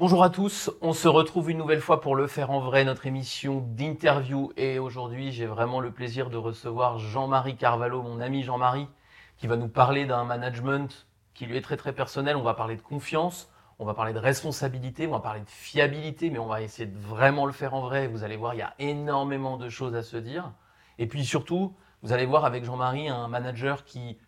Bonjour 0.00 0.24
à 0.24 0.30
tous, 0.30 0.72
on 0.80 0.92
se 0.92 1.06
retrouve 1.06 1.52
une 1.52 1.58
nouvelle 1.58 1.80
fois 1.80 2.00
pour 2.00 2.16
le 2.16 2.26
faire 2.26 2.50
en 2.50 2.58
vrai, 2.58 2.84
notre 2.84 3.06
émission 3.06 3.60
d'interview. 3.60 4.50
Et 4.56 4.80
aujourd'hui, 4.80 5.30
j'ai 5.30 5.46
vraiment 5.46 5.78
le 5.78 5.92
plaisir 5.92 6.30
de 6.30 6.36
recevoir 6.36 6.98
Jean-Marie 6.98 7.54
Carvalho, 7.54 8.02
mon 8.02 8.20
ami 8.20 8.42
Jean-Marie, 8.42 8.88
qui 9.36 9.46
va 9.46 9.54
nous 9.54 9.68
parler 9.68 10.04
d'un 10.04 10.24
management 10.24 11.06
qui 11.32 11.46
lui 11.46 11.56
est 11.56 11.60
très 11.60 11.76
très 11.76 11.92
personnel. 11.92 12.34
On 12.34 12.42
va 12.42 12.54
parler 12.54 12.74
de 12.74 12.82
confiance, 12.82 13.48
on 13.78 13.84
va 13.84 13.94
parler 13.94 14.12
de 14.12 14.18
responsabilité, 14.18 15.06
on 15.06 15.12
va 15.12 15.20
parler 15.20 15.42
de 15.42 15.48
fiabilité, 15.48 16.28
mais 16.28 16.40
on 16.40 16.48
va 16.48 16.60
essayer 16.60 16.86
de 16.86 16.98
vraiment 16.98 17.46
le 17.46 17.52
faire 17.52 17.74
en 17.74 17.82
vrai. 17.82 18.08
Vous 18.08 18.24
allez 18.24 18.36
voir, 18.36 18.54
il 18.54 18.58
y 18.58 18.62
a 18.62 18.74
énormément 18.80 19.58
de 19.58 19.68
choses 19.68 19.94
à 19.94 20.02
se 20.02 20.16
dire. 20.16 20.50
Et 20.98 21.06
puis 21.06 21.24
surtout, 21.24 21.72
vous 22.02 22.12
allez 22.12 22.26
voir 22.26 22.44
avec 22.44 22.64
Jean-Marie 22.64 23.08
un 23.08 23.28
manager 23.28 23.84
qui 23.84 24.18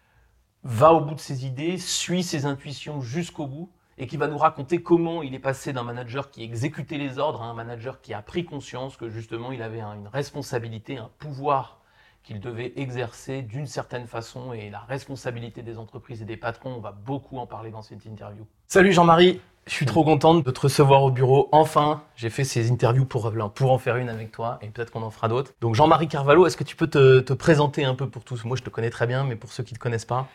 va 0.63 0.93
au 0.93 1.01
bout 1.01 1.17
de 1.17 1.21
ses 1.21 1.45
idées, 1.45 1.77
suit 1.77 2.23
ses 2.23 2.47
intuitions 2.47 3.01
jusqu'au 3.01 3.49
bout 3.49 3.69
et 3.99 4.07
qui 4.07 4.17
va 4.17 4.29
nous 4.29 4.39
raconter 4.39 4.83
comment 4.83 5.23
il 5.23 5.35
est 5.35 5.41
passé 5.41 5.73
d'un 5.73 5.83
manager 5.83 6.31
qui 6.31 6.43
exécutait 6.43 6.99
les 6.99 7.19
ordres 7.19 7.43
à 7.43 7.47
un 7.47 7.55
manager 7.55 8.01
qui 8.01 8.13
a 8.15 8.23
pris 8.23 8.45
conscience 8.45 8.97
que 8.97 9.09
justement 9.09 9.53
il 9.53 9.63
avait 9.63 9.81
une 9.81 10.09
responsabilité, 10.09 10.99
un 10.99 11.11
pouvoir 11.19 11.81
qu'il 12.23 12.41
devait 12.41 12.73
exercer 12.77 13.43
d'une 13.43 13.67
certaine 13.67 14.07
façon 14.07 14.53
et 14.53 14.69
la 14.69 14.81
responsabilité 14.81 15.63
des 15.63 15.79
entreprises 15.79 16.23
et 16.23 16.25
des 16.25 16.37
patrons, 16.37 16.75
on 16.77 16.81
va 16.81 16.91
beaucoup 16.91 17.39
en 17.39 17.47
parler 17.47 17.71
dans 17.71 17.83
cette 17.83 18.05
interview. 18.05 18.45
Salut 18.67 18.93
Jean-Marie, 18.93 19.41
je 19.67 19.73
suis 19.73 19.87
trop 19.87 20.03
contente 20.03 20.45
de 20.45 20.51
te 20.51 20.61
recevoir 20.61 21.05
au 21.05 21.13
bureau. 21.13 21.49
Enfin, 21.53 22.03
j'ai 22.17 22.29
fait 22.29 22.43
ces 22.43 22.71
interviews 22.73 23.05
pour, 23.05 23.33
pour 23.55 23.71
en 23.71 23.79
faire 23.79 23.97
une 23.97 24.09
avec 24.09 24.33
toi 24.33 24.59
et 24.61 24.67
peut-être 24.69 24.91
qu'on 24.91 25.03
en 25.03 25.11
fera 25.11 25.29
d'autres. 25.29 25.53
Donc 25.61 25.77
Jean-Marie 25.77 26.09
Carvalho, 26.09 26.47
est-ce 26.47 26.57
que 26.57 26.65
tu 26.65 26.75
peux 26.75 26.89
te, 26.89 27.21
te 27.21 27.33
présenter 27.33 27.85
un 27.85 27.95
peu 27.95 28.09
pour 28.09 28.25
tous? 28.25 28.45
Moi 28.45 28.57
je 28.57 28.63
te 28.63 28.71
connais 28.71 28.91
très 28.91 29.07
bien, 29.07 29.23
mais 29.23 29.37
pour 29.37 29.53
ceux 29.53 29.63
qui 29.63 29.75
ne 29.75 29.79
te 29.79 29.83
connaissent 29.83 30.05
pas. 30.05 30.27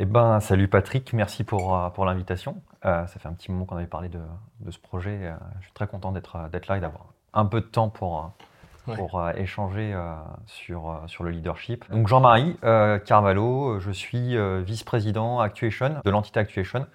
Eh 0.00 0.04
ben, 0.04 0.38
salut 0.38 0.68
Patrick, 0.68 1.12
merci 1.12 1.42
pour, 1.42 1.76
euh, 1.76 1.90
pour 1.90 2.04
l'invitation. 2.04 2.62
Euh, 2.84 3.04
ça 3.08 3.18
fait 3.18 3.26
un 3.26 3.32
petit 3.32 3.50
moment 3.50 3.64
qu'on 3.64 3.76
avait 3.76 3.88
parlé 3.88 4.08
de, 4.08 4.20
de 4.60 4.70
ce 4.70 4.78
projet. 4.78 5.18
Euh, 5.22 5.34
je 5.58 5.64
suis 5.64 5.72
très 5.72 5.88
content 5.88 6.12
d'être 6.12 6.38
là 6.68 6.76
et 6.76 6.80
d'avoir 6.80 7.06
un 7.32 7.46
peu 7.46 7.60
de 7.60 7.66
temps 7.66 7.88
pour, 7.88 8.30
pour 8.84 9.28
échanger 9.30 10.00
sur, 10.46 11.02
sur 11.08 11.24
le 11.24 11.30
leadership. 11.30 11.84
Donc 11.90 12.06
Jean-Marie 12.06 12.56
Carvalho, 13.04 13.80
je 13.80 13.90
suis 13.90 14.36
vice-président 14.62 15.40
Actuation 15.40 16.00
de 16.04 16.10
l'entité 16.10 16.40
Actuation. 16.40 16.86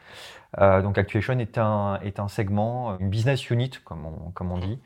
donc 0.57 0.97
Actuation 0.97 1.37
est 1.39 1.57
un, 1.57 1.99
est 2.01 2.19
un 2.19 2.29
segment, 2.29 2.97
une 2.99 3.09
business 3.09 3.49
unit 3.49 3.71
comme 3.83 4.05
on, 4.05 4.31
comme 4.31 4.51
on 4.51 4.57
dit, 4.57 4.79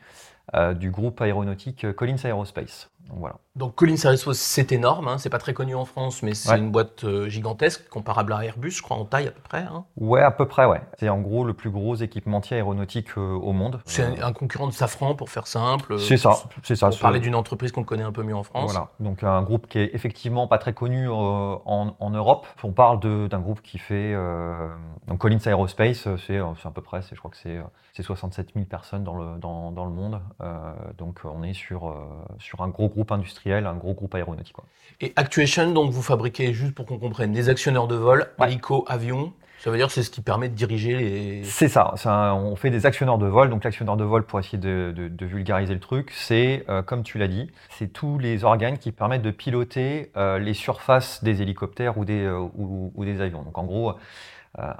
du 0.74 0.90
groupe 0.90 1.20
aéronautique 1.22 1.90
Collins 1.94 2.22
Aerospace. 2.24 2.90
Donc, 3.08 3.20
voilà. 3.20 3.36
Donc 3.58 3.74
Collins 3.74 3.96
Aerospace, 4.04 4.38
c'est 4.38 4.70
énorme, 4.70 5.08
hein. 5.08 5.18
c'est 5.18 5.30
pas 5.30 5.38
très 5.38 5.52
connu 5.52 5.74
en 5.74 5.84
France, 5.84 6.22
mais 6.22 6.34
c'est 6.34 6.56
une 6.56 6.70
boîte 6.70 7.02
euh, 7.02 7.28
gigantesque, 7.28 7.88
comparable 7.88 8.32
à 8.32 8.44
Airbus, 8.44 8.70
je 8.70 8.82
crois, 8.82 8.96
en 8.96 9.04
taille 9.04 9.26
à 9.26 9.32
peu 9.32 9.40
près. 9.40 9.62
Hein. 9.62 9.84
Ouais, 9.96 10.22
à 10.22 10.30
peu 10.30 10.46
près, 10.46 10.64
ouais. 10.64 10.80
C'est 10.96 11.08
en 11.08 11.18
gros 11.18 11.44
le 11.44 11.54
plus 11.54 11.70
gros 11.70 11.96
équipementier 11.96 12.58
aéronautique 12.58 13.08
euh, 13.18 13.32
au 13.34 13.52
monde. 13.52 13.80
C'est 13.84 14.22
un 14.22 14.32
concurrent 14.32 14.68
de 14.68 14.72
Safran, 14.72 15.16
pour 15.16 15.28
faire 15.28 15.48
simple. 15.48 15.98
C'est 15.98 16.16
ça, 16.16 16.36
c'est 16.62 16.76
ça. 16.76 16.90
Pour 16.90 17.00
parler 17.00 17.18
d'une 17.18 17.34
entreprise 17.34 17.72
qu'on 17.72 17.82
connaît 17.82 18.04
un 18.04 18.12
peu 18.12 18.22
mieux 18.22 18.36
en 18.36 18.44
France. 18.44 18.70
Voilà, 18.70 18.90
donc 19.00 19.24
un 19.24 19.42
groupe 19.42 19.66
qui 19.66 19.80
est 19.80 19.90
effectivement 19.92 20.46
pas 20.46 20.58
très 20.58 20.72
connu 20.72 21.08
euh, 21.08 21.12
en, 21.12 22.10
Europe. 22.10 22.46
On 22.62 22.70
parle 22.70 23.00
d'un 23.28 23.40
groupe 23.40 23.60
qui 23.62 23.78
fait... 23.78 24.14
donc 25.08 25.18
Collins 25.18 25.40
Aerospace, 25.44 26.06
c'est 26.26 26.38
à 26.38 26.70
peu 26.72 26.80
près, 26.80 27.00
je 27.02 27.18
crois 27.18 27.30
que 27.32 27.36
c'est 27.36 27.60
67 28.00 28.50
000 28.54 28.66
personnes 28.66 29.02
dans 29.02 29.16
le, 29.16 29.38
dans, 29.38 29.72
dans 29.72 29.84
le 29.84 29.90
monde. 29.90 30.20
donc 30.96 31.20
on 31.24 31.42
est 31.42 31.54
sur, 31.54 31.94
sur 32.38 32.62
un 32.62 32.68
gros 32.68 32.88
groupe 32.88 33.10
industriel, 33.10 33.47
un 33.52 33.74
gros 33.74 33.94
groupe 33.94 34.14
aéronautique. 34.14 34.54
Quoi. 34.54 34.64
Et 35.00 35.12
Actuation, 35.16 35.72
donc 35.72 35.90
vous 35.90 36.02
fabriquez, 36.02 36.52
juste 36.52 36.74
pour 36.74 36.86
qu'on 36.86 36.98
comprenne, 36.98 37.32
des 37.32 37.48
actionneurs 37.48 37.88
de 37.88 37.96
vol, 37.96 38.26
hélico, 38.40 38.84
avion 38.88 39.32
ça 39.58 39.70
veut 39.72 39.76
dire 39.76 39.90
c'est 39.90 40.04
ce 40.04 40.10
qui 40.10 40.20
permet 40.20 40.48
de 40.48 40.54
diriger 40.54 40.96
les... 40.96 41.44
C'est 41.44 41.68
ça, 41.68 41.92
on 42.06 42.54
fait 42.54 42.70
des 42.70 42.86
actionneurs 42.86 43.18
de 43.18 43.26
vol. 43.26 43.50
Donc 43.50 43.64
l'actionneur 43.64 43.96
de 43.96 44.04
vol, 44.04 44.24
pour 44.24 44.38
essayer 44.38 44.58
de, 44.58 45.10
vulgariser 45.20 45.74
le 45.74 45.80
truc, 45.80 46.12
c'est, 46.14 46.64
euh, 46.68 46.82
comme 46.82 47.02
tu 47.02 47.18
l'as 47.18 47.26
dit, 47.26 47.50
c'est 47.70 47.92
tous 47.92 48.18
les 48.18 48.44
organes 48.44 48.78
qui 48.78 48.92
permettent 48.92 49.22
de 49.22 49.32
piloter 49.32 50.12
euh, 50.16 50.38
les 50.38 50.54
surfaces 50.54 51.24
des 51.24 51.42
hélicoptères 51.42 51.98
ou 51.98 52.04
des, 52.04 52.22
euh, 52.22 52.48
ou 52.56 53.04
des 53.04 53.20
avions. 53.20 53.42
Donc 53.42 53.58
en 53.58 53.64
gros, 53.64 53.94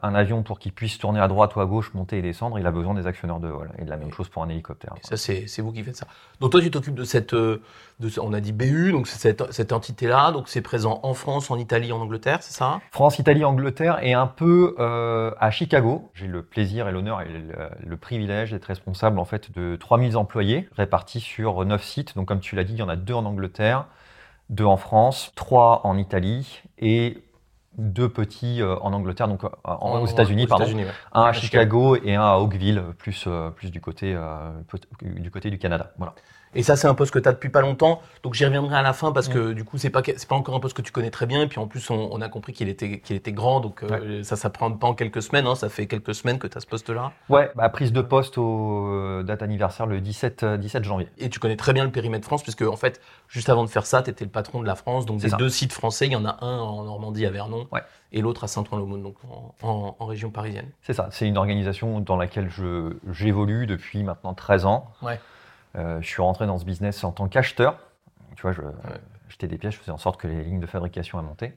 un 0.02 0.14
avion, 0.14 0.42
pour 0.42 0.58
qu'il 0.58 0.72
puisse 0.72 0.98
tourner 0.98 1.20
à 1.20 1.28
droite 1.28 1.54
ou 1.56 1.60
à 1.60 1.66
gauche, 1.66 1.94
monter 1.94 2.18
et 2.18 2.22
descendre, 2.22 2.58
il 2.58 2.66
a 2.66 2.70
besoin 2.70 2.94
des 2.94 3.06
actionneurs 3.06 3.40
de 3.40 3.48
vol. 3.48 3.70
Et 3.78 3.84
de 3.84 3.90
la 3.90 3.96
même 3.96 4.12
chose 4.12 4.28
pour 4.28 4.42
un 4.42 4.48
hélicoptère. 4.48 4.94
ça, 5.02 5.16
c'est 5.16 5.60
vous 5.60 5.72
qui 5.72 5.82
faites 5.82 5.96
ça. 5.96 6.06
Donc 6.40 6.52
toi, 6.52 6.60
tu 6.60 6.70
t'occupes 6.70 6.94
de 6.94 7.04
cette, 7.04 7.34
euh, 7.34 7.62
de, 8.00 8.10
on 8.20 8.32
a 8.32 8.40
dit 8.40 8.52
BU, 8.52 8.92
donc 8.92 9.06
c'est 9.06 9.18
cette, 9.18 9.52
cette 9.52 9.72
entité-là. 9.72 10.32
Donc 10.32 10.48
c'est 10.48 10.62
présent 10.62 11.00
en 11.02 11.14
France, 11.14 11.50
en 11.50 11.58
Italie, 11.58 11.92
en 11.92 12.00
Angleterre, 12.00 12.42
c'est 12.42 12.52
ça? 12.52 12.80
France, 12.90 13.18
Italie, 13.18 13.44
Angleterre 13.44 13.98
et 14.02 14.14
un 14.14 14.26
peu 14.26 14.74
euh, 14.78 15.32
à 15.38 15.50
Chicago. 15.50 16.10
J'ai 16.14 16.26
le 16.26 16.42
plaisir 16.42 16.88
et 16.88 16.92
l'honneur 16.92 17.20
et 17.20 17.28
le, 17.28 17.96
privilège 17.96 18.52
d'être 18.52 18.66
responsable 18.66 19.18
en 19.18 19.24
fait 19.24 19.50
de 19.52 19.76
3000 19.76 20.16
employés 20.16 20.68
répartis 20.76 21.20
sur 21.20 21.64
9 21.64 21.82
sites. 21.82 22.14
Donc 22.16 22.28
comme 22.28 22.40
tu 22.40 22.54
l'as 22.56 22.64
dit, 22.64 22.74
il 22.74 22.78
y 22.78 22.82
en 22.82 22.88
a 22.88 22.96
deux 22.96 23.14
en 23.14 23.24
Angleterre, 23.24 23.86
deux 24.50 24.64
en 24.64 24.76
France, 24.76 25.32
trois 25.34 25.80
en 25.84 25.98
Italie 25.98 26.62
et 26.78 27.18
deux 27.78 28.08
petits 28.08 28.60
euh, 28.60 28.76
en 28.80 28.92
Angleterre, 28.92 29.28
donc 29.28 29.44
euh, 29.44 29.48
aux 29.64 30.06
États-Unis, 30.06 30.46
pardon. 30.46 30.66
un 31.12 31.22
à 31.22 31.32
Chicago 31.32 31.96
et 31.96 32.16
un 32.16 32.22
à 32.22 32.36
Oakville, 32.38 32.82
plus, 32.98 33.24
euh, 33.26 33.50
plus 33.50 33.70
du, 33.70 33.80
côté, 33.80 34.16
du 35.02 35.30
côté 35.30 35.50
du 35.50 35.58
Canada. 35.58 35.92
Voilà. 35.96 36.14
Et 36.54 36.62
ça, 36.62 36.76
c'est 36.76 36.88
un 36.88 36.94
poste 36.94 37.12
que 37.12 37.18
tu 37.18 37.28
as 37.28 37.32
depuis 37.32 37.48
pas 37.48 37.60
longtemps. 37.60 38.00
Donc 38.22 38.34
j'y 38.34 38.44
reviendrai 38.44 38.76
à 38.76 38.82
la 38.82 38.92
fin 38.92 39.12
parce 39.12 39.28
que 39.28 39.52
du 39.52 39.64
coup, 39.64 39.78
c'est 39.78 39.90
pas 39.90 40.02
c'est 40.04 40.28
pas 40.28 40.36
encore 40.36 40.54
un 40.54 40.60
poste 40.60 40.76
que 40.76 40.82
tu 40.82 40.92
connais 40.92 41.10
très 41.10 41.26
bien. 41.26 41.42
Et 41.42 41.46
puis 41.46 41.58
en 41.58 41.66
plus, 41.66 41.90
on, 41.90 42.20
a 42.20 42.28
compris 42.28 42.52
qu'il 42.52 42.68
était 42.68 43.00
qu'il 43.00 43.16
était 43.16 43.32
grand. 43.32 43.60
Donc 43.60 43.84
ça, 44.22 44.36
ça 44.36 44.50
prend 44.50 44.70
pas 44.72 44.88
en 44.88 44.94
quelques 44.94 45.22
semaines. 45.22 45.46
Hein. 45.46 45.54
Ça 45.54 45.68
fait 45.68 45.86
quelques 45.86 46.14
semaines 46.14 46.38
que 46.38 46.46
tu 46.46 46.56
as 46.56 46.60
ce 46.60 46.66
poste-là. 46.66 47.12
Ouais, 47.28 47.50
bah, 47.54 47.68
prise 47.68 47.92
de 47.92 48.00
poste 48.00 48.38
au 48.38 49.22
date 49.22 49.42
anniversaire 49.42 49.86
le 49.86 50.00
17 50.00 50.44
17 50.44 50.84
janvier. 50.84 51.08
Et 51.18 51.28
tu 51.28 51.38
connais 51.38 51.56
très 51.56 51.72
bien 51.72 51.84
le 51.84 51.90
périmètre 51.90 52.26
France 52.26 52.42
puisque 52.42 52.62
en 52.62 52.76
fait, 52.76 53.00
juste 53.28 53.48
avant 53.48 53.64
de 53.64 53.70
faire 53.70 53.86
ça, 53.86 54.02
tu 54.02 54.10
étais 54.10 54.24
le 54.24 54.30
patron 54.30 54.60
de 54.60 54.66
la 54.66 54.74
France. 54.74 55.06
Donc 55.06 55.20
des 55.20 55.30
deux 55.38 55.48
sites 55.48 55.72
français, 55.72 56.06
il 56.06 56.12
y 56.12 56.16
en 56.16 56.24
a 56.24 56.38
un 56.44 56.58
en 56.58 56.84
Normandie 56.84 57.26
à 57.26 57.30
Vernon. 57.30 57.66
Et 58.10 58.22
l'autre 58.22 58.44
à 58.44 58.48
Saint-Ouen-l'Aumône, 58.48 59.02
donc 59.02 59.16
en, 59.62 59.94
en, 59.98 60.06
région 60.06 60.30
parisienne. 60.30 60.70
C'est 60.80 60.94
ça, 60.94 61.08
c'est 61.12 61.28
une 61.28 61.36
organisation 61.36 62.00
dans 62.00 62.16
laquelle 62.16 62.48
j'évolue 63.10 63.66
depuis 63.66 64.02
maintenant 64.02 64.32
13 64.32 64.64
ans. 64.64 64.90
Ouais. 65.02 65.20
Euh, 65.76 66.00
je 66.00 66.06
suis 66.06 66.22
rentré 66.22 66.46
dans 66.46 66.58
ce 66.58 66.64
business 66.64 67.04
en 67.04 67.12
tant 67.12 67.28
qu'acheteur. 67.28 67.78
Tu 68.36 68.42
vois, 68.42 68.52
je, 68.52 68.62
j'étais 69.28 69.46
des 69.46 69.58
pièces, 69.58 69.74
je 69.74 69.80
faisais 69.80 69.92
en 69.92 69.98
sorte 69.98 70.20
que 70.20 70.28
les 70.28 70.44
lignes 70.44 70.60
de 70.60 70.66
fabrication 70.66 71.18
aient 71.18 71.24
monté. 71.24 71.56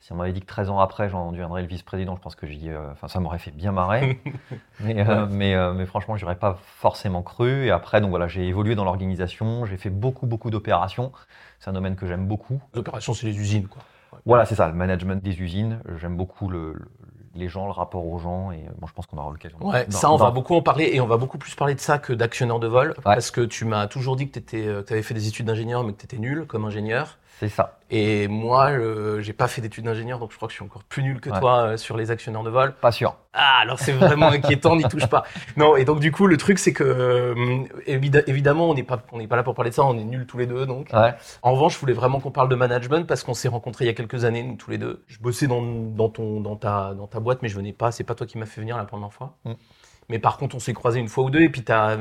Si 0.00 0.12
on 0.12 0.16
m'avait 0.16 0.32
dit 0.32 0.40
que 0.40 0.46
13 0.46 0.68
ans 0.68 0.80
après, 0.80 1.08
j'en 1.08 1.32
deviendrais 1.32 1.62
le 1.62 1.68
vice-président, 1.68 2.14
je 2.14 2.20
pense 2.20 2.34
que 2.34 2.46
j'y, 2.46 2.68
euh, 2.68 2.92
enfin, 2.92 3.08
ça 3.08 3.20
m'aurait 3.20 3.38
fait 3.38 3.52
bien 3.52 3.72
marrer. 3.72 4.20
mais, 4.80 5.08
euh, 5.08 5.26
mais, 5.30 5.56
mais, 5.72 5.86
franchement, 5.86 6.16
j'aurais 6.16 6.36
pas 6.36 6.58
forcément 6.62 7.22
cru. 7.22 7.66
Et 7.66 7.70
après, 7.70 8.02
donc 8.02 8.10
voilà, 8.10 8.28
j'ai 8.28 8.46
évolué 8.46 8.74
dans 8.74 8.84
l'organisation. 8.84 9.64
J'ai 9.64 9.78
fait 9.78 9.90
beaucoup, 9.90 10.26
beaucoup 10.26 10.50
d'opérations. 10.50 11.10
C'est 11.58 11.70
un 11.70 11.72
domaine 11.72 11.96
que 11.96 12.06
j'aime 12.06 12.26
beaucoup. 12.26 12.60
Les 12.74 12.80
opérations, 12.80 13.14
c'est 13.14 13.26
les 13.26 13.38
usines, 13.38 13.66
quoi. 13.66 13.82
Voilà, 14.26 14.46
c'est 14.46 14.54
ça, 14.54 14.68
le 14.68 14.74
management 14.74 15.22
des 15.22 15.40
usines. 15.40 15.80
J'aime 15.98 16.16
beaucoup 16.16 16.48
le, 16.48 16.74
les 17.34 17.48
gens, 17.48 17.66
le 17.66 17.72
rapport 17.72 18.06
aux 18.06 18.18
gens. 18.18 18.52
Et 18.52 18.64
bon, 18.78 18.86
je 18.86 18.92
pense 18.92 19.06
qu'on 19.06 19.18
aura 19.18 19.30
l'occasion. 19.30 19.58
Ouais, 19.60 19.86
ça, 19.90 20.10
on 20.10 20.16
va 20.16 20.30
beaucoup 20.30 20.54
en 20.54 20.62
parler 20.62 20.90
et 20.92 21.00
on 21.00 21.06
va 21.06 21.16
beaucoup 21.16 21.38
plus 21.38 21.54
parler 21.54 21.74
de 21.74 21.80
ça 21.80 21.98
que 21.98 22.12
d'actionneur 22.12 22.60
de 22.60 22.66
vol. 22.66 22.94
Parce 23.02 23.30
que 23.30 23.40
tu 23.40 23.64
m'as 23.64 23.86
toujours 23.86 24.16
dit 24.16 24.28
que 24.28 24.38
tu 24.38 24.56
euh, 24.56 24.82
avais 24.88 25.02
fait 25.02 25.14
des 25.14 25.28
études 25.28 25.46
d'ingénieur, 25.46 25.84
mais 25.84 25.92
que 25.92 25.98
tu 25.98 26.04
étais 26.04 26.18
nul 26.18 26.46
comme 26.46 26.64
ingénieur. 26.64 27.18
C'est 27.44 27.56
ça. 27.56 27.78
Et 27.90 28.26
moi, 28.26 28.70
j'ai 29.20 29.32
pas 29.34 29.48
fait 29.48 29.60
d'études 29.60 29.84
d'ingénieur, 29.84 30.18
donc 30.18 30.32
je 30.32 30.36
crois 30.36 30.48
que 30.48 30.52
je 30.52 30.56
suis 30.56 30.64
encore 30.64 30.82
plus 30.84 31.02
nul 31.02 31.20
que 31.20 31.28
toi 31.28 31.58
euh, 31.58 31.76
sur 31.76 31.96
les 31.96 32.10
actionneurs 32.10 32.42
de 32.42 32.48
vol. 32.48 32.74
Pas 32.80 32.90
sûr. 32.90 33.16
Ah, 33.34 33.58
alors 33.60 33.78
c'est 33.78 33.92
vraiment 33.92 34.28
inquiétant, 34.32 34.76
n'y 34.76 34.84
touche 34.84 35.06
pas. 35.06 35.24
Non, 35.56 35.76
et 35.76 35.84
donc 35.84 36.00
du 36.00 36.10
coup, 36.10 36.26
le 36.26 36.38
truc, 36.38 36.58
c'est 36.58 36.72
que 36.72 36.82
euh, 36.82 37.64
évidemment, 37.86 38.70
on 38.70 38.74
n'est 38.74 38.82
pas, 38.82 39.02
on 39.12 39.18
n'est 39.18 39.26
pas 39.26 39.36
là 39.36 39.42
pour 39.42 39.54
parler 39.54 39.70
de 39.70 39.74
ça, 39.74 39.84
on 39.84 39.98
est 39.98 40.04
nuls 40.04 40.26
tous 40.26 40.38
les 40.38 40.46
deux, 40.46 40.64
donc. 40.64 40.88
En 41.42 41.52
revanche, 41.52 41.74
je 41.74 41.78
voulais 41.78 41.92
vraiment 41.92 42.20
qu'on 42.20 42.30
parle 42.30 42.48
de 42.48 42.56
management 42.56 43.06
parce 43.06 43.22
qu'on 43.22 43.34
s'est 43.34 43.48
rencontrés 43.48 43.84
il 43.84 43.88
y 43.88 43.90
a 43.90 43.94
quelques 43.94 44.24
années, 44.24 44.42
nous 44.42 44.56
tous 44.56 44.70
les 44.70 44.78
deux. 44.78 45.04
Je 45.06 45.18
bossais 45.18 45.46
dans, 45.46 45.62
dans 45.62 46.08
ton, 46.08 46.40
dans 46.40 46.56
ta, 46.56 46.94
dans 46.94 47.06
ta 47.06 47.20
boîte, 47.20 47.42
mais 47.42 47.48
je 47.48 47.56
venais 47.56 47.74
pas. 47.74 47.92
C'est 47.92 48.04
pas 48.04 48.14
toi 48.14 48.26
qui 48.26 48.38
m'as 48.38 48.46
fait 48.46 48.62
venir 48.62 48.78
la 48.78 48.84
première 48.84 49.12
fois. 49.12 49.36
Mm. 49.44 49.52
Mais 50.08 50.18
par 50.18 50.38
contre, 50.38 50.56
on 50.56 50.58
s'est 50.58 50.74
croisés 50.74 51.00
une 51.00 51.08
fois 51.08 51.24
ou 51.24 51.30
deux, 51.30 51.42
et 51.42 51.48
puis 51.48 51.64
tu 51.64 51.72
as 51.72 51.98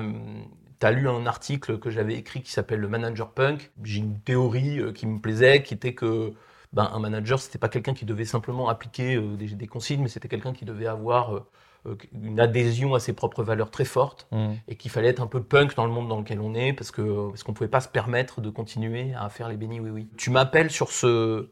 tu 0.83 0.87
as 0.87 0.91
lu 0.91 1.07
un 1.07 1.25
article 1.25 1.79
que 1.79 1.89
j'avais 1.89 2.15
écrit 2.15 2.41
qui 2.41 2.51
s'appelle 2.51 2.81
Le 2.81 2.89
Manager 2.89 3.31
Punk. 3.31 3.71
J'ai 3.83 3.99
une 3.99 4.19
théorie 4.19 4.81
euh, 4.81 4.91
qui 4.91 5.07
me 5.07 5.19
plaisait, 5.19 5.63
qui 5.63 5.73
était 5.73 5.93
que 5.93 6.33
ben, 6.73 6.91
un 6.93 6.99
manager, 6.99 7.39
c'était 7.39 7.57
pas 7.57 7.69
quelqu'un 7.69 7.93
qui 7.93 8.03
devait 8.03 8.25
simplement 8.25 8.67
appliquer 8.67 9.15
euh, 9.15 9.37
des, 9.37 9.67
consignes, 9.67 10.01
mais 10.01 10.09
c'était 10.09 10.27
quelqu'un 10.27 10.51
qui 10.51 10.65
devait 10.65 10.87
avoir 10.87 11.37
euh, 11.85 11.97
une 12.21 12.37
adhésion 12.41 12.95
à 12.95 12.99
ses 12.99 13.13
propres 13.13 13.43
valeurs 13.43 13.71
très 13.71 13.85
forte 13.85 14.27
mmh. 14.31 14.51
et 14.67 14.75
qu'il 14.75 14.91
fallait 14.91 15.07
être 15.07 15.21
un 15.21 15.27
peu 15.27 15.41
punk 15.41 15.73
dans 15.75 15.85
le 15.85 15.91
monde 15.91 16.09
dans 16.09 16.19
lequel 16.19 16.41
on 16.41 16.53
est 16.53 16.73
parce 16.73 16.91
que 16.91 17.29
parce 17.29 17.43
qu'on 17.43 17.53
pouvait 17.53 17.69
pas 17.69 17.81
se 17.81 17.87
permettre 17.87 18.41
de 18.41 18.49
continuer 18.49 19.13
à 19.13 19.29
faire 19.29 19.47
les 19.47 19.55
bénis 19.55 19.79
oui 19.79 19.89
oui. 19.89 20.07
Tu 20.17 20.31
m'appelles 20.31 20.71
sur 20.71 20.91
ce 20.91 21.47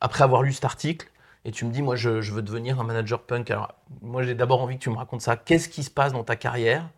après 0.00 0.24
avoir 0.24 0.42
lu 0.42 0.52
cet 0.52 0.64
article 0.64 1.10
et 1.44 1.52
tu 1.52 1.64
me 1.64 1.70
dis 1.70 1.82
moi 1.82 1.96
je, 1.96 2.20
je 2.20 2.32
veux 2.32 2.42
devenir 2.42 2.80
un 2.80 2.84
manager 2.84 3.22
punk. 3.22 3.50
Alors 3.50 3.74
moi 4.02 4.22
j'ai 4.22 4.34
d'abord 4.34 4.60
envie 4.60 4.76
que 4.76 4.82
tu 4.82 4.90
me 4.90 4.96
racontes 4.96 5.22
ça. 5.22 5.36
Qu'est-ce 5.36 5.68
qui 5.68 5.82
se 5.82 5.90
passe 5.90 6.12
dans 6.12 6.24
ta 6.24 6.36
carrière 6.36 6.88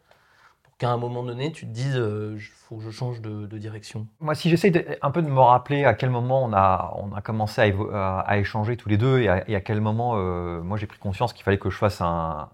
qu'à 0.83 0.91
un 0.91 0.97
moment 0.97 1.23
donné, 1.23 1.53
tu 1.53 1.65
te 1.65 1.71
dises, 1.71 1.95
il 1.95 2.01
euh, 2.01 2.39
faut 2.69 2.77
que 2.77 2.83
je 2.83 2.91
change 2.91 3.21
de, 3.21 3.47
direction 3.57 4.09
Moi, 4.21 4.35
si 4.35 4.51
j'essaie 4.51 4.99
un 5.01 5.11
peu 5.13 5.23
de 5.23 5.29
me 5.29 5.39
rappeler 5.39 5.85
à 5.85 5.95
quel 5.95 6.11
moment 6.11 6.43
on 6.45 6.53
a, 6.53 6.93
on 6.97 7.15
a 7.15 7.21
commencé 7.21 7.73
à, 7.93 8.39
échanger 8.39 8.77
tous 8.77 8.89
les 8.89 8.97
deux 8.97 9.21
et 9.21 9.29
à, 9.29 9.61
quel 9.61 9.81
moment, 9.81 10.15
euh, 10.17 10.61
moi, 10.61 10.77
j'ai 10.77 10.89
pris 10.89 10.99
conscience 10.99 11.33
qu'il 11.33 11.45
fallait 11.45 11.59
que 11.59 11.71
je 11.71 11.79
fasse 11.79 12.01
un, 12.01 12.49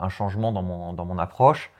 un 0.00 0.08
changement 0.08 0.50
dans 0.50 0.62
mon, 0.62 0.94
dans 0.94 1.04
mon 1.04 1.18
approche, 1.18 1.70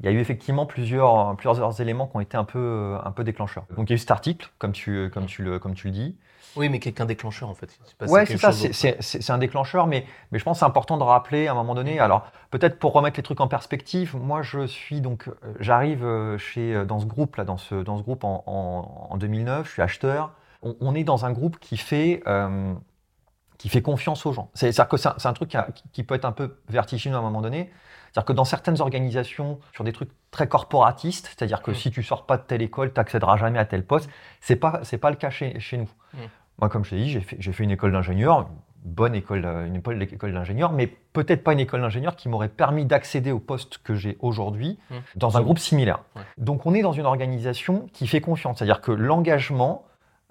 il 0.00 0.06
y 0.06 0.08
a 0.08 0.12
eu 0.12 0.18
effectivement 0.18 0.66
plusieurs, 0.66 1.36
plusieurs 1.36 1.80
éléments 1.80 2.08
qui 2.08 2.16
ont 2.16 2.20
été 2.20 2.36
un 2.36 2.44
peu, 2.44 2.96
un 3.04 3.12
peu 3.12 3.22
déclencheurs. 3.22 3.64
Donc 3.76 3.88
il 3.88 3.92
y 3.92 3.94
a 3.94 3.96
eu 3.96 3.98
cet 3.98 4.10
article, 4.10 4.50
comme 4.58 4.72
tu, 4.72 5.10
comme 5.14 5.26
tu, 5.26 5.44
le, 5.44 5.60
comme 5.60 5.74
tu 5.74 5.86
le 5.86 5.92
dis. 5.92 6.16
Oui, 6.56 6.68
mais 6.68 6.78
quelqu'un 6.78 7.04
déclencheur 7.04 7.48
en 7.48 7.54
fait. 7.54 7.78
Oui, 8.08 8.20
c'est 8.26 8.36
ça, 8.36 8.52
c'est 8.52 9.30
un 9.30 9.38
déclencheur, 9.38 9.86
mais, 9.86 10.06
mais 10.30 10.38
je 10.38 10.44
pense 10.44 10.56
que 10.56 10.60
c'est 10.60 10.66
important 10.66 10.98
de 10.98 11.02
rappeler 11.02 11.46
à 11.46 11.52
un 11.52 11.54
moment 11.54 11.74
donné. 11.74 11.98
Alors 11.98 12.26
peut-être 12.50 12.78
pour 12.78 12.92
remettre 12.92 13.16
les 13.16 13.22
trucs 13.22 13.40
en 13.40 13.48
perspective, 13.48 14.16
moi 14.16 14.42
je 14.42 14.66
suis 14.66 15.00
donc, 15.00 15.28
j'arrive 15.60 16.36
chez 16.38 16.84
dans 16.84 17.00
ce 17.00 17.06
groupe 17.06 17.36
là, 17.36 17.44
dans 17.44 17.56
ce, 17.58 17.74
dans 17.74 17.98
ce 17.98 18.02
groupe 18.02 18.24
en, 18.24 18.42
en, 19.10 19.16
2009, 19.16 19.66
je 19.66 19.72
suis 19.72 19.82
acheteur. 19.82 20.32
On, 20.62 20.94
est 20.94 21.02
dans 21.02 21.24
un 21.24 21.32
groupe 21.32 21.58
qui 21.58 21.76
fait 21.76 22.22
euh, 22.28 22.72
qui 23.58 23.68
fait 23.68 23.82
confiance 23.82 24.26
aux 24.26 24.32
gens. 24.32 24.50
C'est-à-dire 24.54 24.88
que 24.88 24.96
c'est 24.96 25.26
un, 25.26 25.32
truc 25.32 25.50
qui, 25.50 25.56
qui, 25.92 26.02
peut 26.04 26.14
être 26.14 26.24
un 26.24 26.32
peu 26.32 26.56
vertigineux 26.68 27.16
à 27.16 27.18
un 27.18 27.22
moment 27.22 27.40
donné. 27.40 27.72
C'est-à-dire 28.12 28.26
que 28.26 28.32
dans 28.34 28.44
certaines 28.44 28.80
organisations, 28.80 29.58
sur 29.72 29.84
des 29.84 29.92
trucs 29.92 30.10
très 30.30 30.46
corporatistes, 30.46 31.28
c'est-à-dire 31.28 31.62
que 31.62 31.70
mm. 31.70 31.74
si 31.74 31.90
tu 31.90 32.02
sors 32.02 32.26
pas 32.26 32.36
de 32.36 32.42
telle 32.42 32.60
école, 32.60 32.92
tu 32.92 33.00
n'accéderas 33.00 33.38
jamais 33.38 33.58
à 33.58 33.64
tel 33.64 33.86
poste, 33.86 34.10
c'est 34.40 34.56
pas 34.56 34.80
c'est 34.82 34.98
pas 34.98 35.10
le 35.10 35.16
cas 35.16 35.30
chez, 35.30 35.58
chez 35.60 35.78
nous. 35.78 35.88
Mm. 36.12 36.18
Moi, 36.58 36.68
comme 36.68 36.84
je 36.84 36.90
t'ai 36.90 36.96
dit, 36.96 37.10
j'ai 37.10 37.20
fait, 37.20 37.40
fait, 37.40 37.64
une 37.64 37.70
école 37.70 37.92
d'ingénieur, 37.92 38.48
bonne 38.84 39.14
école, 39.14 39.44
une 39.44 39.76
école 39.76 40.32
d'ingénieur, 40.32 40.72
mais 40.72 40.86
peut-être 40.86 41.44
pas 41.44 41.52
une 41.52 41.60
école 41.60 41.80
d'ingénieur 41.80 42.16
qui 42.16 42.28
m'aurait 42.28 42.48
permis 42.48 42.84
d'accéder 42.84 43.30
au 43.30 43.38
poste 43.38 43.78
que 43.78 43.94
j'ai 43.94 44.16
aujourd'hui 44.20 44.78
mm. 44.90 44.94
dans 45.16 45.36
un 45.36 45.42
groupe 45.42 45.58
similaire. 45.58 46.00
Donc 46.38 46.66
on 46.66 46.74
est 46.74 46.82
dans 46.82 46.92
une 46.92 47.06
organisation 47.06 47.86
qui 47.92 48.06
fait 48.06 48.20
confiance, 48.20 48.58
c'est-à-dire 48.58 48.80
que 48.80 48.92
l'engagement, 48.92 49.84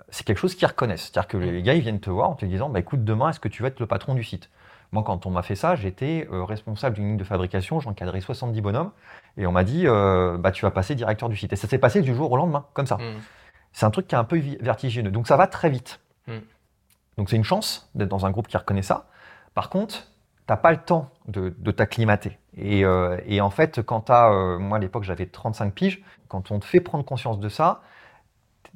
c'est 0.09 0.25
quelque 0.25 0.37
chose 0.37 0.55
qu'ils 0.55 0.67
reconnaissent. 0.67 1.03
C'est-à-dire 1.03 1.27
que 1.27 1.37
les 1.37 1.61
gars, 1.61 1.73
ils 1.73 1.81
viennent 1.81 1.99
te 2.01 2.09
voir 2.09 2.29
en 2.29 2.35
te 2.35 2.45
disant, 2.45 2.69
bah, 2.69 2.79
écoute, 2.79 3.03
demain, 3.03 3.29
est-ce 3.29 3.39
que 3.39 3.47
tu 3.47 3.61
vas 3.61 3.69
être 3.69 3.79
le 3.79 3.87
patron 3.87 4.13
du 4.13 4.23
site? 4.23 4.49
Moi, 4.91 5.03
quand 5.03 5.25
on 5.25 5.29
m'a 5.29 5.41
fait 5.41 5.55
ça, 5.55 5.75
j'étais 5.75 6.27
euh, 6.31 6.43
responsable 6.43 6.97
d'une 6.97 7.07
ligne 7.07 7.17
de 7.17 7.23
fabrication, 7.23 7.79
j'encadrais 7.79 8.19
70 8.19 8.59
bonhommes, 8.59 8.91
et 9.37 9.47
on 9.47 9.53
m'a 9.53 9.63
dit, 9.63 9.87
euh, 9.87 10.37
bah, 10.37 10.51
tu 10.51 10.65
vas 10.65 10.71
passer 10.71 10.95
directeur 10.95 11.29
du 11.29 11.37
site. 11.37 11.53
Et 11.53 11.55
ça 11.55 11.67
s'est 11.67 11.77
passé 11.77 12.01
du 12.01 12.13
jour 12.13 12.29
au 12.29 12.35
lendemain, 12.35 12.65
comme 12.73 12.87
ça. 12.87 12.97
Hmm. 12.97 13.19
C'est 13.71 13.85
un 13.85 13.91
truc 13.91 14.07
qui 14.07 14.15
est 14.15 14.17
un 14.17 14.25
peu 14.25 14.37
vertigineux. 14.59 15.11
Donc 15.11 15.27
ça 15.27 15.37
va 15.37 15.47
très 15.47 15.69
vite. 15.69 16.01
Hmm. 16.31 16.41
Donc 17.17 17.29
c'est 17.29 17.35
une 17.35 17.43
chance 17.43 17.89
d'être 17.95 18.09
dans 18.09 18.25
un 18.25 18.31
groupe 18.31 18.47
qui 18.47 18.57
reconnaît 18.57 18.81
ça. 18.81 19.07
Par 19.53 19.69
contre, 19.69 20.07
tu 20.47 20.53
n'as 20.53 20.57
pas 20.57 20.71
le 20.71 20.77
temps 20.77 21.09
de, 21.27 21.49
t'acclimater. 21.71 22.37
Euh, 22.59 23.17
et, 23.25 23.41
en 23.41 23.49
fait, 23.49 23.81
quand 23.81 24.01
tu 24.01 24.11
as, 24.11 24.57
moi 24.59 24.77
à 24.77 24.79
l'époque 24.79 25.03
j'avais 25.03 25.25
35 25.25 25.73
piges, 25.73 26.03
quand 26.27 26.51
on 26.51 26.59
te 26.59 26.65
fait 26.65 26.79
prendre 26.79 27.05
conscience 27.05 27.39
de 27.39 27.49
ça, 27.49 27.81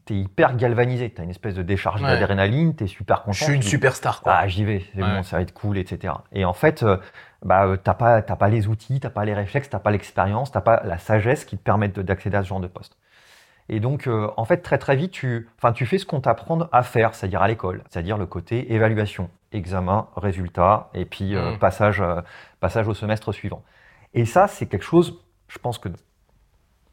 tu 0.05 0.13
es 0.13 0.17
hyper 0.17 0.55
galvanisé, 0.55 1.11
tu 1.11 1.21
as 1.21 1.23
une 1.23 1.31
espèce 1.31 1.55
de 1.55 1.63
décharge 1.63 2.01
d'adrénaline, 2.01 2.75
tu 2.75 2.83
es 2.83 2.87
super 2.87 3.21
content. 3.23 3.33
Je 3.33 3.43
suis 3.43 3.53
une 3.53 3.61
superstar. 3.61 4.21
Quoi. 4.21 4.33
Ah, 4.33 4.47
j'y 4.47 4.63
vais, 4.63 4.85
c'est 4.93 5.01
bon, 5.01 5.23
ça 5.23 5.37
va 5.37 5.41
être 5.41 5.53
cool, 5.53 5.77
etc. 5.77 6.13
Et 6.31 6.45
en 6.45 6.53
fait, 6.53 6.83
euh, 6.83 6.97
bah, 7.43 7.65
euh, 7.65 7.75
tu 7.75 7.89
n'as 7.89 7.93
pas, 7.93 8.21
pas 8.21 8.49
les 8.49 8.67
outils, 8.67 8.99
tu 8.99 9.07
n'as 9.07 9.11
pas 9.11 9.25
les 9.25 9.33
réflexes, 9.33 9.69
tu 9.69 9.75
n'as 9.75 9.79
pas 9.79 9.91
l'expérience, 9.91 10.51
tu 10.51 10.57
n'as 10.57 10.61
pas 10.61 10.83
la 10.83 10.97
sagesse 10.97 11.45
qui 11.45 11.57
te 11.57 11.63
permettent 11.63 11.99
d'accéder 11.99 12.37
à 12.37 12.43
ce 12.43 12.49
genre 12.49 12.59
de 12.59 12.67
poste. 12.67 12.97
Et 13.67 13.79
donc, 13.79 14.07
euh, 14.07 14.29
en 14.37 14.45
fait, 14.45 14.57
très 14.57 14.77
très 14.77 14.95
vite, 14.95 15.11
tu, 15.11 15.49
tu 15.73 15.85
fais 15.85 15.97
ce 15.97 16.05
qu'on 16.05 16.21
t'apprend 16.21 16.59
à 16.71 16.83
faire, 16.83 17.15
c'est-à-dire 17.15 17.41
à, 17.41 17.47
l'école, 17.47 17.83
c'est-à-dire 17.89 18.17
le 18.17 18.25
côté 18.25 18.73
évaluation, 18.73 19.29
examen, 19.51 20.07
résultat, 20.15 20.89
et 20.93 21.05
puis 21.05 21.35
mmh. 21.35 21.57
passage, 21.59 22.03
passage 22.59 22.87
au 22.87 22.93
semestre 22.93 23.31
suivant. 23.31 23.63
Et 24.13 24.25
ça, 24.25 24.47
c'est 24.47 24.67
quelque 24.67 24.85
chose, 24.85 25.19
je 25.47 25.57
pense 25.57 25.79
que 25.79 25.89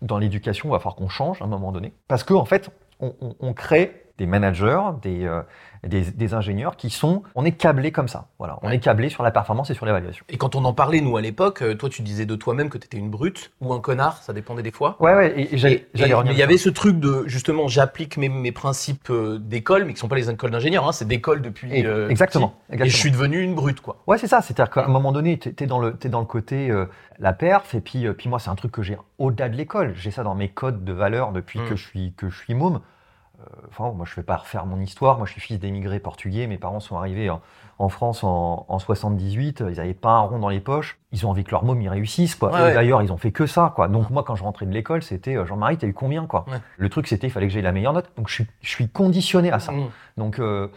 dans 0.02 0.18
l'éducation, 0.18 0.68
il 0.68 0.72
va 0.72 0.78
falloir 0.78 0.96
qu'on 0.96 1.08
change 1.08 1.40
à 1.40 1.44
un 1.44 1.48
moment 1.48 1.72
donné, 1.72 1.92
parce 2.08 2.24
qu'en 2.24 2.40
en 2.40 2.44
fait, 2.44 2.70
on, 3.00 3.52
crée 3.52 4.01
des 4.18 4.26
managers, 4.26 4.80
euh, 5.06 5.42
des, 5.84 6.02
des, 6.02 6.34
ingénieurs 6.34 6.76
qui 6.76 6.90
sont, 6.90 7.22
on 7.34 7.44
est 7.44 7.52
câblé 7.52 7.90
comme 7.90 8.08
ça. 8.08 8.28
Voilà, 8.38 8.58
on 8.62 8.70
est 8.70 8.78
câblé 8.78 9.08
sur 9.08 9.22
la 9.22 9.30
performance 9.30 9.70
et 9.70 9.74
sur 9.74 9.86
l'évaluation. 9.86 10.24
Et 10.28 10.36
quand 10.36 10.54
on 10.54 10.64
en 10.64 10.72
parlait 10.72 11.00
nous 11.00 11.16
à 11.16 11.20
l'époque, 11.20 11.62
euh, 11.62 11.74
toi 11.74 11.88
tu 11.88 12.02
disais 12.02 12.26
de 12.26 12.36
toi-même 12.36 12.68
que 12.68 12.78
tu 12.78 12.86
étais 12.86 12.98
une 12.98 13.10
brute 13.10 13.52
ou 13.60 13.72
un 13.72 13.80
connard, 13.80 14.22
ça 14.22 14.32
dépendait 14.32 14.62
des 14.62 14.70
fois. 14.70 14.96
Ouais, 15.00 15.14
ouais. 15.14 15.32
Et, 15.36 15.54
et 15.54 15.86
il 15.94 16.36
y 16.36 16.42
avait 16.42 16.58
ce 16.58 16.68
truc 16.68 17.00
de 17.00 17.24
justement, 17.26 17.68
j'applique 17.68 18.16
mes, 18.16 18.28
mes, 18.28 18.52
principes 18.52 19.10
euh, 19.10 19.38
d'école, 19.38 19.84
mais 19.84 19.94
qui 19.94 19.98
sont 19.98 20.08
pas 20.08 20.16
les 20.16 20.30
écoles 20.30 20.50
d'ingénieurs, 20.50 20.86
hein, 20.86 20.92
c'est 20.92 21.08
d'école 21.08 21.42
depuis. 21.42 21.72
exactement, 21.72 22.54
Et 22.70 22.88
je 22.88 22.96
suis 22.96 23.10
devenu 23.10 23.40
une 23.40 23.54
brute, 23.54 23.80
quoi. 23.80 23.96
Ouais, 24.06 24.18
c'est 24.18 24.28
ça. 24.28 24.40
C'est-à-dire 24.40 24.70
qu'à 24.70 24.84
un 24.84 24.88
moment 24.88 25.10
donné, 25.10 25.38
tu 25.38 25.52
es, 25.58 25.66
dans 25.66 25.78
le, 25.78 25.96
es 26.02 26.08
dans 26.08 26.20
le 26.20 26.26
côté 26.26 26.70
la 27.18 27.32
perf, 27.32 27.74
et 27.74 27.80
puis, 27.80 28.06
puis 28.12 28.28
moi, 28.28 28.38
c'est 28.38 28.50
un 28.50 28.54
truc 28.54 28.72
que 28.72 28.82
j'ai 28.82 28.98
au-delà 29.18 29.48
de 29.48 29.56
l'école. 29.56 29.94
J'ai 29.96 30.10
ça 30.10 30.22
dans 30.22 30.34
mes 30.34 30.48
codes 30.48 30.84
de 30.84 30.92
valeur 30.92 31.32
depuis 31.32 31.60
mm. 31.60 31.68
que 31.68 31.76
je 31.76 31.84
suis 31.84 32.12
que 32.16 32.28
je 32.28 32.38
suis 32.38 32.54
môme. 32.54 32.80
Euh, 33.42 33.66
enfin, 33.68 33.92
moi 33.92 34.06
je 34.06 34.12
ne 34.12 34.16
vais 34.16 34.22
pas 34.22 34.36
refaire 34.36 34.66
mon 34.66 34.80
histoire. 34.80 35.18
Moi 35.18 35.26
je 35.26 35.32
suis 35.32 35.40
fils 35.40 35.58
d'émigrés 35.58 36.00
portugais. 36.00 36.46
Mes 36.46 36.58
parents 36.58 36.80
sont 36.80 36.96
arrivés 36.96 37.30
en, 37.78 37.88
France 37.88 38.24
en, 38.24 38.66
en, 38.68 38.78
78. 38.78 39.64
Ils 39.68 39.76
n'avaient 39.76 39.94
pas 39.94 40.12
un 40.12 40.20
rond 40.20 40.38
dans 40.38 40.48
les 40.48 40.60
poches. 40.60 40.98
Ils 41.12 41.26
ont 41.26 41.30
envie 41.30 41.44
que 41.44 41.50
leur 41.50 41.64
môme 41.64 41.80
y 41.82 41.88
réussisse. 41.88 42.34
Quoi. 42.34 42.50
D'ailleurs, 42.50 43.02
ils 43.02 43.12
ont 43.12 43.16
fait 43.16 43.32
que 43.32 43.46
ça. 43.46 43.72
Quoi. 43.74 43.88
Donc 43.88 44.10
moi 44.10 44.22
quand 44.22 44.36
je 44.36 44.42
rentrais 44.42 44.66
de 44.66 44.72
l'école, 44.72 45.02
c'était 45.02 45.36
euh, 45.36 45.46
Jean-Marie, 45.46 45.78
t'as 45.78 45.86
eu 45.86 45.94
combien 45.94 46.26
quoi? 46.26 46.46
Le 46.78 46.88
truc 46.88 47.06
c'était 47.06 47.26
il 47.26 47.30
fallait 47.30 47.48
que 47.48 47.52
j'aie 47.52 47.62
la 47.62 47.72
meilleure 47.72 47.92
note. 47.92 48.10
Donc 48.16 48.28
je 48.28 48.34
suis, 48.34 48.46
je 48.60 48.68
suis 48.68 48.88
conditionné 48.88 49.50
à 49.50 49.58
ça. 49.58 49.72
Mmh. 49.72 49.90
Donc 50.16 50.38
euh, 50.38 50.68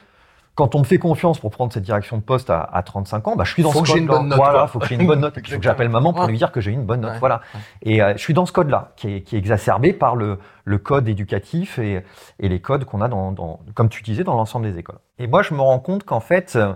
quand 0.55 0.73
on 0.73 0.79
me 0.79 0.83
fait 0.85 0.97
confiance 0.97 1.37
pour 1.37 1.51
prendre 1.51 1.73
cette 1.73 1.83
direction 1.83 2.17
de 2.17 2.21
poste 2.21 2.49
à, 2.49 2.81
35 2.83 3.27
ans, 3.27 3.35
bah, 3.35 3.43
je 3.43 3.51
suis 3.51 3.61
dans 3.61 3.71
ce 3.71 3.83
code-là. 3.83 4.35
Voilà, 4.37 4.67
faut 4.67 4.79
que 4.79 4.87
j'ai 4.87 4.95
une 4.95 5.05
bonne 5.05 5.19
note. 5.19 5.33
Il 5.35 5.47
faut 5.49 5.57
que 5.57 5.63
j'appelle 5.63 5.89
maman 5.89 6.13
pour 6.13 6.25
lui 6.27 6.37
dire 6.37 6.53
que 6.53 6.61
j'ai 6.61 6.71
une 6.71 6.85
bonne 6.85 7.01
note. 7.01 7.17
Voilà. 7.19 7.41
Et 7.81 8.01
euh, 8.01 8.13
je 8.15 8.21
suis 8.21 8.33
dans 8.33 8.45
ce 8.45 8.53
code-là, 8.53 8.93
qui 8.95 9.15
est, 9.15 9.21
qui 9.21 9.35
est, 9.35 9.39
exacerbé 9.39 9.91
par 9.91 10.15
le, 10.15 10.39
le 10.63 10.77
code 10.77 11.09
éducatif 11.09 11.77
et, 11.77 12.03
et 12.39 12.47
les 12.47 12.61
codes 12.61 12.85
qu'on 12.85 13.01
a 13.01 13.09
dans, 13.09 13.33
dans, 13.33 13.59
comme 13.73 13.89
tu 13.89 14.01
disais, 14.01 14.23
dans 14.23 14.35
l'ensemble 14.35 14.71
des 14.71 14.79
écoles. 14.79 14.99
Et 15.19 15.27
moi, 15.27 15.41
je 15.41 15.53
me 15.53 15.59
rends 15.59 15.79
compte 15.79 16.05
qu'en 16.05 16.21
fait, 16.21 16.55
euh, 16.55 16.73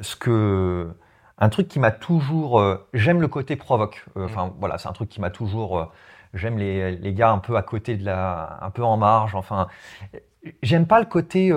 ce 0.00 0.14
que 0.14 0.88
un 1.38 1.48
truc 1.48 1.66
qui 1.66 1.80
m'a 1.80 1.90
toujours, 1.90 2.60
euh, 2.60 2.86
j'aime 2.94 3.20
le 3.20 3.26
côté 3.26 3.56
provoque. 3.56 4.06
Enfin, 4.14 4.54
voilà, 4.60 4.78
c'est 4.78 4.88
un 4.88 4.92
truc 4.92 5.08
qui 5.08 5.20
m'a 5.20 5.30
toujours, 5.30 5.90
j'aime 6.34 6.56
les, 6.56 6.92
les, 6.92 7.12
gars 7.14 7.32
un 7.32 7.38
peu 7.38 7.56
à 7.56 7.62
côté 7.62 7.96
de 7.96 8.04
la, 8.04 8.60
un 8.62 8.70
peu 8.70 8.84
en 8.84 8.96
marge. 8.96 9.34
Enfin, 9.34 9.66
j'aime 10.62 10.86
pas 10.86 11.00
le 11.00 11.06
côté 11.06 11.52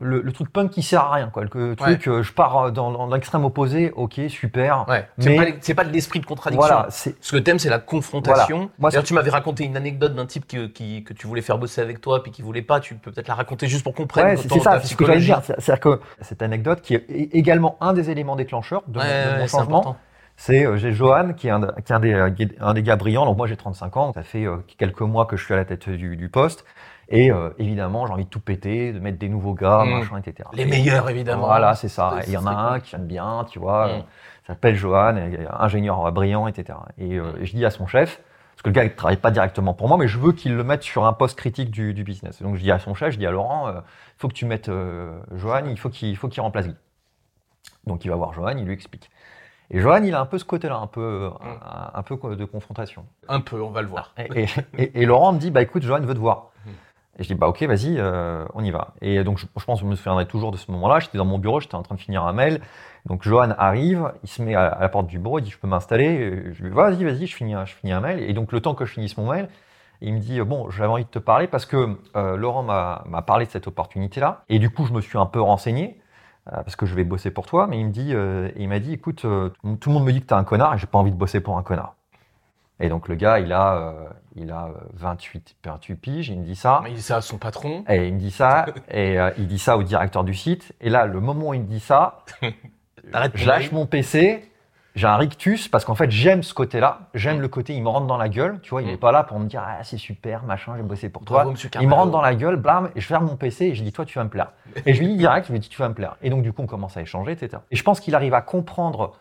le, 0.00 0.32
truc 0.32 0.52
punk 0.52 0.70
qui 0.70 0.82
sert 0.82 1.00
à 1.00 1.14
rien 1.14 1.28
quoi. 1.28 1.44
Le 1.44 1.74
truc 1.76 2.08
euh, 2.08 2.22
je 2.22 2.32
pars 2.32 2.56
euh, 2.56 2.70
dans, 2.70 3.06
l'extrême 3.08 3.44
opposé 3.44 3.92
ok 3.94 4.20
super 4.28 4.86
ouais. 4.88 5.08
c'est 5.60 5.74
pas, 5.74 5.84
de 5.84 5.92
l'esprit 5.92 6.20
de 6.20 6.26
contradiction. 6.26 6.66
Voilà, 6.66 6.88
ce 6.90 7.32
que 7.32 7.38
t'aimes 7.38 7.58
c'est 7.58 7.70
la 7.70 7.78
confrontation. 7.78 8.70
D'ailleurs 8.78 9.04
tu 9.04 9.14
m'avais 9.14 9.30
raconté 9.30 9.64
une 9.64 9.76
anecdote 9.76 10.14
d'un 10.14 10.26
type 10.26 10.46
qui, 10.46 11.04
que 11.04 11.12
tu 11.12 11.26
voulais 11.26 11.42
faire 11.42 11.58
bosser 11.58 11.80
avec 11.80 12.00
toi 12.00 12.22
puis 12.22 12.32
qui 12.32 12.42
voulait 12.42 12.62
pas. 12.62 12.80
Tu 12.80 12.94
peux 12.94 13.10
peut-être 13.10 13.28
la 13.28 13.34
raconter 13.34 13.66
juste 13.66 13.84
pour 13.84 13.94
comprendre 13.94 14.28
ouais, 14.28 14.36
c'est 14.36 14.58
ça 14.60 14.80
c'est 14.80 14.88
ce 14.88 14.96
que 14.96 15.06
j'allais 15.06 15.20
dire. 15.20 15.40
C'est 15.44 15.54
à 15.54 15.74
dire 15.76 15.80
que 15.80 16.00
cette 16.20 16.42
anecdote 16.42 16.80
qui 16.80 16.94
est 16.94 17.06
également 17.32 17.76
un 17.80 17.92
des 17.92 18.10
éléments 18.10 18.36
déclencheurs 18.36 18.82
de, 18.86 18.98
mon, 18.98 19.46
changement 19.46 19.96
c'est 20.36 20.64
euh, 20.64 20.76
j'ai 20.76 20.92
Johan 20.92 21.32
qui 21.32 21.48
est, 21.48 21.50
un, 21.50 21.66
qui 21.84 21.92
est 21.92 21.96
un, 21.96 22.00
des, 22.00 22.48
un, 22.60 22.74
des, 22.74 22.82
gars 22.82 22.94
brillants. 22.94 23.26
Donc 23.26 23.36
moi 23.36 23.48
j'ai 23.48 23.56
35 23.56 23.96
ans. 23.96 24.12
Ça 24.12 24.22
fait 24.22 24.46
quelques 24.78 25.00
mois 25.00 25.26
que 25.26 25.36
je 25.36 25.44
suis 25.44 25.52
à 25.52 25.56
la 25.56 25.64
tête 25.64 25.88
du, 25.88 26.16
du 26.16 26.28
poste 26.28 26.64
et 27.10 27.30
euh, 27.30 27.50
évidemment, 27.58 28.06
j'ai 28.06 28.12
envie 28.12 28.26
de 28.26 28.30
tout 28.30 28.40
péter, 28.40 28.92
de 28.92 28.98
mettre 28.98 29.18
des 29.18 29.30
nouveaux 29.30 29.54
gars, 29.54 29.84
mmh. 29.84 29.90
machin, 29.90 30.18
etc. 30.18 30.48
Les 30.52 30.66
meilleurs, 30.66 31.08
évidemment. 31.08 31.46
Voilà, 31.46 31.74
c'est 31.74 31.88
ça. 31.88 32.18
Il 32.26 32.32
y 32.32 32.36
en 32.36 32.46
a 32.46 32.50
un 32.50 32.80
qui 32.80 32.94
aime 32.94 33.06
bien, 33.06 33.46
tu 33.50 33.58
vois, 33.58 33.88
mmh. 33.88 34.04
s'appelle 34.46 34.76
Johan, 34.76 35.16
ingénieur 35.58 36.12
brillant, 36.12 36.46
etc. 36.48 36.78
Et 36.98 37.14
euh, 37.14 37.32
mmh. 37.32 37.44
je 37.44 37.52
dis 37.52 37.64
à 37.64 37.70
son 37.70 37.86
chef, 37.86 38.20
parce 38.50 38.62
que 38.62 38.68
le 38.68 38.74
gars 38.74 38.84
ne 38.84 38.90
travaille 38.90 39.16
pas 39.16 39.30
directement 39.30 39.72
pour 39.72 39.88
moi, 39.88 39.96
mais 39.96 40.06
je 40.06 40.18
veux 40.18 40.32
qu'il 40.32 40.54
le 40.54 40.64
mette 40.64 40.82
sur 40.82 41.06
un 41.06 41.14
poste 41.14 41.38
critique 41.38 41.70
du, 41.70 41.94
du, 41.94 42.04
business. 42.04 42.42
donc 42.42 42.56
je 42.56 42.60
dis 42.60 42.70
à 42.70 42.78
son 42.78 42.92
chef, 42.92 43.14
je 43.14 43.18
dis 43.18 43.26
à 43.26 43.30
Laurent, 43.30 43.70
il 43.70 43.76
euh, 43.76 43.80
faut 44.18 44.28
que 44.28 44.34
tu 44.34 44.44
mettes 44.44 44.70
Johan, 45.34 45.64
il 45.66 45.78
faut 45.78 45.88
qu'il 45.88 46.14
faut 46.16 46.28
qu'il 46.28 46.42
remplace 46.42 46.66
Guy. 46.66 46.76
Donc 47.86 48.04
il 48.04 48.10
va 48.10 48.16
voir 48.16 48.34
Johan, 48.34 48.54
il 48.58 48.66
lui 48.66 48.74
explique. 48.74 49.10
Et 49.70 49.80
Johan, 49.80 50.02
il 50.02 50.14
a 50.14 50.20
un 50.20 50.26
peu 50.26 50.38
ce 50.38 50.44
côté-là, 50.44 50.76
un 50.76 50.86
peu, 50.86 51.30
un, 51.94 52.02
peu 52.02 52.16
de 52.36 52.44
confrontation. 52.46 53.04
Un 53.28 53.40
peu, 53.40 53.60
on 53.60 53.70
va 53.70 53.82
le 53.82 53.88
voir. 53.88 54.14
Et, 54.34 54.46
et, 54.78 55.02
et 55.02 55.06
Laurent 55.06 55.34
me 55.34 55.38
dit, 55.38 55.50
bah 55.50 55.60
écoute, 55.60 55.82
Johan 55.82 56.00
veut 56.00 56.14
te 56.14 56.18
voir. 56.18 56.52
Et 57.18 57.24
je 57.24 57.28
dis, 57.28 57.34
bah 57.34 57.48
ok, 57.48 57.62
vas-y, 57.64 57.96
euh, 57.98 58.44
on 58.54 58.62
y 58.62 58.70
va. 58.70 58.94
Et 59.00 59.24
donc, 59.24 59.38
je, 59.38 59.46
pense 59.46 59.80
que 59.80 59.84
je 59.84 59.90
me 59.90 59.96
souviendrai 59.96 60.26
toujours 60.26 60.52
de 60.52 60.56
ce 60.56 60.70
moment-là. 60.70 61.00
J'étais 61.00 61.18
dans 61.18 61.24
mon 61.24 61.38
bureau, 61.38 61.58
j'étais 61.58 61.74
en 61.74 61.82
train 61.82 61.96
de 61.96 62.00
finir 62.00 62.24
un 62.24 62.32
mail. 62.32 62.60
Donc, 63.06 63.24
Johan 63.24 63.50
arrive, 63.58 64.12
il 64.22 64.28
se 64.28 64.40
met 64.40 64.54
à, 64.54 64.78
la 64.80 64.88
porte 64.88 65.08
du 65.08 65.18
bureau, 65.18 65.40
il 65.40 65.42
dit, 65.42 65.50
je 65.50 65.58
peux 65.58 65.66
m'installer. 65.66 66.52
Je 66.52 66.62
lui 66.62 66.70
dis, 66.70 66.76
vas-y, 66.76 67.02
vas-y, 67.02 67.26
je 67.26 67.34
finis, 67.34 67.54
je 67.64 67.74
finis 67.74 67.92
un 67.92 68.00
mail. 68.00 68.20
Et 68.20 68.32
donc, 68.34 68.52
le 68.52 68.60
temps 68.60 68.74
que 68.74 68.84
je 68.84 68.92
finisse 68.92 69.16
mon 69.16 69.28
mail, 69.32 69.48
il 70.00 70.14
me 70.14 70.20
dit, 70.20 70.40
bon, 70.42 70.70
j'avais 70.70 70.88
envie 70.88 71.04
de 71.04 71.10
te 71.10 71.18
parler 71.18 71.48
parce 71.48 71.66
que 71.66 71.96
euh, 72.14 72.36
Laurent 72.36 72.62
m'a 72.62 73.22
parlé 73.22 73.46
de 73.46 73.50
cette 73.50 73.66
opportunité-là. 73.66 74.44
Et 74.48 74.60
du 74.60 74.70
coup, 74.70 74.86
je 74.86 74.92
me 74.92 75.00
suis 75.00 75.18
un 75.18 75.26
peu 75.26 75.40
renseigné 75.40 76.00
euh, 76.46 76.62
parce 76.62 76.76
que 76.76 76.86
je 76.86 76.94
vais 76.94 77.02
bosser 77.02 77.32
pour 77.32 77.46
toi. 77.46 77.66
Mais 77.66 77.80
il 77.80 77.86
me 77.86 77.90
dit, 77.90 78.14
il 78.62 78.68
m'a 78.68 78.78
dit, 78.78 78.92
écoute, 78.92 79.22
tout 79.22 79.88
le 79.88 79.92
monde 79.92 80.04
me 80.04 80.12
dit 80.12 80.20
que 80.20 80.26
tu 80.26 80.34
es 80.34 80.36
un 80.36 80.44
connard 80.44 80.74
et 80.74 80.78
j'ai 80.78 80.86
pas 80.86 80.98
envie 80.98 81.10
de 81.10 81.16
bosser 81.16 81.40
pour 81.40 81.58
un 81.58 81.64
connard. 81.64 81.97
Et 82.80 82.88
donc 82.88 83.08
le 83.08 83.14
gars, 83.16 83.40
il 83.40 83.52
a, 83.52 83.76
euh, 83.76 84.08
il 84.36 84.50
a 84.50 84.70
28, 84.94 85.56
euh, 85.66 85.70
28 85.70 85.94
piges, 85.96 86.28
il 86.28 86.38
me 86.38 86.44
dit 86.44 86.56
ça. 86.56 86.82
Il 86.86 86.94
dit 86.94 87.02
ça 87.02 87.16
à 87.16 87.20
son 87.20 87.38
patron. 87.38 87.84
Et 87.88 88.06
il 88.08 88.14
me 88.14 88.18
dit 88.18 88.30
ça, 88.30 88.66
et 88.90 89.18
euh, 89.18 89.30
il 89.38 89.48
dit 89.48 89.58
ça 89.58 89.76
au 89.76 89.82
directeur 89.82 90.24
du 90.24 90.34
site. 90.34 90.72
Et 90.80 90.88
là, 90.88 91.06
le 91.06 91.20
moment 91.20 91.48
où 91.48 91.54
il 91.54 91.62
me 91.62 91.66
dit 91.66 91.80
ça, 91.80 92.24
je 93.34 93.46
lâche 93.46 93.72
mon 93.72 93.86
PC, 93.86 94.48
j'ai 94.94 95.06
un 95.06 95.16
rictus 95.16 95.68
parce 95.68 95.84
qu'en 95.84 95.94
fait, 95.94 96.10
j'aime 96.10 96.42
ce 96.42 96.54
côté-là. 96.54 97.00
J'aime 97.14 97.38
mm. 97.38 97.42
le 97.42 97.48
côté, 97.48 97.74
il 97.74 97.82
me 97.82 97.88
rentre 97.88 98.06
dans 98.06 98.16
la 98.16 98.28
gueule. 98.28 98.60
Tu 98.62 98.70
vois, 98.70 98.82
il 98.82 98.86
n'est 98.86 98.94
mm. 98.94 98.98
pas 98.98 99.12
là 99.12 99.24
pour 99.24 99.40
me 99.40 99.46
dire, 99.46 99.62
ah, 99.64 99.82
c'est 99.82 99.96
super, 99.96 100.44
machin, 100.44 100.74
j'ai 100.76 100.82
bossé 100.82 101.08
pour 101.08 101.24
toi. 101.24 101.52
il 101.80 101.88
me 101.88 101.94
rentre 101.94 102.12
dans 102.12 102.20
la 102.20 102.34
gueule, 102.36 102.56
blam, 102.56 102.90
et 102.94 103.00
je 103.00 103.06
ferme 103.06 103.26
mon 103.26 103.36
PC 103.36 103.66
et 103.66 103.74
je 103.74 103.82
dis, 103.82 103.92
toi, 103.92 104.04
tu 104.04 104.18
vas 104.18 104.24
me 104.24 104.30
plaire. 104.30 104.52
et 104.86 104.94
je 104.94 105.00
lui 105.00 105.08
dis 105.08 105.16
direct, 105.16 105.48
je 105.48 105.52
lui 105.52 105.58
dis, 105.58 105.68
tu 105.68 105.78
vas 105.78 105.88
me 105.88 105.94
plaire. 105.94 106.16
Et 106.22 106.30
donc, 106.30 106.42
du 106.42 106.52
coup, 106.52 106.62
on 106.62 106.66
commence 106.66 106.96
à 106.96 107.02
échanger, 107.02 107.32
etc. 107.32 107.62
Et 107.72 107.76
je 107.76 107.82
pense 107.82 107.98
qu'il 107.98 108.14
arrive 108.14 108.34
à 108.34 108.40
comprendre 108.40 109.14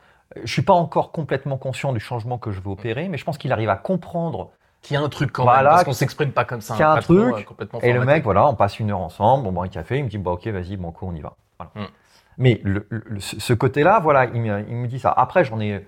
je 0.44 0.52
suis 0.52 0.62
pas 0.62 0.74
encore 0.74 1.12
complètement 1.12 1.58
conscient 1.58 1.94
du 1.94 2.00
changement 2.00 2.38
que 2.38 2.52
je 2.52 2.60
veux 2.60 2.70
opérer, 2.70 3.08
mais 3.10 3.18
je 3.18 3.26
pense 3.26 3.38
qu'il 3.38 3.52
arrive 3.52 3.70
à 3.70 3.76
comprendre 3.76 4.52
qu'il 4.82 4.96
y 4.96 4.98
a 4.98 5.02
un 5.02 5.10
truc 5.10 5.32
quand 5.32 5.46
même, 5.46 5.64
parce 5.64 5.84
qu'on 5.84 5.94
s'exprime 5.94 6.32
pas 6.32 6.46
comme 6.46 6.62
ça. 6.62 6.76
Qu'il 6.76 6.82
y 6.82 6.84
a 6.84 6.92
un 6.92 7.00
truc, 7.00 7.48
euh, 7.60 7.80
et 7.82 7.94
le 7.94 8.06
mec, 8.06 8.24
voilà, 8.24 8.48
on 8.48 8.56
passe 8.56 8.80
une 8.80 8.92
heure 8.92 9.00
ensemble, 9.00 9.48
on 9.48 9.52
boit 9.52 9.66
un 9.66 9.70
café, 9.70 9.98
il 9.98 10.04
me 10.04 10.10
dit, 10.10 10.18
bah 10.18 10.32
ok, 10.32 10.48
vas-y, 10.48 10.78
bon, 10.78 10.94
on 11.02 11.16
y 11.16 11.22
va. 11.22 11.36
Hmm. 11.76 11.86
Mais 12.38 12.62
le, 12.64 12.88
ce 13.20 13.54
côté-là, 13.54 14.00
voilà, 14.00 14.26
il 14.26 14.42
me, 14.42 14.60
il 14.68 14.76
me, 14.76 14.88
dit 14.88 15.00
ça. 15.00 15.12
Après, 15.12 15.44
j'en 15.44 15.60
ai 15.60 15.84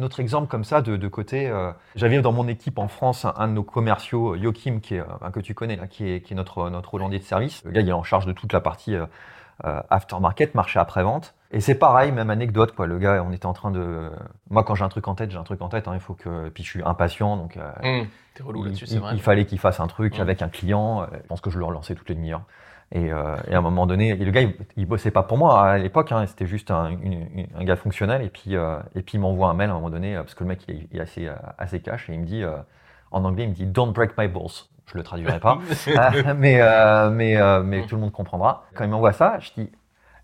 autre 0.00 0.20
exemple 0.20 0.48
comme 0.48 0.64
ça 0.64 0.80
de, 0.80 1.08
côté. 1.08 1.48
Euh, 1.48 1.70
j'avais 1.94 2.20
dans 2.22 2.32
mon 2.32 2.48
équipe 2.48 2.78
en 2.78 2.88
France 2.88 3.26
un, 3.36 3.48
de 3.48 3.52
nos 3.52 3.62
commerciaux, 3.62 4.36
Joachim, 4.36 4.80
qui 4.80 4.94
est, 4.94 5.00
euh, 5.00 5.30
que 5.32 5.40
tu 5.40 5.54
connais, 5.54 5.76
là, 5.76 5.86
qui 5.86 6.10
est, 6.10 6.20
qui 6.22 6.32
est 6.32 6.36
notre, 6.36 6.70
notre 6.70 6.94
Hollandais 6.94 7.18
de 7.18 7.24
service. 7.24 7.62
Le 7.64 7.72
gars, 7.72 7.82
il 7.82 7.88
est 7.88 7.92
en 7.92 8.02
charge 8.02 8.24
de 8.24 8.32
toute 8.32 8.54
la 8.54 8.60
partie 8.60 8.96
aftermarket, 9.62 10.54
marché 10.54 10.78
après-vente. 10.78 11.34
Et 11.52 11.60
c'est 11.60 11.76
pareil, 11.76 12.12
même 12.12 12.30
anecdote, 12.30 12.72
quoi. 12.74 12.86
Le 12.86 12.98
gars, 12.98 13.24
on 13.26 13.32
était 13.32 13.46
en 13.46 13.52
train 13.52 13.70
de. 13.70 14.10
Moi, 14.50 14.64
quand 14.64 14.74
j'ai 14.74 14.84
un 14.84 14.88
truc 14.88 15.06
en 15.08 15.14
tête, 15.14 15.30
j'ai 15.30 15.38
un 15.38 15.44
truc 15.44 15.62
en 15.62 15.68
tête. 15.68 15.86
Hein, 15.88 15.92
il 15.94 16.00
faut 16.00 16.14
que. 16.14 16.48
Puis 16.48 16.64
je 16.64 16.68
suis 16.68 16.82
impatient, 16.82 17.36
donc. 17.36 17.56
Euh, 17.56 18.02
mmh. 18.02 18.06
T'es 18.34 18.42
relou 18.42 18.64
là-dessus, 18.64 18.86
c'est 18.86 18.98
vrai. 18.98 19.12
Il 19.14 19.22
fallait 19.22 19.46
qu'il 19.46 19.58
fasse 19.58 19.80
un 19.80 19.86
truc 19.86 20.18
mmh. 20.18 20.22
avec 20.22 20.42
un 20.42 20.48
client. 20.48 21.02
Euh, 21.02 21.06
je 21.22 21.26
pense 21.28 21.40
que 21.40 21.50
je 21.50 21.58
le 21.58 21.64
relançais 21.64 21.94
toutes 21.94 22.08
les 22.08 22.14
demi-heures. 22.14 22.42
Et, 22.92 23.12
euh, 23.12 23.36
et, 23.48 23.54
à 23.54 23.58
un 23.58 23.62
moment 23.62 23.86
donné, 23.86 24.14
le 24.14 24.30
gars, 24.30 24.42
il, 24.76 24.86
bossait 24.86 25.10
pas 25.10 25.22
pour 25.22 25.38
moi 25.38 25.62
à 25.62 25.78
l'époque. 25.78 26.10
Hein, 26.12 26.26
c'était 26.26 26.46
juste 26.46 26.70
un, 26.70 26.90
un, 27.54 27.64
gars 27.64 27.76
fonctionnel. 27.76 28.22
Et 28.22 28.28
puis, 28.28 28.56
euh, 28.56 28.78
et 28.94 29.02
puis 29.02 29.16
il 29.16 29.20
m'envoie 29.20 29.48
un 29.48 29.54
mail 29.54 29.70
à 29.70 29.72
un 29.72 29.76
moment 29.76 29.90
donné 29.90 30.16
parce 30.16 30.34
que 30.34 30.44
le 30.44 30.48
mec, 30.48 30.62
il 30.68 30.88
est, 30.92 31.00
assez, 31.00 31.28
assez 31.58 31.80
cash 31.80 32.10
et 32.10 32.14
il 32.14 32.20
me 32.20 32.26
dit, 32.26 32.44
en 33.12 33.24
anglais, 33.24 33.44
il 33.44 33.50
me 33.50 33.54
dit 33.54 33.66
"Don't 33.66 33.92
break 33.92 34.18
my 34.18 34.28
balls". 34.28 34.68
Je 34.86 34.96
le 34.96 35.02
traduirai 35.02 35.40
pas, 35.40 35.58
mais 36.36 36.60
mais 37.10 37.62
mais 37.62 37.80
mmh. 37.80 37.86
tout 37.86 37.96
le 37.96 38.00
monde 38.00 38.12
comprendra. 38.12 38.64
Quand 38.74 38.84
il 38.84 38.90
m'envoie 38.90 39.12
ça, 39.12 39.38
je 39.40 39.50
dis, 39.56 39.70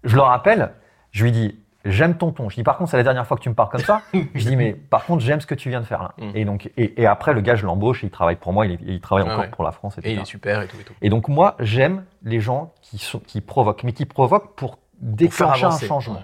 je 0.04 0.14
le 0.14 0.22
rappelle, 0.22 0.72
je 1.10 1.24
lui 1.24 1.32
dis 1.32 1.58
j'aime 1.84 2.16
ton 2.16 2.32
ton. 2.32 2.48
Je 2.48 2.56
dis 2.56 2.62
par 2.62 2.76
contre 2.76 2.90
c'est 2.90 2.96
la 2.96 3.02
dernière 3.02 3.26
fois 3.26 3.36
que 3.36 3.42
tu 3.42 3.48
me 3.48 3.54
parles 3.54 3.70
comme 3.70 3.80
ça. 3.80 4.02
je 4.12 4.46
dis 4.46 4.56
mais 4.56 4.72
par 4.72 5.04
contre 5.04 5.22
j'aime 5.22 5.40
ce 5.40 5.46
que 5.46 5.54
tu 5.54 5.68
viens 5.68 5.80
de 5.80 5.86
faire 5.86 6.02
là. 6.02 6.14
Mm. 6.18 6.30
Et 6.36 6.44
donc 6.44 6.70
et, 6.76 7.06
après 7.06 7.34
le 7.34 7.40
gars 7.40 7.54
je 7.54 7.66
l'embauche, 7.66 8.02
il 8.02 8.10
travaille 8.10 8.36
pour 8.36 8.52
moi, 8.52 8.66
il, 8.66 8.78
il 8.86 9.00
travaille 9.00 9.24
encore 9.28 9.48
pour 9.48 9.64
la 9.64 9.72
France. 9.72 9.98
Et 10.02 10.12
il 10.12 10.20
est 10.20 10.24
super 10.24 10.62
et 10.62 10.68
tout 10.68 10.76
et 10.80 10.84
tout. 10.84 10.94
Et 11.02 11.08
donc 11.08 11.28
moi 11.28 11.56
j'aime 11.60 12.04
les 12.22 12.40
gens 12.40 12.72
qui 12.82 12.98
sont 12.98 13.20
qui 13.20 13.40
provoquent, 13.40 13.84
mais 13.84 13.92
qui 13.92 14.06
provoquent 14.06 14.54
pour 14.54 14.78
déclencher 15.00 15.66
un 15.66 15.78
changement. 15.78 16.22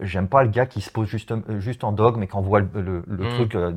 J'aime 0.00 0.28
pas 0.28 0.42
le 0.42 0.48
gars 0.48 0.66
qui 0.66 0.80
se 0.80 0.90
pose 0.90 1.06
juste 1.06 1.32
juste 1.58 1.84
en 1.84 1.92
dogme 1.92 2.22
et 2.22 2.26
qui 2.26 2.36
envoie 2.36 2.60
le, 2.60 3.04
le, 3.06 3.24
mm. 3.24 3.28
truc 3.30 3.54
euh, 3.54 3.72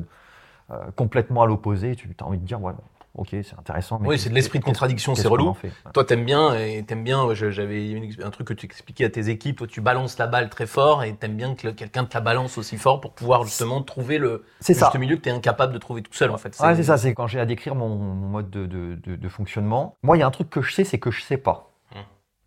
euh, 0.70 0.78
complètement 0.96 1.42
à 1.42 1.46
l'opposé. 1.46 1.94
Tu 1.94 2.08
as 2.20 2.24
envie 2.24 2.38
de 2.38 2.44
dire 2.44 2.58
voilà 2.58 2.78
ok, 3.16 3.28
c'est 3.30 3.58
intéressant. 3.58 4.00
oui, 4.02 4.18
c'est 4.18 4.30
de 4.30 4.34
l'esprit 4.34 4.58
de 4.58 4.64
contradiction, 4.64 5.14
c'est 5.14 5.28
relou. 5.28 5.56
Toi, 5.92 6.04
t'aimes 6.04 6.24
bien, 6.24 6.54
et 6.54 6.84
t'aimes 6.84 7.04
bien, 7.04 7.34
j'avais 7.34 8.00
un 8.22 8.30
truc 8.30 8.48
que 8.48 8.54
tu 8.54 8.66
expliquais 8.66 9.04
à 9.04 9.10
tes 9.10 9.28
équipes, 9.28 9.66
tu 9.68 9.80
balances 9.80 10.18
la 10.18 10.26
balle 10.26 10.50
très 10.50 10.66
fort, 10.66 11.04
et 11.04 11.14
t'aimes 11.14 11.36
bien 11.36 11.54
que 11.54 11.68
quelqu'un 11.68 12.04
te 12.04 12.14
la 12.14 12.20
balance 12.20 12.58
aussi 12.58 12.76
fort 12.76 13.00
pour 13.00 13.12
pouvoir 13.12 13.44
justement 13.44 13.82
trouver 13.82 14.18
le 14.18 14.44
juste 14.64 14.98
milieu 14.98 15.16
que 15.16 15.22
t'es 15.22 15.30
incapable 15.30 15.72
de 15.72 15.78
trouver 15.78 16.02
tout 16.02 16.14
seul, 16.14 16.30
en 16.30 16.38
fait. 16.38 16.54
c'est 16.54 16.82
ça, 16.82 16.96
c'est 16.96 17.14
quand 17.14 17.26
j'ai 17.26 17.40
à 17.40 17.46
décrire 17.46 17.74
mon, 17.74 17.96
mode 17.96 18.50
de, 18.50 18.66
de, 18.66 19.28
fonctionnement. 19.28 19.96
Moi, 20.02 20.16
il 20.16 20.20
y 20.20 20.22
a 20.22 20.26
un 20.26 20.30
truc 20.30 20.50
que 20.50 20.62
je 20.62 20.72
sais, 20.72 20.84
c'est 20.84 20.98
que 20.98 21.10
je 21.10 21.22
sais 21.22 21.36
pas. 21.36 21.75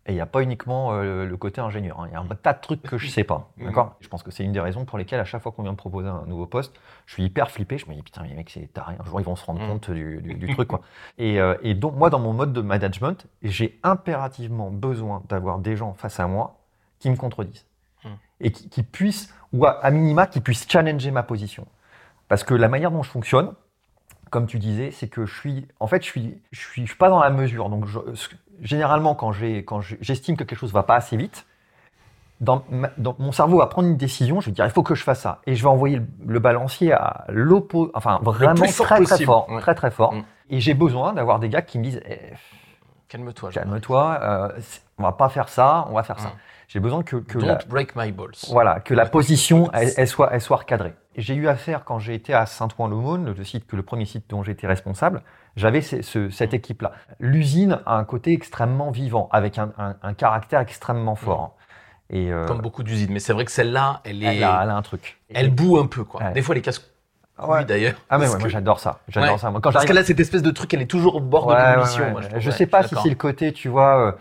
Et 0.06 0.12
il 0.12 0.14
n'y 0.14 0.20
a 0.20 0.26
pas 0.26 0.42
uniquement 0.42 0.92
euh, 0.92 1.26
le 1.26 1.36
côté 1.36 1.60
ingénieur. 1.60 2.00
Hein. 2.00 2.06
Il 2.08 2.12
y 2.12 2.16
a 2.16 2.20
un 2.20 2.26
tas 2.26 2.54
de 2.54 2.60
trucs 2.60 2.82
que 2.82 2.96
je 2.96 3.06
ne 3.06 3.10
sais 3.10 3.24
pas. 3.24 3.50
Mm. 3.60 3.66
D'accord? 3.66 3.96
Je 4.00 4.08
pense 4.08 4.22
que 4.22 4.30
c'est 4.30 4.42
une 4.42 4.52
des 4.52 4.60
raisons 4.60 4.84
pour 4.84 4.96
lesquelles, 4.96 5.20
à 5.20 5.24
chaque 5.24 5.42
fois 5.42 5.52
qu'on 5.52 5.62
vient 5.62 5.72
me 5.72 5.76
proposer 5.76 6.08
un 6.08 6.24
nouveau 6.26 6.46
poste, 6.46 6.72
je 7.04 7.14
suis 7.14 7.24
hyper 7.24 7.50
flippé. 7.50 7.76
Je 7.76 7.86
me 7.86 7.94
dis, 7.94 8.02
putain, 8.02 8.22
mais 8.22 8.34
mec, 8.34 8.48
c'est 8.48 8.72
taré. 8.72 8.94
Un 8.98 9.04
jour, 9.04 9.20
ils 9.20 9.24
vont 9.24 9.36
se 9.36 9.44
rendre 9.44 9.62
mm. 9.62 9.68
compte 9.68 9.90
du, 9.90 10.54
truc. 10.54 10.68
Quoi. 10.68 10.80
Euh, 11.20 11.56
et, 11.62 11.74
donc, 11.74 11.96
moi, 11.96 12.08
dans 12.08 12.18
mon 12.18 12.32
mode 12.32 12.52
de 12.52 12.62
management, 12.62 13.26
j'ai 13.42 13.78
impérativement 13.82 14.70
besoin 14.70 15.22
d'avoir 15.28 15.58
des 15.58 15.76
gens 15.76 15.92
face 15.94 16.18
à 16.18 16.26
moi 16.26 16.60
qui 16.98 17.10
me 17.10 17.16
contredisent. 17.16 17.66
Mm. 18.04 18.08
Et 18.40 18.52
qui, 18.52 18.82
puissent, 18.82 19.34
ou 19.52 19.66
à, 19.66 19.90
minima, 19.90 20.26
qui 20.26 20.40
puissent 20.40 20.66
challenger 20.68 21.10
ma 21.10 21.22
position. 21.22 21.66
Parce 22.28 22.44
que 22.44 22.54
la 22.54 22.68
manière 22.68 22.90
dont 22.90 23.02
je 23.02 23.10
fonctionne, 23.10 23.52
comme 24.30 24.46
tu 24.46 24.58
disais, 24.58 24.90
c'est 24.92 25.08
que 25.08 25.26
je 25.26 25.38
suis, 25.38 25.66
en 25.80 25.86
fait, 25.86 26.02
je 26.02 26.08
suis, 26.08 26.38
je 26.52 26.60
suis, 26.60 26.86
pas 26.98 27.08
dans 27.08 27.20
la 27.20 27.30
mesure. 27.30 27.68
Donc, 27.68 27.86
je, 27.86 27.98
généralement, 28.62 29.14
quand 29.14 29.32
j'estime 29.32 30.36
que 30.36 30.44
quelque 30.44 30.58
chose 30.58 30.72
va 30.72 30.82
pas 30.82 30.96
assez 30.96 31.16
vite, 31.16 31.46
dans, 32.40 32.64
mon 33.18 33.32
cerveau 33.32 33.58
va 33.58 33.66
prendre 33.66 33.88
une 33.88 33.98
décision, 33.98 34.40
je 34.40 34.46
vais 34.46 34.52
dire 34.52 34.64
il 34.64 34.70
faut 34.70 34.82
que 34.82 34.94
je 34.94 35.04
fasse 35.04 35.20
ça, 35.20 35.40
et 35.46 35.54
je 35.54 35.62
vais 35.62 35.68
envoyer 35.68 36.00
le, 36.26 36.38
balancier 36.38 36.92
à 36.92 37.26
l'opposé, 37.28 37.90
enfin 37.94 38.18
vraiment 38.22 38.54
très 38.54 39.02
très 39.04 39.24
fort, 39.24 39.46
très 39.60 39.74
très 39.74 39.90
fort. 39.90 40.14
Et 40.48 40.58
j'ai 40.58 40.74
besoin 40.74 41.12
d'avoir 41.12 41.38
des 41.38 41.48
gars 41.48 41.62
qui 41.62 41.78
me 41.78 41.84
disent 41.84 42.00
eh, 42.08 42.18
calme-toi, 43.10 43.50
calme-toi, 43.50 44.20
euh, 44.22 44.60
on 44.96 45.02
va 45.02 45.12
pas 45.12 45.28
faire 45.28 45.48
ça, 45.48 45.86
on 45.90 45.94
va 45.94 46.02
faire 46.02 46.18
ça. 46.18 46.28
Mm. 46.28 46.36
J'ai 46.68 46.80
besoin 46.80 47.02
que, 47.02 47.16
que 47.16 47.38
Don't 47.38 47.58
break 47.68 47.96
my 47.96 48.12
balls. 48.12 48.30
Voilà, 48.48 48.78
que 48.78 48.94
la 48.94 49.04
position 49.04 49.68
elle, 49.72 50.06
soit 50.06 50.30
elle 50.32 50.40
soit 50.40 50.58
recadrée. 50.58 50.94
J'ai 51.16 51.34
eu 51.34 51.48
affaire 51.48 51.84
quand 51.84 51.98
j'ai 51.98 52.14
été 52.14 52.32
à 52.32 52.46
Saint-Ouen-l'Aumône, 52.46 53.34
le 53.36 53.44
site 53.44 53.66
que 53.66 53.74
le 53.74 53.82
premier 53.82 54.04
site 54.04 54.30
dont 54.30 54.44
j'étais 54.44 54.68
responsable, 54.68 55.22
j'avais 55.56 55.80
cette 55.82 56.54
équipe-là. 56.54 56.92
L'usine 57.18 57.80
a 57.84 57.96
un 57.96 58.04
côté 58.04 58.32
extrêmement 58.32 58.92
vivant, 58.92 59.28
avec 59.32 59.58
un, 59.58 60.14
caractère 60.16 60.60
extrêmement 60.60 61.16
fort. 61.16 61.56
Et 62.08 62.32
euh, 62.32 62.46
Comme 62.46 62.60
beaucoup 62.60 62.84
d'usines, 62.84 63.12
mais 63.12 63.20
c'est 63.20 63.32
vrai 63.32 63.44
que 63.44 63.52
celle-là, 63.52 64.00
elle 64.04 64.22
est. 64.22 64.36
Elle 64.36 64.44
a, 64.44 64.76
un 64.76 64.82
truc. 64.82 65.20
Elle 65.32 65.50
boue 65.50 65.78
un 65.78 65.86
peu, 65.86 66.04
quoi. 66.04 66.30
Des 66.30 66.42
fois, 66.42 66.54
les 66.54 66.60
casse 66.60 66.89
oui, 67.48 67.64
d'ailleurs. 67.64 67.94
Ah 68.08 68.18
mais 68.18 68.28
moi 68.28 68.38
j'adore 68.48 68.80
ça, 68.80 69.00
j'adore 69.08 69.38
ça. 69.38 69.52
Quand 69.62 69.72
parce 69.72 69.84
qu'elle 69.84 69.98
a 69.98 70.04
cette 70.04 70.20
espèce 70.20 70.42
de 70.42 70.50
truc, 70.50 70.72
elle 70.74 70.82
est 70.82 70.86
toujours 70.86 71.16
au 71.16 71.20
bord 71.20 71.46
de 71.46 71.54
l'ambition. 71.54 72.04
je, 72.34 72.40
je 72.40 72.50
sais 72.50 72.66
pas 72.66 72.82
si 72.82 72.94
c'est 73.02 73.08
le 73.08 73.14
côté, 73.14 73.52
tu 73.52 73.68
vois, 73.68 74.16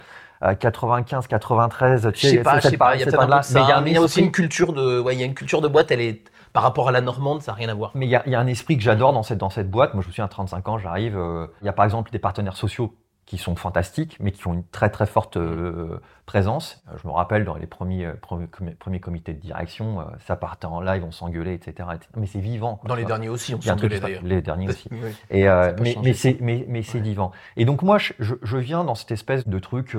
95, 0.60 1.28
93, 1.28 2.12
tu 2.14 2.20
sais, 2.20 2.28
je 2.28 2.36
sais 2.36 2.44
pas, 2.44 2.60
je 2.60 2.70
sais 2.70 2.78
pas, 2.78 2.96
il 2.96 3.00
y 3.00 3.04
a 3.04 3.06
peut-être 3.06 3.22
un 3.22 3.38
peu 3.38 3.42
ça, 3.42 3.82
mais 3.82 3.92
il 3.92 3.94
y 3.94 3.98
a 3.98 4.02
aussi 4.02 4.22
une 4.22 4.32
culture 4.32 4.74
de, 4.74 5.00
ouais, 5.00 5.16
il 5.16 5.20
y 5.20 5.24
a 5.24 5.26
une 5.26 5.34
culture 5.34 5.62
de 5.62 5.68
boîte, 5.68 5.92
elle 5.92 6.02
est 6.02 6.24
par 6.54 6.64
rapport 6.64 6.88
à 6.88 6.92
la 6.92 7.02
normande, 7.02 7.42
ça 7.42 7.52
n'a 7.52 7.58
rien 7.58 7.70
à 7.70 7.74
voir. 7.74 7.92
Mais 7.94 8.08
il 8.08 8.10
y, 8.10 8.16
a 8.16 8.40
un 8.40 8.48
esprit 8.48 8.78
que 8.78 8.84
j'adore 8.84 9.14
dans 9.14 9.24
cette, 9.24 9.38
dans 9.38 9.50
cette 9.50 9.70
boîte. 9.70 9.94
Moi, 9.94 10.02
je 10.02 10.08
me 10.08 10.12
souviens, 10.12 10.26
à 10.26 10.30
35 10.30 10.68
ans, 10.68 10.78
j'arrive. 10.78 11.18
Euh, 11.18 11.48
il 11.62 11.66
y 11.66 11.70
a 11.70 11.74
par 11.74 11.86
exemple 11.86 12.12
des 12.12 12.20
partenaires 12.20 12.58
sociaux 12.58 12.96
qui 13.30 13.38
sont 13.38 13.56
fantastiques, 13.56 14.18
mais 14.20 14.32
qui 14.32 14.48
ont 14.48 14.56
une 14.56 14.64
très 14.64 14.90
très 14.90 15.06
forte 15.06 15.38
euh, 15.38 16.02
présence. 16.26 16.84
Euh, 16.90 16.98
je 17.00 17.08
me 17.08 17.14
rappelle 17.14 17.46
dans 17.46 17.56
les 17.56 17.68
premiers, 17.68 18.08
premiers, 18.20 19.00
comités 19.00 19.34
de 19.34 19.40
direction, 19.40 20.04
ça 20.26 20.36
partait 20.36 20.66
en 20.66 20.82
live, 20.82 21.04
on 21.06 21.12
s'engueulait, 21.12 21.54
etc., 21.54 21.90
Mais 22.18 22.26
c'est 22.26 22.40
vivant. 22.40 22.82
dans 22.86 22.96
les 22.96 23.06
derniers 23.06 23.30
aussi, 23.30 23.54
on 23.54 23.62
s'engueulait 23.62 24.00
d'ailleurs. 24.00 24.24
Les 24.24 24.42
derniers 24.42 24.70
aussi. 24.70 24.90
Et, 25.30 25.44
mais, 25.80 25.96
mais 26.02 26.14
c'est 26.14 26.38
mais, 26.42 26.66
mais 26.68 26.82
vivant. 26.82 27.32
Et 27.56 27.66
donc 27.66 27.84
moi, 27.84 28.00
je, 28.00 28.14
je, 28.18 28.58
viens 28.58 28.84
dans 28.84 28.96
cette 28.96 29.12
espèce 29.12 29.48
de 29.48 29.60
truc 29.60 29.96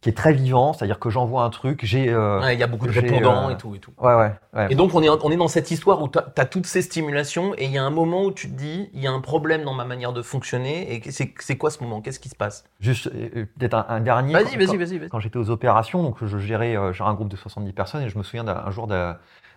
qui 0.00 0.08
est 0.08 0.16
très 0.16 0.32
vivant, 0.32 0.72
c'est-à-dire 0.72 1.00
que 1.00 1.10
j'envoie 1.10 1.42
un 1.42 1.50
truc, 1.50 1.80
j'ai... 1.82 2.08
Euh, 2.08 2.40
il 2.52 2.58
y 2.58 2.62
a 2.62 2.68
beaucoup 2.68 2.86
de 2.86 2.92
répondants 2.92 3.48
euh, 3.48 3.54
et 3.54 3.56
tout 3.56 3.74
et 3.74 3.80
tout. 3.80 3.92
Ouais, 3.98 4.14
ouais, 4.14 4.68
Et 4.70 4.76
donc 4.76 4.94
on 4.94 5.02
est, 5.02 5.08
on 5.08 5.30
est 5.32 5.36
dans 5.36 5.48
cette 5.48 5.72
histoire 5.72 6.00
où 6.02 6.08
tu 6.08 6.18
as, 6.18 6.44
toutes 6.46 6.66
ces 6.66 6.82
stimulations 6.82 7.52
et 7.58 7.64
il 7.64 7.72
y 7.72 7.78
a 7.78 7.82
un 7.82 7.90
moment 7.90 8.22
où 8.22 8.30
tu 8.30 8.48
te 8.48 8.54
dis, 8.54 8.90
il 8.94 9.02
y 9.02 9.08
a 9.08 9.12
un 9.12 9.20
problème 9.20 9.64
dans 9.64 9.74
ma 9.74 9.84
manière 9.84 10.12
de 10.12 10.22
fonctionner 10.22 10.94
et 10.94 11.10
c'est 11.10 11.58
quoi 11.58 11.70
ce 11.70 11.82
moment? 11.82 12.00
Qu'est-ce 12.00 12.20
qui 12.20 12.28
se 12.28 12.36
passe? 12.36 12.64
Juste 12.78 13.08
euh, 13.08 13.46
peut-être 13.58 13.86
un, 13.88 14.00
dernier. 14.00 14.34
Vas-y, 14.34 14.56
vas-y, 14.56 14.76
vas-y. 14.76 14.98
Vas 14.98 15.08
quand 15.08 15.18
j'étais 15.18 15.38
aux 15.38 15.50
opérations, 15.50 16.04
donc 16.04 16.24
je 16.24 16.38
gérais, 16.38 16.76
un 16.76 17.14
groupe 17.14 17.28
de 17.28 17.36
70 17.36 17.72
personnes 17.72 18.02
et 18.02 18.08
je 18.08 18.18
me 18.18 18.22
souviens 18.22 18.44
d'un 18.44 18.70
jour 18.70 18.86
de... 18.86 19.12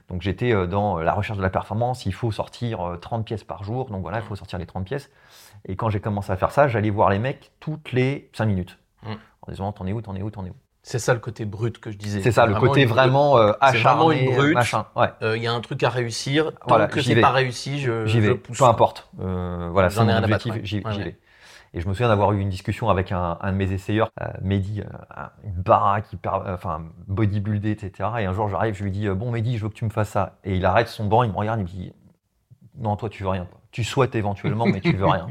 Donc 0.09 0.23
j'étais 0.23 0.67
dans 0.67 0.97
la 0.97 1.13
recherche 1.13 1.37
de 1.37 1.43
la 1.43 1.51
performance, 1.51 2.07
il 2.07 2.13
faut 2.13 2.31
sortir 2.31 2.97
30 2.99 3.25
pièces 3.25 3.43
par 3.43 3.63
jour, 3.63 3.89
donc 3.89 4.01
voilà, 4.01 4.17
il 4.17 4.23
faut 4.23 4.35
sortir 4.35 4.57
les 4.57 4.65
30 4.65 4.85
pièces. 4.85 5.11
Et 5.67 5.75
quand 5.75 5.89
j'ai 5.89 5.99
commencé 5.99 6.31
à 6.31 6.35
faire 6.35 6.51
ça, 6.51 6.67
j'allais 6.67 6.89
voir 6.89 7.11
les 7.11 7.19
mecs 7.19 7.51
toutes 7.59 7.91
les 7.91 8.29
5 8.33 8.45
minutes. 8.45 8.77
En 9.41 9.51
disant 9.51 9.71
t'en 9.71 9.87
es 9.87 9.93
où, 9.93 10.01
t'en 10.01 10.15
es 10.15 10.21
où, 10.21 10.29
t'en 10.29 10.45
es 10.45 10.49
où. 10.49 10.55
C'est 10.83 10.99
ça 10.99 11.13
le 11.13 11.19
côté 11.19 11.45
brut 11.45 11.79
que 11.79 11.91
je 11.91 11.97
disais. 11.97 12.21
C'est 12.21 12.31
ça, 12.31 12.47
le 12.47 12.55
côté 12.55 12.85
vraiment 12.85 13.37
euh, 13.37 13.51
vraiment 13.73 14.11
une 14.11 14.33
brute. 14.33 14.57
Euh, 15.21 15.37
il 15.37 15.43
y 15.43 15.47
a 15.47 15.53
un 15.53 15.61
truc 15.61 15.83
à 15.83 15.89
réussir. 15.89 16.51
Tant 16.67 16.87
que 16.87 17.01
c'est 17.01 17.21
pas 17.21 17.29
réussi, 17.29 17.79
je, 17.79 18.05
j'y 18.05 18.19
vais. 18.19 18.35
Peu 18.35 18.63
importe. 18.63 19.09
Euh, 19.19 19.69
voilà, 19.71 19.89
c'est 19.89 20.03
mon 20.03 20.17
objectif. 20.17 20.55
J'y 20.63 20.79
vais. 20.79 21.17
Et 21.73 21.79
je 21.79 21.87
me 21.87 21.93
souviens 21.93 22.09
d'avoir 22.09 22.33
eu 22.33 22.39
une 22.41 22.49
discussion 22.49 22.89
avec 22.89 23.13
un, 23.13 23.37
de 23.45 23.51
mes 23.51 23.71
essayeurs, 23.71 24.11
euh, 24.21 24.25
Mehdi, 24.41 24.83
une 25.45 25.53
baraque, 25.53 26.11
hyper, 26.11 26.43
enfin 26.47 26.83
bodybuildé, 27.07 27.71
etc. 27.71 28.09
Et 28.19 28.25
un 28.25 28.33
jour, 28.33 28.49
j'arrive, 28.49 28.75
je 28.75 28.83
lui 28.83 28.91
dis 28.91 29.07
bon 29.07 29.31
Mehdi, 29.31 29.57
je 29.57 29.63
veux 29.63 29.69
que 29.69 29.75
tu 29.75 29.85
me 29.85 29.89
fasses 29.89 30.09
ça. 30.09 30.37
Et 30.43 30.57
il 30.57 30.65
arrête 30.65 30.89
son 30.89 31.05
banc, 31.05 31.23
il 31.23 31.31
me 31.31 31.37
regarde, 31.37 31.59
il 31.59 31.63
me 31.63 31.69
dit 31.69 31.93
non, 32.77 32.95
toi 32.97 33.07
tu 33.07 33.23
veux 33.23 33.29
rien. 33.29 33.47
Tu 33.71 33.83
souhaites 33.83 34.15
éventuellement, 34.15 34.65
mais 34.65 34.81
tu 34.81 34.93
veux 34.93 35.05
rien. 35.05 35.29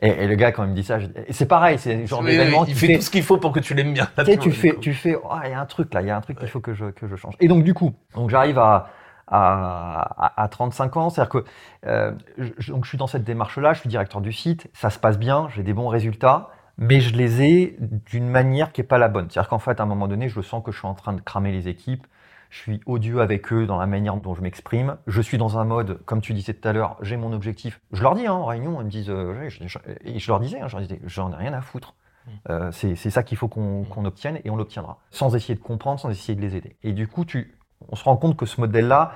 Et, 0.00 0.28
le 0.28 0.34
gars, 0.36 0.52
quand 0.52 0.64
il 0.64 0.70
me 0.70 0.74
dit 0.74 0.84
ça, 0.84 0.98
c'est 1.30 1.46
pareil, 1.46 1.78
c'est 1.78 1.96
le 1.96 2.06
genre 2.06 2.22
d'événement 2.22 2.64
Il 2.66 2.74
fait 2.76 2.96
tout 2.96 3.02
ce 3.02 3.10
qu'il 3.10 3.24
faut 3.24 3.38
pour 3.38 3.52
que 3.52 3.58
tu 3.58 3.74
l'aimes 3.74 3.92
bien. 3.92 4.08
Tu 4.16 4.24
sais, 4.26 4.36
tu 4.36 4.52
fais, 4.52 4.76
tu 4.80 4.94
fais, 4.94 5.16
oh, 5.16 5.36
il 5.44 5.50
y 5.50 5.54
a 5.54 5.60
un 5.60 5.66
truc 5.66 5.92
là, 5.92 6.02
il 6.02 6.06
y 6.06 6.10
a 6.10 6.16
un 6.16 6.20
truc 6.20 6.38
qu'il 6.38 6.48
faut 6.48 6.60
que 6.60 6.72
je, 6.72 6.86
que 6.86 7.08
je 7.08 7.16
change. 7.16 7.34
Et 7.40 7.48
donc, 7.48 7.64
du 7.64 7.74
coup, 7.74 7.94
donc 8.14 8.30
j'arrive 8.30 8.58
à, 8.58 8.90
à, 9.26 10.42
à, 10.42 10.48
35 10.48 10.96
ans, 10.96 11.10
c'est-à-dire 11.10 11.30
que 11.30 11.44
euh, 11.86 12.12
je, 12.38 12.72
donc 12.72 12.84
je 12.84 12.88
suis 12.88 12.98
dans 12.98 13.08
cette 13.08 13.24
démarche-là, 13.24 13.72
je 13.72 13.80
suis 13.80 13.88
directeur 13.88 14.20
du 14.20 14.32
site, 14.32 14.68
ça 14.72 14.90
se 14.90 15.00
passe 15.00 15.18
bien, 15.18 15.48
j'ai 15.54 15.64
des 15.64 15.72
bons 15.72 15.88
résultats, 15.88 16.50
mais 16.76 17.00
je 17.00 17.14
les 17.14 17.42
ai 17.42 17.76
d'une 18.06 18.28
manière 18.28 18.72
qui 18.72 18.80
est 18.80 18.84
pas 18.84 18.98
la 18.98 19.08
bonne. 19.08 19.28
C'est-à-dire 19.28 19.48
qu'en 19.48 19.58
fait, 19.58 19.80
à 19.80 19.82
un 19.82 19.86
moment 19.86 20.06
donné, 20.06 20.28
je 20.28 20.40
sens 20.40 20.62
que 20.64 20.70
je 20.70 20.78
suis 20.78 20.86
en 20.86 20.94
train 20.94 21.12
de 21.12 21.20
cramer 21.20 21.50
les 21.50 21.66
équipes, 21.66 22.06
je 22.50 22.58
suis 22.58 22.80
odieux 22.86 23.20
avec 23.20 23.52
eux 23.52 23.66
dans 23.66 23.78
la 23.78 23.86
manière 23.86 24.16
dont 24.16 24.34
je 24.34 24.40
m'exprime. 24.40 24.96
Je 25.06 25.20
suis 25.20 25.38
dans 25.38 25.58
un 25.58 25.64
mode, 25.64 26.02
comme 26.04 26.20
tu 26.20 26.32
disais 26.32 26.54
tout 26.54 26.66
à 26.66 26.72
l'heure, 26.72 26.96
j'ai 27.02 27.16
mon 27.16 27.32
objectif. 27.32 27.80
Je 27.92 28.02
leur 28.02 28.14
dis 28.14 28.26
hein, 28.26 28.32
en 28.32 28.46
réunion, 28.46 28.80
ils 28.80 28.84
me 28.84 28.90
disent, 28.90 29.10
euh, 29.10 29.48
je, 29.48 29.78
et 30.04 30.18
je 30.18 30.30
leur 30.30 30.40
disais, 30.40 30.60
hein, 30.60 30.66
j'en 31.04 31.32
ai 31.32 31.36
rien 31.36 31.52
à 31.52 31.60
foutre. 31.60 31.94
Mm. 32.26 32.30
Euh, 32.50 32.72
c'est 32.72 33.10
ça 33.10 33.22
qu'il 33.22 33.36
faut 33.36 33.48
qu'on 33.48 34.04
obtienne 34.04 34.40
et 34.44 34.50
on 34.50 34.56
l'obtiendra, 34.56 34.98
sans 35.10 35.34
essayer 35.34 35.54
de 35.54 35.62
comprendre, 35.62 36.00
sans 36.00 36.10
essayer 36.10 36.34
de 36.34 36.40
les 36.40 36.56
aider. 36.56 36.76
Et 36.82 36.92
du 36.92 37.06
coup, 37.06 37.24
tu, 37.24 37.58
on 37.88 37.96
se 37.96 38.04
rend 38.04 38.16
compte 38.16 38.36
que 38.36 38.46
ce 38.46 38.60
modèle-là, 38.60 39.12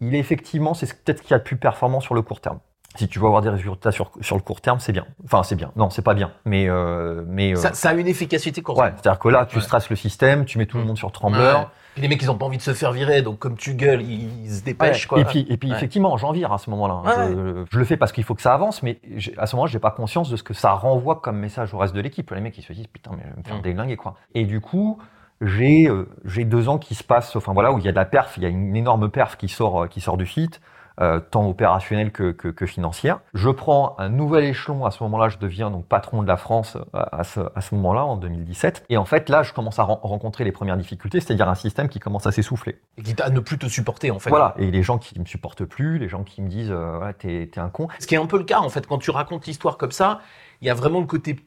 il 0.00 0.14
est 0.14 0.18
effectivement, 0.18 0.74
c'est 0.74 0.86
peut-être 1.02 1.18
ce 1.18 1.22
qu'il 1.22 1.30
y 1.30 1.34
a 1.34 1.38
de 1.38 1.44
plus 1.44 1.56
performant 1.56 2.00
sur 2.00 2.14
le 2.14 2.22
court 2.22 2.40
terme. 2.40 2.58
Si 2.96 3.08
tu 3.08 3.18
veux 3.18 3.26
avoir 3.26 3.42
des 3.42 3.48
résultats 3.48 3.90
sur, 3.90 4.12
sur 4.20 4.36
le 4.36 4.42
court 4.42 4.60
terme, 4.60 4.78
c'est 4.78 4.92
bien. 4.92 5.06
Enfin, 5.24 5.42
c'est 5.42 5.56
bien. 5.56 5.72
Non, 5.74 5.90
c'est 5.90 6.02
pas 6.02 6.14
bien. 6.14 6.32
Mais, 6.44 6.68
euh, 6.68 7.24
mais 7.26 7.56
ça, 7.56 7.72
ça, 7.72 7.88
a 7.88 7.94
une 7.94 8.06
efficacité 8.06 8.62
court 8.62 8.76
terme. 8.76 8.88
Ouais, 8.88 8.94
c'est-à-dire 8.94 9.18
que 9.18 9.28
là, 9.28 9.46
tu 9.46 9.60
stresses 9.60 9.90
le 9.90 9.96
système, 9.96 10.44
tu 10.44 10.58
mets 10.58 10.66
tout 10.66 10.78
le 10.78 10.84
monde 10.84 10.96
sur 10.96 11.10
trembleur. 11.10 11.72
Les 11.96 12.08
mecs, 12.08 12.20
ils 12.22 12.30
ont 12.30 12.36
pas 12.36 12.46
envie 12.46 12.56
de 12.56 12.62
se 12.62 12.74
faire 12.74 12.92
virer, 12.92 13.22
donc 13.22 13.38
comme 13.38 13.56
tu 13.56 13.74
gueules, 13.74 14.02
ils, 14.02 14.50
se 14.50 14.64
dépêchent. 14.64 15.06
Quoi. 15.06 15.20
Et 15.20 15.24
puis, 15.24 15.46
et 15.48 15.56
puis 15.56 15.70
effectivement, 15.70 16.16
j'en 16.16 16.32
vire 16.32 16.52
à 16.52 16.58
ce 16.58 16.70
moment-là. 16.70 17.02
Je, 17.06 17.64
je, 17.70 17.78
le 17.78 17.84
fais 17.84 17.96
parce 17.96 18.12
qu'il 18.12 18.24
faut 18.24 18.34
que 18.34 18.42
ça 18.42 18.54
avance, 18.54 18.82
mais 18.82 19.00
à 19.36 19.46
ce 19.46 19.56
moment-là, 19.56 19.70
j'ai 19.70 19.78
pas 19.78 19.90
conscience 19.90 20.30
de 20.30 20.36
ce 20.36 20.42
que 20.42 20.54
ça 20.54 20.72
renvoie 20.72 21.20
comme 21.20 21.38
message 21.38 21.72
au 21.74 21.78
reste 21.78 21.94
de 21.94 22.00
l'équipe. 22.00 22.30
Les 22.30 22.40
mecs, 22.40 22.56
ils 22.58 22.62
se 22.62 22.72
disent 22.72 22.86
putain, 22.86 23.12
mais 23.16 23.22
je 23.24 23.30
vais 23.30 23.36
me 23.36 23.42
faire 23.42 23.62
déglinguer 23.62 23.96
quoi. 23.96 24.14
Et 24.34 24.44
du 24.44 24.60
coup, 24.60 24.98
j'ai 25.40 25.88
euh, 25.88 26.08
j'ai 26.24 26.44
deux 26.44 26.68
ans 26.68 26.78
qui 26.78 26.94
se 26.94 27.04
passent, 27.04 27.36
enfin 27.36 27.52
voilà, 27.52 27.72
où 27.72 27.78
il 27.78 27.84
y 27.84 27.88
a 27.88 27.92
de 27.92 27.96
la 27.96 28.04
perf, 28.04 28.36
il 28.36 28.42
y 28.42 28.46
a 28.46 28.48
une 28.48 28.76
énorme 28.76 29.10
perf 29.10 29.36
qui 29.36 29.48
sort 29.48 29.82
euh, 29.82 29.86
qui 29.86 30.00
sort 30.00 30.16
du 30.16 30.26
site. 30.26 30.60
Euh, 31.00 31.18
tant 31.18 31.48
opérationnelle 31.48 32.12
que, 32.12 32.30
que, 32.30 32.46
que, 32.46 32.66
financière. 32.66 33.18
Je 33.34 33.50
prends 33.50 33.96
un 33.98 34.08
nouvel 34.08 34.44
échelon, 34.44 34.86
à 34.86 34.92
ce 34.92 35.02
moment-là, 35.02 35.28
je 35.28 35.38
deviens 35.38 35.68
donc 35.68 35.86
patron 35.86 36.22
de 36.22 36.28
la 36.28 36.36
France 36.36 36.76
euh, 36.76 37.02
à 37.10 37.24
ce, 37.24 37.40
à 37.56 37.60
ce 37.62 37.74
moment-là, 37.74 38.04
en 38.04 38.16
2017. 38.16 38.84
Et 38.90 38.96
en 38.96 39.04
fait, 39.04 39.28
là, 39.28 39.42
je 39.42 39.52
commence 39.52 39.80
à 39.80 39.82
rencontrer 39.82 40.44
les 40.44 40.52
premières 40.52 40.76
difficultés, 40.76 41.18
c'est-à-dire 41.18 41.48
un 41.48 41.56
système 41.56 41.88
qui 41.88 41.98
commence 41.98 42.28
à 42.28 42.30
s'essouffler. 42.32 42.78
Et 42.96 43.02
qui 43.02 43.20
à 43.20 43.30
ne 43.30 43.40
plus 43.40 43.58
te 43.58 43.66
supporter, 43.66 44.12
en 44.12 44.20
fait. 44.20 44.30
Voilà, 44.30 44.54
et 44.56 44.70
les 44.70 44.84
gens 44.84 44.98
qui 44.98 45.18
me 45.18 45.24
supportent 45.24 45.64
plus, 45.64 45.98
les 45.98 46.08
gens 46.08 46.22
qui 46.22 46.40
me 46.42 46.48
disent 46.48 46.70
euh, 46.70 47.00
ouais, 47.00 47.12
t'es, 47.14 47.50
un 47.56 47.70
con. 47.70 47.88
Ce 47.98 48.06
qui 48.06 48.14
est 48.14 48.18
un 48.18 48.26
peu 48.26 48.38
le 48.38 48.44
cas, 48.44 48.60
en 48.60 48.68
fait, 48.68 48.86
quand 48.86 48.98
tu 48.98 49.10
racontes 49.10 49.46
l'histoire 49.46 49.78
comme 49.78 49.90
ça, 49.90 50.20
il 50.60 50.68
y 50.68 50.70
a 50.70 50.74
vraiment 50.74 51.00
le 51.00 51.06
côté 51.06 51.40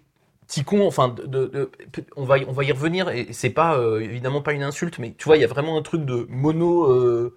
petit 0.45 0.65
con, 0.65 0.85
enfin, 0.85 1.07
de, 1.07 1.23
de, 1.25 1.71
on, 2.17 2.25
va, 2.25 2.35
on 2.49 2.51
va 2.51 2.65
y 2.65 2.71
revenir, 2.73 3.07
et 3.07 3.29
c'est 3.31 3.49
pas, 3.49 3.79
évidemment 4.01 4.41
pas 4.41 4.51
une 4.51 4.63
insulte, 4.63 4.99
mais 4.99 5.13
tu 5.17 5.23
vois, 5.23 5.37
il 5.37 5.41
y 5.41 5.45
a 5.45 5.47
vraiment 5.47 5.77
un 5.77 5.81
truc 5.81 6.03
de 6.03 6.27
mono 6.29 7.31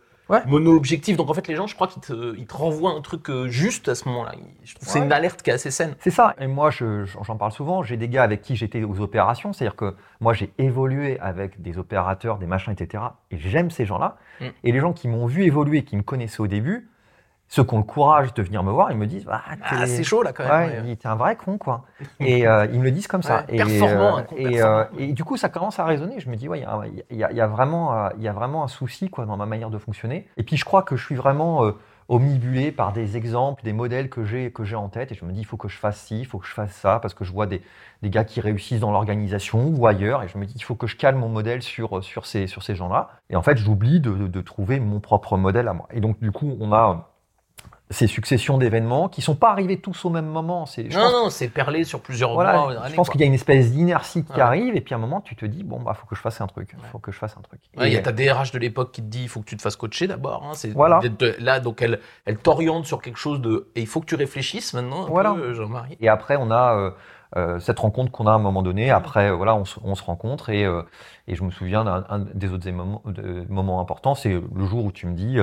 mono-objectif. 0.46 1.16
Donc 1.16 1.30
en 1.30 1.34
fait, 1.34 1.46
les 1.48 1.56
gens, 1.56 1.66
je 1.66 1.74
crois 1.74 1.86
qu'ils 1.86 2.02
te, 2.02 2.36
ils 2.36 2.46
te 2.46 2.54
renvoient 2.54 2.92
un 2.92 3.00
truc 3.00 3.28
euh, 3.30 3.48
juste 3.48 3.88
à 3.88 3.94
ce 3.94 4.08
moment-là. 4.08 4.32
Je 4.64 4.74
trouve 4.74 4.88
c'est 4.88 4.98
une 4.98 5.12
alerte 5.12 5.42
qui 5.42 5.50
est 5.50 5.54
assez 5.54 5.70
saine. 5.70 5.94
C'est 6.00 6.10
ça. 6.10 6.34
Et 6.38 6.46
moi, 6.46 6.70
j'en 6.70 7.36
parle 7.36 7.52
souvent. 7.52 7.82
J'ai 7.82 7.96
des 7.96 8.08
gars 8.08 8.22
avec 8.22 8.42
qui 8.42 8.56
j'étais 8.56 8.84
aux 8.84 9.00
opérations. 9.00 9.52
C'est-à-dire 9.52 9.76
que 9.76 9.94
moi, 10.20 10.32
j'ai 10.32 10.52
évolué 10.58 11.18
avec 11.20 11.60
des 11.62 11.78
opérateurs, 11.78 12.38
des 12.38 12.46
machins, 12.46 12.72
etc. 12.72 13.04
Et 13.30 13.38
j'aime 13.38 13.70
ces 13.70 13.86
gens-là. 13.86 14.16
Mm. 14.40 14.44
Et 14.64 14.72
les 14.72 14.80
gens 14.80 14.92
qui 14.92 15.08
m'ont 15.08 15.26
vu 15.26 15.44
évoluer, 15.44 15.82
qui 15.82 15.96
me 15.96 16.02
connaissaient 16.02 16.40
au 16.40 16.46
début, 16.46 16.89
ceux 17.50 17.64
qui 17.64 17.74
ont 17.74 17.78
le 17.78 17.84
courage 17.84 18.32
de 18.32 18.42
venir 18.44 18.62
me 18.62 18.70
voir, 18.70 18.92
ils 18.92 18.96
me 18.96 19.06
disent 19.06 19.26
ah, 19.28 19.42
ah 19.64 19.86
c'est 19.86 20.04
chaud 20.04 20.22
là 20.22 20.32
quand 20.32 20.44
même. 20.44 20.86
Ouais, 20.86 20.96
T'es 20.96 21.08
un 21.08 21.16
vrai 21.16 21.34
con 21.34 21.58
quoi. 21.58 21.84
et 22.20 22.46
euh, 22.46 22.64
ils 22.72 22.78
me 22.78 22.84
le 22.84 22.92
disent 22.92 23.08
comme 23.08 23.24
ça. 23.24 23.44
et, 23.48 23.56
performant, 23.56 24.18
euh, 24.18 24.22
et, 24.36 24.62
euh, 24.62 24.84
et, 24.96 25.12
du 25.12 25.24
coup, 25.24 25.36
ça 25.36 25.48
commence 25.48 25.80
à 25.80 25.84
résonner. 25.84 26.20
Je 26.20 26.30
me 26.30 26.36
dis 26.36 26.48
ouais, 26.48 26.64
il 27.10 27.16
y 27.16 27.24
a, 27.24 27.32
y 27.32 27.40
a, 27.40 27.46
vraiment, 27.48 28.08
il 28.16 28.22
y 28.22 28.28
a 28.28 28.32
vraiment 28.32 28.62
un 28.62 28.68
souci 28.68 29.10
quoi 29.10 29.26
dans 29.26 29.36
ma 29.36 29.46
manière 29.46 29.68
de 29.70 29.78
fonctionner. 29.78 30.28
Et 30.36 30.44
puis 30.44 30.56
je 30.56 30.64
crois 30.64 30.84
que 30.84 30.94
je 30.94 31.04
suis 31.04 31.16
vraiment 31.16 31.72
omnibulé 32.08 32.70
par 32.70 32.92
des 32.92 33.16
exemples, 33.16 33.64
des 33.64 33.72
modèles 33.72 34.10
que 34.10 34.24
j'ai 34.24 34.52
que 34.52 34.62
j'ai 34.62 34.76
en 34.76 34.88
tête. 34.88 35.10
Et 35.10 35.16
je 35.16 35.24
me 35.24 35.32
dis 35.32 35.40
il 35.40 35.46
faut 35.46 35.56
que 35.56 35.68
je 35.68 35.76
fasse 35.76 36.00
ci, 36.00 36.20
il 36.20 36.26
faut 36.26 36.38
que 36.38 36.46
je 36.46 36.54
fasse 36.54 36.72
ça 36.72 37.00
parce 37.00 37.14
que 37.14 37.24
je 37.24 37.32
vois 37.32 37.48
des, 37.48 37.62
des 38.02 38.10
gars 38.10 38.22
qui 38.22 38.40
réussissent 38.40 38.80
dans 38.80 38.92
l'organisation 38.92 39.74
ou 39.76 39.88
ailleurs. 39.88 40.22
Et 40.22 40.28
je 40.28 40.38
me 40.38 40.46
dis 40.46 40.54
il 40.54 40.62
faut 40.62 40.76
que 40.76 40.86
je 40.86 40.94
cale 40.96 41.16
mon 41.16 41.28
modèle 41.28 41.62
sur 41.62 42.04
sur 42.04 42.26
ces 42.26 42.46
sur 42.46 42.62
ces 42.62 42.76
gens-là. 42.76 43.10
Et 43.28 43.34
en 43.34 43.42
fait, 43.42 43.56
j'oublie 43.56 43.98
de, 43.98 44.12
de, 44.12 44.28
de 44.28 44.40
trouver 44.40 44.78
mon 44.78 45.00
propre 45.00 45.36
modèle 45.36 45.66
à 45.66 45.72
moi. 45.72 45.88
Et 45.90 46.00
donc 46.00 46.20
du 46.20 46.30
coup, 46.30 46.56
on 46.60 46.72
a 46.72 47.10
ces 47.90 48.06
successions 48.06 48.56
d'événements 48.56 49.08
qui 49.08 49.20
sont 49.20 49.34
pas 49.34 49.50
arrivés 49.50 49.78
tous 49.78 50.04
au 50.04 50.10
même 50.10 50.26
moment. 50.26 50.64
C'est, 50.64 50.84
non, 50.84 51.10
non, 51.10 51.30
c'est 51.30 51.48
perlé 51.48 51.82
sur 51.82 52.00
plusieurs 52.00 52.34
mois. 52.34 52.86
je 52.88 52.94
pense 52.94 53.10
qu'il 53.10 53.20
y 53.20 53.24
a 53.24 53.26
une 53.26 53.34
espèce 53.34 53.72
d'inertie 53.72 54.24
qui 54.24 54.40
arrive 54.40 54.76
et 54.76 54.80
puis 54.80 54.94
à 54.94 54.96
un 54.96 55.00
moment 55.00 55.20
tu 55.20 55.34
te 55.34 55.44
dis 55.44 55.64
bon 55.64 55.80
bah 55.80 55.94
faut 55.94 56.06
que 56.06 56.14
je 56.14 56.20
fasse 56.20 56.40
un 56.40 56.46
truc, 56.46 56.74
faut 56.92 56.98
que 56.98 57.10
je 57.10 57.18
fasse 57.18 57.36
un 57.36 57.42
truc. 57.42 57.60
Il 57.78 57.92
y 57.92 57.96
a 57.96 58.02
ta 58.02 58.12
DRH 58.12 58.52
de 58.52 58.58
l'époque 58.58 58.92
qui 58.92 59.02
te 59.02 59.08
dit 59.08 59.22
il 59.22 59.28
faut 59.28 59.40
que 59.40 59.46
tu 59.46 59.56
te 59.56 59.62
fasses 59.62 59.76
coacher 59.76 60.06
d'abord. 60.06 60.44
Hein, 60.44 60.52
c'est 60.54 60.70
voilà. 60.70 61.00
là 61.38 61.60
donc 61.60 61.82
elle, 61.82 62.00
elle 62.24 62.38
t'oriente 62.38 62.86
sur 62.86 63.02
quelque 63.02 63.18
chose 63.18 63.40
de 63.40 63.68
et 63.74 63.80
il 63.80 63.86
faut 63.86 64.00
que 64.00 64.06
tu 64.06 64.14
réfléchisses 64.14 64.72
maintenant. 64.72 65.06
voilà. 65.08 65.34
Jean-Marie. 65.52 65.96
Et 66.00 66.08
après 66.08 66.36
on 66.38 66.50
a 66.50 66.76
euh, 66.76 66.90
euh, 66.90 66.90
cette 67.60 67.78
rencontre 67.78 68.10
qu'on 68.10 68.26
a 68.26 68.32
à 68.32 68.34
un 68.34 68.38
moment 68.38 68.62
donné. 68.62 68.90
Après, 68.90 69.30
voilà, 69.30 69.54
on, 69.54 69.64
on 69.84 69.94
se 69.94 70.02
rencontre 70.02 70.50
et, 70.50 70.64
euh, 70.64 70.82
et, 71.28 71.36
je 71.36 71.44
me 71.44 71.50
souviens 71.50 71.84
d'un 71.84 72.18
des 72.34 72.52
autres 72.52 72.68
moments, 72.70 73.02
de, 73.04 73.46
moments 73.48 73.80
importants, 73.80 74.14
c'est 74.14 74.32
le 74.32 74.64
jour 74.66 74.84
où 74.84 74.92
tu 74.92 75.06
me 75.06 75.14
dis 75.14 75.38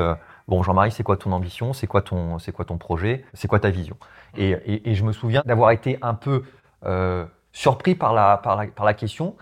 Bon, 0.47 0.63
Jean-Marie, 0.63 0.91
c'est 0.91 1.03
quoi 1.03 1.17
ton 1.17 1.31
ambition? 1.33 1.73
C'est 1.73 1.87
quoi 1.87 2.01
ton, 2.01 2.39
c'est 2.39 2.53
quoi 2.53 2.65
ton 2.65 2.77
projet? 2.77 3.25
C'est 3.33 3.47
quoi 3.47 3.59
ta 3.59 3.69
vision? 3.69 3.97
Et, 4.37 4.89
et, 4.89 4.95
je 4.95 5.03
me 5.03 5.11
souviens 5.11 5.43
d'avoir 5.45 5.71
été 5.71 5.97
un 6.01 6.13
peu 6.13 6.43
euh, 6.85 7.25
surpris 7.51 7.95
par 7.95 8.13
la, 8.13 8.37
par, 8.37 8.55
la, 8.55 8.67
par 8.67 8.85
la 8.85 8.93
question 8.93 9.35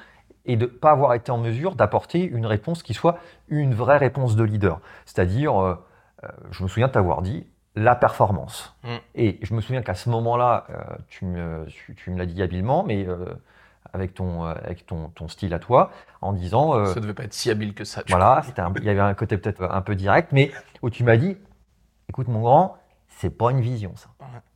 et 0.46 0.58
de 0.58 0.66
ne 0.66 0.70
pas 0.70 0.92
avoir 0.92 1.14
été 1.14 1.32
en 1.32 1.38
mesure 1.38 1.76
d'apporter 1.76 2.24
une 2.24 2.46
réponse 2.46 2.82
qui 2.82 2.94
soit 2.94 3.18
une 3.50 3.74
vraie 3.74 3.98
réponse 3.98 4.36
de 4.36 4.44
leader. 4.44 4.80
C'est-à-dire, 5.06 5.62
euh, 5.62 5.76
euh 6.24 6.28
je 6.52 6.64
me 6.64 6.68
souviens 6.68 6.88
de 6.88 6.94
t'avoir 6.94 7.22
dit 7.22 7.46
la 7.76 7.96
performance. 7.96 8.76
Mm. 8.84 8.96
Et 9.16 9.40
je 9.42 9.54
me 9.54 9.62
souviens 9.62 9.82
qu'à 9.82 9.96
ce 9.96 10.10
moment-là, 10.10 10.66
euh, 10.70 10.96
tu 11.08 11.26
me, 11.26 11.66
tu, 11.68 11.96
tu 11.96 12.12
me 12.12 12.18
l'as 12.18 12.26
dit 12.26 12.42
habilement, 12.42 12.84
mais 12.84 13.08
euh, 13.08 13.26
avec 13.94 14.14
ton, 14.14 14.46
euh, 14.46 14.54
avec 14.64 14.86
ton, 14.86 15.10
ton, 15.10 15.28
style 15.28 15.54
à 15.54 15.60
toi, 15.60 15.92
en 16.22 16.34
disant. 16.34 16.76
Euh, 16.76 16.86
ça 16.86 17.00
devait 17.00 17.14
pas 17.14 17.24
être 17.24 17.34
si 17.34 17.50
habile 17.50 17.74
que 17.74 17.84
ça. 17.84 18.04
Voilà, 18.10 18.44
il 18.78 18.84
y 18.84 18.90
avait 18.90 19.00
un 19.00 19.14
côté 19.14 19.38
peut-être 19.38 19.64
un 19.64 19.82
peu 19.82 19.96
direct, 19.96 20.32
mais 20.32 20.52
où 20.82 20.90
tu 20.90 21.04
m'as 21.04 21.18
dit, 21.18 21.38
écoute 22.10 22.28
mon 22.28 22.42
grand, 22.42 22.78
c'est 23.08 23.30
pas 23.30 23.52
une 23.52 23.62
vision 23.62 23.96
ça, 23.96 24.10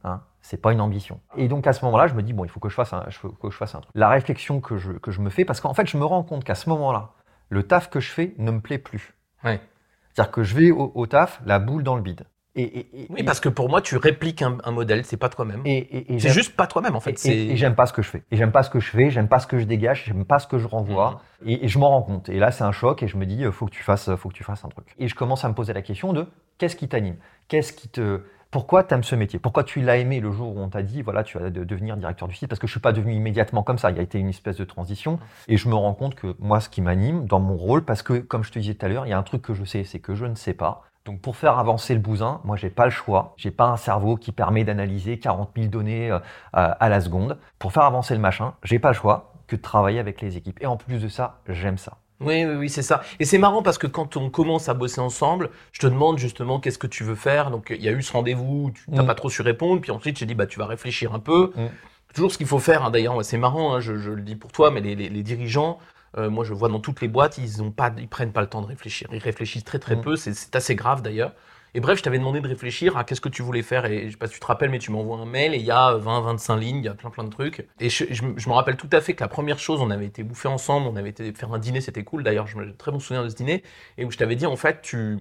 hein, 0.03 0.21
c'est 0.41 0.61
pas 0.61 0.73
une 0.73 0.81
ambition. 0.81 1.19
Et 1.37 1.47
donc 1.47 1.67
à 1.67 1.73
ce 1.73 1.83
moment-là, 1.85 2.07
je 2.07 2.13
me 2.13 2.21
dis 2.21 2.33
bon, 2.33 2.43
il 2.43 2.49
faut 2.49 2.59
que 2.59 2.69
je 2.69 2.75
fasse 2.75 2.93
un, 2.93 3.05
que 3.41 3.49
je 3.49 3.57
fasse 3.57 3.75
un 3.75 3.81
truc. 3.81 3.91
La 3.95 4.09
réflexion 4.09 4.59
que 4.59 4.77
je, 4.77 4.91
que 4.91 5.11
je 5.11 5.21
me 5.21 5.29
fais, 5.29 5.45
parce 5.45 5.61
qu'en 5.61 5.73
fait, 5.73 5.87
je 5.87 5.97
me 5.97 6.05
rends 6.05 6.23
compte 6.23 6.43
qu'à 6.43 6.55
ce 6.55 6.69
moment-là, 6.69 7.11
le 7.49 7.63
taf 7.63 7.89
que 7.89 7.99
je 7.99 8.11
fais 8.11 8.33
ne 8.37 8.51
me 8.51 8.59
plaît 8.59 8.77
plus. 8.77 9.15
C'est-à-dire 9.43 10.31
que 10.31 10.43
je 10.43 10.55
vais 10.55 10.71
au, 10.71 10.91
au, 10.95 11.07
taf, 11.07 11.41
la 11.45 11.59
boule 11.59 11.83
dans 11.83 11.95
le 11.95 12.01
bide 12.01 12.25
oui, 12.55 13.23
parce 13.25 13.39
que 13.39 13.49
pour 13.49 13.69
moi, 13.69 13.81
tu 13.81 13.95
répliques 13.97 14.41
un, 14.41 14.71
modèle, 14.71 15.05
c'est 15.05 15.17
pas 15.17 15.29
toi-même. 15.29 15.61
Et, 15.65 16.05
c'est 16.19 16.29
juste 16.29 16.55
pas 16.55 16.67
toi-même, 16.67 16.95
en 16.95 16.99
fait. 16.99 17.23
Et, 17.25 17.55
j'aime 17.55 17.75
pas 17.75 17.85
ce 17.85 17.93
que 17.93 18.01
je 18.01 18.09
fais. 18.09 18.23
Et 18.31 18.37
j'aime 18.37 18.51
pas 18.51 18.63
ce 18.63 18.69
que 18.69 18.79
je 18.79 18.89
fais, 18.89 19.09
j'aime 19.09 19.27
pas 19.27 19.39
ce 19.39 19.47
que 19.47 19.59
je 19.59 19.65
dégage, 19.65 20.05
j'aime 20.05 20.25
pas 20.25 20.39
ce 20.39 20.47
que 20.47 20.57
je 20.57 20.67
renvoie. 20.67 21.21
Mhm. 21.41 21.49
Et, 21.49 21.67
je 21.67 21.79
m'en 21.79 21.89
rends 21.89 22.01
compte. 22.01 22.29
Et 22.29 22.39
là, 22.39 22.51
c'est 22.51 22.63
un 22.63 22.71
choc, 22.71 23.03
et 23.03 23.07
je 23.07 23.17
me 23.17 23.25
dis, 23.25 23.43
faut 23.51 23.65
que 23.65 23.71
tu 23.71 23.83
fasses, 23.83 24.13
faut 24.15 24.29
que 24.29 24.33
tu 24.33 24.43
fasses 24.43 24.65
un 24.65 24.69
truc. 24.69 24.87
Et 24.97 25.07
je 25.07 25.15
commence 25.15 25.45
à 25.45 25.49
me 25.49 25.53
poser 25.53 25.73
la 25.73 25.81
question 25.81 26.13
de 26.13 26.25
qu'est-ce 26.57 26.75
qui 26.75 26.87
t'anime? 26.87 27.17
Qu'est-ce 27.47 27.73
qui 27.73 27.87
te 27.87 28.21
pourquoi 28.51 28.83
tu 28.83 28.95
aimes 28.95 29.03
ce 29.03 29.15
métier? 29.15 29.37
Pourquoi 29.37 29.63
tu 29.63 29.79
l'as 29.79 29.97
aimé 29.97 30.19
le 30.19 30.31
jour 30.31 30.55
où 30.55 30.59
on 30.59 30.69
t'a 30.69 30.81
dit, 30.81 31.03
voilà, 31.03 31.23
tu 31.23 31.37
vas 31.37 31.51
devenir 31.51 31.97
directeur 31.97 32.27
du 32.27 32.33
site? 32.33 32.49
Parce 32.49 32.57
que 32.57 32.65
je 32.65 32.71
suis 32.71 32.79
pas 32.79 32.93
devenu 32.93 33.13
immédiatement 33.13 33.61
comme 33.61 33.77
ça. 33.77 33.91
Il 33.91 33.97
y 33.97 33.99
a 33.99 34.01
été 34.01 34.17
une 34.17 34.29
espèce 34.29 34.57
de 34.57 34.63
transition. 34.63 35.19
Et 35.47 35.57
je 35.57 35.69
me 35.69 35.75
rends 35.75 35.93
compte 35.93 36.15
que 36.15 36.35
moi, 36.39 36.59
ce 36.59 36.67
qui 36.67 36.81
m'anime 36.81 37.25
dans 37.25 37.39
mon 37.39 37.55
rôle, 37.55 37.85
parce 37.85 38.01
que, 38.01 38.13
comme 38.13 38.43
je 38.43 38.51
te 38.51 38.57
disais 38.57 38.73
tout 38.73 38.85
à 38.87 38.89
l'heure, 38.89 39.05
il 39.05 39.09
y 39.09 39.13
a 39.13 39.19
un 39.19 39.23
truc 39.23 39.43
que 39.43 39.53
je 39.53 39.63
sais, 39.65 39.83
c'est 39.83 39.99
que 39.99 40.15
je 40.15 40.25
ne 40.25 40.33
sais 40.33 40.55
pas. 40.55 40.88
Donc 41.09 41.21
pour 41.21 41.37
faire 41.37 41.57
avancer 41.57 41.95
le 41.95 41.99
bousin, 41.99 42.39
moi 42.43 42.55
j'ai 42.55 42.69
pas 42.69 42.85
le 42.85 42.91
choix. 42.91 43.33
J'ai 43.35 43.49
pas 43.49 43.65
un 43.65 43.77
cerveau 43.77 44.15
qui 44.15 44.31
permet 44.31 44.63
d'analyser 44.63 45.17
40 45.17 45.49
000 45.55 45.67
données 45.69 46.11
euh, 46.11 46.19
à 46.51 46.87
la 46.87 47.01
seconde. 47.01 47.39
Pour 47.57 47.73
faire 47.73 47.81
avancer 47.81 48.13
le 48.13 48.19
machin, 48.19 48.53
j'ai 48.63 48.77
pas 48.77 48.89
le 48.89 48.93
choix 48.93 49.33
que 49.47 49.55
de 49.55 49.61
travailler 49.61 49.97
avec 49.97 50.21
les 50.21 50.37
équipes. 50.37 50.61
Et 50.61 50.67
en 50.67 50.77
plus 50.77 50.99
de 50.99 51.07
ça, 51.07 51.39
j'aime 51.47 51.79
ça. 51.79 51.97
Oui, 52.19 52.45
oui, 52.45 52.53
oui, 52.57 52.69
c'est 52.69 52.83
ça. 52.83 53.01
Et 53.19 53.25
c'est 53.25 53.39
marrant 53.39 53.63
parce 53.63 53.79
que 53.79 53.87
quand 53.87 54.17
on 54.17 54.29
commence 54.29 54.69
à 54.69 54.75
bosser 54.75 55.01
ensemble, 55.01 55.49
je 55.71 55.79
te 55.79 55.87
demande 55.87 56.19
justement 56.19 56.59
qu'est-ce 56.59 56.77
que 56.77 56.85
tu 56.85 57.03
veux 57.03 57.15
faire. 57.15 57.49
Donc 57.49 57.73
il 57.75 57.83
y 57.83 57.89
a 57.89 57.91
eu 57.91 58.03
ce 58.03 58.13
rendez-vous, 58.13 58.69
tu 58.75 58.91
n'as 58.91 59.01
mm. 59.01 59.07
pas 59.07 59.15
trop 59.15 59.31
su 59.31 59.41
répondre, 59.41 59.81
puis 59.81 59.89
ensuite 59.89 60.19
j'ai 60.19 60.27
dit 60.27 60.35
bah 60.35 60.45
tu 60.45 60.59
vas 60.59 60.67
réfléchir 60.67 61.15
un 61.15 61.19
peu. 61.19 61.53
Mm. 61.55 61.65
Toujours 62.13 62.31
ce 62.31 62.37
qu'il 62.37 62.45
faut 62.45 62.59
faire. 62.59 62.85
Hein. 62.85 62.91
D'ailleurs, 62.91 63.25
c'est 63.25 63.37
marrant, 63.39 63.73
hein, 63.73 63.79
je, 63.79 63.93
le 63.93 64.21
dis 64.21 64.35
pour 64.35 64.51
toi, 64.51 64.69
mais 64.69 64.81
les 64.81 65.23
dirigeants, 65.23 65.79
euh, 66.17 66.29
moi, 66.29 66.43
je 66.43 66.53
vois 66.53 66.69
dans 66.69 66.79
toutes 66.79 67.01
les 67.01 67.07
boîtes, 67.07 67.37
ils 67.37 67.61
ont 67.61 67.71
pas, 67.71 67.91
ils 67.97 68.07
prennent 68.07 68.31
pas 68.31 68.41
le 68.41 68.47
temps 68.47 68.61
de 68.61 68.67
réfléchir. 68.67 69.07
Ils 69.11 69.19
réfléchissent 69.19 69.63
très 69.63 69.79
très 69.79 69.95
mm. 69.95 70.01
peu. 70.01 70.15
C'est 70.15 70.55
assez 70.55 70.75
grave 70.75 71.01
d'ailleurs. 71.01 71.33
Et 71.75 71.81
bref, 71.81 71.99
je 71.99 72.03
t'avais 72.03 72.17
demandé 72.17 72.41
de 72.41 72.47
réfléchir 72.47 72.97
à 72.97 73.03
qu'est-ce 73.03 73.21
que 73.21 73.29
tu 73.29 73.43
voulais 73.43 73.61
faire. 73.61 73.85
Et 73.85 74.07
je 74.07 74.11
sais 74.11 74.17
pas 74.17 74.27
si 74.27 74.33
tu 74.33 74.39
te 74.39 74.45
rappelles, 74.45 74.71
mais 74.71 74.79
tu 74.79 74.91
m'envoies 74.91 75.17
un 75.17 75.25
mail 75.25 75.53
et 75.53 75.57
il 75.57 75.65
y 75.65 75.71
a 75.71 75.93
20, 75.93 76.21
25 76.21 76.57
lignes, 76.57 76.77
il 76.77 76.85
y 76.85 76.87
a 76.87 76.95
plein 76.95 77.11
plein 77.11 77.23
de 77.23 77.29
trucs. 77.29 77.67
Et 77.79 77.89
je, 77.89 78.05
je, 78.09 78.23
me 78.23 78.53
rappelle 78.53 78.75
tout 78.75 78.89
à 78.91 79.01
fait 79.01 79.13
que 79.13 79.23
la 79.23 79.27
première 79.27 79.59
chose, 79.59 79.79
on 79.79 79.91
avait 79.91 80.07
été 80.07 80.23
bouffer 80.23 80.47
ensemble, 80.47 80.87
on 80.87 80.95
avait 80.95 81.09
été 81.09 81.31
faire 81.33 81.53
un 81.53 81.59
dîner, 81.59 81.81
c'était 81.81 82.03
cool. 82.03 82.23
D'ailleurs, 82.23 82.47
je 82.47 82.57
me 82.57 82.75
très 82.75 82.91
bon 82.91 82.99
souvenir 82.99 83.23
de 83.23 83.29
ce 83.29 83.35
dîner. 83.35 83.61
Et 83.99 84.05
où 84.05 84.09
je 84.11 84.17
t'avais 84.17 84.35
dit, 84.35 84.47
en 84.47 84.55
fait, 84.55 84.81
tu 84.81 85.19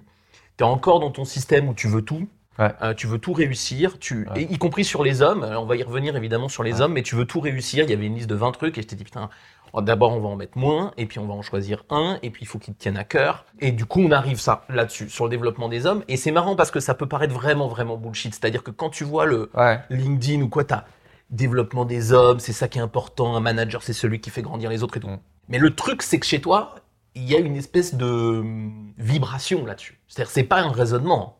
es 0.59 0.63
encore 0.63 0.99
dans 0.99 1.11
ton 1.11 1.23
système 1.23 1.69
où 1.69 1.75
tu 1.75 1.87
veux 1.87 2.01
tout. 2.01 2.27
Euh, 2.59 2.93
tu 2.93 3.07
veux 3.07 3.19
tout 3.19 3.31
réussir, 3.31 3.99
tu, 3.99 4.27
y 4.35 4.57
compris 4.57 4.83
sur 4.83 5.01
les 5.01 5.21
hommes. 5.21 5.43
on 5.43 5.65
va 5.65 5.77
y 5.77 5.83
revenir 5.83 6.17
évidemment 6.17 6.49
sur 6.49 6.61
les 6.61 6.81
hommes, 6.81 6.91
mais 6.91 7.03
tu 7.03 7.15
veux 7.15 7.23
tout 7.23 7.39
réussir. 7.39 7.85
Il 7.85 7.89
y 7.89 7.93
avait 7.93 8.05
une 8.05 8.15
liste 8.15 8.29
de 8.29 8.35
20 8.35 8.51
trucs 8.51 8.77
et 8.77 8.81
je 8.81 8.87
t'ai 8.87 8.97
dit 8.97 9.05
putain, 9.05 9.29
d'abord, 9.77 10.13
on 10.13 10.19
va 10.19 10.29
en 10.29 10.35
mettre 10.35 10.57
moins, 10.57 10.91
et 10.97 11.05
puis 11.05 11.19
on 11.19 11.27
va 11.27 11.33
en 11.33 11.41
choisir 11.41 11.83
un, 11.89 12.19
et 12.23 12.29
puis 12.29 12.43
il 12.43 12.47
faut 12.47 12.59
qu'il 12.59 12.73
te 12.73 12.79
tienne 12.79 12.97
à 12.97 13.03
cœur. 13.03 13.45
Et 13.59 13.71
du 13.71 13.85
coup, 13.85 14.01
on 14.01 14.11
arrive 14.11 14.39
ça 14.39 14.63
là-dessus, 14.69 15.09
sur 15.09 15.25
le 15.25 15.29
développement 15.29 15.69
des 15.69 15.85
hommes. 15.85 16.03
Et 16.07 16.17
c'est 16.17 16.31
marrant 16.31 16.55
parce 16.55 16.71
que 16.71 16.79
ça 16.79 16.93
peut 16.93 17.07
paraître 17.07 17.33
vraiment, 17.33 17.67
vraiment 17.67 17.97
bullshit. 17.97 18.33
C'est-à-dire 18.33 18.63
que 18.63 18.71
quand 18.71 18.89
tu 18.89 19.03
vois 19.03 19.25
le 19.25 19.49
LinkedIn 19.89 20.41
ou 20.41 20.49
quoi, 20.49 20.63
t'as 20.63 20.85
développement 21.29 21.85
des 21.85 22.11
hommes, 22.11 22.39
c'est 22.39 22.53
ça 22.53 22.67
qui 22.67 22.79
est 22.79 22.81
important. 22.81 23.35
Un 23.35 23.39
manager, 23.39 23.83
c'est 23.83 23.93
celui 23.93 24.19
qui 24.19 24.29
fait 24.29 24.41
grandir 24.41 24.69
les 24.69 24.83
autres 24.83 24.97
et 24.97 24.99
tout. 24.99 25.07
Mm. 25.07 25.19
Mais 25.49 25.57
le 25.59 25.75
truc, 25.75 26.01
c'est 26.01 26.19
que 26.19 26.25
chez 26.25 26.41
toi, 26.41 26.75
il 27.15 27.29
y 27.29 27.35
a 27.35 27.39
une 27.39 27.55
espèce 27.55 27.95
de 27.95 28.05
hum, 28.05 28.93
vibration 28.97 29.65
là-dessus. 29.65 29.99
C'est-à-dire, 30.07 30.31
c'est 30.31 30.43
pas 30.43 30.61
un 30.61 30.71
raisonnement 30.71 31.37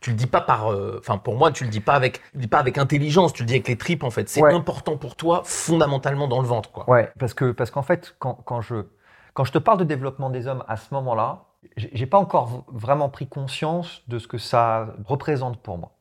tu 0.00 0.10
le 0.10 0.16
dis 0.16 0.26
pas 0.26 0.40
par, 0.40 0.70
euh, 0.72 0.96
enfin 1.00 1.18
pour 1.18 1.36
moi 1.36 1.50
tu 1.50 1.64
le 1.64 1.70
dis 1.70 1.80
pas 1.80 1.94
avec, 1.94 2.22
tu 2.32 2.36
le 2.36 2.40
dis 2.42 2.48
pas 2.48 2.58
avec 2.58 2.78
intelligence, 2.78 3.32
tu 3.32 3.42
le 3.42 3.46
dis 3.46 3.54
avec 3.54 3.68
les 3.68 3.76
tripes 3.76 4.04
en 4.04 4.10
fait. 4.10 4.28
C'est 4.28 4.44
important 4.44 4.96
pour 4.96 5.16
toi 5.16 5.42
fondamentalement 5.44 6.28
dans 6.28 6.40
le 6.40 6.46
ventre 6.46 6.70
quoi. 6.70 6.88
Ouais, 6.88 7.10
parce 7.18 7.34
que 7.34 7.50
parce 7.50 7.70
qu'en 7.70 7.82
fait 7.82 8.14
quand, 8.18 8.34
quand 8.44 8.60
je 8.60 8.86
quand 9.34 9.44
je 9.44 9.52
te 9.52 9.58
parle 9.58 9.78
de 9.78 9.84
développement 9.84 10.30
des 10.30 10.46
hommes 10.46 10.64
à 10.66 10.76
ce 10.76 10.92
moment-là, 10.94 11.44
j'ai 11.76 12.06
pas 12.06 12.18
encore 12.18 12.64
vraiment 12.72 13.08
pris 13.08 13.28
conscience 13.28 14.02
de 14.08 14.18
ce 14.18 14.26
que 14.26 14.38
ça 14.38 14.94
représente 15.04 15.58
pour 15.60 15.78
moi. 15.78 15.92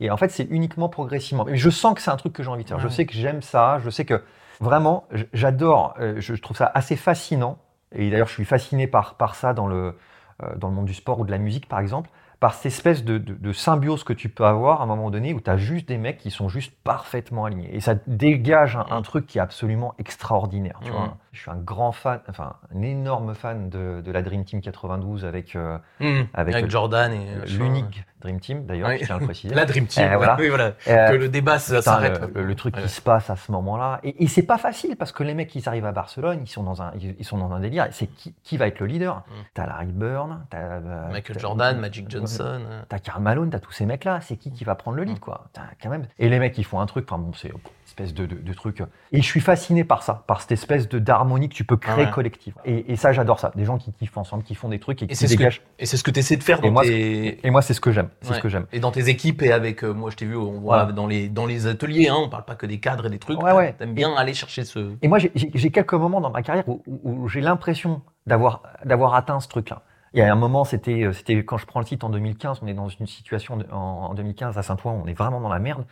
Et 0.00 0.12
en 0.12 0.16
fait, 0.16 0.28
c'est 0.28 0.44
uniquement 0.44 0.88
progressivement. 0.88 1.44
Mais 1.44 1.56
je 1.56 1.70
sens 1.70 1.94
que 1.94 2.00
c'est 2.00 2.10
un 2.10 2.16
truc 2.16 2.32
que 2.32 2.44
j'ai 2.44 2.50
envie 2.50 2.62
de 2.62 2.68
faire. 2.68 2.78
Je 2.78 2.86
sais 2.86 3.04
que 3.04 3.14
j'aime 3.14 3.42
ça. 3.42 3.80
Je 3.80 3.90
sais 3.90 4.04
que 4.04 4.22
vraiment, 4.60 5.08
j'adore. 5.32 5.94
Euh, 5.98 6.14
je 6.18 6.34
trouve 6.34 6.56
ça 6.56 6.70
assez 6.72 6.94
fascinant. 6.94 7.58
Et 7.90 8.10
d'ailleurs, 8.10 8.28
je 8.28 8.34
suis 8.34 8.44
fasciné 8.44 8.86
par, 8.86 9.14
par 9.16 9.34
ça 9.34 9.54
dans 9.54 9.66
le, 9.66 9.96
euh, 10.44 10.54
dans 10.54 10.68
le 10.68 10.74
monde 10.74 10.86
du 10.86 10.94
sport 10.94 11.18
ou 11.18 11.24
de 11.24 11.32
la 11.32 11.38
musique, 11.38 11.68
par 11.68 11.80
exemple 11.80 12.10
par 12.40 12.54
cette 12.54 12.66
espèce 12.66 13.04
de, 13.04 13.52
symbiose 13.52 14.04
que 14.04 14.12
tu 14.12 14.28
peux 14.28 14.44
avoir 14.44 14.80
à 14.80 14.84
un 14.84 14.86
moment 14.86 15.10
donné 15.10 15.34
où 15.34 15.40
tu 15.40 15.50
as 15.50 15.56
juste 15.56 15.88
des 15.88 15.98
mecs 15.98 16.18
qui 16.18 16.30
sont 16.30 16.48
juste 16.48 16.72
parfaitement 16.84 17.44
alignés. 17.44 17.74
Et 17.74 17.80
ça 17.80 17.94
dégage 18.06 18.78
un, 18.90 19.02
truc 19.02 19.26
qui 19.26 19.38
est 19.38 19.40
absolument 19.40 19.94
extraordinaire. 19.98 20.78
Tu 20.84 20.90
vois. 20.90 21.16
Je 21.32 21.40
suis 21.40 21.50
un 21.50 21.56
grand 21.56 21.92
fan, 21.92 22.20
enfin 22.28 22.56
un 22.74 22.82
énorme 22.82 23.34
fan 23.34 23.68
de, 23.68 24.02
la 24.10 24.22
Dream 24.22 24.44
Team 24.44 24.60
92 24.60 25.24
avec, 25.24 25.56
euh, 25.56 25.78
mmh. 26.00 26.22
avec, 26.34 26.70
Jordan 26.70 27.12
et 27.12 27.46
l'unique 27.46 28.04
Dream 28.20 28.40
Team 28.40 28.66
d'ailleurs, 28.66 28.90
je 28.92 29.04
tiens 29.04 29.16
à 29.16 29.18
le 29.18 29.24
préciser. 29.26 29.54
La 29.54 29.64
Dream 29.64 29.86
Team, 29.86 30.08
voilà. 30.16 30.36
Oui, 30.38 30.48
voilà. 30.48 30.72
Euh, 30.88 31.10
que 31.10 31.14
le 31.14 31.28
débat 31.28 31.58
s'arrête. 31.58 32.20
Le, 32.34 32.54
truc 32.54 32.76
qui 32.76 32.88
se 32.88 33.00
passe 33.00 33.30
à 33.30 33.36
ce 33.36 33.52
moment-là. 33.52 34.00
Et, 34.02 34.24
et 34.24 34.26
c'est 34.26 34.42
pas 34.42 34.58
facile 34.58 34.96
parce 34.96 35.12
que 35.12 35.22
les 35.22 35.34
mecs 35.34 35.48
qui 35.48 35.62
arrivent 35.66 35.86
à 35.86 35.92
Barcelone, 35.92 36.40
ils 36.42 36.48
sont 36.48 36.62
dans 36.62 36.82
un, 36.82 36.92
ils 36.96 37.24
sont 37.24 37.38
dans 37.38 37.52
un 37.52 37.60
délire. 37.60 37.88
C'est 37.92 38.06
qui, 38.06 38.34
qui, 38.42 38.56
va 38.56 38.66
être 38.66 38.80
le 38.80 38.86
leader? 38.86 39.16
Mmh. 39.16 39.32
T'as 39.54 39.66
Larry 39.66 39.86
Bird, 39.86 40.36
t'as 40.50 40.58
euh, 40.58 41.08
Michael 41.12 41.38
Jordan, 41.38 41.78
Magic 41.78 42.10
Johnson. 42.10 42.60
T'as 42.88 42.98
Karl 42.98 43.22
Malone, 43.22 43.50
t'as 43.50 43.60
tous 43.60 43.72
ces 43.72 43.86
mecs-là. 43.86 44.20
C'est 44.20 44.36
qui 44.36 44.50
qui 44.50 44.64
va 44.64 44.74
prendre 44.74 44.96
le 44.96 45.04
lead, 45.04 45.16
mmh. 45.16 45.20
quoi? 45.20 45.46
Quand 45.82 45.90
même. 45.90 46.06
Et 46.18 46.28
les 46.28 46.38
mecs, 46.38 46.58
ils 46.58 46.64
font 46.64 46.80
un 46.80 46.86
truc. 46.86 47.04
Enfin 47.08 47.18
bon, 47.18 47.32
c'est 47.34 47.52
espèce 47.88 48.14
de, 48.14 48.26
de, 48.26 48.52
truc. 48.52 48.82
Et 49.12 49.20
je 49.20 49.26
suis 49.26 49.40
fasciné 49.40 49.84
par 49.84 50.02
ça, 50.02 50.24
par 50.26 50.40
cette 50.40 50.52
espèce 50.52 50.88
de 50.88 50.98
d'harmonie 50.98 51.48
que 51.48 51.54
tu 51.54 51.64
peux 51.64 51.76
créer 51.76 52.06
ah 52.08 52.12
collective. 52.12 52.54
Et, 52.64 52.96
ça, 52.96 53.12
j'adore 53.12 53.40
ça. 53.40 53.52
Des 53.56 53.64
gens 53.64 53.78
qui 53.78 53.92
kiffent 53.92 54.16
ensemble, 54.16 54.44
qui 54.44 54.54
font 54.54 54.68
des 54.68 54.78
trucs 54.78 55.02
et, 55.02 55.06
qui 55.06 55.26
dégagent. 55.26 55.62
et 55.78 55.86
c'est 55.86 55.96
ce 55.96 56.04
que 56.04 56.10
tu 56.10 56.20
essaies 56.20 56.36
de 56.36 56.42
faire 56.42 56.60
dans 56.60 56.82
et 56.82 57.50
moi, 57.50 57.62
c'est 57.62 57.74
ce 57.74 57.80
que 57.80 57.92
j'aime. 57.92 58.10
C'est 58.20 58.34
ce 58.34 58.40
que 58.40 58.48
j'aime. 58.48 58.66
Et 58.72 58.80
dans 58.80 58.90
tes 58.90 59.08
équipes 59.08 59.42
et 59.42 59.52
avec, 59.52 59.82
euh, 59.82 59.92
moi, 59.92 60.10
je 60.10 60.16
t'ai 60.16 60.26
vu, 60.26 60.36
on 60.36 60.60
voit 60.60 60.86
dans 60.86 61.06
les 61.06 61.28
dans 61.28 61.46
les 61.46 61.66
ateliers, 61.66 62.08
hein, 62.08 62.16
on 62.18 62.28
parle 62.28 62.44
pas 62.44 62.54
que 62.54 62.66
des 62.66 62.78
cadres 62.78 63.06
et 63.06 63.10
des 63.10 63.18
trucs. 63.18 63.42
Ouais, 63.42 63.52
ouais. 63.52 63.72
T'aimes 63.72 63.94
bien 63.94 64.14
aller 64.14 64.34
chercher 64.34 64.64
ce. 64.64 64.94
Et 65.02 65.08
moi, 65.08 65.18
j'ai 65.18 65.70
quelques 65.70 65.94
moments 65.94 66.20
dans 66.20 66.30
ma 66.30 66.42
carrière 66.42 66.64
où, 66.68 67.28
j'ai 67.28 67.40
l'impression 67.40 68.02
d'avoir 68.26 68.62
d'avoir 68.84 69.14
atteint 69.14 69.40
ce 69.40 69.48
truc-là. 69.48 69.82
Il 70.14 70.20
y 70.20 70.22
a 70.22 70.32
un 70.32 70.36
moment, 70.36 70.64
c'était 70.64 71.10
c'était 71.12 71.44
quand 71.44 71.58
je 71.58 71.66
prends 71.66 71.80
le 71.80 71.86
site 71.86 72.04
en 72.04 72.08
2015, 72.08 72.60
on 72.62 72.66
est 72.66 72.74
dans 72.74 72.88
une 72.88 73.06
situation 73.06 73.58
en, 73.70 73.76
en 73.76 74.14
2015 74.14 74.56
à 74.56 74.62
Saint-Ouen, 74.62 75.00
on 75.04 75.06
est 75.06 75.12
vraiment 75.12 75.40
dans 75.40 75.48
la 75.48 75.58
merde. 75.58 75.84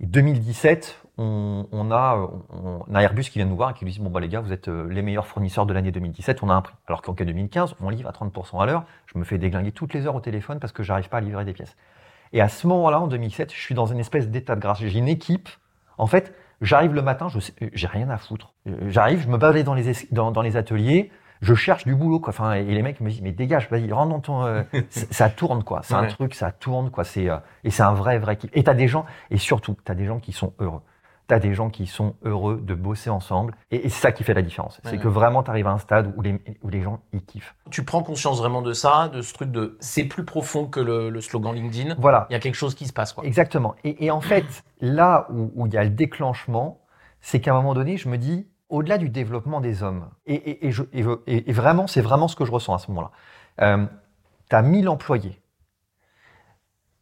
Et 0.00 0.06
2017, 0.06 1.02
on, 1.18 1.90
a, 1.90 2.30
un 2.90 3.00
Airbus 3.00 3.24
qui 3.24 3.38
vient 3.38 3.44
nous 3.46 3.56
voir 3.56 3.70
et 3.70 3.74
qui 3.74 3.84
nous 3.84 3.90
dit 3.90 4.00
Bon, 4.00 4.08
bah, 4.08 4.20
les 4.20 4.28
gars, 4.28 4.40
vous 4.40 4.52
êtes 4.52 4.68
euh, 4.68 4.88
les 4.88 5.02
meilleurs 5.02 5.26
fournisseurs 5.26 5.66
de 5.66 5.74
l'année 5.74 5.92
2017, 5.92 6.42
on 6.42 6.48
a 6.48 6.54
un 6.54 6.62
prix. 6.62 6.74
Alors 6.86 7.02
qu'en 7.02 7.12
cas 7.12 7.26
2015, 7.26 7.74
on 7.80 7.90
livre 7.90 8.08
à 8.08 8.12
30% 8.12 8.62
à 8.62 8.66
l'heure. 8.66 8.84
Je 9.06 9.18
me 9.18 9.24
fais 9.24 9.36
déglinguer 9.36 9.72
toutes 9.72 9.92
les 9.92 10.06
heures 10.06 10.14
au 10.14 10.20
téléphone 10.20 10.58
parce 10.58 10.72
que 10.72 10.82
j'arrive 10.82 11.10
pas 11.10 11.18
à 11.18 11.20
livrer 11.20 11.44
des 11.44 11.52
pièces. 11.52 11.76
Et 12.32 12.40
à 12.40 12.48
ce 12.48 12.66
moment-là, 12.68 13.00
en 13.00 13.08
2007, 13.08 13.52
je 13.52 13.60
suis 13.60 13.74
dans 13.74 13.86
une 13.86 13.98
espèce 13.98 14.28
d'état 14.28 14.56
de 14.56 14.60
grâce. 14.60 14.78
J'ai 14.78 14.98
une 14.98 15.08
équipe. 15.08 15.50
En 15.98 16.06
fait, 16.06 16.34
j'arrive 16.62 16.94
le 16.94 17.02
matin, 17.02 17.28
je 17.28 17.38
j'ai 17.74 17.86
rien 17.86 18.08
à 18.08 18.16
foutre. 18.16 18.54
Euh, 18.66 18.76
j'arrive, 18.88 19.20
je 19.20 19.28
me 19.28 19.36
dans 19.36 19.74
les, 19.74 19.94
dans 20.10 20.42
les 20.42 20.56
ateliers 20.56 21.10
je 21.40 21.54
cherche 21.54 21.84
du 21.84 21.94
boulot 21.94 22.20
quoi. 22.20 22.30
Enfin, 22.30 22.52
et 22.52 22.64
les 22.64 22.82
mecs 22.82 23.00
me 23.00 23.10
disent 23.10 23.22
mais 23.22 23.32
dégage, 23.32 23.68
vas-y, 23.70 23.92
rentre 23.92 24.10
dans 24.10 24.20
ton, 24.20 24.44
euh, 24.44 24.62
ça 24.88 25.30
tourne 25.30 25.64
quoi. 25.64 25.80
C'est 25.82 25.94
un 25.94 26.06
truc, 26.06 26.34
ça 26.34 26.52
tourne 26.52 26.90
quoi. 26.90 27.04
C'est 27.04 27.28
euh, 27.28 27.38
et 27.64 27.70
c'est 27.70 27.82
un 27.82 27.94
vrai 27.94 28.18
vrai 28.18 28.36
kiff. 28.36 28.50
Et 28.54 28.64
t'as 28.64 28.74
des 28.74 28.88
gens 28.88 29.06
et 29.30 29.38
surtout 29.38 29.76
t'as 29.84 29.94
des 29.94 30.06
gens 30.06 30.18
qui 30.18 30.32
sont 30.32 30.52
heureux. 30.58 30.82
T'as 31.26 31.38
des 31.38 31.54
gens 31.54 31.70
qui 31.70 31.86
sont 31.86 32.16
heureux 32.24 32.60
de 32.60 32.74
bosser 32.74 33.08
ensemble 33.08 33.54
et, 33.70 33.88
c'est 33.88 34.00
ça 34.00 34.10
qui 34.10 34.24
fait 34.24 34.34
la 34.34 34.42
différence. 34.42 34.80
c'est 34.82 34.98
que 34.98 35.06
vraiment 35.06 35.44
t'arrives 35.44 35.68
à 35.68 35.70
un 35.70 35.78
stade 35.78 36.12
où 36.16 36.22
les 36.22 36.40
où 36.62 36.68
les 36.68 36.82
gens 36.82 37.00
ils 37.12 37.24
kiffent. 37.24 37.54
Tu 37.70 37.84
prends 37.84 38.02
conscience 38.02 38.38
vraiment 38.38 38.62
de 38.62 38.72
ça, 38.72 39.08
de 39.08 39.22
ce 39.22 39.32
truc 39.32 39.52
de 39.52 39.76
c'est 39.78 40.04
plus 40.04 40.24
profond 40.24 40.66
que 40.66 40.80
le, 40.80 41.20
slogan 41.20 41.54
LinkedIn. 41.54 41.94
Voilà. 41.98 42.26
Il 42.30 42.32
y 42.32 42.36
a 42.36 42.40
quelque 42.40 42.56
chose 42.56 42.74
qui 42.74 42.86
se 42.86 42.92
passe 42.92 43.12
quoi. 43.12 43.24
Exactement. 43.24 43.76
Et, 43.84 44.06
et 44.06 44.10
en 44.10 44.20
fait 44.20 44.64
là 44.80 45.28
où, 45.30 45.52
où 45.54 45.66
il 45.68 45.72
y 45.72 45.78
a 45.78 45.84
le 45.84 45.90
déclenchement, 45.90 46.80
c'est 47.20 47.40
qu'à 47.40 47.52
un 47.52 47.54
moment 47.54 47.74
donné 47.74 47.96
je 47.96 48.08
me 48.08 48.18
dis 48.18 48.48
au-delà 48.70 48.98
du 48.98 49.08
développement 49.08 49.60
des 49.60 49.82
hommes, 49.82 50.08
et, 50.26 50.70
vraiment, 51.48 51.86
c'est 51.86 52.00
vraiment 52.00 52.28
ce 52.28 52.36
que 52.36 52.44
je 52.44 52.52
ressens 52.52 52.74
à 52.74 52.78
ce 52.78 52.90
moment-là, 52.90 53.10
euh, 53.60 53.86
tu 54.48 54.56
as 54.56 54.62
1000 54.62 54.88
employés. 54.88 55.40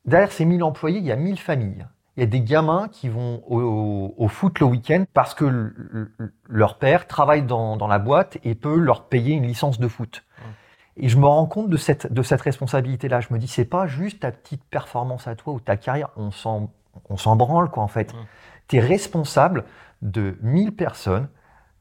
Derrière 0.04 0.33
ces 0.33 0.44
1000 0.44 0.62
employés, 0.62 0.98
il 0.98 1.04
y 1.04 1.12
a 1.12 1.16
1000 1.16 1.38
familles. 1.38 1.87
Il 2.16 2.20
y 2.20 2.22
a 2.24 2.26
des 2.26 2.40
gamins 2.40 2.88
qui 2.88 3.09
vont 3.09 3.44
au, 3.46 4.26
foot 4.26 4.59
le 4.59 4.66
week-end 4.66 5.04
parce 5.12 5.35
que 5.35 5.72
leur 6.48 6.78
père 6.78 7.07
travaille 7.07 7.42
dans, 7.42 7.87
la 7.87 8.00
boîte 8.00 8.38
et 8.42 8.57
peut 8.57 8.76
leur 8.76 9.09
payer 9.09 9.35
une 9.35 9.46
licence 9.46 9.78
de 9.78 9.87
foot. 9.87 10.24
Et 10.96 11.09
je 11.09 11.16
me 11.16 11.26
rends 11.26 11.46
compte 11.46 11.70
de 11.70 11.76
cette, 11.76 12.12
de 12.12 12.22
cette 12.22 12.40
responsabilité-là. 12.40 13.20
Je 13.20 13.33
me 13.33 13.38
dis, 13.38 13.46
c'est 13.46 13.64
pas 13.64 13.87
juste 13.87 14.20
ta 14.20 14.33
petite 14.33 14.64
performance 14.64 15.28
à 15.28 15.37
toi 15.37 15.52
ou 15.52 15.61
ta 15.61 15.76
carrière, 15.76 16.11
on 16.16 16.33
s'en, 16.33 16.72
on 17.09 17.16
s'en 17.16 17.37
branle, 17.37 17.70
quoi, 17.70 17.85
en 17.85 17.88
fait. 17.88 18.12
Tu 18.66 18.78
es 18.78 18.81
responsable 18.81 19.64
de 20.02 20.37
1000 20.42 20.74
personnes 20.74 21.28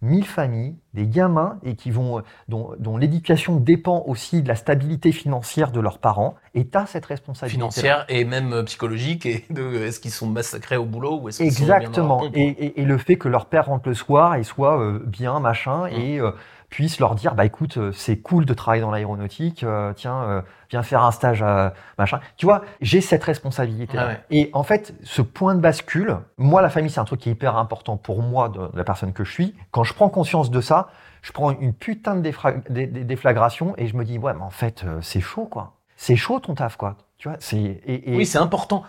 mille 0.01 0.25
familles, 0.25 0.75
des 0.93 1.07
gamins 1.07 1.59
et 1.63 1.75
qui 1.75 1.91
vont, 1.91 2.21
dont, 2.47 2.71
dont 2.79 2.97
l'éducation 2.97 3.57
dépend 3.57 4.03
aussi 4.07 4.41
de 4.41 4.47
la 4.47 4.55
stabilité 4.55 5.11
financière 5.11 5.71
de 5.71 5.79
leurs 5.79 5.99
parents. 5.99 6.35
Et 6.53 6.67
tu 6.67 6.77
as 6.77 6.85
cette 6.85 7.05
responsabilité. 7.05 7.57
Financière 7.57 8.05
et 8.09 8.23
même 8.23 8.53
euh, 8.53 8.63
psychologique. 8.63 9.25
Et 9.25 9.45
de 9.49 9.83
est-ce 9.83 9.99
qu'ils 9.99 10.11
sont 10.11 10.27
massacrés 10.27 10.77
au 10.77 10.85
boulot 10.85 11.19
ou 11.21 11.29
est-ce 11.29 11.37
qu'ils 11.37 11.47
Exactement. 11.47 12.21
Sont 12.23 12.29
bien 12.29 12.43
et, 12.43 12.47
et, 12.47 12.81
et, 12.81 12.85
le 12.85 12.97
fait 12.97 13.17
que 13.17 13.27
leur 13.27 13.47
père 13.47 13.67
rentre 13.67 13.87
le 13.87 13.95
soir 13.95 14.35
et 14.35 14.43
soit 14.43 14.79
euh, 14.79 14.99
bien, 15.05 15.39
machin, 15.39 15.87
mmh. 15.87 15.93
et 15.93 16.19
euh, 16.19 16.31
puisse 16.77 16.99
leur 16.99 17.15
dire 17.15 17.33
bah 17.33 17.43
écoute 17.43 17.77
euh, 17.77 17.91
c'est 17.91 18.17
cool 18.17 18.45
de 18.45 18.53
travailler 18.53 18.83
dans 18.83 18.91
l'aéronautique 18.91 19.63
euh, 19.63 19.93
tiens 19.93 20.21
euh, 20.25 20.41
viens 20.69 20.83
faire 20.83 21.01
un 21.01 21.09
stage 21.09 21.41
à 21.41 21.73
machin. 21.97 22.19
Tu 22.35 22.45
vois 22.45 22.61
j'ai 22.81 23.01
cette 23.01 23.23
responsabilité 23.23 23.97
et 24.29 24.51
en 24.53 24.61
fait 24.61 24.93
ce 25.01 25.23
point 25.23 25.55
de 25.55 25.59
bascule 25.59 26.17
moi 26.37 26.61
la 26.61 26.69
famille 26.69 26.91
c'est 26.91 26.99
un 26.99 27.05
truc 27.05 27.21
qui 27.21 27.29
est 27.29 27.31
hyper 27.31 27.57
important 27.57 27.97
pour 27.97 28.21
moi 28.21 28.49
de, 28.49 28.69
la 28.75 28.83
personne 28.83 29.11
que 29.11 29.23
je 29.23 29.31
suis. 29.31 29.55
Quand 29.71 29.83
je 29.83 29.95
prends 29.95 30.09
conscience 30.09 30.51
de 30.51 30.61
ça 30.61 30.89
je 31.23 31.31
prends 31.31 31.49
une 31.49 31.73
putain 31.73 32.15
de 32.15 32.21
déflagration 32.21 33.73
et 33.77 33.87
je 33.87 33.97
me 33.97 34.05
dis 34.05 34.19
ouais 34.19 34.35
mais 34.35 34.43
en 34.43 34.51
fait 34.51 34.85
c'est 35.01 35.19
chaud 35.19 35.45
quoi. 35.45 35.73
C'est 35.95 36.15
chaud 36.15 36.39
ton 36.39 36.53
taf 36.53 36.77
quoi 36.77 36.95
tu 37.17 37.29
vois, 37.29 37.37
c'est 37.39 37.81
oui, 38.07 38.25
c'est 38.27 38.37
important. 38.37 38.83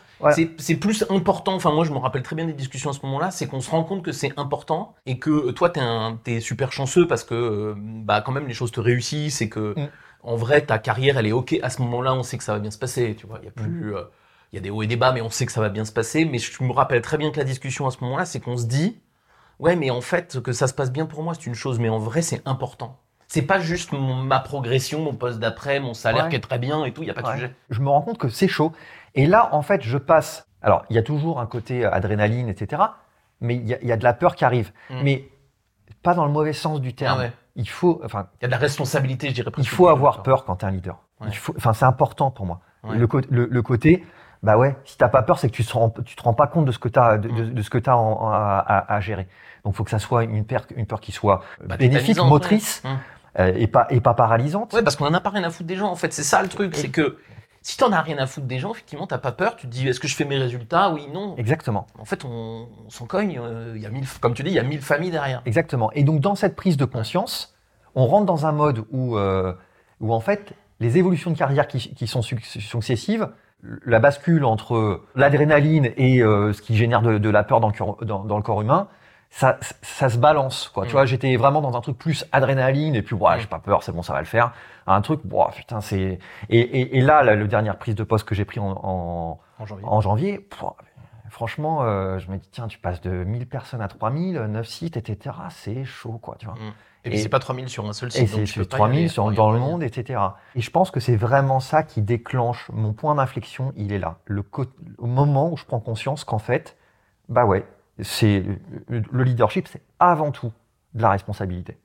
C'est 0.58 0.76
plus 0.76 1.04
important. 1.08 1.54
Enfin, 1.54 1.72
moi, 1.72 1.84
je 1.84 1.92
me 1.92 1.98
rappelle 1.98 2.22
très 2.22 2.36
bien 2.36 2.44
des 2.44 2.52
discussions 2.52 2.90
à 2.90 2.92
ce 2.92 3.00
moment-là. 3.04 3.30
C'est 3.30 3.46
qu'on 3.46 3.60
se 3.60 3.70
rend 3.70 3.84
compte 3.84 4.04
que 4.04 4.12
c'est 4.12 4.38
important 4.38 4.94
et 5.06 5.18
que 5.18 5.50
toi, 5.52 5.70
t'es 5.70 5.80
es 6.34 6.40
super 6.40 6.72
chanceux 6.72 7.06
parce 7.06 7.24
que 7.24 7.34
euh, 7.34 7.74
bah 7.76 8.20
quand 8.20 8.32
même 8.32 8.46
les 8.46 8.54
choses 8.54 8.70
te 8.70 8.80
réussissent 8.80 9.40
et 9.40 9.48
que 9.48 9.74
mm. 9.78 9.88
en 10.24 10.36
vrai 10.36 10.60
ta 10.60 10.78
carrière 10.78 11.16
elle 11.16 11.26
est 11.26 11.32
ok. 11.32 11.58
À 11.62 11.70
ce 11.70 11.80
moment-là, 11.82 12.14
on 12.14 12.22
sait 12.22 12.36
que 12.36 12.44
ça 12.44 12.52
va 12.52 12.58
bien 12.58 12.70
se 12.70 12.78
passer. 12.78 13.16
Tu 13.16 13.26
vois, 13.26 13.38
il 13.42 13.46
y 13.46 13.48
a 13.48 13.52
plus, 13.52 13.68
mm. 13.68 13.94
euh, 13.94 14.02
il 14.52 14.56
y 14.56 14.58
a 14.58 14.62
des 14.62 14.70
hauts 14.70 14.82
et 14.82 14.86
des 14.86 14.96
bas, 14.96 15.12
mais 15.12 15.22
on 15.22 15.30
sait 15.30 15.46
que 15.46 15.52
ça 15.52 15.62
va 15.62 15.70
bien 15.70 15.86
se 15.86 15.92
passer. 15.92 16.26
Mais 16.26 16.38
je 16.38 16.62
me 16.62 16.72
rappelle 16.72 17.00
très 17.00 17.16
bien 17.16 17.30
que 17.30 17.38
la 17.38 17.44
discussion 17.44 17.86
à 17.86 17.90
ce 17.90 17.98
moment-là, 18.02 18.26
c'est 18.26 18.40
qu'on 18.40 18.58
se 18.58 18.66
dit, 18.66 19.00
ouais, 19.58 19.74
mais 19.74 19.90
en 19.90 20.02
fait 20.02 20.40
que 20.42 20.52
ça 20.52 20.66
se 20.66 20.74
passe 20.74 20.92
bien 20.92 21.06
pour 21.06 21.22
moi, 21.22 21.32
c'est 21.34 21.46
une 21.46 21.54
chose, 21.54 21.78
mais 21.78 21.88
en 21.88 21.98
vrai, 21.98 22.20
c'est 22.20 22.42
important 22.46 23.00
c'est 23.28 23.42
pas 23.42 23.60
juste 23.60 23.92
ma 23.92 24.40
progression, 24.40 25.02
mon 25.02 25.14
poste 25.14 25.38
d'après, 25.38 25.80
mon 25.80 25.94
salaire 25.94 26.30
qui 26.30 26.36
est 26.36 26.40
très 26.40 26.58
bien 26.58 26.84
et 26.84 26.92
tout, 26.92 27.02
il 27.02 27.08
y 27.08 27.10
a 27.10 27.14
pas 27.14 27.22
de 27.22 27.32
sujet. 27.32 27.54
Je 27.70 27.80
me 27.80 27.90
rends 27.90 28.00
compte 28.00 28.18
que 28.18 28.28
c'est 28.28 28.48
chaud. 28.48 28.72
Et 29.14 29.26
là, 29.26 29.50
en 29.52 29.62
fait, 29.62 29.82
je 29.82 29.98
passe. 29.98 30.46
Alors, 30.62 30.84
il 30.90 30.96
y 30.96 30.98
a 30.98 31.02
toujours 31.02 31.38
un 31.38 31.46
côté 31.46 31.84
euh, 31.84 31.92
adrénaline, 31.92 32.48
etc. 32.48 32.82
Mais 33.40 33.54
il 33.54 33.68
y, 33.68 33.92
a 33.92 33.96
de 33.96 34.02
la 34.02 34.12
peur 34.14 34.34
qui 34.34 34.44
arrive. 34.44 34.72
Mm. 34.90 35.02
Mais 35.04 35.28
pas 36.02 36.14
dans 36.14 36.24
le 36.24 36.32
mauvais 36.32 36.52
sens 36.52 36.80
du 36.80 36.94
terme. 36.94 37.20
Ah 37.26 37.30
il 37.54 37.68
faut, 37.68 38.00
enfin, 38.04 38.28
il 38.40 38.42
y 38.42 38.46
a 38.46 38.48
de 38.48 38.52
la 38.52 38.58
responsabilité, 38.58 39.28
je 39.28 39.34
dirais. 39.34 39.50
Il 39.58 39.68
faut 39.68 39.88
avoir 39.88 40.22
peur 40.22 40.44
quand 40.44 40.56
tu 40.56 40.64
es 40.64 40.68
un 40.68 40.70
leader. 40.70 40.96
Il 41.26 41.36
faut, 41.36 41.54
enfin, 41.56 41.72
c'est 41.72 41.84
important 41.84 42.30
pour 42.30 42.46
moi. 42.46 42.60
Le, 42.84 43.08
le, 43.28 43.62
côté, 43.62 44.06
bah 44.44 44.56
ouais, 44.56 44.76
si 44.84 44.96
t'as 44.96 45.08
pas 45.08 45.22
peur, 45.22 45.38
c'est 45.38 45.50
que 45.50 45.56
tu 45.56 45.64
te 45.64 46.00
tu 46.02 46.14
te 46.14 46.22
rends 46.22 46.34
pas 46.34 46.46
compte 46.46 46.64
de 46.64 46.72
ce 46.72 46.78
que 46.78 46.88
tu 46.88 46.98
as, 46.98 47.18
de, 47.18 47.28
mm. 47.28 47.62
ce 47.62 47.70
que 47.70 47.78
as 47.90 47.92
à, 47.92 48.94
à, 48.94 49.00
gérer. 49.00 49.26
Donc, 49.64 49.74
il 49.74 49.76
faut 49.76 49.84
que 49.84 49.90
ça 49.90 49.98
soit 49.98 50.24
une 50.24 50.44
peur, 50.44 50.64
une 50.76 50.86
peur 50.86 51.00
qui 51.00 51.10
soit 51.10 51.42
bah, 51.64 51.76
bénéfique, 51.76 52.18
motrice. 52.18 52.82
Mm. 52.84 52.88
Euh, 53.38 53.52
et, 53.56 53.68
pas, 53.68 53.86
et 53.90 54.00
pas 54.00 54.14
paralysante. 54.14 54.72
Ouais, 54.72 54.82
parce 54.82 54.96
qu'on 54.96 55.06
en 55.06 55.14
a 55.14 55.20
pas 55.20 55.30
rien 55.30 55.44
à 55.44 55.50
foutre 55.50 55.68
des 55.68 55.76
gens. 55.76 55.90
En 55.90 55.96
fait, 55.96 56.12
c'est 56.12 56.24
ça 56.24 56.42
le 56.42 56.48
truc, 56.48 56.74
c'est 56.74 56.88
que 56.88 57.18
si 57.62 57.76
t'en 57.76 57.92
as 57.92 58.00
rien 58.00 58.18
à 58.18 58.26
foutre 58.26 58.46
des 58.46 58.58
gens, 58.58 58.72
effectivement, 58.72 59.06
t'as 59.06 59.18
pas 59.18 59.32
peur. 59.32 59.54
Tu 59.56 59.66
te 59.66 59.72
dis, 59.72 59.86
est-ce 59.86 60.00
que 60.00 60.08
je 60.08 60.16
fais 60.16 60.24
mes 60.24 60.38
résultats? 60.38 60.90
Oui, 60.92 61.06
non. 61.12 61.36
Exactement. 61.36 61.86
En 61.98 62.04
fait, 62.04 62.24
on, 62.24 62.68
s'en 62.88 63.06
cogne. 63.06 63.38
Euh, 63.40 63.74
il 63.76 63.82
y 63.82 63.86
a 63.86 63.90
mille, 63.90 64.06
comme 64.20 64.34
tu 64.34 64.42
dis, 64.42 64.50
il 64.50 64.54
y 64.54 64.58
a 64.58 64.64
mille 64.64 64.82
familles 64.82 65.10
derrière. 65.10 65.42
Exactement. 65.46 65.92
Et 65.92 66.02
donc, 66.02 66.20
dans 66.20 66.34
cette 66.34 66.56
prise 66.56 66.76
de 66.76 66.84
conscience, 66.84 67.54
on 67.94 68.06
rentre 68.06 68.26
dans 68.26 68.46
un 68.46 68.52
mode 68.52 68.84
où, 68.90 69.16
euh, 69.16 69.52
où 70.00 70.12
en 70.12 70.20
fait, 70.20 70.52
les 70.80 70.98
évolutions 70.98 71.30
de 71.30 71.38
carrière 71.38 71.68
qui, 71.68 71.94
qui 71.94 72.06
sont 72.06 72.22
successives, 72.22 73.28
la 73.84 73.98
bascule 73.98 74.44
entre 74.44 75.02
l'adrénaline 75.14 75.90
et 75.96 76.20
ce 76.20 76.62
qui 76.62 76.76
génère 76.76 77.02
de, 77.02 77.18
de 77.18 77.28
la 77.28 77.42
peur 77.42 77.58
dans 77.58 77.68
le, 77.68 78.04
dans, 78.04 78.24
dans 78.24 78.36
le 78.36 78.42
corps 78.42 78.62
humain, 78.62 78.86
ça, 79.30 79.58
ça 79.82 80.08
se 80.08 80.18
balance, 80.18 80.68
quoi. 80.68 80.84
Tu 80.84 80.90
mm. 80.90 80.92
vois, 80.92 81.06
j'étais 81.06 81.36
vraiment 81.36 81.60
dans 81.60 81.76
un 81.76 81.80
truc 81.80 81.98
plus 81.98 82.24
adrénaline 82.32 82.94
et 82.94 83.02
puis, 83.02 83.14
ouais, 83.14 83.36
mm. 83.36 83.40
j'ai 83.40 83.46
pas 83.46 83.58
peur, 83.58 83.82
c'est 83.82 83.92
bon, 83.92 84.02
ça 84.02 84.12
va 84.12 84.20
le 84.20 84.26
faire. 84.26 84.52
Un 84.86 85.00
truc, 85.00 85.20
wow, 85.30 85.50
putain, 85.54 85.80
c'est. 85.80 86.18
Et, 86.48 86.60
et, 86.60 86.96
et, 86.96 87.00
là, 87.00 87.22
la, 87.22 87.36
dernière 87.36 87.76
prise 87.76 87.94
de 87.94 88.04
poste 88.04 88.26
que 88.26 88.34
j'ai 88.34 88.44
pris 88.44 88.58
en, 88.58 88.70
en, 88.82 89.38
en 89.82 90.00
janvier, 90.00 90.48
franchement, 91.30 91.82
euh, 91.82 92.18
je 92.18 92.30
me 92.30 92.38
dis, 92.38 92.48
tiens, 92.50 92.68
tu 92.68 92.78
passes 92.78 93.00
de 93.00 93.10
1000 93.10 93.46
personnes 93.46 93.82
à 93.82 93.88
3000, 93.88 94.38
9 94.38 94.66
sites, 94.66 94.96
etc. 94.96 95.36
C'est 95.50 95.84
chaud, 95.84 96.18
quoi, 96.20 96.36
tu 96.38 96.46
vois. 96.46 96.54
Mm. 96.54 96.72
Et, 97.04 97.10
puis 97.10 97.18
c'est 97.20 97.28
pas 97.28 97.38
3000 97.38 97.68
sur 97.68 97.86
un 97.86 97.92
seul 97.92 98.10
site. 98.10 98.22
Et 98.22 98.46
c'est 98.46 98.68
3000 98.68 99.08
sur, 99.08 99.30
dans 99.30 99.52
le 99.52 99.58
monde, 99.58 99.82
etc. 99.82 100.20
Et 100.54 100.60
je 100.60 100.70
pense 100.70 100.90
que 100.90 101.00
c'est 101.00 101.16
vraiment 101.16 101.60
ça 101.60 101.82
qui 101.82 102.02
déclenche 102.02 102.68
mon 102.72 102.92
point 102.92 103.14
d'inflexion, 103.14 103.72
il 103.76 103.92
est 103.92 103.98
là. 103.98 104.18
Le, 104.24 104.44
au 104.98 105.06
moment 105.06 105.50
où 105.52 105.56
je 105.56 105.64
prends 105.64 105.80
conscience 105.80 106.24
qu'en 106.24 106.38
fait, 106.38 106.76
bah 107.28 107.44
ouais, 107.44 107.64
c'est 108.00 108.44
le 108.88 109.22
leadership, 109.22 109.68
c'est 109.68 109.82
avant 109.98 110.30
tout 110.30 110.52
de 110.94 111.02
la 111.02 111.10
responsabilité. 111.10 111.76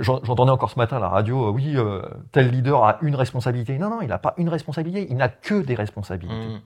J'entendais 0.00 0.50
encore 0.50 0.70
ce 0.70 0.78
matin 0.78 0.96
à 0.96 1.00
la 1.00 1.08
radio, 1.08 1.48
euh, 1.48 1.50
oui, 1.50 1.74
euh, 1.76 2.02
tel 2.32 2.50
leader 2.50 2.84
a 2.84 2.98
une 3.02 3.14
responsabilité. 3.14 3.78
Non, 3.78 3.90
non, 3.90 4.00
il 4.02 4.08
n'a 4.08 4.18
pas 4.18 4.34
une 4.36 4.48
responsabilité, 4.48 5.06
il 5.10 5.16
n'a 5.16 5.28
que 5.28 5.60
des 5.60 5.74
responsabilités. 5.74 6.34
Mmh. 6.34 6.60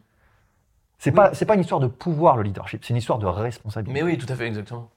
C'est 0.99 1.13
pas, 1.13 1.31
pas 1.31 1.55
une 1.55 1.61
histoire 1.61 1.81
de 1.81 1.89
pouvoir 1.89 2.37
le 2.37 2.45
leadership, 2.45 2.85
c'est 2.85 2.91
une 2.91 2.97
histoire 2.99 3.19
de 3.19 3.27
responsabilité. 3.27 3.93
Mais 3.93 4.05
oui, 4.09 4.19
tout 4.19 4.33
à 4.33 4.37
fait, 4.37 4.47
exactement. 4.47 4.89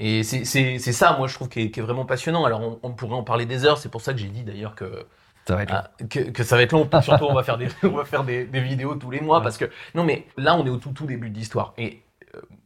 Et 0.00 0.22
c'est 0.22 0.78
ça, 0.78 1.16
moi, 1.18 1.28
je 1.28 1.34
trouve, 1.34 1.48
qui 1.48 1.60
est, 1.60 1.80
vraiment 1.80 2.06
passionnant. 2.06 2.44
Alors, 2.44 2.78
on, 2.82 2.90
pourrait 2.92 3.16
en 3.16 3.22
parler 3.22 3.46
des 3.46 3.66
heures, 3.66 3.78
c'est 3.78 3.90
pour 3.90 4.00
ça 4.00 4.12
que 4.12 4.18
j'ai 4.18 4.28
dit 4.28 4.42
d'ailleurs 4.42 4.74
que 4.74 5.06
ça 5.46 5.56
va 5.56 5.62
être 5.62 5.72
long. 5.72 5.78
Ah, 5.78 6.04
que, 6.08 6.42
ça 6.42 6.56
va 6.56 6.62
être 6.62 6.72
long. 6.72 6.88
Surtout, 7.02 7.26
on 7.28 7.34
va 7.34 7.42
faire 7.42 7.58
des, 7.58 7.68
on 7.82 7.90
va 7.90 8.04
faire 8.04 8.24
des, 8.24 8.44
vidéos 8.44 8.94
tous 8.94 9.10
les 9.10 9.20
mois 9.20 9.42
parce 9.42 9.58
que 9.58 9.66
non, 9.94 10.04
mais 10.04 10.26
là, 10.36 10.56
on 10.56 10.64
est 10.64 10.70
au 10.70 10.78
tout, 10.78 10.92
tout 10.92 11.06
début 11.06 11.28
de 11.28 11.36
l'histoire. 11.36 11.74
Et 11.76 12.02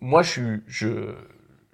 moi, 0.01 0.23
je 0.23 0.31
suis, 0.31 0.63
je, 0.67 1.15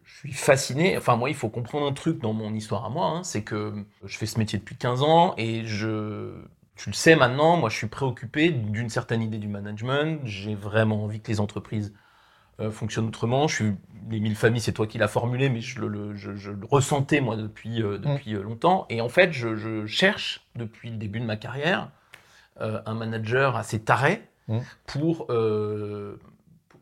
suis 0.04 0.32
fasciné. 0.32 0.96
Enfin, 0.96 1.16
moi, 1.16 1.30
il 1.30 1.34
faut 1.34 1.48
comprendre 1.48 1.86
un 1.86 1.92
truc 1.92 2.20
dans 2.20 2.32
mon 2.32 2.52
histoire 2.54 2.84
à 2.84 2.90
moi, 2.90 3.06
hein, 3.06 3.22
c'est 3.24 3.42
que 3.42 3.84
je 4.04 4.16
fais 4.18 4.26
ce 4.26 4.38
métier 4.38 4.58
depuis 4.58 4.76
15 4.76 5.02
ans 5.02 5.34
et 5.38 5.64
je, 5.64 6.32
tu 6.76 6.90
le 6.90 6.94
sais 6.94 7.16
maintenant, 7.16 7.56
moi, 7.56 7.70
je 7.70 7.76
suis 7.76 7.86
préoccupé 7.86 8.50
d'une 8.50 8.90
certaine 8.90 9.22
idée 9.22 9.38
du 9.38 9.48
management. 9.48 10.20
J'ai 10.24 10.54
vraiment 10.54 11.04
envie 11.04 11.20
que 11.20 11.28
les 11.28 11.40
entreprises 11.40 11.94
euh, 12.60 12.70
fonctionnent 12.70 13.08
autrement. 13.08 13.48
Je 13.48 13.54
suis 13.54 13.72
les 14.10 14.20
mille 14.20 14.36
familles, 14.36 14.60
c'est 14.60 14.72
toi 14.72 14.86
qui 14.86 14.98
l'as 14.98 15.08
formulé, 15.08 15.48
mais 15.48 15.60
je 15.60 15.80
le, 15.80 16.14
je, 16.16 16.50
le, 16.50 16.66
ressentais 16.66 17.20
moi 17.20 17.36
depuis 17.36 17.82
euh, 17.82 17.98
depuis 17.98 18.34
mm. 18.34 18.40
longtemps. 18.40 18.86
Et 18.88 19.00
en 19.00 19.08
fait, 19.08 19.32
je, 19.32 19.86
cherche 19.86 20.46
depuis 20.56 20.90
le 20.90 20.96
début 20.96 21.20
de 21.20 21.26
ma 21.26 21.36
carrière 21.36 21.90
un 22.58 22.92
manager 22.92 23.56
assez 23.56 23.80
taré 23.80 24.22
mm. 24.48 24.58
pour 24.86 25.28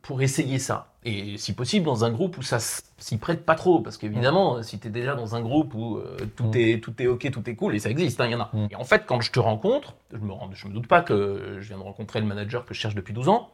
pour 0.02 0.22
essayer 0.22 0.58
ça. 0.58 0.92
Et 1.04 1.38
si 1.38 1.54
possible, 1.54 1.86
dans 1.86 2.04
un 2.04 2.10
groupe 2.10 2.38
où 2.38 2.42
ça 2.42 2.58
s'y 2.60 3.16
prête 3.18 3.44
pas 3.44 3.54
trop. 3.54 3.80
Parce 3.80 3.96
qu'évidemment, 3.96 4.58
mm. 4.58 4.62
si 4.62 4.78
tu 4.78 4.88
es 4.88 4.90
déjà 4.90 5.14
dans 5.14 5.34
un 5.34 5.40
groupe 5.40 5.74
où 5.74 5.96
euh, 5.96 6.16
tout, 6.36 6.48
mm. 6.48 6.56
est, 6.56 6.82
tout 6.82 7.02
est 7.02 7.06
OK, 7.06 7.30
tout 7.30 7.48
est 7.48 7.54
cool, 7.54 7.74
et 7.74 7.78
ça 7.78 7.90
existe, 7.90 8.20
hein, 8.20 8.26
il 8.26 8.32
y 8.32 8.34
en 8.34 8.40
a. 8.40 8.50
Mm. 8.52 8.68
Et 8.70 8.76
en 8.76 8.84
fait, 8.84 9.04
quand 9.06 9.20
je 9.20 9.30
te 9.30 9.40
rencontre, 9.40 9.94
je 10.12 10.18
me, 10.18 10.32
je 10.54 10.68
me 10.68 10.72
doute 10.72 10.86
pas 10.86 11.00
que 11.00 11.58
je 11.60 11.68
viens 11.68 11.78
de 11.78 11.82
rencontrer 11.82 12.20
le 12.20 12.26
manager 12.26 12.66
que 12.66 12.74
je 12.74 12.80
cherche 12.80 12.94
depuis 12.94 13.14
12 13.14 13.28
ans, 13.28 13.50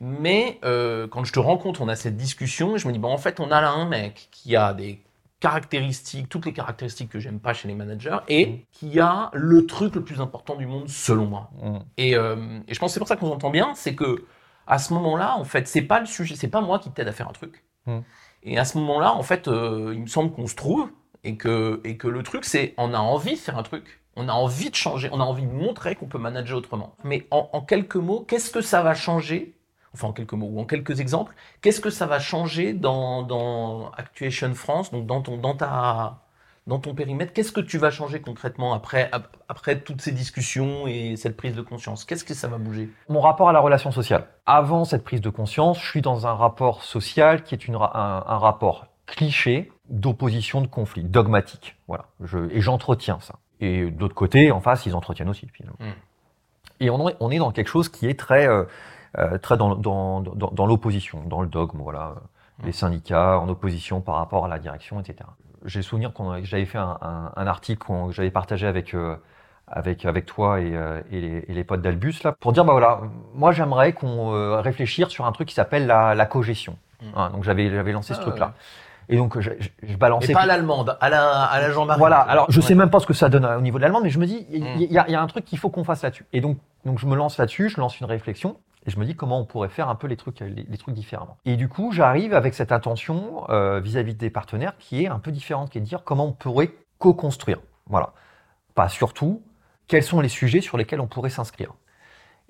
mais 0.00 0.58
euh, 0.64 1.06
quand 1.08 1.24
je 1.24 1.32
te 1.32 1.38
rencontre, 1.38 1.80
on 1.80 1.88
a 1.88 1.96
cette 1.96 2.16
discussion, 2.16 2.76
et 2.76 2.78
je 2.78 2.88
me 2.88 2.92
dis, 2.92 2.98
bon, 2.98 3.12
en 3.12 3.18
fait, 3.18 3.40
on 3.40 3.50
a 3.50 3.60
là 3.60 3.70
un 3.70 3.86
mec 3.86 4.28
qui 4.30 4.56
a 4.56 4.74
des 4.74 5.02
caractéristiques, 5.38 6.28
toutes 6.28 6.44
les 6.44 6.52
caractéristiques 6.52 7.08
que 7.08 7.18
j'aime 7.18 7.40
pas 7.40 7.54
chez 7.54 7.68
les 7.68 7.74
managers, 7.74 8.18
et 8.28 8.66
qui 8.72 9.00
a 9.00 9.30
le 9.32 9.64
truc 9.64 9.94
le 9.94 10.02
plus 10.02 10.20
important 10.20 10.56
du 10.56 10.66
monde, 10.66 10.88
selon 10.88 11.26
moi. 11.26 11.50
Et, 11.96 12.14
euh, 12.14 12.60
et 12.68 12.74
je 12.74 12.78
pense 12.78 12.90
que 12.90 12.94
c'est 12.94 13.00
pour 13.00 13.08
ça 13.08 13.16
qu'on 13.16 13.28
s'entend 13.28 13.50
bien, 13.50 13.72
c'est 13.74 13.94
que 13.94 14.24
à 14.66 14.78
ce 14.78 14.94
moment-là, 14.94 15.36
en 15.36 15.44
fait, 15.44 15.66
c'est 15.68 15.82
pas 15.82 16.00
le 16.00 16.06
sujet, 16.06 16.36
c'est 16.36 16.48
pas 16.48 16.60
moi 16.60 16.78
qui 16.78 16.90
t'aide 16.90 17.08
à 17.08 17.12
faire 17.12 17.28
un 17.28 17.32
truc. 17.32 17.64
Hmm. 17.86 18.00
Et 18.42 18.58
à 18.58 18.64
ce 18.64 18.78
moment-là, 18.78 19.14
en 19.14 19.22
fait, 19.22 19.48
euh, 19.48 19.92
il 19.94 20.02
me 20.02 20.06
semble 20.06 20.32
qu'on 20.32 20.46
se 20.46 20.54
trouve 20.54 20.90
et 21.24 21.36
que, 21.36 21.80
et 21.84 21.96
que 21.96 22.08
le 22.08 22.22
truc, 22.22 22.44
c'est 22.44 22.74
on 22.78 22.94
a 22.94 22.98
envie 22.98 23.32
de 23.32 23.38
faire 23.38 23.58
un 23.58 23.62
truc, 23.62 24.00
on 24.16 24.28
a 24.28 24.32
envie 24.32 24.70
de 24.70 24.74
changer, 24.74 25.08
on 25.12 25.20
a 25.20 25.24
envie 25.24 25.46
de 25.46 25.52
montrer 25.52 25.94
qu'on 25.94 26.06
peut 26.06 26.18
manager 26.18 26.58
autrement. 26.58 26.94
Mais 27.04 27.26
en, 27.30 27.60
quelques 27.62 27.96
mots, 27.96 28.24
qu'est-ce 28.26 28.50
que 28.50 28.60
ça 28.60 28.82
va 28.82 28.94
changer? 28.94 29.54
Enfin, 29.92 30.08
en 30.08 30.12
quelques 30.12 30.34
mots 30.34 30.48
ou 30.50 30.60
en 30.60 30.64
quelques 30.64 31.00
exemples, 31.00 31.34
qu'est-ce 31.62 31.80
que 31.80 31.90
ça 31.90 32.06
va 32.06 32.20
changer 32.20 32.72
dans, 32.72 33.22
dans 33.22 33.90
Actuation 33.92 34.54
France, 34.54 34.92
donc 34.92 35.06
dans, 35.06 35.20
ton, 35.20 35.36
dans 35.36 35.56
ta 35.56 36.22
dans 36.70 36.78
ton 36.78 36.94
périmètre, 36.94 37.32
qu'est-ce 37.32 37.50
que 37.50 37.60
tu 37.60 37.78
vas 37.78 37.90
changer 37.90 38.20
concrètement 38.20 38.72
après, 38.74 39.10
après 39.48 39.80
toutes 39.80 40.00
ces 40.00 40.12
discussions 40.12 40.86
et 40.86 41.16
cette 41.16 41.36
prise 41.36 41.56
de 41.56 41.62
conscience? 41.62 42.04
Qu'est-ce 42.04 42.24
que 42.24 42.32
ça 42.32 42.46
va 42.46 42.58
bouger? 42.58 42.88
Mon 43.08 43.20
rapport 43.20 43.48
à 43.48 43.52
la 43.52 43.58
relation 43.58 43.90
sociale. 43.90 44.28
Avant 44.46 44.84
cette 44.84 45.02
prise 45.02 45.20
de 45.20 45.30
conscience, 45.30 45.80
je 45.80 45.86
suis 45.90 46.00
dans 46.00 46.28
un 46.28 46.32
rapport 46.32 46.84
social 46.84 47.42
qui 47.42 47.56
est 47.56 47.66
une, 47.66 47.74
un, 47.74 48.38
rapport 48.38 48.86
cliché 49.06 49.72
d'opposition, 49.88 50.60
de 50.60 50.68
conflit, 50.68 51.02
dogmatique. 51.02 51.76
Voilà. 51.88 52.04
Je, 52.22 52.38
et 52.52 52.60
j'entretiens 52.60 53.18
ça. 53.18 53.34
Et 53.58 53.90
d'autre 53.90 54.14
côté, 54.14 54.52
en 54.52 54.60
face, 54.60 54.86
ils 54.86 54.94
entretiennent 54.94 55.28
aussi, 55.28 55.48
finalement. 55.52 55.78
Hmm. 55.80 55.98
Et 56.78 56.88
on, 56.88 57.04
on, 57.18 57.30
est 57.32 57.38
dans 57.38 57.50
quelque 57.50 57.68
chose 57.68 57.88
qui 57.88 58.06
est 58.06 58.18
très, 58.18 58.46
euh, 58.46 58.62
euh, 59.18 59.38
très 59.38 59.56
dans, 59.56 59.74
dans, 59.74 60.20
dans, 60.20 60.52
dans 60.52 60.66
l'opposition, 60.66 61.24
dans 61.26 61.42
le 61.42 61.48
dogme, 61.48 61.80
voilà. 61.82 62.14
Hmm. 62.60 62.66
Les 62.66 62.72
syndicats 62.72 63.40
en 63.40 63.48
opposition 63.48 64.00
par 64.00 64.14
rapport 64.14 64.44
à 64.44 64.48
la 64.48 64.60
direction, 64.60 65.00
etc 65.00 65.24
j'ai 65.64 65.82
souvenir 65.82 66.12
que 66.12 66.22
j'avais 66.42 66.64
fait 66.64 66.78
un, 66.78 67.46
article 67.46 67.86
que 67.86 68.12
j'avais 68.12 68.30
partagé 68.30 68.66
avec, 68.66 68.94
euh, 68.94 69.16
avec, 69.66 70.04
avec 70.04 70.26
toi 70.26 70.60
et, 70.60 70.74
euh, 70.74 71.00
et, 71.12 71.52
les, 71.52 71.64
potes 71.64 71.82
d'Albus 71.82 72.14
là, 72.24 72.32
pour 72.32 72.52
dire 72.52 72.64
bah 72.64 72.72
voilà, 72.72 73.00
moi 73.34 73.52
j'aimerais 73.52 73.92
qu'on 73.92 74.34
euh, 74.34 74.60
réfléchisse 74.60 75.08
sur 75.08 75.26
un 75.26 75.32
truc 75.32 75.48
qui 75.48 75.54
s'appelle 75.54 75.86
la, 75.86 76.14
la 76.14 76.26
cogestion. 76.26 76.76
Mm. 77.02 77.06
Hein, 77.16 77.30
donc 77.30 77.44
j'avais 77.44 77.92
lancé 77.92 78.14
ce 78.14 78.20
ah, 78.20 78.22
truc-là. 78.22 78.54
Et 79.08 79.16
donc 79.16 79.40
je, 79.40 79.50
je, 79.82 79.96
balançais. 79.96 80.28
Mais 80.28 80.34
pas 80.34 80.42
à 80.42 80.46
l'allemande, 80.46 80.96
à 81.00 81.08
la, 81.08 81.42
à 81.42 81.60
la 81.60 81.70
Jean-Marie. 81.72 81.98
Voilà. 81.98 82.18
Alors 82.18 82.46
je 82.48 82.60
sais 82.60 82.76
même 82.76 82.90
pas 82.90 83.00
ce 83.00 83.06
que 83.06 83.12
ça 83.12 83.28
donne 83.28 83.44
au 83.44 83.60
niveau 83.60 83.78
de 83.78 83.82
l'allemande, 83.82 84.04
mais 84.04 84.10
je 84.10 84.20
me 84.20 84.26
dis 84.26 84.46
il 84.50 84.64
y, 84.82 84.94
y, 84.94 84.98
a 84.98 85.20
un 85.20 85.26
truc 85.26 85.44
qu'il 85.44 85.58
faut 85.58 85.68
qu'on 85.68 85.84
fasse 85.84 86.02
là-dessus. 86.02 86.26
Et 86.32 86.40
donc 86.40 86.58
donc 86.84 86.98
je 86.98 87.06
me 87.06 87.16
lance 87.16 87.36
là-dessus, 87.36 87.68
je 87.68 87.80
lance 87.80 87.98
une 88.00 88.06
réflexion. 88.06 88.56
Et 88.90 88.92
je 88.92 88.98
me 88.98 89.04
dis 89.04 89.14
comment 89.14 89.38
on 89.38 89.44
pourrait 89.44 89.68
faire 89.68 89.88
un 89.88 89.94
peu 89.94 90.08
les 90.08 90.16
trucs, 90.16 90.42
différemment. 90.88 91.36
Et 91.44 91.54
du 91.54 91.68
coup, 91.68 91.92
j'arrive 91.92 92.34
avec 92.34 92.54
cette 92.54 92.72
intention 92.72 93.48
euh, 93.48 93.78
vis-à-vis 93.78 94.16
des 94.16 94.30
partenaires 94.30 94.76
qui 94.78 95.04
est 95.04 95.06
un 95.06 95.20
peu 95.20 95.30
différente, 95.30 95.70
qui 95.70 95.78
est 95.78 95.80
de 95.80 95.86
dire 95.86 96.02
comment 96.02 96.26
on 96.26 96.32
pourrait 96.32 96.72
co-construire. 96.98 97.60
Voilà. 97.86 98.12
Pas 98.74 98.88
surtout, 98.88 99.42
quels 99.86 100.02
sont 100.02 100.20
les 100.20 100.28
sujets 100.28 100.60
sur 100.60 100.76
lesquels 100.76 101.00
on 101.00 101.06
pourrait 101.06 101.30
s'inscrire. 101.30 101.72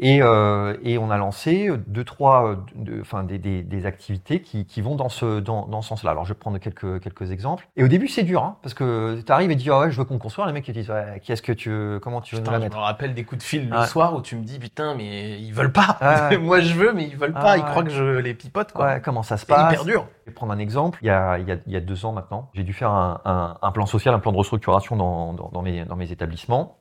Et, 0.02 0.22
euh, 0.22 0.76
et, 0.82 0.96
on 0.96 1.10
a 1.10 1.18
lancé 1.18 1.70
deux, 1.86 2.04
trois, 2.04 2.56
de, 2.74 3.02
enfin 3.02 3.22
des, 3.22 3.38
des, 3.38 3.62
des, 3.62 3.84
activités 3.84 4.40
qui, 4.40 4.64
qui, 4.64 4.80
vont 4.80 4.96
dans 4.96 5.10
ce, 5.10 5.40
dans, 5.40 5.66
dans 5.66 5.82
ce 5.82 5.88
sens-là. 5.88 6.12
Alors 6.12 6.24
je 6.24 6.32
vais 6.32 6.38
prendre 6.38 6.56
quelques, 6.56 7.00
quelques 7.00 7.30
exemples. 7.30 7.68
Et 7.76 7.84
au 7.84 7.88
début 7.88 8.08
c'est 8.08 8.22
dur, 8.22 8.42
hein, 8.42 8.56
parce 8.62 8.72
que 8.72 9.20
tu 9.20 9.30
arrives 9.30 9.50
et 9.50 9.56
dis 9.56 9.68
ah 9.70 9.80
ouais 9.80 9.90
je 9.90 9.98
veux 9.98 10.04
qu'on 10.04 10.18
construise. 10.18 10.46
Les 10.46 10.54
mecs 10.54 10.66
ils 10.66 10.72
disent 10.72 10.90
ouais, 10.90 11.20
qu'est-ce 11.22 11.42
que 11.42 11.52
tu, 11.52 11.70
comment 12.00 12.22
tu 12.22 12.34
veux 12.34 12.40
nous 12.40 12.50
la 12.50 12.58
mettre 12.58 12.76
Je 12.76 12.80
me 12.80 12.84
rappelle 12.84 13.12
des 13.12 13.24
coups 13.24 13.40
de 13.40 13.46
fil 13.46 13.68
le 13.68 13.84
soir 13.84 14.14
où 14.14 14.22
tu 14.22 14.36
me 14.36 14.42
dis 14.42 14.58
putain 14.58 14.94
mais 14.94 15.38
ils 15.38 15.52
veulent 15.52 15.72
pas. 15.72 15.98
Moi 16.40 16.60
je 16.60 16.72
veux 16.72 16.94
mais 16.94 17.04
ils 17.04 17.16
veulent 17.16 17.34
pas. 17.34 17.58
ils 17.58 17.64
croient 17.64 17.84
que 17.84 17.90
je 17.90 18.18
les 18.20 18.32
pipote 18.32 18.72
quoi. 18.72 18.86
Ouais, 18.86 19.00
comment 19.02 19.22
ça 19.22 19.36
se 19.36 19.44
passe 19.44 19.70
hyper 19.70 19.84
dur. 19.84 20.06
Je 20.24 20.30
vais 20.30 20.34
prendre 20.34 20.52
un 20.52 20.58
exemple. 20.58 20.98
Il 21.02 21.08
y 21.08 21.10
a, 21.10 21.38
il 21.38 21.46
y 21.46 21.52
a, 21.52 21.56
il 21.66 21.72
y 21.72 21.76
a 21.76 21.80
deux 21.80 22.06
ans 22.06 22.12
maintenant, 22.12 22.50
j'ai 22.54 22.62
dû 22.62 22.72
faire 22.72 22.90
un, 22.90 23.20
un, 23.26 23.58
un, 23.60 23.72
plan 23.72 23.84
social, 23.84 24.14
un 24.14 24.18
plan 24.18 24.32
de 24.32 24.38
restructuration 24.38 24.96
dans, 24.96 25.34
dans, 25.34 25.50
dans 25.52 25.62
mes, 25.62 25.84
dans 25.84 25.96
mes 25.96 26.10
établissements. 26.10 26.79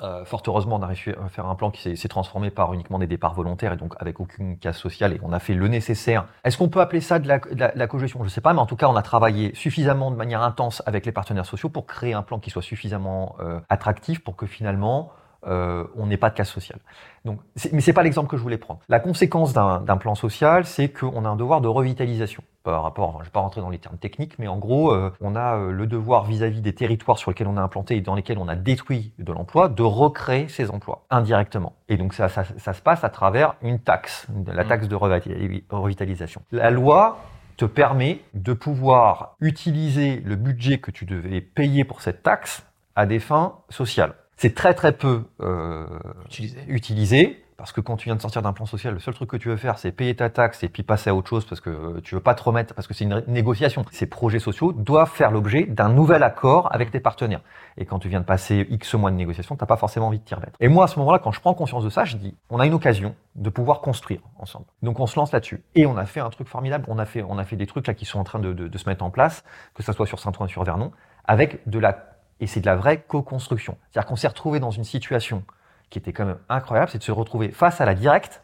Euh, 0.00 0.24
fort 0.24 0.42
heureusement, 0.46 0.76
on 0.76 0.82
a 0.82 0.86
réussi 0.86 1.10
à 1.10 1.28
faire 1.28 1.46
un 1.46 1.54
plan 1.54 1.70
qui 1.70 1.96
s'est 1.96 2.08
transformé 2.08 2.50
par 2.50 2.72
uniquement 2.74 2.98
des 2.98 3.06
départs 3.06 3.34
volontaires 3.34 3.72
et 3.72 3.76
donc 3.76 3.94
avec 3.98 4.20
aucune 4.20 4.58
casse 4.58 4.78
sociale 4.78 5.12
et 5.12 5.20
on 5.22 5.32
a 5.32 5.38
fait 5.38 5.54
le 5.54 5.68
nécessaire. 5.68 6.26
Est-ce 6.44 6.58
qu'on 6.58 6.68
peut 6.68 6.80
appeler 6.80 7.00
ça 7.00 7.18
de 7.18 7.28
la, 7.28 7.38
de 7.38 7.70
la, 7.74 7.86
cogestion? 7.86 8.20
Je 8.20 8.24
ne 8.24 8.30
sais 8.30 8.40
pas, 8.40 8.52
mais 8.52 8.60
en 8.60 8.66
tout 8.66 8.76
cas, 8.76 8.88
on 8.88 8.96
a 8.96 9.02
travaillé 9.02 9.54
suffisamment 9.54 10.10
de 10.10 10.16
manière 10.16 10.42
intense 10.42 10.82
avec 10.86 11.06
les 11.06 11.12
partenaires 11.12 11.46
sociaux 11.46 11.68
pour 11.68 11.86
créer 11.86 12.12
un 12.12 12.22
plan 12.22 12.38
qui 12.38 12.50
soit 12.50 12.62
suffisamment 12.62 13.36
euh, 13.40 13.60
attractif 13.68 14.22
pour 14.22 14.36
que 14.36 14.46
finalement 14.46 15.12
euh, 15.46 15.84
on 15.96 16.06
n'ait 16.06 16.16
pas 16.16 16.30
de 16.30 16.34
casse 16.34 16.50
sociale. 16.50 16.80
Donc, 17.24 17.40
mais 17.72 17.80
c'est 17.80 17.92
pas 17.92 18.02
l'exemple 18.02 18.28
que 18.28 18.36
je 18.36 18.42
voulais 18.42 18.58
prendre. 18.58 18.80
La 18.88 19.00
conséquence 19.00 19.52
d'un 19.52 19.96
plan 19.96 20.14
social, 20.14 20.66
c'est 20.66 20.88
qu'on 20.88 21.24
a 21.24 21.28
un 21.28 21.36
devoir 21.36 21.60
de 21.60 21.68
revitalisation 21.68 22.42
par 22.64 22.82
rapport, 22.82 23.12
je 23.12 23.18
ne 23.18 23.24
vais 23.24 23.30
pas 23.30 23.40
rentrer 23.40 23.60
dans 23.60 23.68
les 23.68 23.78
termes 23.78 23.98
techniques, 23.98 24.38
mais 24.38 24.48
en 24.48 24.56
gros, 24.56 24.90
euh, 24.90 25.12
on 25.20 25.36
a 25.36 25.56
euh, 25.56 25.70
le 25.70 25.86
devoir 25.86 26.24
vis-à-vis 26.24 26.62
des 26.62 26.74
territoires 26.74 27.18
sur 27.18 27.30
lesquels 27.30 27.46
on 27.46 27.58
a 27.58 27.60
implanté 27.60 27.96
et 27.96 28.00
dans 28.00 28.14
lesquels 28.14 28.38
on 28.38 28.48
a 28.48 28.56
détruit 28.56 29.12
de 29.18 29.32
l'emploi, 29.32 29.68
de 29.68 29.82
recréer 29.82 30.48
ces 30.48 30.70
emplois 30.70 31.04
indirectement. 31.10 31.74
Et 31.90 31.98
donc 31.98 32.14
ça, 32.14 32.30
ça, 32.30 32.44
ça 32.56 32.72
se 32.72 32.80
passe 32.80 33.04
à 33.04 33.10
travers 33.10 33.56
une 33.60 33.78
taxe, 33.78 34.26
la 34.46 34.64
mmh. 34.64 34.66
taxe 34.66 34.88
de 34.88 34.96
revitalisation. 34.96 36.40
La 36.52 36.70
loi 36.70 37.18
te 37.58 37.66
permet 37.66 38.20
de 38.32 38.54
pouvoir 38.54 39.36
utiliser 39.40 40.22
le 40.24 40.36
budget 40.36 40.78
que 40.78 40.90
tu 40.90 41.04
devais 41.04 41.42
payer 41.42 41.84
pour 41.84 42.00
cette 42.00 42.22
taxe 42.22 42.66
à 42.96 43.04
des 43.04 43.20
fins 43.20 43.58
sociales. 43.68 44.14
C'est 44.36 44.54
très 44.54 44.74
très 44.74 44.92
peu 44.92 45.24
euh, 45.40 45.86
utilisé. 46.26 46.58
utilisé. 46.68 47.44
Parce 47.56 47.70
que 47.72 47.80
quand 47.80 47.96
tu 47.96 48.08
viens 48.08 48.16
de 48.16 48.20
sortir 48.20 48.42
d'un 48.42 48.52
plan 48.52 48.66
social, 48.66 48.94
le 48.94 49.00
seul 49.00 49.14
truc 49.14 49.30
que 49.30 49.36
tu 49.36 49.48
veux 49.48 49.56
faire, 49.56 49.78
c'est 49.78 49.92
payer 49.92 50.16
ta 50.16 50.28
taxe 50.28 50.64
et 50.64 50.68
puis 50.68 50.82
passer 50.82 51.10
à 51.10 51.14
autre 51.14 51.28
chose 51.28 51.44
parce 51.44 51.60
que 51.60 51.70
euh, 51.70 52.00
tu 52.02 52.16
veux 52.16 52.20
pas 52.20 52.34
te 52.34 52.42
remettre, 52.42 52.74
parce 52.74 52.88
que 52.88 52.94
c'est 52.94 53.04
une 53.04 53.22
négociation. 53.28 53.84
Ces 53.92 54.06
projets 54.06 54.40
sociaux 54.40 54.72
doivent 54.72 55.10
faire 55.10 55.30
l'objet 55.30 55.62
d'un 55.62 55.88
nouvel 55.88 56.24
accord 56.24 56.68
avec 56.72 56.90
tes 56.90 56.98
partenaires. 56.98 57.42
Et 57.78 57.84
quand 57.84 58.00
tu 58.00 58.08
viens 58.08 58.18
de 58.18 58.24
passer 58.24 58.66
X 58.70 58.94
mois 58.94 59.12
de 59.12 59.16
négociation, 59.16 59.54
t'as 59.54 59.66
pas 59.66 59.76
forcément 59.76 60.08
envie 60.08 60.18
de 60.18 60.24
t'y 60.24 60.34
remettre. 60.34 60.56
Et 60.58 60.66
moi, 60.66 60.84
à 60.84 60.88
ce 60.88 60.98
moment-là, 60.98 61.20
quand 61.20 61.30
je 61.30 61.40
prends 61.40 61.54
conscience 61.54 61.84
de 61.84 61.90
ça, 61.90 62.04
je 62.04 62.16
dis, 62.16 62.36
on 62.50 62.58
a 62.58 62.66
une 62.66 62.74
occasion 62.74 63.14
de 63.36 63.50
pouvoir 63.50 63.80
construire 63.80 64.20
ensemble. 64.38 64.66
Donc 64.82 64.98
on 64.98 65.06
se 65.06 65.16
lance 65.16 65.30
là-dessus. 65.30 65.62
Et 65.76 65.86
on 65.86 65.96
a 65.96 66.06
fait 66.06 66.20
un 66.20 66.30
truc 66.30 66.48
formidable. 66.48 66.84
On 66.88 66.98
a 66.98 67.04
fait, 67.04 67.22
on 67.22 67.38
a 67.38 67.44
fait 67.44 67.56
des 67.56 67.66
trucs 67.66 67.86
là 67.86 67.94
qui 67.94 68.04
sont 68.04 68.18
en 68.18 68.24
train 68.24 68.40
de, 68.40 68.52
de, 68.52 68.66
de 68.66 68.78
se 68.78 68.88
mettre 68.88 69.04
en 69.04 69.10
place, 69.10 69.44
que 69.74 69.84
ça 69.84 69.92
soit 69.92 70.06
sur 70.06 70.18
Saint-Ouen-sur-Vernon, 70.18 70.90
avec 71.24 71.66
de 71.68 71.78
la 71.78 72.13
et 72.44 72.46
c'est 72.46 72.60
de 72.60 72.66
la 72.66 72.76
vraie 72.76 73.00
co-construction. 73.00 73.78
C'est-à-dire 73.90 74.06
qu'on 74.06 74.16
s'est 74.16 74.28
retrouvé 74.28 74.60
dans 74.60 74.70
une 74.70 74.84
situation 74.84 75.44
qui 75.88 75.98
était 75.98 76.12
quand 76.12 76.26
même 76.26 76.36
incroyable, 76.50 76.90
c'est 76.92 76.98
de 76.98 77.02
se 77.02 77.10
retrouver 77.10 77.50
face 77.50 77.80
à 77.80 77.86
la 77.86 77.94
directe 77.94 78.42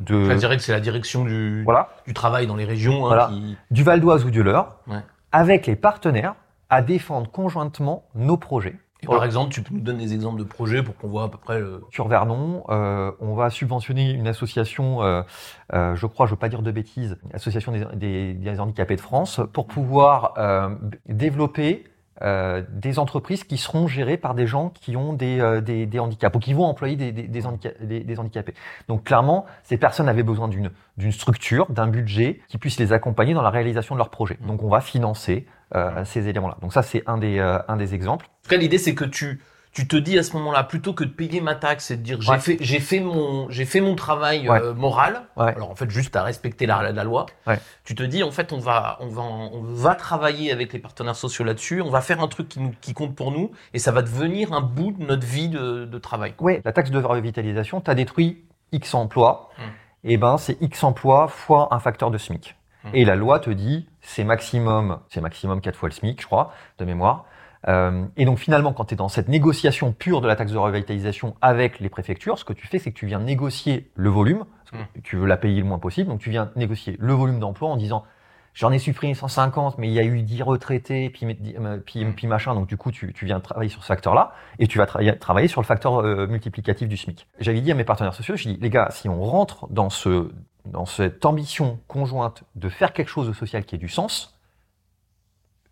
de... 0.00 0.26
La 0.26 0.34
directe, 0.34 0.62
c'est 0.62 0.72
la 0.72 0.80
direction 0.80 1.24
du, 1.24 1.62
voilà. 1.62 1.90
du 2.04 2.14
travail 2.14 2.48
dans 2.48 2.56
les 2.56 2.64
régions. 2.64 3.10
Hein, 3.12 3.30
Du 3.70 3.84
Val 3.84 4.00
d'Oise 4.00 4.24
ou 4.24 4.30
du 4.30 4.42
Leur, 4.42 4.78
avec 5.30 5.66
les 5.66 5.76
partenaires 5.76 6.34
à 6.68 6.82
défendre 6.82 7.30
conjointement 7.30 8.08
nos 8.16 8.36
projets. 8.36 8.74
par 9.06 9.24
exemple, 9.24 9.52
tu 9.52 9.62
peux 9.62 9.72
nous 9.72 9.82
donner 9.82 10.06
des 10.06 10.14
exemples 10.14 10.40
de 10.40 10.44
projets 10.44 10.82
pour 10.82 10.96
qu'on 10.96 11.08
voit 11.08 11.22
à 11.22 11.28
peu 11.28 11.38
près. 11.38 11.60
Le... 11.60 11.84
Sur 11.92 12.08
Vernon, 12.08 12.64
euh, 12.70 13.12
on 13.20 13.34
va 13.34 13.50
subventionner 13.50 14.10
une 14.10 14.26
association, 14.26 15.04
euh, 15.04 15.22
euh, 15.74 15.94
je 15.94 16.06
crois, 16.06 16.26
je 16.26 16.32
ne 16.32 16.34
veux 16.34 16.40
pas 16.40 16.48
dire 16.48 16.62
de 16.62 16.72
bêtises, 16.72 17.16
association 17.32 17.72
des, 17.94 18.34
des, 18.34 18.60
handicapés 18.60 18.96
de 18.96 19.00
France, 19.00 19.40
pour 19.52 19.68
pouvoir 19.68 20.34
développer 21.06 21.84
euh, 22.22 22.62
des 22.72 22.98
entreprises 22.98 23.44
qui 23.44 23.58
seront 23.58 23.86
gérées 23.86 24.16
par 24.16 24.34
des 24.34 24.46
gens 24.46 24.70
qui 24.70 24.96
ont 24.96 25.12
des, 25.12 25.40
euh, 25.40 25.60
des, 25.60 25.86
des 25.86 25.98
handicapés 26.00 26.36
ou 26.36 26.40
qui 26.40 26.52
vont 26.52 26.64
employer 26.64 26.96
des, 26.96 27.12
des, 27.12 28.18
handicapés. 28.18 28.54
Donc 28.88 29.04
clairement, 29.04 29.46
ces 29.62 29.76
personnes 29.76 30.08
avaient 30.08 30.24
besoin 30.24 30.48
d'une 30.48 31.12
structure, 31.12 31.66
d'un 31.70 31.86
budget 31.86 32.40
qui 32.48 32.58
puisse 32.58 32.78
les 32.78 32.92
accompagner 32.92 33.34
dans 33.34 33.42
la 33.42 33.50
réalisation 33.50 33.94
de 33.94 33.98
leur 33.98 34.10
projet. 34.10 34.38
Donc 34.46 34.62
on 34.62 34.68
va 34.68 34.80
financer 34.80 35.46
euh, 35.74 36.04
ces 36.04 36.28
éléments-là. 36.28 36.56
Donc 36.60 36.72
ça, 36.72 36.82
c'est 36.82 37.04
un, 37.06 37.18
des 37.18 37.38
un 37.38 37.76
des 37.76 37.94
exemples. 37.94 38.26
En 38.26 38.42
tout 38.44 38.50
cas, 38.50 38.56
l'idée, 38.56 38.78
c'est 38.78 38.94
que 38.94 39.04
tu 39.04 39.40
tu 39.78 39.86
te 39.86 39.96
dis 39.96 40.18
à 40.18 40.24
ce 40.24 40.32
moment-là, 40.32 40.64
plutôt 40.64 40.92
que 40.92 41.04
de 41.04 41.08
payer 41.08 41.40
ma 41.40 41.54
taxe 41.54 41.92
et 41.92 41.96
de 41.96 42.02
dire 42.02 42.20
j'ai 42.20 42.38
fait, 42.38 42.56
j'ai 42.60 42.80
fait 42.80 42.98
mon, 42.98 43.48
j'ai 43.48 43.64
fait 43.64 43.80
mon 43.80 43.94
travail 43.94 44.48
euh, 44.48 44.74
moral. 44.74 45.22
Alors 45.36 45.70
en 45.70 45.76
fait, 45.76 45.88
juste 45.88 46.16
à 46.16 46.24
respecter 46.24 46.66
la, 46.66 46.90
la 46.90 47.04
loi. 47.04 47.26
Tu 47.84 47.94
te 47.94 48.02
dis 48.02 48.24
en 48.24 48.32
fait, 48.32 48.52
on 48.52 48.58
va, 48.58 48.96
on 48.98 49.06
va, 49.06 49.22
on 49.22 49.62
va 49.62 49.94
travailler 49.94 50.50
avec 50.50 50.72
les 50.72 50.80
partenaires 50.80 51.14
sociaux 51.14 51.44
là-dessus. 51.44 51.80
On 51.80 51.90
va 51.90 52.00
faire 52.00 52.20
un 52.20 52.26
truc 52.26 52.48
qui 52.48 52.58
nous, 52.58 52.74
qui 52.80 52.92
compte 52.92 53.14
pour 53.14 53.30
nous 53.30 53.52
et 53.72 53.78
ça 53.78 53.92
va 53.92 54.02
devenir 54.02 54.52
un 54.52 54.62
bout 54.62 54.90
de 54.90 55.04
notre 55.04 55.24
vie 55.24 55.48
de, 55.48 55.84
de 55.84 55.98
travail. 55.98 56.34
Oui, 56.40 56.58
la 56.64 56.72
taxe 56.72 56.90
de 56.90 56.98
revitalisation, 56.98 57.80
tu 57.80 57.88
as 57.88 57.94
détruit 57.94 58.42
X 58.72 58.94
emplois. 58.94 59.50
Hum. 59.58 59.64
Et 60.02 60.14
eh 60.14 60.16
ben, 60.16 60.38
c'est 60.38 60.60
X 60.60 60.82
emplois 60.82 61.28
fois 61.28 61.68
un 61.70 61.78
facteur 61.78 62.10
de 62.10 62.18
SMIC. 62.18 62.56
Hum. 62.84 62.90
Et 62.94 63.04
la 63.04 63.14
loi 63.14 63.38
te 63.38 63.50
dit, 63.50 63.88
c'est 64.00 64.24
maximum, 64.24 64.98
c'est 65.08 65.20
maximum 65.20 65.60
4 65.60 65.76
fois 65.76 65.88
le 65.88 65.94
SMIC, 65.94 66.20
je 66.20 66.26
crois, 66.26 66.52
de 66.78 66.84
mémoire. 66.84 67.26
Euh, 67.66 68.06
et 68.16 68.24
donc 68.24 68.38
finalement, 68.38 68.72
quand 68.72 68.86
tu 68.86 68.94
es 68.94 68.96
dans 68.96 69.08
cette 69.08 69.28
négociation 69.28 69.92
pure 69.92 70.20
de 70.20 70.28
la 70.28 70.36
taxe 70.36 70.52
de 70.52 70.58
revitalisation 70.58 71.34
avec 71.40 71.80
les 71.80 71.88
préfectures, 71.88 72.38
ce 72.38 72.44
que 72.44 72.52
tu 72.52 72.66
fais, 72.66 72.78
c'est 72.78 72.92
que 72.92 72.98
tu 72.98 73.06
viens 73.06 73.20
négocier 73.20 73.90
le 73.94 74.10
volume, 74.10 74.44
parce 74.64 74.70
que 74.70 74.76
mmh. 74.76 75.02
tu 75.02 75.16
veux 75.16 75.26
la 75.26 75.36
payer 75.36 75.60
le 75.60 75.66
moins 75.66 75.78
possible, 75.78 76.08
donc 76.08 76.20
tu 76.20 76.30
viens 76.30 76.50
négocier 76.56 76.96
le 77.00 77.12
volume 77.12 77.40
d'emploi 77.40 77.68
en 77.68 77.76
disant 77.76 78.04
j'en 78.54 78.72
ai 78.72 78.78
supprimé 78.78 79.14
150, 79.14 79.78
mais 79.78 79.88
il 79.88 79.92
y 79.92 79.98
a 79.98 80.04
eu 80.04 80.22
10 80.22 80.42
retraités, 80.42 81.10
puis, 81.10 81.26
euh, 81.26 81.78
puis, 81.84 82.04
mmh. 82.04 82.14
puis 82.14 82.26
machin, 82.26 82.54
donc 82.54 82.68
du 82.68 82.76
coup 82.76 82.92
tu, 82.92 83.12
tu, 83.12 83.24
viens 83.24 83.40
travailler 83.40 83.70
sur 83.70 83.82
ce 83.82 83.88
facteur-là, 83.88 84.32
et 84.58 84.66
tu 84.68 84.78
vas 84.78 84.86
travailler 84.86 85.48
sur 85.48 85.60
le 85.60 85.66
facteur 85.66 86.00
euh, 86.00 86.26
multiplicatif 86.26 86.88
du 86.88 86.96
SMIC. 86.96 87.26
J'avais 87.40 87.60
dit 87.60 87.72
à 87.72 87.74
mes 87.74 87.84
partenaires 87.84 88.14
sociaux, 88.14 88.36
je 88.36 88.48
dis 88.48 88.58
les 88.60 88.70
gars, 88.70 88.88
si 88.90 89.08
on 89.08 89.22
rentre 89.22 89.66
dans, 89.70 89.90
ce, 89.90 90.30
dans 90.64 90.86
cette 90.86 91.24
ambition 91.24 91.80
conjointe 91.88 92.44
de 92.54 92.68
faire 92.68 92.92
quelque 92.92 93.10
chose 93.10 93.26
de 93.26 93.32
social 93.32 93.64
qui 93.64 93.74
ait 93.74 93.78
du 93.78 93.88
sens, 93.88 94.37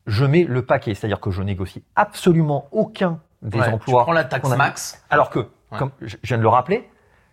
je 0.06 0.24
mets 0.24 0.44
le 0.44 0.62
paquet. 0.62 0.94
C'est-à-dire 0.94 1.20
que 1.20 1.30
je 1.30 1.42
négocie 1.42 1.84
absolument 1.94 2.68
aucun 2.72 3.20
des 3.42 3.60
emplois. 3.60 4.02
Tu 4.02 4.04
prends 4.04 4.12
la 4.12 4.24
taxe 4.24 4.56
max. 4.56 5.04
Alors 5.10 5.30
que, 5.30 5.48
comme 5.78 5.90
je 6.00 6.16
viens 6.22 6.38
de 6.38 6.42
le 6.42 6.48
rappeler, 6.48 6.88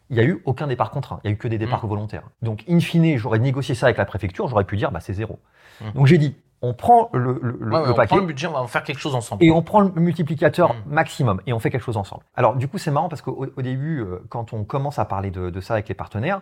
il 0.10 0.18
n'y 0.18 0.22
a 0.22 0.26
eu 0.26 0.42
aucun 0.46 0.68
départ 0.68 0.92
contraint. 0.92 1.20
Il 1.24 1.28
n'y 1.28 1.34
a 1.34 1.36
eu 1.36 1.38
que 1.38 1.48
des 1.48 1.58
départs 1.58 1.86
mm. 1.86 1.90
volontaires. 1.90 2.30
Donc, 2.42 2.64
in 2.70 2.80
fine, 2.80 3.18
j'aurais 3.18 3.40
négocié 3.40 3.74
ça 3.74 3.88
avec 3.88 3.98
la 3.98 4.06
préfecture, 4.06 4.48
j'aurais 4.48 4.66
pu 4.66 4.78
dire, 4.78 4.92
bah, 4.92 5.00
c'est 5.00 5.14
zéro. 5.14 5.40
Mm. 5.82 5.92
Donc, 5.94 6.08
j'ai 6.08 6.18
dit, 6.18 6.36
on 6.62 6.74
prend 6.74 7.10
le, 7.14 7.40
le, 7.42 7.58
on 7.74 7.94
paquet. 7.94 8.08
Prend 8.08 8.18
le 8.18 8.26
budget, 8.26 8.48
on 8.48 8.54
va 8.54 8.62
en 8.62 8.68
faire 8.68 8.84
quelque 8.84 9.00
chose 9.00 9.16
ensemble. 9.16 9.44
Et 9.44 9.52
on 9.52 9.62
prend 9.62 9.82
le 9.82 9.92
multiplicateur 10.00 10.74
mm. 10.74 10.78
maximum 10.88 11.42
et 11.48 11.54
on 11.54 11.60
fait 11.60 11.70
quelque 11.70 11.84
chose 11.84 11.98
ensemble. 11.98 12.24
Alors, 12.36 12.56
du 12.56 12.68
coup, 12.68 12.78
c'est 12.78 12.92
marrant 12.92 13.10
parce 13.10 13.22
qu'au 13.22 13.48
au 13.56 13.62
début, 13.62 14.02
euh, 14.02 14.20
quand 14.30 14.54
on 14.54 14.64
commence 14.64 15.00
à 15.00 15.06
parler 15.06 15.32
de, 15.32 15.50
de 15.50 15.62
ça 15.62 15.74
avec 15.74 15.90
les 15.90 15.96
partenaires, 15.96 16.42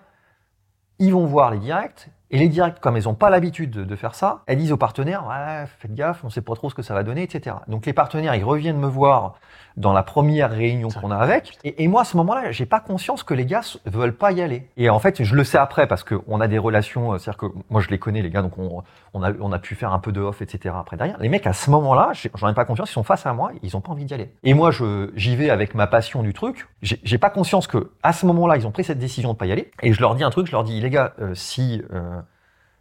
ils 1.00 1.14
vont 1.14 1.26
voir 1.26 1.52
les 1.52 1.60
directs 1.60 2.10
et 2.32 2.38
les 2.38 2.48
directs, 2.48 2.80
comme 2.80 2.98
elles 2.98 3.04
n'ont 3.04 3.14
pas 3.14 3.30
l'habitude 3.30 3.72
de, 3.72 3.96
faire 3.96 4.16
ça, 4.16 4.42
elles 4.48 4.58
disent 4.58 4.72
aux 4.72 4.78
partenaires 4.78 5.28
ouais, 5.28 5.66
faites 5.80 5.94
gaffe, 5.94 6.24
on 6.24 6.28
ne 6.28 6.32
sait 6.32 6.42
pas 6.42 6.56
trop 6.56 6.70
ce 6.70 6.76
que 6.76 6.82
ça 6.82 6.94
va 6.94 7.04
donner, 7.04 7.24
etc. 7.24 7.58
Donc 7.68 7.86
les 7.86 7.94
partenaires, 7.94 8.34
ils 8.36 8.44
reviennent 8.44 8.80
me 8.80 8.88
voir 8.88 9.36
dans 9.78 9.94
la 9.94 10.04
première 10.04 10.52
réunion 10.52 10.90
qu'on 10.90 11.12
a 11.12 11.18
avec. 11.18 11.58
Et, 11.64 11.88
moi, 11.88 12.02
à 12.02 12.06
ce 12.06 12.18
moment-là, 12.18 12.52
j'ai 12.52 12.66
pas 12.66 12.80
conscience 12.80 13.24
que 13.24 13.34
les 13.34 13.46
gars 13.46 13.62
veulent 13.86 14.16
pas 14.16 14.32
y 14.32 14.42
aller. 14.42 14.68
Et 14.78 14.90
en 14.90 15.00
fait, 15.00 15.24
je 15.24 15.36
le 15.36 15.44
sais 15.44 15.58
après 15.58 15.88
parce 15.88 16.04
qu'on 16.04 16.42
a 16.42 16.48
des 16.48 16.58
relations, 16.58 17.14
euh, 17.14 17.18
c'est-à-dire 17.18 17.38
que 17.38 17.46
moi, 17.70 17.82
je 17.82 17.90
les 17.90 18.00
connais, 18.00 18.22
les 18.22 18.30
gars, 18.30 18.42
donc 18.42 18.58
on, 18.58 18.84
on, 19.14 19.24
a, 19.24 19.32
on 19.40 19.52
a 19.52 19.60
pu 19.60 19.76
faire 19.76 19.94
un 19.94 20.00
peu 20.00 20.12
de 20.12 20.22
off, 20.22 20.42
etc. 20.42 20.76
après 20.78 20.98
derrière. 20.98 21.18
Les 21.20 21.30
mecs, 21.30 21.48
à 21.48 21.54
ce 21.54 21.70
moment-là, 21.70 22.12
j'en 22.36 22.50
ai 22.50 22.54
pas 22.54 22.66
conscience, 22.66 22.90
ils 22.90 22.94
sont 22.94 23.04
face 23.04 23.26
à 23.26 23.34
moi, 23.34 23.52
ils 23.64 23.76
ont 23.78 23.82
pas 23.82 23.92
envie 23.92 24.06
d'y 24.06 24.14
aller. 24.14 24.34
Et 24.44 24.54
moi, 24.54 24.72
j'y 25.16 25.36
vais 25.36 25.50
avec 25.50 25.76
ma 25.76 25.88
passion 25.88 26.24
du 26.24 26.34
truc. 26.34 26.68
J'ai 26.82 27.18
pas 27.18 27.30
conscience 27.30 27.68
que 27.68 27.92
à 28.04 28.14
ce 28.14 28.26
moment-là, 28.26 28.58
ils 28.58 28.68
ont 28.68 28.72
pris 28.72 28.84
cette 28.84 29.00
décision 29.00 29.34
de 29.34 29.38
pas 29.38 29.46
y 29.46 29.52
aller. 29.52 29.72
Et 29.82 29.94
je 29.94 30.02
leur 30.02 30.16
dis 30.16 30.24
un 30.24 30.30
truc, 30.30 30.48
je 30.48 30.52
leur 30.52 30.64
dis, 30.64 30.80
les 30.80 30.90
gars, 30.90 31.14
euh, 31.22 31.34
si, 31.34 31.84
euh, 31.94 32.21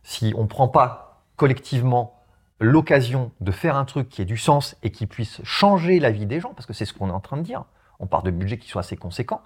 si 0.03 0.33
on 0.37 0.43
ne 0.43 0.49
prend 0.49 0.69
pas 0.69 1.23
collectivement 1.37 2.21
l'occasion 2.61 3.33
de 3.41 3.51
faire 3.51 3.77
un 3.77 3.85
truc 3.85 4.09
qui 4.09 4.23
ait 4.23 4.27
du 4.27 4.37
sens 4.37 4.77
et 4.83 4.91
qui 4.91 5.07
puisse 5.07 5.41
changer 5.45 5.99
la 5.99 6.11
vie 6.11 6.27
des 6.27 6.41
gens, 6.41 6.53
parce 6.55 6.67
que 6.67 6.73
c'est 6.73 6.85
ce 6.85 6.93
qu'on 6.93 7.09
est 7.09 7.13
en 7.13 7.21
train 7.21 7.39
de 7.39 7.43
dire. 7.43 7.65
On 7.99 8.07
part 8.07 8.23
de 8.23 8.31
budgets 8.31 8.59
qui 8.59 8.69
soient 8.69 8.81
assez 8.81 8.97
conséquents. 8.97 9.43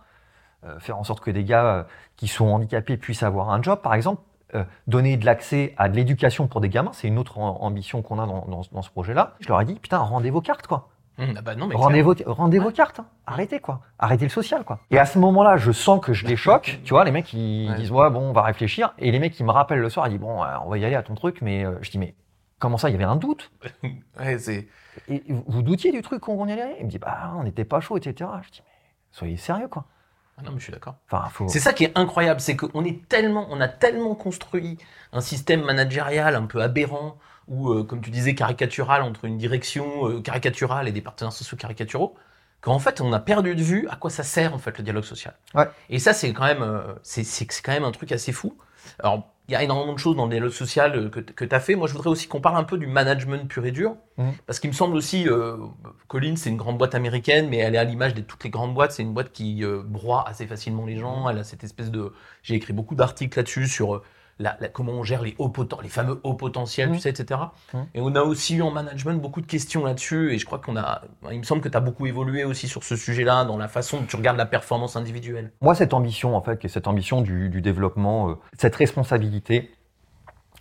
Euh, 0.65 0.79
faire 0.81 0.99
en 0.99 1.05
sorte 1.05 1.21
que 1.21 1.31
des 1.31 1.45
gars 1.45 1.65
euh, 1.65 1.83
qui 2.17 2.27
sont 2.27 2.47
handicapés 2.47 2.97
puissent 2.97 3.23
avoir 3.23 3.51
un 3.51 3.63
job, 3.63 3.81
par 3.83 3.95
exemple. 3.95 4.23
Euh, 4.55 4.65
donner 4.87 5.17
de 5.17 5.25
l'accès 5.25 5.75
à 5.79 5.89
de 5.89 5.97
l'éducation 5.97 6.47
pour 6.47 6.61
des 6.61 6.69
gamins, 6.69 6.93
c'est 6.93 7.09
une 7.09 7.19
autre 7.19 7.39
ambition 7.39 8.03
qu'on 8.03 8.21
a 8.21 8.27
dans, 8.27 8.63
dans 8.71 8.83
ce 8.83 8.91
projet-là. 8.91 9.35
Je 9.41 9.49
leur 9.49 9.61
ai 9.61 9.65
dit, 9.65 9.75
putain, 9.75 9.99
rendez 9.99 10.31
vos 10.31 10.41
cartes, 10.41 10.67
quoi. 10.67 10.91
Mmh, 11.17 11.35
ah 11.37 11.43
bah 11.43 11.55
rendez, 11.75 12.03
vos, 12.03 12.15
rendez 12.27 12.59
vos 12.59 12.73
cartes, 12.73 12.99
hein. 12.99 13.07
arrêtez 13.25 13.61
quoi, 13.61 13.83
arrêtez 14.01 14.25
le 14.25 14.31
social 14.31 14.65
quoi. 14.65 14.81
Et 14.91 14.99
à 14.99 15.07
ce 15.07 15.21
moment-là, 15.21 15.57
je 15.57 15.71
sens 15.71 16.01
que 16.01 16.13
je 16.13 16.27
les 16.27 16.35
choque, 16.35 16.81
tu 16.83 16.93
vois, 16.93 17.05
les 17.05 17.13
mecs 17.13 17.33
ils 17.33 17.73
disent 17.77 17.93
ouais 17.93 18.11
bon 18.11 18.21
on 18.21 18.33
va 18.33 18.43
réfléchir, 18.43 18.95
et 18.99 19.13
les 19.13 19.21
mecs 19.21 19.39
ils 19.39 19.47
me 19.47 19.53
rappellent 19.53 19.79
le 19.79 19.91
soir, 19.91 20.09
ils 20.09 20.11
disent 20.11 20.21
bon 20.21 20.43
euh, 20.43 20.57
on 20.65 20.71
va 20.71 20.79
y 20.79 20.85
aller 20.85 20.97
à 20.97 21.05
ton 21.05 21.15
truc, 21.15 21.41
mais 21.41 21.65
euh, 21.65 21.79
je 21.83 21.91
dis 21.93 21.99
mais 21.99 22.17
comment 22.59 22.79
ça, 22.79 22.89
il 22.89 22.93
y 22.93 22.95
avait 22.97 23.05
un 23.05 23.17
doute? 23.17 23.53
Ouais, 24.19 24.39
c'est... 24.39 24.69
Et 25.09 25.23
vous 25.29 25.63
doutiez 25.63 25.93
du 25.93 26.03
truc 26.03 26.21
qu'on 26.21 26.47
y 26.49 26.53
allait? 26.53 26.77
Il 26.81 26.87
me 26.87 26.91
dit 26.91 26.99
bah 26.99 27.33
on 27.37 27.45
n'était 27.45 27.65
pas 27.65 27.81
chaud, 27.81 27.97
etc. 27.97 28.31
Je 28.43 28.51
dis 28.51 28.63
mais 28.65 28.73
soyez 29.13 29.37
sérieux 29.37 29.69
quoi. 29.69 29.85
Ah 30.37 30.43
non 30.43 30.51
mais 30.51 30.59
je 30.59 30.65
suis 30.65 30.73
d'accord. 30.73 30.97
Enfin, 31.09 31.29
faut... 31.31 31.47
C'est 31.47 31.61
ça 31.61 31.73
qui 31.73 31.85
est 31.85 31.97
incroyable, 31.97 32.41
c'est 32.41 32.57
qu'on 32.57 32.85
est 32.85 33.09
tellement, 33.09 33.47
on 33.51 33.61
a 33.61 33.69
tellement 33.69 34.17
construit 34.17 34.79
un 35.13 35.21
système 35.21 35.63
managérial 35.63 36.35
un 36.35 36.47
peu 36.47 36.61
aberrant 36.61 37.19
ou, 37.49 37.71
euh, 37.71 37.85
comme 37.85 38.01
tu 38.01 38.11
disais, 38.11 38.35
caricatural 38.35 39.03
entre 39.03 39.25
une 39.25 39.39
direction 39.39 40.09
euh, 40.09 40.21
caricaturale 40.21 40.89
et 40.89 40.93
des 40.93 41.01
partenaires 41.01 41.33
sociaux 41.33 41.57
caricaturaux, 41.57 42.15
qu'en 42.61 42.79
fait, 42.79 43.01
on 43.01 43.13
a 43.13 43.21
perdu 43.21 43.55
de 43.55 43.63
vue 43.63 43.87
à 43.91 43.97
quoi 43.97 44.11
ça 44.11 44.23
sert, 44.23 44.55
en 44.55 44.59
fait, 44.59 44.79
le 44.79 44.85
dialogue 44.85 45.05
social. 45.05 45.35
Ouais. 45.55 45.69
Et 45.91 45.99
ça, 45.99 46.13
c'est 46.13 46.33
quand 46.33 46.45
même, 46.45 46.63
euh, 46.63 46.95
c'est, 47.03 47.25
c'est 47.25 47.47
quand 47.63 47.73
même 47.73 47.85
un 47.85 47.93
truc 47.93 48.13
assez 48.13 48.33
fou. 48.33 48.57
Alors, 48.99 49.31
il 49.49 49.53
y 49.53 49.55
a 49.55 49.63
énormément 49.63 49.93
de 49.93 49.99
choses 49.99 50.17
dans 50.17 50.25
le 50.25 50.31
dialogue 50.31 50.53
social 50.53 51.11
que, 51.11 51.21
que 51.21 51.45
tu 51.45 51.55
as 51.55 51.61
fait. 51.61 51.75
Moi, 51.75 51.87
je 51.87 51.93
voudrais 51.93 52.09
aussi 52.09 52.29
qu'on 52.29 52.41
parle 52.41 52.57
un 52.57 52.65
peu 52.65 52.79
du 52.79 52.87
management 52.87 53.47
pur 53.47 53.67
et 53.67 53.73
dur. 53.73 53.97
Mmh. 54.17 54.31
Parce 54.47 54.59
qu'il 54.59 54.71
me 54.71 54.75
semble 54.75 54.97
aussi, 54.97 55.29
euh, 55.29 55.59
Colline, 56.09 56.39
c'est 56.39 56.49
une 56.49 56.57
grande 56.57 56.79
boîte 56.79 56.95
américaine, 56.95 57.49
mais 57.51 57.59
elle 57.59 57.75
est 57.75 57.79
à 57.79 57.85
l'image 57.85 58.15
de 58.15 58.23
toutes 58.23 58.43
les 58.45 58.51
grandes 58.51 58.73
boîtes. 58.73 58.93
C'est 58.93 59.03
une 59.03 59.13
boîte 59.13 59.33
qui 59.33 59.63
broie 59.85 60.27
assez 60.27 60.47
facilement 60.47 60.87
les 60.87 60.97
gens. 60.97 61.29
Elle 61.29 61.39
a 61.39 61.45
cette 61.45 61.65
espèce 61.65 61.91
de. 61.91 62.15
J'ai 62.43 62.55
écrit 62.55 62.73
beaucoup 62.73 62.95
d'articles 62.95 63.39
là-dessus 63.39 63.69
sur 63.69 64.03
comment 64.73 64.93
on 64.93 65.03
gère 65.03 65.23
les, 65.23 65.35
hauts 65.39 65.53
les 65.83 65.89
fameux 65.89 66.21
hauts 66.23 66.35
potentiels, 66.35 66.91
tu 66.91 66.97
mmh. 66.97 67.01
sais, 67.01 67.11
etc. 67.11 67.41
Mmh. 67.73 67.79
Et 67.95 68.01
on 68.01 68.15
a 68.15 68.23
aussi 68.23 68.57
eu 68.57 68.63
en 68.63 68.71
management 68.71 69.21
beaucoup 69.21 69.41
de 69.41 69.47
questions 69.47 69.85
là-dessus. 69.85 70.33
Et 70.33 70.39
je 70.39 70.47
crois 70.47 70.59
qu'on 70.59 70.77
a. 70.77 71.03
Il 71.31 71.39
me 71.39 71.45
semble 71.45 71.61
que 71.61 71.69
tu 71.69 71.77
as 71.77 71.81
beaucoup 71.81 72.07
évolué 72.07 72.45
aussi 72.45 72.69
sur 72.69 72.85
ce 72.85 72.97
sujet-là, 72.97 73.45
dans 73.45 73.57
la 73.57 73.69
façon 73.69 74.01
dont 74.01 74.07
tu 74.07 74.17
regardes 74.17 74.37
la 74.37 74.47
performance 74.47 74.97
individuelle. 74.97 75.53
Moi, 75.61 75.75
cette 75.75 75.95
ambition, 75.95 76.37
en 76.37 76.41
fait, 76.41 76.59
qui 76.59 76.67
est 76.67 76.71
cette 76.71 76.89
ambition 76.89 77.21
du, 77.21 77.61
développement, 77.61 78.31
euh, 78.31 78.35
cette 78.59 78.77
responsabilité 78.77 79.71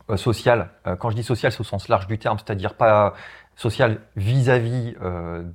euh, 0.10 0.18
sociale, 0.18 0.70
euh, 0.88 0.96
quand 0.96 1.10
je 1.10 1.16
dis 1.16 1.24
sociale, 1.24 1.52
c'est 1.52 1.62
au 1.62 1.66
sens 1.66 1.88
large 1.90 2.08
du 2.08 2.18
terme, 2.18 2.38
c'est-à-dire 2.38 2.76
pas 2.76 3.14
sociale 3.56 4.00
vis-à-vis 4.16 4.96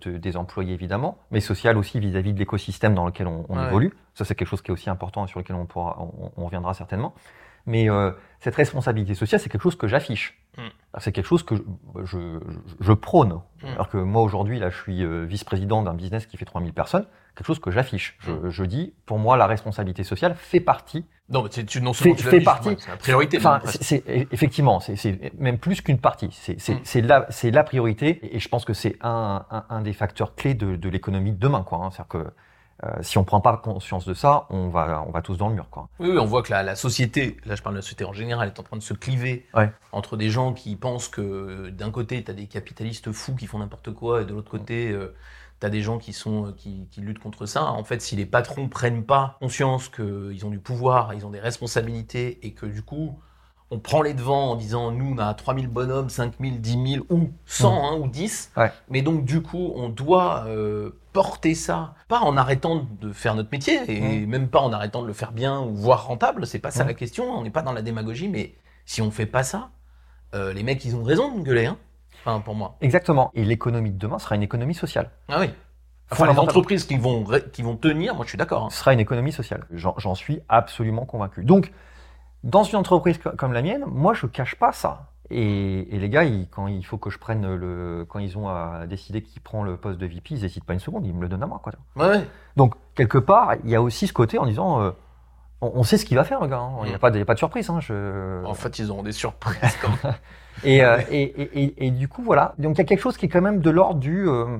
des 0.04 0.36
employés 0.36 0.72
évidemment, 0.72 1.18
mais 1.32 1.40
sociale 1.40 1.76
aussi 1.76 1.98
vis-à-vis 1.98 2.32
de 2.32 2.38
l'écosystème 2.38 2.94
dans 2.94 3.04
lequel 3.04 3.26
on, 3.26 3.66
évolue. 3.66 3.92
Ça, 4.14 4.24
c'est 4.24 4.36
quelque 4.36 4.46
chose 4.46 4.62
qui 4.62 4.70
est 4.70 4.72
aussi 4.72 4.88
important 4.88 5.24
et 5.24 5.28
sur 5.28 5.40
lequel 5.40 5.56
on, 5.56 5.66
pourra, 5.66 5.98
on 6.36 6.44
reviendra 6.44 6.74
certainement. 6.74 7.12
Mais 7.68 7.90
euh, 7.90 8.10
cette 8.40 8.56
responsabilité 8.56 9.14
sociale, 9.14 9.40
c'est 9.40 9.50
quelque 9.50 9.62
chose 9.62 9.76
que 9.76 9.86
j'affiche. 9.86 10.40
Mm. 10.56 10.62
C'est 11.00 11.12
quelque 11.12 11.26
chose 11.26 11.42
que 11.42 11.54
je, 12.02 12.40
je, 12.80 12.92
prône. 12.94 13.40
Mm. 13.62 13.66
Alors 13.74 13.90
que 13.90 13.98
moi, 13.98 14.22
aujourd'hui, 14.22 14.58
là, 14.58 14.70
je 14.70 14.76
suis 14.78 15.04
euh, 15.04 15.24
vice-président 15.24 15.82
d'un 15.82 15.92
business 15.92 16.24
qui 16.24 16.38
fait 16.38 16.46
3000 16.46 16.72
personnes. 16.72 17.06
Quelque 17.36 17.46
chose 17.46 17.58
que 17.60 17.70
j'affiche. 17.70 18.16
Je, 18.20 18.32
mm. 18.32 18.50
je, 18.50 18.64
dis, 18.64 18.94
pour 19.04 19.18
moi, 19.18 19.36
la 19.36 19.46
responsabilité 19.46 20.02
sociale 20.02 20.34
fait 20.34 20.60
partie. 20.60 21.04
Non, 21.28 21.42
mais 21.42 21.50
tu, 21.50 21.82
non 21.82 21.92
seulement 21.92 22.16
fait, 22.16 22.22
tu 22.22 22.28
fait 22.28 22.40
partie. 22.40 22.74
c'est 22.78 22.90
la 22.90 22.96
priorité. 22.96 23.36
Enfin, 23.36 23.60
c'est, 23.64 24.02
effectivement, 24.32 24.80
c'est, 24.80 25.30
même 25.38 25.58
plus 25.58 25.82
qu'une 25.82 25.98
partie. 25.98 26.30
C'est, 26.32 27.02
la, 27.02 27.26
c'est 27.28 27.50
la 27.50 27.64
priorité. 27.64 28.34
Et 28.34 28.40
je 28.40 28.48
pense 28.48 28.64
que 28.64 28.72
c'est 28.72 28.96
un, 29.02 29.44
un, 29.50 29.64
un, 29.68 29.82
des 29.82 29.92
facteurs 29.92 30.34
clés 30.34 30.54
de, 30.54 30.74
de 30.74 30.88
l'économie 30.88 31.32
de 31.32 31.38
demain. 31.38 31.64
Quoi, 31.64 31.84
hein. 31.84 31.90
C'est-à-dire 31.90 32.08
que 32.08 32.32
euh, 32.84 32.90
si 33.02 33.18
on 33.18 33.24
prend 33.24 33.40
pas 33.40 33.56
conscience 33.56 34.06
de 34.06 34.14
ça, 34.14 34.46
on 34.50 34.68
va, 34.68 35.04
on 35.06 35.10
va 35.10 35.20
tous 35.20 35.36
dans 35.36 35.48
le 35.48 35.54
mur. 35.54 35.68
Quoi. 35.70 35.88
Oui, 35.98 36.10
oui 36.10 36.18
on 36.18 36.26
voit 36.26 36.42
que 36.42 36.50
la, 36.50 36.62
la, 36.62 36.76
société, 36.76 37.36
là 37.44 37.56
je 37.56 37.62
parle 37.62 37.74
de 37.74 37.78
la 37.78 37.82
société 37.82 38.04
en 38.04 38.12
général, 38.12 38.48
est 38.48 38.60
en 38.60 38.62
train 38.62 38.76
de 38.76 38.82
se 38.82 38.94
cliver 38.94 39.46
entre 39.90 40.16
des 40.16 40.30
gens 40.30 40.52
qui 40.52 40.76
pensent 40.76 41.08
que 41.08 41.70
d'un 41.70 41.90
côté, 41.90 42.22
tu 42.22 42.30
as 42.30 42.34
des 42.34 42.46
capitalistes 42.46 43.10
fous 43.12 43.34
qui 43.34 43.46
font 43.46 43.58
n'importe 43.58 43.92
quoi, 43.92 44.22
et 44.22 44.24
de 44.24 44.32
l'autre 44.32 44.50
côté, 44.50 44.92
euh, 44.92 45.14
tu 45.60 45.66
as 45.66 45.70
des 45.70 45.82
gens 45.82 45.98
qui, 45.98 46.12
sont, 46.12 46.52
qui, 46.56 46.86
qui, 46.90 47.00
luttent 47.00 47.18
contre 47.18 47.46
ça. 47.46 47.64
En 47.64 47.82
fait, 47.82 48.00
si 48.00 48.14
les 48.14 48.26
patrons 48.26 48.68
prennent 48.68 49.04
pas 49.04 49.36
conscience 49.40 49.88
qu'ils 49.88 50.46
ont 50.46 50.50
du 50.50 50.60
pouvoir, 50.60 51.14
ils 51.14 51.26
ont 51.26 51.30
des 51.30 51.40
responsabilités, 51.40 52.46
et 52.46 52.52
que 52.52 52.66
du 52.66 52.82
coup, 52.82 53.18
on 53.70 53.78
prend 53.78 54.00
les 54.02 54.14
devants 54.14 54.52
en 54.52 54.56
disant 54.56 54.90
nous 54.92 55.14
on 55.14 55.18
a 55.18 55.32
3000 55.34 55.68
bonhommes, 55.68 56.08
5000, 56.08 56.60
10 56.60 56.92
000 56.94 57.06
ou 57.10 57.30
100 57.46 57.70
Mm. 57.70 57.84
hein, 57.84 57.98
ou 58.02 58.08
10. 58.08 58.52
Ouais. 58.56 58.72
Mais 58.88 59.02
donc 59.02 59.24
du 59.24 59.42
coup 59.42 59.72
on 59.76 59.88
doit 59.88 60.44
euh, 60.46 60.90
porter 61.12 61.54
ça, 61.54 61.94
pas 62.08 62.20
en 62.20 62.36
arrêtant 62.36 62.86
de 63.00 63.12
faire 63.12 63.34
notre 63.34 63.50
métier 63.52 63.80
et 63.88 64.24
même 64.26 64.48
pas 64.48 64.60
en 64.60 64.72
arrêtant 64.72 65.02
de 65.02 65.06
le 65.06 65.12
faire 65.12 65.32
bien 65.32 65.60
ou 65.60 65.74
voire 65.74 66.06
rentable, 66.06 66.46
c'est 66.46 66.58
pas 66.60 66.70
ça 66.70 66.84
Mm. 66.84 66.88
la 66.88 66.94
question, 66.94 67.24
on 67.30 67.42
n'est 67.42 67.50
pas 67.50 67.62
dans 67.62 67.72
la 67.72 67.82
démagogie, 67.82 68.28
mais 68.28 68.54
si 68.86 69.02
on 69.02 69.10
fait 69.10 69.26
pas 69.26 69.42
ça, 69.42 69.70
euh, 70.34 70.52
les 70.52 70.62
mecs 70.62 70.84
ils 70.84 70.94
ont 70.96 71.02
raison 71.02 71.36
de 71.36 71.42
gueuler, 71.42 71.66
hein. 71.66 71.76
enfin 72.24 72.40
pour 72.40 72.54
moi. 72.54 72.76
Exactement. 72.80 73.30
Et 73.34 73.44
l'économie 73.44 73.90
de 73.90 73.98
demain 73.98 74.18
sera 74.18 74.34
une 74.34 74.42
économie 74.42 74.74
sociale. 74.74 75.10
Ah 75.28 75.40
oui. 75.40 75.50
Enfin, 76.10 76.32
les 76.32 76.38
entreprises 76.38 76.84
qui 76.86 76.96
vont, 76.96 77.22
qui 77.52 77.60
vont 77.60 77.76
tenir, 77.76 78.14
moi 78.14 78.24
je 78.24 78.30
suis 78.30 78.38
d'accord. 78.38 78.64
hein. 78.64 78.70
Ce 78.70 78.78
sera 78.78 78.94
une 78.94 79.00
économie 79.00 79.30
sociale. 79.32 79.66
J'en 79.70 79.94
j'en 79.98 80.14
suis 80.14 80.40
absolument 80.48 81.04
convaincu. 81.04 81.44
Donc, 81.44 81.70
dans 82.44 82.62
une 82.62 82.76
entreprise 82.76 83.18
co- 83.18 83.30
comme 83.36 83.52
la 83.52 83.62
mienne, 83.62 83.84
moi, 83.86 84.14
je 84.14 84.26
cache 84.26 84.54
pas 84.56 84.72
ça. 84.72 85.10
Et, 85.30 85.94
et 85.94 85.98
les 85.98 86.08
gars, 86.08 86.24
ils- 86.24 86.48
quand 86.48 86.68
il 86.68 86.84
faut 86.86 86.96
que 86.96 87.10
je 87.10 87.18
prenne 87.18 87.54
le, 87.54 88.06
quand 88.08 88.18
ils 88.18 88.38
ont 88.38 88.48
à 88.48 88.86
décider 88.86 89.22
qui 89.22 89.40
prend 89.40 89.62
le 89.62 89.76
poste 89.76 89.98
de 89.98 90.06
VP, 90.06 90.34
ils 90.34 90.42
n'hésitent 90.42 90.64
pas 90.64 90.72
une 90.72 90.78
seconde, 90.80 91.04
ils 91.06 91.12
me 91.14 91.20
le 91.22 91.28
donnent 91.28 91.42
à 91.42 91.46
moi. 91.46 91.60
Quoi. 91.62 91.72
Ouais. 91.96 92.26
Donc, 92.56 92.74
quelque 92.94 93.18
part, 93.18 93.54
il 93.64 93.68
y 93.70 93.74
a 93.74 93.82
aussi 93.82 94.06
ce 94.06 94.12
côté 94.12 94.38
en 94.38 94.46
disant, 94.46 94.80
euh, 94.80 94.90
on, 95.60 95.72
on 95.74 95.82
sait 95.82 95.98
ce 95.98 96.06
qu'il 96.06 96.16
va 96.16 96.24
faire, 96.24 96.40
le 96.40 96.46
gars. 96.46 96.58
hein. 96.60 96.70
Il 96.84 96.88
n'y 96.88 96.94
a, 96.94 96.96
Mm. 96.96 97.00
pas 97.00 97.10
de- 97.10 97.18
y 97.18 97.22
a 97.22 97.24
pas 97.26 97.34
de 97.34 97.38
surprise. 97.38 97.68
hein. 97.68 97.80
Je... 97.80 98.42
En 98.46 98.54
fait, 98.54 98.78
ils 98.78 98.90
auront 98.90 99.02
des 99.02 99.12
surprises 99.12 99.76
quand 99.82 99.90
même. 100.04 100.14
Et, 100.64 100.82
euh, 100.84 100.98
et, 101.10 101.22
et, 101.22 101.62
et- 101.64 101.86
et 101.86 101.90
du 101.90 102.08
coup, 102.08 102.22
voilà. 102.22 102.54
Donc, 102.58 102.76
il 102.76 102.78
y 102.78 102.82
a 102.82 102.84
quelque 102.84 103.00
chose 103.02 103.16
qui 103.18 103.26
est 103.26 103.28
quand 103.28 103.42
même 103.42 103.60
de 103.60 103.70
l'ordre 103.70 104.00
du. 104.00 104.26
euh, 104.28 104.56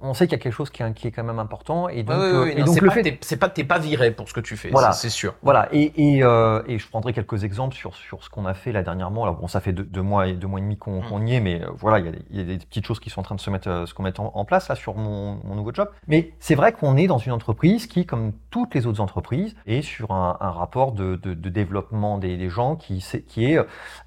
on 0.00 0.14
sait 0.14 0.26
qu'il 0.26 0.36
y 0.36 0.40
a 0.40 0.42
quelque 0.42 0.52
chose 0.52 0.70
qui 0.70 0.82
est, 0.82 0.92
qui 0.94 1.06
est 1.08 1.10
quand 1.10 1.24
même 1.24 1.38
important. 1.38 1.88
Et 1.88 2.02
donc, 2.02 2.16
ouais, 2.16 2.22
euh, 2.24 2.42
ouais, 2.44 2.52
et 2.52 2.58
non, 2.60 2.66
donc 2.66 2.74
c'est 2.74 2.80
le 2.80 2.88
pas, 2.88 2.94
fait. 2.94 3.18
c'est 3.20 3.36
pas, 3.36 3.48
t'es 3.48 3.64
pas 3.64 3.78
viré 3.78 4.10
pour 4.10 4.28
ce 4.28 4.34
que 4.34 4.40
tu 4.40 4.56
fais, 4.56 4.70
Voilà. 4.70 4.92
c'est 4.92 5.10
sûr. 5.10 5.34
Voilà, 5.42 5.68
et, 5.72 5.92
et, 6.16 6.22
euh, 6.22 6.62
et 6.66 6.78
je 6.78 6.88
prendrai 6.88 7.12
quelques 7.12 7.44
exemples 7.44 7.74
sur, 7.74 7.94
sur 7.94 8.22
ce 8.24 8.30
qu'on 8.30 8.46
a 8.46 8.54
fait 8.54 8.72
là 8.72 8.82
dernièrement. 8.82 9.22
Alors, 9.24 9.36
bon, 9.36 9.48
ça 9.48 9.60
fait 9.60 9.72
deux, 9.72 9.84
deux 9.84 10.02
mois 10.02 10.26
et 10.28 10.34
deux 10.34 10.46
mois 10.46 10.60
et 10.60 10.62
demi 10.62 10.76
qu'on 10.76 11.00
Mm. 11.00 11.26
y 11.26 11.34
est, 11.36 11.40
mais 11.40 11.62
euh, 11.62 11.68
voilà, 11.76 11.98
il 11.98 12.04
y, 12.06 12.08
a 12.08 12.12
des- 12.12 12.22
il 12.30 12.36
y 12.38 12.40
a 12.40 12.44
des 12.44 12.58
petites 12.58 12.86
choses 12.86 13.00
qui 13.00 13.10
sont 13.10 13.20
en 13.20 13.24
train 13.24 13.34
de 13.34 13.40
se 13.40 13.50
mettre, 13.50 13.84
se 13.86 14.02
mettre 14.02 14.20
en, 14.20 14.32
en 14.34 14.44
place 14.44 14.68
là 14.68 14.74
sur 14.74 14.94
mon, 14.94 15.38
mon 15.44 15.54
nouveau 15.54 15.72
job. 15.72 15.88
Mais 16.06 16.32
c'est 16.40 16.54
vrai 16.54 16.72
qu'on 16.72 16.96
est 16.96 17.06
dans 17.06 17.18
une 17.18 17.32
entreprise 17.32 17.86
qui, 17.86 18.06
comme 18.06 18.32
toutes 18.50 18.74
les 18.74 18.86
autres 18.86 19.00
entreprises, 19.00 19.54
est 19.66 19.82
sur 19.82 20.10
un, 20.10 20.36
un 20.40 20.50
rapport 20.50 20.92
de, 20.92 21.16
de, 21.16 21.34
de 21.34 21.48
développement 21.48 22.18
des, 22.18 22.36
des 22.36 22.48
gens 22.48 22.76
qui, 22.76 23.04
qui 23.26 23.44
est 23.52 23.58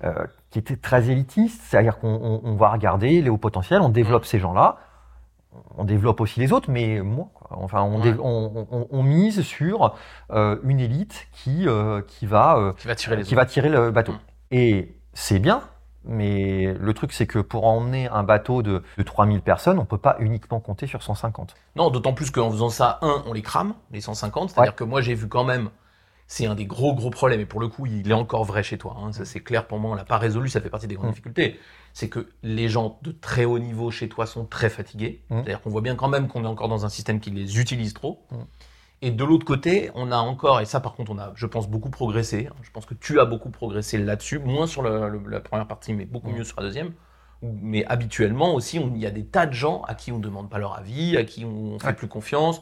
euh, 0.03 0.13
qui 0.49 0.59
était 0.59 0.75
très 0.75 1.09
élitiste, 1.09 1.61
c'est-à-dire 1.63 1.97
qu'on 1.99 2.09
on- 2.13 2.41
on 2.43 2.55
va 2.55 2.69
regarder 2.71 3.21
les 3.21 3.29
hauts 3.29 3.37
potentiels, 3.37 3.79
on 3.81 3.87
développe 3.89 4.25
ces 4.25 4.37
gens-là, 4.39 4.77
on 5.77 5.83
développe 5.83 6.21
aussi 6.21 6.39
les 6.39 6.53
autres, 6.53 6.69
mais 6.71 7.01
moi, 7.01 7.29
quoi. 7.33 7.57
enfin, 7.59 7.81
on, 7.81 7.97
Ouais. 8.01 8.13
dé- 8.13 8.19
on- 8.21 8.67
on- 8.71 8.87
on 8.89 9.03
mise 9.03 9.41
sur 9.41 9.95
euh, 10.31 10.57
une 10.63 10.79
élite 10.79 11.27
qui, 11.33 11.67
euh, 11.67 12.01
qui, 12.01 12.25
va, 12.25 12.57
euh, 12.57 12.73
Qui 12.73 12.87
va 12.87 12.95
tirer 12.95 13.15
les 13.17 13.23
qui 13.23 13.35
va 13.35 13.45
tirer 13.45 13.69
le 13.69 13.91
bateau. 13.91 14.13
Mm. 14.13 14.19
Et 14.51 14.95
c'est 15.13 15.39
bien, 15.39 15.61
mais 16.03 16.73
le 16.79 16.93
truc, 16.93 17.11
c'est 17.13 17.27
que 17.27 17.39
pour 17.39 17.65
emmener 17.65 18.07
un 18.07 18.23
bateau 18.23 18.61
de, 18.63 18.81
de 18.97 19.03
3000 19.03 19.41
personnes, 19.41 19.77
on 19.79 19.85
peut 19.85 19.97
pas 19.97 20.15
uniquement 20.19 20.59
compter 20.59 20.87
sur 20.87 21.03
150. 21.03 21.53
Non, 21.75 21.89
d'autant 21.89 22.13
plus 22.13 22.31
qu'en 22.31 22.49
faisant 22.49 22.69
ça, 22.69 22.97
un, 23.01 23.23
on 23.27 23.33
les 23.33 23.41
crame, 23.41 23.73
les 23.91 24.01
150. 24.01 24.49
C'est-à-dire 24.51 24.71
Ouais. 24.71 24.75
que 24.75 24.83
moi, 24.83 25.01
j'ai 25.01 25.13
vu 25.13 25.27
quand 25.27 25.43
même, 25.43 25.69
c'est 26.27 26.47
un 26.47 26.55
des 26.55 26.65
gros, 26.65 26.95
gros 26.95 27.09
problèmes. 27.11 27.41
Et 27.41 27.45
pour 27.45 27.59
le 27.59 27.67
coup, 27.67 27.85
il 27.85 28.09
est 28.09 28.13
encore 28.13 28.45
vrai 28.45 28.63
chez 28.63 28.77
toi. 28.77 28.95
hein. 28.99 29.11
Ça, 29.11 29.25
c'est 29.25 29.41
clair 29.41 29.67
pour 29.67 29.79
moi, 29.79 29.91
on 29.91 29.95
l'a 29.95 30.05
pas 30.05 30.17
résolu. 30.17 30.49
Ça 30.49 30.61
fait 30.61 30.69
partie 30.69 30.87
des 30.87 30.95
grandes 30.95 31.07
Mm. 31.07 31.11
difficultés. 31.11 31.59
C'est 31.93 32.09
que 32.09 32.29
les 32.43 32.69
gens 32.69 32.99
de 33.01 33.11
très 33.11 33.45
haut 33.45 33.59
niveau 33.59 33.91
chez 33.91 34.07
toi 34.09 34.25
sont 34.25 34.45
très 34.45 34.69
fatigués. 34.69 35.21
Mm. 35.29 35.35
C'est-à-dire 35.35 35.61
qu'on 35.61 35.69
voit 35.69 35.81
bien 35.81 35.95
quand 35.95 36.07
même 36.09 36.27
qu'on 36.27 36.43
est 36.43 36.47
encore 36.47 36.69
dans 36.69 36.85
un 36.85 36.89
système 36.89 37.19
qui 37.19 37.29
les 37.31 37.59
utilise 37.59 37.93
trop. 37.93 38.23
Mm. 38.31 38.35
Et 39.03 39.11
de 39.11 39.23
l'autre 39.23 39.45
côté, 39.45 39.89
on 39.95 40.11
a 40.11 40.17
encore, 40.17 40.61
et 40.61 40.65
ça 40.65 40.79
par 40.79 40.93
contre, 40.93 41.11
on 41.11 41.17
a, 41.17 41.31
je 41.35 41.47
pense, 41.47 41.67
beaucoup 41.69 41.89
progressé. 41.89 42.47
Je 42.61 42.69
pense 42.71 42.85
que 42.85 42.93
tu 42.93 43.19
as 43.19 43.25
beaucoup 43.25 43.49
progressé 43.49 43.97
là-dessus, 43.97 44.37
moins 44.39 44.67
sur 44.67 44.83
la 44.83 45.39
première 45.39 45.67
partie, 45.67 45.93
mais 45.93 46.05
beaucoup 46.05 46.29
Mm. 46.31 46.35
mieux 46.37 46.43
sur 46.43 46.59
la 46.61 46.67
deuxième. 46.67 46.93
Mais 47.41 47.83
habituellement 47.85 48.53
aussi, 48.53 48.77
il 48.79 48.97
y 48.99 49.07
a 49.07 49.11
des 49.11 49.25
tas 49.25 49.47
de 49.47 49.53
gens 49.53 49.81
à 49.87 49.95
qui 49.95 50.11
on 50.11 50.17
ne 50.19 50.23
demande 50.23 50.49
pas 50.49 50.59
leur 50.59 50.77
avis, 50.77 51.17
à 51.17 51.23
qui 51.23 51.43
on 51.43 51.79
fait 51.79 51.87
Ouais. 51.87 51.93
plus 51.93 52.07
confiance. 52.07 52.61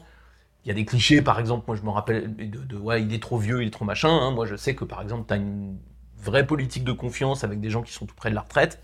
Il 0.64 0.68
y 0.68 0.70
a 0.70 0.74
des 0.74 0.84
clichés, 0.86 1.20
par 1.22 1.38
exemple, 1.38 1.64
moi 1.66 1.76
je 1.76 1.82
me 1.82 1.90
rappelle 1.90 2.34
de, 2.34 2.58
de 2.64 2.76
ouais, 2.76 3.02
il 3.02 3.12
est 3.14 3.22
trop 3.22 3.36
vieux, 3.38 3.62
il 3.62 3.68
est 3.68 3.70
trop 3.70 3.84
machin. 3.84 4.08
hein. 4.10 4.30
Moi 4.30 4.46
je 4.46 4.56
sais 4.56 4.74
que 4.74 4.84
par 4.86 5.02
exemple, 5.02 5.24
tu 5.28 5.34
as 5.34 5.36
une 5.36 5.78
vraie 6.16 6.46
politique 6.46 6.84
de 6.84 6.92
confiance 6.92 7.44
avec 7.44 7.60
des 7.60 7.68
gens 7.70 7.82
qui 7.82 7.92
sont 7.92 8.06
tout 8.06 8.14
près 8.14 8.30
de 8.30 8.34
la 8.34 8.40
retraite. 8.42 8.80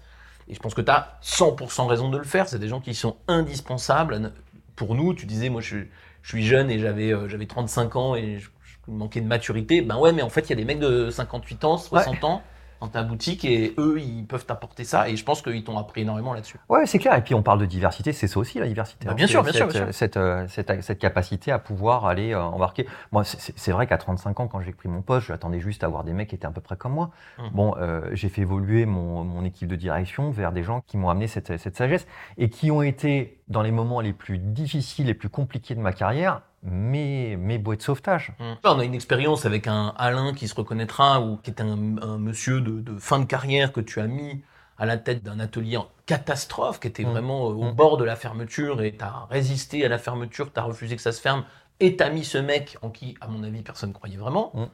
Et 0.48 0.54
je 0.54 0.60
pense 0.60 0.74
que 0.74 0.80
tu 0.80 0.90
as 0.90 1.18
100% 1.22 1.86
raison 1.86 2.08
de 2.08 2.18
le 2.18 2.24
faire. 2.24 2.48
C'est 2.48 2.58
des 2.58 2.68
gens 2.68 2.80
qui 2.80 2.94
sont 2.94 3.16
indispensables 3.28 4.32
pour 4.76 4.94
nous. 4.94 5.14
Tu 5.14 5.26
disais, 5.26 5.48
moi 5.48 5.60
je, 5.60 5.78
je 6.22 6.28
suis 6.28 6.44
jeune 6.44 6.70
et 6.70 6.78
j'avais 6.78 7.12
euh, 7.12 7.28
j'avais 7.28 7.46
35 7.46 7.96
ans 7.96 8.14
et 8.14 8.38
je, 8.38 8.48
je 8.64 8.90
manquais 8.92 9.20
de 9.20 9.26
maturité. 9.26 9.82
Ben 9.82 9.98
ouais, 9.98 10.12
mais 10.12 10.22
en 10.22 10.30
fait, 10.30 10.42
il 10.42 10.50
y 10.50 10.52
a 10.52 10.56
des 10.56 10.64
mecs 10.64 10.80
de 10.80 11.10
58 11.10 11.64
ans, 11.64 11.78
60 11.78 12.24
ans 12.24 12.42
dans 12.80 12.88
ta 12.88 13.02
boutique 13.02 13.44
et 13.44 13.74
eux, 13.78 13.98
ils 14.00 14.26
peuvent 14.26 14.46
t'apporter 14.46 14.84
ça. 14.84 15.08
Et 15.08 15.16
je 15.16 15.24
pense 15.24 15.42
qu'ils 15.42 15.64
t'ont 15.64 15.78
appris 15.78 16.02
énormément 16.02 16.34
là-dessus. 16.34 16.58
Ouais, 16.68 16.86
c'est 16.86 16.98
clair. 16.98 17.14
Et 17.16 17.22
puis 17.22 17.34
on 17.34 17.42
parle 17.42 17.60
de 17.60 17.66
diversité, 17.66 18.12
c'est 18.12 18.26
ça 18.26 18.38
aussi 18.38 18.58
la 18.58 18.66
diversité. 18.66 19.06
Bah, 19.06 19.12
hein. 19.12 19.14
bien 19.14 19.26
sûr, 19.26 19.42
bien 19.42 19.52
sûr, 19.52 19.70
cette, 19.70 19.82
bien 19.82 19.84
sûr. 19.86 19.94
Cette, 19.94 20.16
euh, 20.16 20.46
cette, 20.48 20.82
cette 20.82 20.98
capacité 20.98 21.52
à 21.52 21.58
pouvoir 21.58 22.06
aller 22.06 22.32
euh, 22.32 22.42
embarquer. 22.42 22.86
Moi, 23.12 23.24
c'est- 23.24 23.72
vrai 23.72 23.86
qu'à 23.86 23.98
35 23.98 24.40
ans, 24.40 24.48
quand 24.48 24.60
j'ai 24.60 24.72
pris 24.72 24.88
mon 24.88 25.02
poste, 25.02 25.26
j'attendais 25.26 25.60
juste 25.60 25.82
à 25.84 25.86
avoir 25.86 26.04
des 26.04 26.12
mecs 26.12 26.28
qui 26.28 26.34
étaient 26.34 26.46
à 26.46 26.50
peu 26.50 26.60
près 26.60 26.76
comme 26.76 26.92
moi. 26.92 27.10
Mhm. 27.38 27.50
Bon, 27.52 27.74
euh, 27.78 28.02
j'ai 28.12 28.28
fait 28.28 28.42
évoluer 28.42 28.86
mon, 28.86 29.24
mon 29.24 29.44
équipe 29.44 29.68
de 29.68 29.76
direction 29.76 30.30
vers 30.30 30.52
des 30.52 30.62
gens 30.62 30.82
qui 30.86 30.96
m'ont 30.96 31.10
amené 31.10 31.26
cette, 31.26 31.56
cette 31.58 31.76
sagesse 31.76 32.06
et 32.38 32.48
qui 32.48 32.70
ont 32.70 32.82
été, 32.82 33.40
dans 33.48 33.62
les 33.62 33.70
moments 33.72 34.00
les 34.00 34.12
plus 34.12 34.38
difficiles, 34.38 35.06
les 35.06 35.14
plus 35.14 35.28
compliqués 35.28 35.74
de 35.74 35.80
ma 35.80 35.92
carrière, 35.92 36.42
mes, 36.62 37.36
mes 37.36 37.58
bouées 37.58 37.76
de 37.76 37.82
sauvetage. 37.82 38.32
On 38.64 38.78
a 38.78 38.84
une 38.84 38.94
expérience 38.94 39.46
avec 39.46 39.66
un 39.66 39.94
Alain 39.96 40.34
qui 40.34 40.48
se 40.48 40.54
reconnaîtra, 40.54 41.20
ou 41.20 41.36
qui 41.38 41.50
est 41.50 41.60
un, 41.60 41.98
un 42.02 42.18
monsieur 42.18 42.60
de, 42.60 42.80
de 42.80 42.98
fin 42.98 43.18
de 43.20 43.24
carrière 43.24 43.72
que 43.72 43.80
tu 43.80 44.00
as 44.00 44.06
mis 44.06 44.42
à 44.78 44.84
la 44.86 44.98
tête 44.98 45.22
d'un 45.22 45.40
atelier 45.40 45.76
en 45.78 45.88
catastrophe, 46.06 46.80
qui 46.80 46.88
était 46.88 47.04
Mm. 47.04 47.10
vraiment 47.10 47.50
euh, 47.50 47.54
au 47.54 47.64
Mm. 47.70 47.74
bord 47.74 47.96
de 47.96 48.04
la 48.04 48.16
fermeture, 48.16 48.82
et 48.82 48.96
tu 48.96 49.04
as 49.04 49.26
résisté 49.30 49.84
à 49.84 49.88
la 49.88 49.98
fermeture, 49.98 50.52
tu 50.52 50.60
as 50.60 50.64
refusé 50.64 50.96
que 50.96 51.02
ça 51.02 51.12
se 51.12 51.20
ferme, 51.20 51.44
et 51.80 51.96
tu 51.96 52.02
as 52.02 52.10
mis 52.10 52.24
ce 52.24 52.38
mec 52.38 52.76
en 52.82 52.90
qui, 52.90 53.16
à 53.20 53.28
mon 53.28 53.42
avis, 53.42 53.62
personne 53.62 53.90
ne 53.90 53.94
croyait 53.94 54.16
vraiment, 54.18 54.50
Mm. 54.54 54.64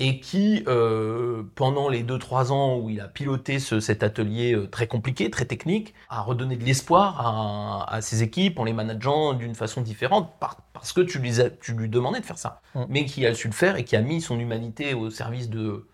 Et 0.00 0.20
qui, 0.20 0.62
euh, 0.68 1.42
pendant 1.56 1.88
les 1.88 2.02
2-3 2.04 2.52
ans 2.52 2.78
où 2.78 2.88
il 2.88 3.00
a 3.00 3.08
piloté 3.08 3.58
ce- 3.58 3.80
cet 3.80 4.02
atelier 4.04 4.54
euh, 4.54 4.68
très 4.68 4.86
compliqué, 4.86 5.28
très 5.30 5.44
technique, 5.44 5.92
a 6.08 6.20
redonné 6.22 6.56
de 6.56 6.64
l'espoir 6.64 7.20
à, 7.26 7.92
à 7.92 8.00
ses 8.00 8.22
équipes 8.22 8.58
en 8.60 8.64
les 8.64 8.72
manageant 8.72 9.32
d'une 9.34 9.54
façon 9.56 9.80
différente, 9.82 10.32
par- 10.38 10.58
parce 10.72 10.92
que 10.92 11.00
tu 11.00 11.18
lui, 11.18 11.40
as- 11.40 11.50
tu 11.50 11.72
lui 11.72 11.88
demandais 11.88 12.20
de 12.20 12.24
faire 12.26 12.38
ça 12.38 12.60
Mm. 12.74 12.84
mais 12.88 13.04
qui 13.06 13.26
a 13.26 13.34
su 13.34 13.48
le 13.48 13.54
faire 13.54 13.76
et 13.76 13.84
qui 13.84 13.96
a 13.96 14.00
mis 14.02 14.20
son 14.20 14.38
humanité 14.38 14.94
au 14.94 15.10
service 15.10 15.48
de 15.50 15.86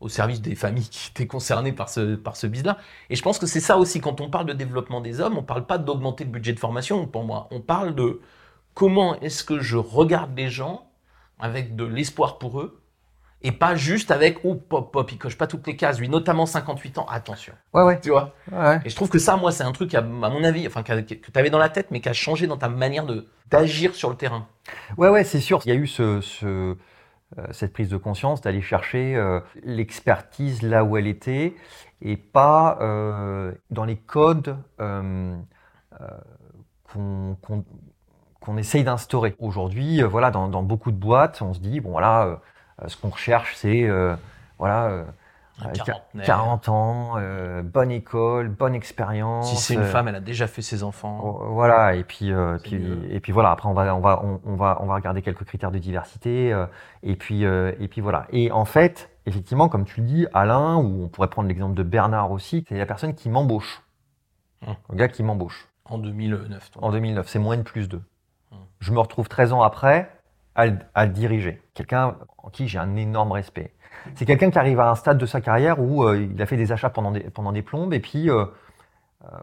au 0.00 0.08
service 0.08 0.40
des 0.42 0.56
familles 0.56 0.88
qui 0.90 1.10
étaient 1.10 1.28
concernées 1.28 1.70
par 1.72 1.88
ce, 1.88 2.16
par 2.16 2.34
ce 2.36 2.48
bise-là. 2.48 2.78
Et 3.08 3.14
je 3.14 3.22
pense 3.22 3.38
que 3.38 3.46
c'est 3.46 3.60
ça 3.60 3.78
aussi, 3.78 4.00
quand 4.00 4.20
on 4.20 4.28
parle 4.30 4.46
de 4.46 4.52
développement 4.52 5.00
des 5.00 5.20
hommes, 5.20 5.38
on 5.38 5.44
parle 5.44 5.64
pas 5.64 5.78
d'augmenter 5.78 6.24
le 6.24 6.30
budget 6.30 6.52
de 6.52 6.58
formation 6.58 7.06
pour 7.06 7.22
moi. 7.22 7.46
On 7.52 7.60
parle 7.60 7.94
de 7.94 8.20
comment 8.74 9.20
est-ce 9.20 9.44
que 9.44 9.60
je 9.60 9.76
regarde 9.76 10.36
les 10.36 10.48
gens 10.50 10.90
avec 11.38 11.76
de 11.76 11.84
l'espoir 11.84 12.38
pour 12.38 12.60
eux 12.60 12.81
et 13.42 13.52
pas 13.52 13.74
juste 13.74 14.10
avec 14.10 14.38
oh 14.44 14.54
pop 14.54 14.92
pop, 14.92 15.10
il 15.12 15.18
coche 15.18 15.36
pas 15.36 15.46
toutes 15.46 15.66
les 15.66 15.76
cases, 15.76 15.98
lui, 15.98 16.08
notamment 16.08 16.46
58 16.46 16.98
ans, 16.98 17.06
attention. 17.10 17.52
Ouais, 17.74 17.82
ouais. 17.82 18.00
Tu 18.00 18.10
vois 18.10 18.34
ouais. 18.52 18.80
Et 18.84 18.90
je 18.90 18.96
trouve 18.96 19.08
que 19.08 19.18
ça, 19.18 19.36
moi, 19.36 19.52
c'est 19.52 19.64
un 19.64 19.72
truc, 19.72 19.94
à, 19.94 19.98
à 19.98 20.02
mon 20.02 20.44
avis, 20.44 20.66
enfin, 20.66 20.82
que, 20.82 21.00
tu 21.00 21.20
avais 21.34 21.50
dans 21.50 21.58
la 21.58 21.68
tête, 21.68 21.90
mais 21.90 22.00
qui 22.00 22.08
a 22.08 22.12
changé 22.12 22.46
dans 22.46 22.56
ta 22.56 22.68
manière 22.68 23.06
de 23.06 23.26
d'agir 23.50 23.94
sur 23.94 24.08
le 24.08 24.16
terrain. 24.16 24.46
Ouais, 24.96 25.08
ouais, 25.10 25.24
c'est 25.24 25.40
sûr. 25.40 25.60
Il 25.66 25.68
y 25.68 25.72
a 25.72 25.74
eu 25.74 25.86
ce, 25.86 26.22
ce, 26.22 26.46
euh, 26.46 26.76
cette 27.50 27.72
prise 27.74 27.88
de 27.90 27.98
conscience 27.98 28.40
d'aller 28.40 28.62
chercher 28.62 29.14
euh, 29.16 29.40
l'expertise 29.62 30.62
là 30.62 30.84
où 30.84 30.96
elle 30.96 31.06
était 31.06 31.54
et 32.00 32.16
pas 32.16 32.78
euh, 32.80 33.52
dans 33.70 33.84
les 33.84 33.96
codes 33.96 34.56
euh, 34.80 35.36
qu'on 36.92 37.36
qu'on- 37.42 37.64
qu'on 38.40 38.56
essaye 38.56 38.82
d'instaurer. 38.84 39.36
Aujourd'hui, 39.38 40.02
euh, 40.02 40.08
voilà, 40.08 40.30
dans, 40.32 40.48
dans 40.48 40.64
beaucoup 40.64 40.90
de 40.90 40.96
boîtes, 40.96 41.42
on 41.42 41.54
se 41.54 41.60
dit, 41.60 41.78
bon, 41.80 41.92
voilà, 41.92 42.40
ce 42.88 42.96
qu'on 42.96 43.08
recherche, 43.10 43.54
c'est 43.56 43.84
euh, 43.84 44.14
voilà, 44.58 44.86
euh, 44.86 45.04
Un 45.60 45.68
euh, 45.68 45.72
quarantenaire. 45.72 46.26
40 46.26 46.68
ans, 46.68 47.12
euh, 47.16 47.62
bonne 47.62 47.90
école, 47.90 48.48
bonne 48.48 48.74
expérience. 48.74 49.50
Si 49.50 49.56
c'est 49.56 49.74
une 49.74 49.80
euh, 49.80 49.84
femme, 49.90 50.08
elle 50.08 50.14
a 50.16 50.20
déjà 50.20 50.46
fait 50.46 50.62
ses 50.62 50.82
enfants. 50.82 51.20
Oh, 51.22 51.46
Voilà, 51.52 51.94
et 51.94 52.04
puis, 52.04 52.32
euh, 52.32 52.58
et 53.10 53.20
puis 53.20 53.32
voilà, 53.32 53.50
après 53.50 53.68
on 53.68 53.74
va, 53.74 53.94
on, 53.94 54.00
va, 54.00 54.22
on, 54.24 54.40
on 54.44 54.56
va, 54.56 54.78
on 54.80 54.86
va 54.86 54.94
regarder 54.94 55.22
quelques 55.22 55.44
critères 55.44 55.70
de 55.70 55.78
diversité, 55.78 56.52
euh, 56.52 56.66
et, 57.02 57.16
puis, 57.16 57.44
euh, 57.44 57.72
et 57.80 57.88
puis 57.88 58.00
voilà. 58.00 58.26
Et 58.30 58.50
en 58.52 58.64
fait, 58.64 59.10
effectivement, 59.26 59.68
comme 59.68 59.84
tu 59.84 60.00
le 60.00 60.06
dis, 60.06 60.26
Alain, 60.32 60.76
ou 60.76 61.04
on 61.04 61.08
pourrait 61.08 61.28
prendre 61.30 61.48
l'exemple 61.48 61.74
de 61.74 61.82
Bernard 61.82 62.30
aussi, 62.32 62.64
c'est 62.68 62.78
la 62.78 62.86
personne 62.86 63.14
qui 63.14 63.28
m'embauche. 63.28 63.82
Hum. 64.66 64.74
Le 64.90 64.96
gars 64.96 65.08
qui 65.08 65.22
m'embauche 65.24 65.66
En 65.86 65.98
2009. 65.98 66.70
toi. 66.70 66.84
en 66.84 66.92
2009, 66.92 67.28
c'est 67.28 67.38
moins 67.40 67.56
de 67.56 67.62
plus 67.62 67.88
2. 67.88 68.00
Hum. 68.52 68.58
Je 68.78 68.92
me 68.92 69.00
retrouve 69.00 69.28
13 69.28 69.52
ans 69.52 69.62
après 69.62 70.08
à 70.54 70.66
le, 70.66 70.78
le 70.96 71.06
diriger. 71.08 71.62
Quelqu'un 71.74 72.16
en 72.38 72.50
qui 72.50 72.68
j'ai 72.68 72.78
un 72.78 72.96
énorme 72.96 73.32
respect. 73.32 73.72
C'est 74.14 74.24
quelqu'un 74.24 74.50
qui 74.50 74.58
arrive 74.58 74.80
à 74.80 74.90
un 74.90 74.94
stade 74.94 75.18
de 75.18 75.26
sa 75.26 75.40
carrière 75.40 75.80
où 75.80 76.04
euh, 76.04 76.28
il 76.32 76.40
a 76.42 76.46
fait 76.46 76.56
des 76.56 76.72
achats 76.72 76.90
pendant 76.90 77.12
des, 77.12 77.20
pendant 77.20 77.52
des 77.52 77.62
plombes 77.62 77.94
et 77.94 78.00
puis 78.00 78.30
euh, 78.30 78.44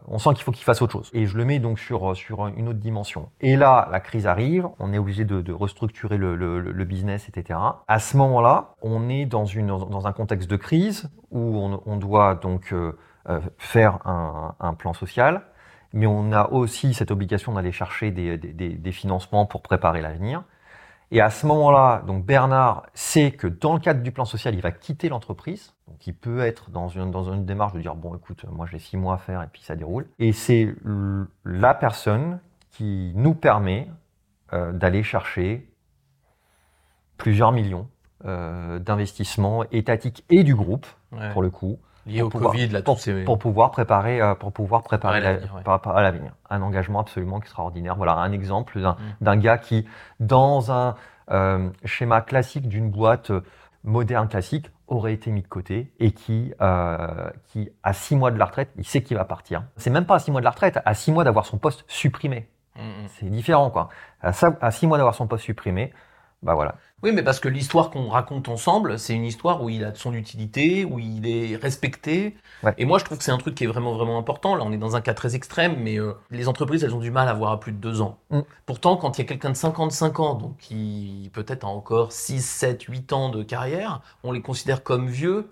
on 0.06 0.18
sent 0.18 0.30
qu'il 0.34 0.44
faut 0.44 0.52
qu'il 0.52 0.64
fasse 0.64 0.82
autre 0.82 0.92
chose. 0.92 1.10
Et 1.14 1.26
je 1.26 1.36
le 1.36 1.44
mets 1.44 1.58
donc 1.58 1.78
sur, 1.78 2.14
sur 2.14 2.46
une 2.48 2.68
autre 2.68 2.78
dimension. 2.78 3.30
Et 3.40 3.56
là, 3.56 3.88
la 3.90 4.00
crise 4.00 4.26
arrive, 4.26 4.68
on 4.78 4.92
est 4.92 4.98
obligé 4.98 5.24
de, 5.24 5.52
restructurer 5.52 6.18
le, 6.18 6.84
business, 6.84 7.28
etc. 7.28 7.58
À 7.88 7.98
ce 7.98 8.16
moment-là, 8.18 8.74
on 8.82 9.08
est 9.08 9.24
dans, 9.24 9.46
une, 9.46 9.68
dans 9.68 10.06
un 10.06 10.12
contexte 10.12 10.50
de 10.50 10.56
crise 10.56 11.08
où 11.30 11.58
on, 11.86 11.96
doit 11.96 12.34
donc 12.34 12.74
faire 13.56 14.00
un, 14.04 14.74
plan 14.74 14.92
social, 14.92 15.46
mais 15.94 16.06
on 16.06 16.30
a 16.32 16.50
aussi 16.50 16.92
cette 16.92 17.10
obligation 17.10 17.54
d'aller 17.54 17.72
chercher 17.72 18.10
des, 18.10 18.36
des 18.36 18.92
financements 18.92 19.46
pour 19.46 19.62
préparer 19.62 20.02
l'avenir. 20.02 20.44
Et 21.12 21.20
à 21.20 21.30
ce 21.30 21.44
moment-là, 21.46 22.02
donc 22.06 22.24
Bernard 22.24 22.86
sait 22.94 23.32
que 23.32 23.48
dans 23.48 23.74
le 23.74 23.80
cadre 23.80 24.02
du 24.02 24.12
plan 24.12 24.24
social, 24.24 24.54
il 24.54 24.60
va 24.60 24.70
quitter 24.70 25.08
l'entreprise. 25.08 25.74
Donc 25.88 26.06
il 26.06 26.14
peut 26.14 26.40
être 26.40 26.70
dans 26.70 26.88
une, 26.88 27.10
dans 27.10 27.32
une 27.32 27.44
démarche 27.44 27.72
de 27.72 27.80
dire 27.80 27.96
bon 27.96 28.14
écoute, 28.14 28.44
moi 28.48 28.66
j'ai 28.70 28.78
six 28.78 28.96
mois 28.96 29.14
à 29.14 29.18
faire 29.18 29.42
et 29.42 29.48
puis 29.52 29.62
ça 29.62 29.74
déroule. 29.74 30.06
Et 30.20 30.32
c'est 30.32 30.72
la 31.44 31.74
personne 31.74 32.38
qui 32.70 33.12
nous 33.16 33.34
permet 33.34 33.88
euh, 34.52 34.72
d'aller 34.72 35.02
chercher 35.02 35.68
plusieurs 37.16 37.50
millions 37.50 37.88
euh, 38.24 38.78
d'investissements 38.78 39.64
étatiques 39.72 40.24
et 40.30 40.44
du 40.44 40.54
groupe 40.54 40.86
pour 41.32 41.42
le 41.42 41.50
coup 41.50 41.78
Lié 42.10 42.22
au 42.22 42.28
Covid, 42.28 42.68
là, 42.68 42.82
pour, 42.82 42.98
pour, 43.24 43.38
pouvoir 43.38 43.70
préparer, 43.70 44.20
euh, 44.20 44.34
pour 44.34 44.52
pouvoir 44.52 44.82
préparer 44.82 45.18
à 45.18 46.02
l'avenir. 46.02 46.32
Un 46.48 46.62
engagement 46.62 47.00
absolument 47.00 47.38
extraordinaire. 47.38 47.96
Voilà 47.96 48.14
un 48.14 48.32
exemple 48.32 48.80
d'un 49.20 49.36
mm. 49.36 49.40
gars 49.40 49.58
qui, 49.58 49.86
dans 50.18 50.72
un 50.72 50.96
euh, 51.30 51.70
schéma 51.84 52.20
classique 52.20 52.68
d'une 52.68 52.90
boîte 52.90 53.30
euh, 53.30 53.42
moderne 53.84 54.28
classique, 54.28 54.70
aurait 54.88 55.12
été 55.12 55.30
mis 55.30 55.42
de 55.42 55.46
côté 55.46 55.92
et 56.00 56.10
qui, 56.10 56.52
qui 57.46 57.70
à 57.84 57.92
six 57.92 58.16
mois 58.16 58.32
de 58.32 58.38
la 58.38 58.46
retraite, 58.46 58.70
il 58.76 58.84
sait 58.84 59.02
qu'il 59.02 59.16
va 59.16 59.24
partir. 59.24 59.62
C'est 59.76 59.90
même 59.90 60.04
pas 60.04 60.16
à 60.16 60.18
six 60.18 60.32
mois 60.32 60.40
de 60.40 60.44
la 60.44 60.50
retraite, 60.50 60.80
à 60.84 60.94
six 60.94 61.12
mois 61.12 61.22
d'avoir 61.22 61.46
son 61.46 61.58
poste 61.58 61.84
supprimé. 61.86 62.48
Mm, 62.74 62.80
mm. 62.80 63.08
C'est 63.08 63.30
différent, 63.30 63.70
quoi. 63.70 63.88
À, 64.20 64.32
à 64.60 64.70
six 64.72 64.88
mois 64.88 64.98
d'avoir 64.98 65.14
son 65.14 65.28
poste 65.28 65.44
supprimé, 65.44 65.92
bah 66.42 66.54
voilà. 66.54 66.76
Oui, 67.02 67.12
mais 67.12 67.22
parce 67.22 67.40
que 67.40 67.48
l'histoire 67.48 67.90
qu'on 67.90 68.08
raconte 68.08 68.48
ensemble, 68.48 68.98
c'est 68.98 69.14
une 69.14 69.24
histoire 69.24 69.62
où 69.62 69.70
il 69.70 69.84
a 69.84 69.94
son 69.94 70.12
utilité, 70.12 70.84
où 70.84 70.98
il 70.98 71.26
est 71.26 71.56
respecté. 71.56 72.36
Et 72.76 72.84
moi, 72.84 72.98
je 72.98 73.04
trouve 73.04 73.18
que 73.18 73.24
c'est 73.24 73.30
un 73.30 73.38
truc 73.38 73.54
qui 73.54 73.64
est 73.64 73.66
vraiment, 73.66 73.94
vraiment 73.94 74.18
important. 74.18 74.54
Là, 74.54 74.64
on 74.66 74.72
est 74.72 74.78
dans 74.78 74.96
un 74.96 75.00
cas 75.00 75.14
très 75.14 75.34
extrême, 75.34 75.76
mais 75.78 75.98
euh, 75.98 76.12
les 76.30 76.48
entreprises, 76.48 76.84
elles 76.84 76.94
ont 76.94 77.00
du 77.00 77.10
mal 77.10 77.28
à 77.28 77.34
voir 77.34 77.52
à 77.52 77.60
plus 77.60 77.72
de 77.72 77.78
deux 77.78 78.02
ans. 78.02 78.18
Mm. 78.30 78.40
Pourtant, 78.66 78.96
quand 78.96 79.18
il 79.18 79.22
y 79.22 79.24
a 79.24 79.28
quelqu'un 79.28 79.50
de 79.50 79.56
55 79.56 80.20
ans, 80.20 80.34
donc 80.34 80.56
qui 80.58 81.30
peut-être 81.32 81.64
a 81.64 81.68
encore 81.68 82.12
6, 82.12 82.44
7, 82.44 82.82
8 82.82 83.12
ans 83.12 83.28
de 83.30 83.42
carrière, 83.42 84.02
on 84.22 84.32
les 84.32 84.42
considère 84.42 84.82
comme 84.82 85.08
vieux. 85.08 85.48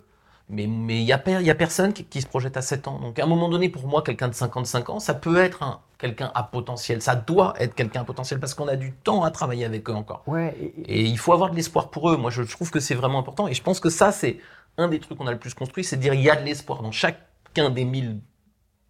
Mais 0.51 0.65
il 0.65 0.71
mais 0.71 1.03
n'y 1.03 1.13
a, 1.13 1.41
y 1.41 1.51
a 1.51 1.55
personne 1.55 1.93
qui, 1.93 2.23
se 2.23 2.27
projette 2.27 2.57
à 2.57 2.63
7 2.63 2.89
ans. 2.89 2.99
Donc 2.99 3.19
à 3.19 3.25
un 3.25 3.27
moment 3.27 3.49
donné, 3.49 3.69
pour 3.69 3.87
moi, 3.87 4.03
quelqu'un 4.03 4.29
de 4.29 4.35
55 4.35 4.89
ans, 4.89 4.99
ça 4.99 5.13
peut 5.13 5.37
être 5.39 5.63
un, 5.63 5.81
quelqu'un 5.99 6.31
à 6.35 6.43
potentiel. 6.43 7.03
Ça 7.03 7.15
doit 7.17 7.55
être 7.59 7.75
quelqu'un 7.75 8.01
à 8.01 8.05
potentiel 8.05 8.41
parce 8.41 8.55
qu'on 8.55 8.69
a 8.69 8.77
du 8.77 8.93
temps 8.93 9.25
à 9.25 9.31
travailler 9.31 9.67
avec 9.67 9.89
eux 9.91 9.95
encore. 9.95 10.23
Ouais, 10.27 10.57
et, 10.87 11.05
il 11.05 11.19
faut 11.19 11.33
avoir 11.33 11.51
de 11.51 11.57
l'espoir 11.57 11.91
pour 11.91 12.11
eux. 12.11 12.17
Moi, 12.17 12.31
je 12.31 12.43
trouve 12.43 12.71
que 12.71 12.81
c'est 12.81 12.95
vraiment 12.95 13.19
important. 13.19 13.47
Et 13.47 13.55
je 13.55 13.63
pense 13.63 13.79
que 13.79 13.91
ça, 13.91 14.11
c'est 14.11 14.39
un 14.79 14.89
des 14.89 15.01
trucs 15.01 15.19
qu'on 15.19 15.27
a 15.27 15.33
le 15.33 15.39
plus 15.39 15.53
construit, 15.55 15.85
c'est 15.85 15.97
de 15.97 16.03
dire 16.03 16.15
il 16.15 16.23
y 16.23 16.31
a 16.31 16.37
de 16.37 16.45
l'espoir 16.45 16.83
dans 16.83 16.93
chacun 16.93 17.69
des 17.69 17.85
1000 17.85 18.21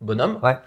bonhommes. 0.01 0.39
Ouais. 0.43 0.59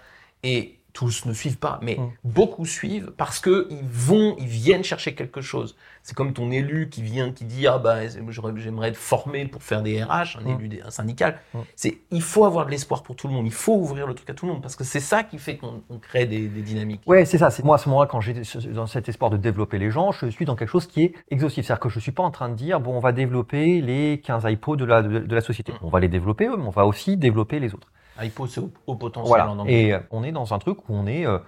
Et 0.42 0.81
tous 0.92 1.24
ne 1.24 1.32
suivent 1.32 1.58
pas, 1.58 1.78
mais 1.82 1.96
mm. 1.96 2.10
beaucoup 2.24 2.66
suivent 2.66 3.12
parce 3.16 3.40
que 3.40 3.66
ils 3.70 3.82
vont, 3.82 4.36
ils 4.38 4.46
viennent 4.46 4.84
chercher 4.84 5.14
quelque 5.14 5.40
chose. 5.40 5.76
C'est 6.02 6.14
comme 6.14 6.32
ton 6.32 6.50
élu 6.50 6.88
qui 6.90 7.02
vient, 7.02 7.32
qui 7.32 7.44
dit 7.44 7.66
ah 7.66 7.78
bah 7.78 8.00
j'aimerais 8.08 8.88
être 8.88 8.96
formé 8.96 9.46
pour 9.46 9.62
faire 9.62 9.82
des 9.82 10.02
RH, 10.02 10.38
un 10.38 10.42
mm. 10.42 10.60
élu 10.60 10.80
un 10.84 10.90
syndical. 10.90 11.38
Mm. 11.54 11.58
C'est 11.76 11.98
il 12.10 12.22
faut 12.22 12.44
avoir 12.44 12.66
de 12.66 12.70
l'espoir 12.70 13.02
pour 13.02 13.16
tout 13.16 13.28
le 13.28 13.34
monde, 13.34 13.46
il 13.46 13.52
faut 13.52 13.74
ouvrir 13.74 14.06
le 14.06 14.14
truc 14.14 14.28
à 14.30 14.34
tout 14.34 14.46
le 14.46 14.52
monde 14.52 14.62
parce 14.62 14.76
que 14.76 14.84
c'est 14.84 15.00
ça 15.00 15.22
qui 15.22 15.38
fait 15.38 15.56
qu'on 15.56 15.82
crée 16.00 16.26
des, 16.26 16.48
dynamiques. 16.48 17.02
Ouais, 17.06 17.24
c'est 17.24 17.38
ça. 17.38 17.48
Moi 17.64 17.76
à 17.76 17.78
ce 17.78 17.88
moment-là 17.88 18.08
quand 18.10 18.20
j'ai 18.20 18.34
dans 18.74 18.86
cet 18.86 19.08
espoir 19.08 19.30
de 19.30 19.36
développer 19.36 19.78
les 19.78 19.90
gens, 19.90 20.12
je 20.12 20.26
suis 20.26 20.44
dans 20.44 20.56
quelque 20.56 20.70
chose 20.70 20.86
qui 20.86 21.02
est 21.04 21.14
exhaustif. 21.30 21.66
C'est-à-dire 21.66 21.80
que 21.80 21.88
je 21.88 22.00
suis 22.00 22.12
pas 22.12 22.22
en 22.22 22.30
train 22.30 22.48
de 22.48 22.54
dire 22.54 22.80
bon 22.80 22.94
on 22.94 23.00
va 23.00 23.12
développer 23.12 23.80
les 23.80 24.20
15 24.20 24.44
IPO 24.46 24.76
de 24.76 24.84
la 24.84 25.02
de, 25.02 25.34
la 25.34 25.40
société. 25.40 25.72
On 25.82 25.88
va 25.88 26.00
les 26.00 26.08
développer 26.08 26.46
eux, 26.46 26.56
mais 26.56 26.66
on 26.66 26.70
va 26.70 26.86
aussi 26.86 27.16
développer 27.16 27.60
les 27.60 27.74
autres. 27.74 27.88
Hypo, 28.22 28.46
c'est 28.46 28.60
au, 28.86 28.94
potentiel 28.94 29.40
en 29.42 29.58
anglais. 29.58 29.82
Et 29.82 29.92
euh, 29.92 30.00
on 30.10 30.22
est 30.22 30.32
dans 30.32 30.54
un 30.54 30.58
truc 30.58 30.88
où 30.88 30.94
on 30.94 31.06
est. 31.06 31.26
Euh, 31.26 31.38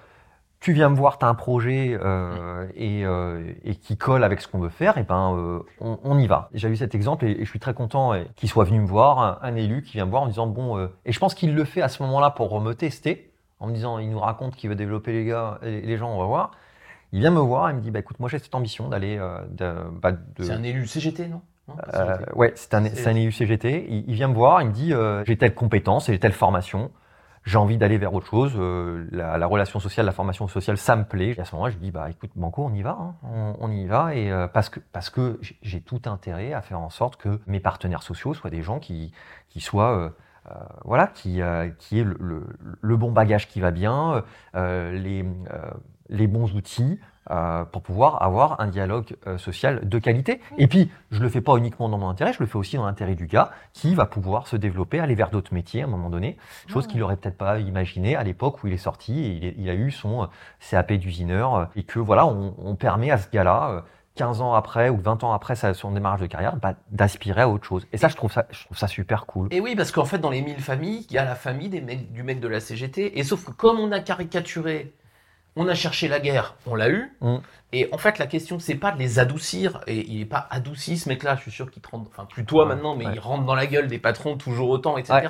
tu 0.60 0.72
viens 0.72 0.88
me 0.88 0.96
voir, 0.96 1.18
tu 1.18 1.26
as 1.26 1.28
un 1.28 1.34
projet 1.34 1.98
euh, 2.00 2.66
et, 2.74 3.74
qui 3.74 3.98
colle 3.98 4.24
avec 4.24 4.40
ce 4.40 4.48
qu'on 4.48 4.60
veut 4.60 4.70
faire, 4.70 4.96
et 4.96 5.02
ben 5.02 5.62
on, 5.78 6.18
y 6.18 6.26
va. 6.26 6.48
J'ai 6.54 6.68
eu 6.68 6.76
cet 6.76 6.94
exemple 6.94 7.26
et, 7.26 7.44
je 7.44 7.50
suis 7.50 7.58
très 7.58 7.74
content 7.74 8.12
qu'il 8.34 8.48
soit 8.48 8.64
venu 8.64 8.80
me 8.80 8.86
voir, 8.86 9.44
un, 9.44 9.56
élu 9.56 9.82
qui 9.82 9.92
vient 9.92 10.06
me 10.06 10.10
voir 10.10 10.22
en 10.22 10.26
disant 10.26 10.46
bon, 10.46 10.88
et 11.04 11.12
je 11.12 11.18
pense 11.18 11.34
qu'il 11.34 11.54
le 11.54 11.64
fait 11.64 11.82
à 11.82 11.90
ce 11.90 12.02
moment-là 12.04 12.30
pour 12.30 12.58
me 12.62 12.72
tester, 12.72 13.30
en 13.60 13.66
me 13.66 13.74
disant 13.74 13.98
il 13.98 14.08
nous 14.08 14.18
raconte 14.18 14.56
qu'il 14.56 14.70
veut 14.70 14.74
développer 14.74 15.12
les 15.12 15.26
gars, 15.26 15.58
les, 15.62 15.98
gens, 15.98 16.10
on 16.10 16.18
va 16.18 16.24
voir. 16.24 16.52
Il 17.12 17.20
vient 17.20 17.30
me 17.30 17.40
voir 17.40 17.68
et 17.68 17.74
me 17.74 17.82
dit 17.82 17.90
bah 17.90 17.98
écoute, 17.98 18.18
moi 18.18 18.30
j'ai 18.30 18.38
cette 18.38 18.54
ambition 18.54 18.88
d'aller. 18.88 19.18
Bah, 19.18 20.12
de, 20.12 20.44
C'est 20.44 20.52
un 20.52 20.62
élu 20.62 20.86
CGT, 20.86 21.28
non? 21.28 21.42
Euh, 21.94 22.18
ouais, 22.34 22.52
c'est 22.56 22.74
un, 22.74 22.84
un 22.84 23.14
EUCGT. 23.14 23.86
Il, 23.88 24.04
il, 24.08 24.14
vient 24.14 24.28
me 24.28 24.34
voir, 24.34 24.62
il 24.62 24.68
me 24.68 24.72
dit 24.72 24.92
euh, 24.92 25.24
j'ai 25.24 25.36
telle 25.36 25.54
compétence, 25.54 26.06
j'ai 26.06 26.18
telle 26.18 26.32
formation, 26.32 26.90
j'ai 27.44 27.58
envie 27.58 27.76
d'aller 27.76 27.98
vers 27.98 28.14
autre 28.14 28.26
chose. 28.26 28.52
Euh, 28.56 29.06
la, 29.10 29.38
la, 29.38 29.46
relation 29.46 29.80
sociale, 29.80 30.06
la 30.06 30.12
formation 30.12 30.48
sociale, 30.48 30.76
ça 30.76 30.96
me 30.96 31.04
plaît. 31.04 31.34
Et 31.36 31.40
à 31.40 31.44
ce 31.44 31.54
moment-là, 31.54 31.72
je 31.72 31.78
dis 31.78 31.90
bah 31.90 32.10
écoute, 32.10 32.30
Banco, 32.36 32.64
on 32.64 32.74
y 32.74 32.82
va, 32.82 32.96
hein. 33.00 33.14
on, 33.22 33.56
on, 33.60 33.70
y 33.70 33.86
va, 33.86 34.14
et 34.14 34.30
euh, 34.30 34.48
parce 34.48 34.68
que 34.68 34.80
parce 34.92 35.10
que 35.10 35.40
j'ai 35.62 35.80
tout 35.80 36.02
intérêt 36.06 36.52
à 36.52 36.62
faire 36.62 36.80
en 36.80 36.90
sorte 36.90 37.16
que 37.16 37.40
mes 37.46 37.60
partenaires 37.60 38.02
sociaux 38.02 38.34
soient 38.34 38.50
des 38.50 38.62
gens 38.62 38.78
qui 38.78 39.12
qui 39.48 39.60
soient 39.60 39.96
euh, 39.96 40.10
voilà, 40.84 41.06
qui, 41.06 41.40
qui 41.78 41.98
aient 41.98 42.04
le, 42.04 42.16
le, 42.20 42.46
le, 42.82 42.96
bon 42.98 43.10
bagage 43.12 43.48
qui 43.48 43.62
va 43.62 43.70
bien, 43.70 44.22
les, 44.54 45.24
les 46.10 46.26
bons 46.26 46.52
outils, 46.54 47.00
euh, 47.30 47.64
pour 47.64 47.82
pouvoir 47.82 48.22
avoir 48.22 48.60
un 48.60 48.66
dialogue 48.66 49.16
euh, 49.26 49.38
social 49.38 49.88
de 49.88 49.98
qualité. 49.98 50.40
Et 50.58 50.66
puis, 50.66 50.90
je 51.10 51.20
le 51.20 51.28
fais 51.28 51.40
pas 51.40 51.56
uniquement 51.56 51.88
dans 51.88 51.98
mon 51.98 52.08
intérêt, 52.08 52.32
je 52.32 52.40
le 52.40 52.46
fais 52.46 52.56
aussi 52.56 52.76
dans 52.76 52.84
l'intérêt 52.84 53.14
du 53.14 53.26
gars 53.26 53.50
qui 53.72 53.94
va 53.94 54.06
pouvoir 54.06 54.46
se 54.46 54.56
développer, 54.56 55.00
aller 55.00 55.14
vers 55.14 55.30
d'autres 55.30 55.54
métiers 55.54 55.82
à 55.82 55.84
un 55.84 55.88
moment 55.88 56.10
donné, 56.10 56.36
chose 56.66 56.86
qu'il 56.86 57.00
n'aurait 57.00 57.16
peut-être 57.16 57.38
pas 57.38 57.58
imaginé 57.60 58.14
à 58.14 58.22
l'époque 58.24 58.62
où 58.62 58.66
il 58.66 58.74
est 58.74 58.78
sorti 58.78 59.20
et 59.24 59.54
il, 59.56 59.70
a 59.70 59.74
eu 59.74 59.90
son 59.90 60.24
euh, 60.24 60.26
CAP 60.70 60.92
d'usineur 60.92 61.70
et 61.76 61.84
que 61.84 61.98
voilà, 61.98 62.26
on, 62.26 62.54
on, 62.58 62.74
permet 62.74 63.10
à 63.10 63.16
ce 63.16 63.30
gars-là 63.30 63.84
15 64.16 64.40
ans 64.40 64.54
après 64.54 64.90
ou 64.90 64.98
20 64.98 65.24
ans 65.24 65.32
après 65.32 65.56
son 65.56 65.90
démarrage 65.92 66.20
de 66.20 66.26
carrière, 66.26 66.56
bah, 66.56 66.74
d'aspirer 66.90 67.42
à 67.42 67.48
autre 67.48 67.64
chose. 67.64 67.86
Et 67.92 67.96
ça, 67.96 68.08
je 68.08 68.16
trouve 68.16 68.32
ça, 68.32 68.46
je 68.50 68.64
trouve 68.64 68.76
ça 68.76 68.86
super 68.86 69.26
cool. 69.26 69.48
Et 69.50 69.60
oui, 69.60 69.74
parce 69.74 69.90
qu'en 69.90 70.04
fait, 70.04 70.18
dans 70.18 70.30
les 70.30 70.42
1000 70.42 70.56
familles, 70.60 71.06
il 71.10 71.14
y 71.14 71.18
a 71.18 71.24
la 71.24 71.34
famille 71.34 71.68
des 71.68 71.80
mecs, 71.80 72.12
du 72.12 72.22
mec 72.22 72.40
de 72.40 72.48
la 72.48 72.60
CGT. 72.60 73.18
Et 73.18 73.24
sauf 73.24 73.44
que 73.44 73.50
comme 73.50 73.80
on 73.80 73.90
a 73.92 74.00
caricaturé 74.00 74.94
on 75.56 75.68
a 75.68 75.74
cherché 75.74 76.08
la 76.08 76.20
guerre, 76.20 76.56
on 76.66 76.74
l'a 76.74 76.90
eu. 76.90 77.12
Mm. 77.20 77.36
Et 77.72 77.88
en 77.92 77.98
fait, 77.98 78.18
la 78.18 78.26
question, 78.26 78.58
c'est 78.60 78.76
pas 78.76 78.92
de 78.92 78.98
les 78.98 79.18
adoucir. 79.18 79.80
Et 79.86 80.06
il 80.08 80.20
est 80.20 80.26
pas 80.26 80.46
adouci, 80.50 80.96
ce 80.96 81.08
mec-là. 81.08 81.36
Je 81.36 81.42
suis 81.42 81.50
sûr 81.50 81.70
qu'il 81.70 81.82
te 81.82 81.88
rentre, 81.88 82.08
enfin, 82.10 82.24
plus 82.24 82.44
toi 82.44 82.66
maintenant, 82.66 82.94
mais 82.94 83.04
il 83.12 83.18
rentre 83.18 83.44
dans 83.44 83.54
la 83.54 83.66
gueule 83.66 83.88
des 83.88 83.98
patrons 83.98 84.36
toujours 84.36 84.70
autant, 84.70 84.96
etc. 84.96 85.28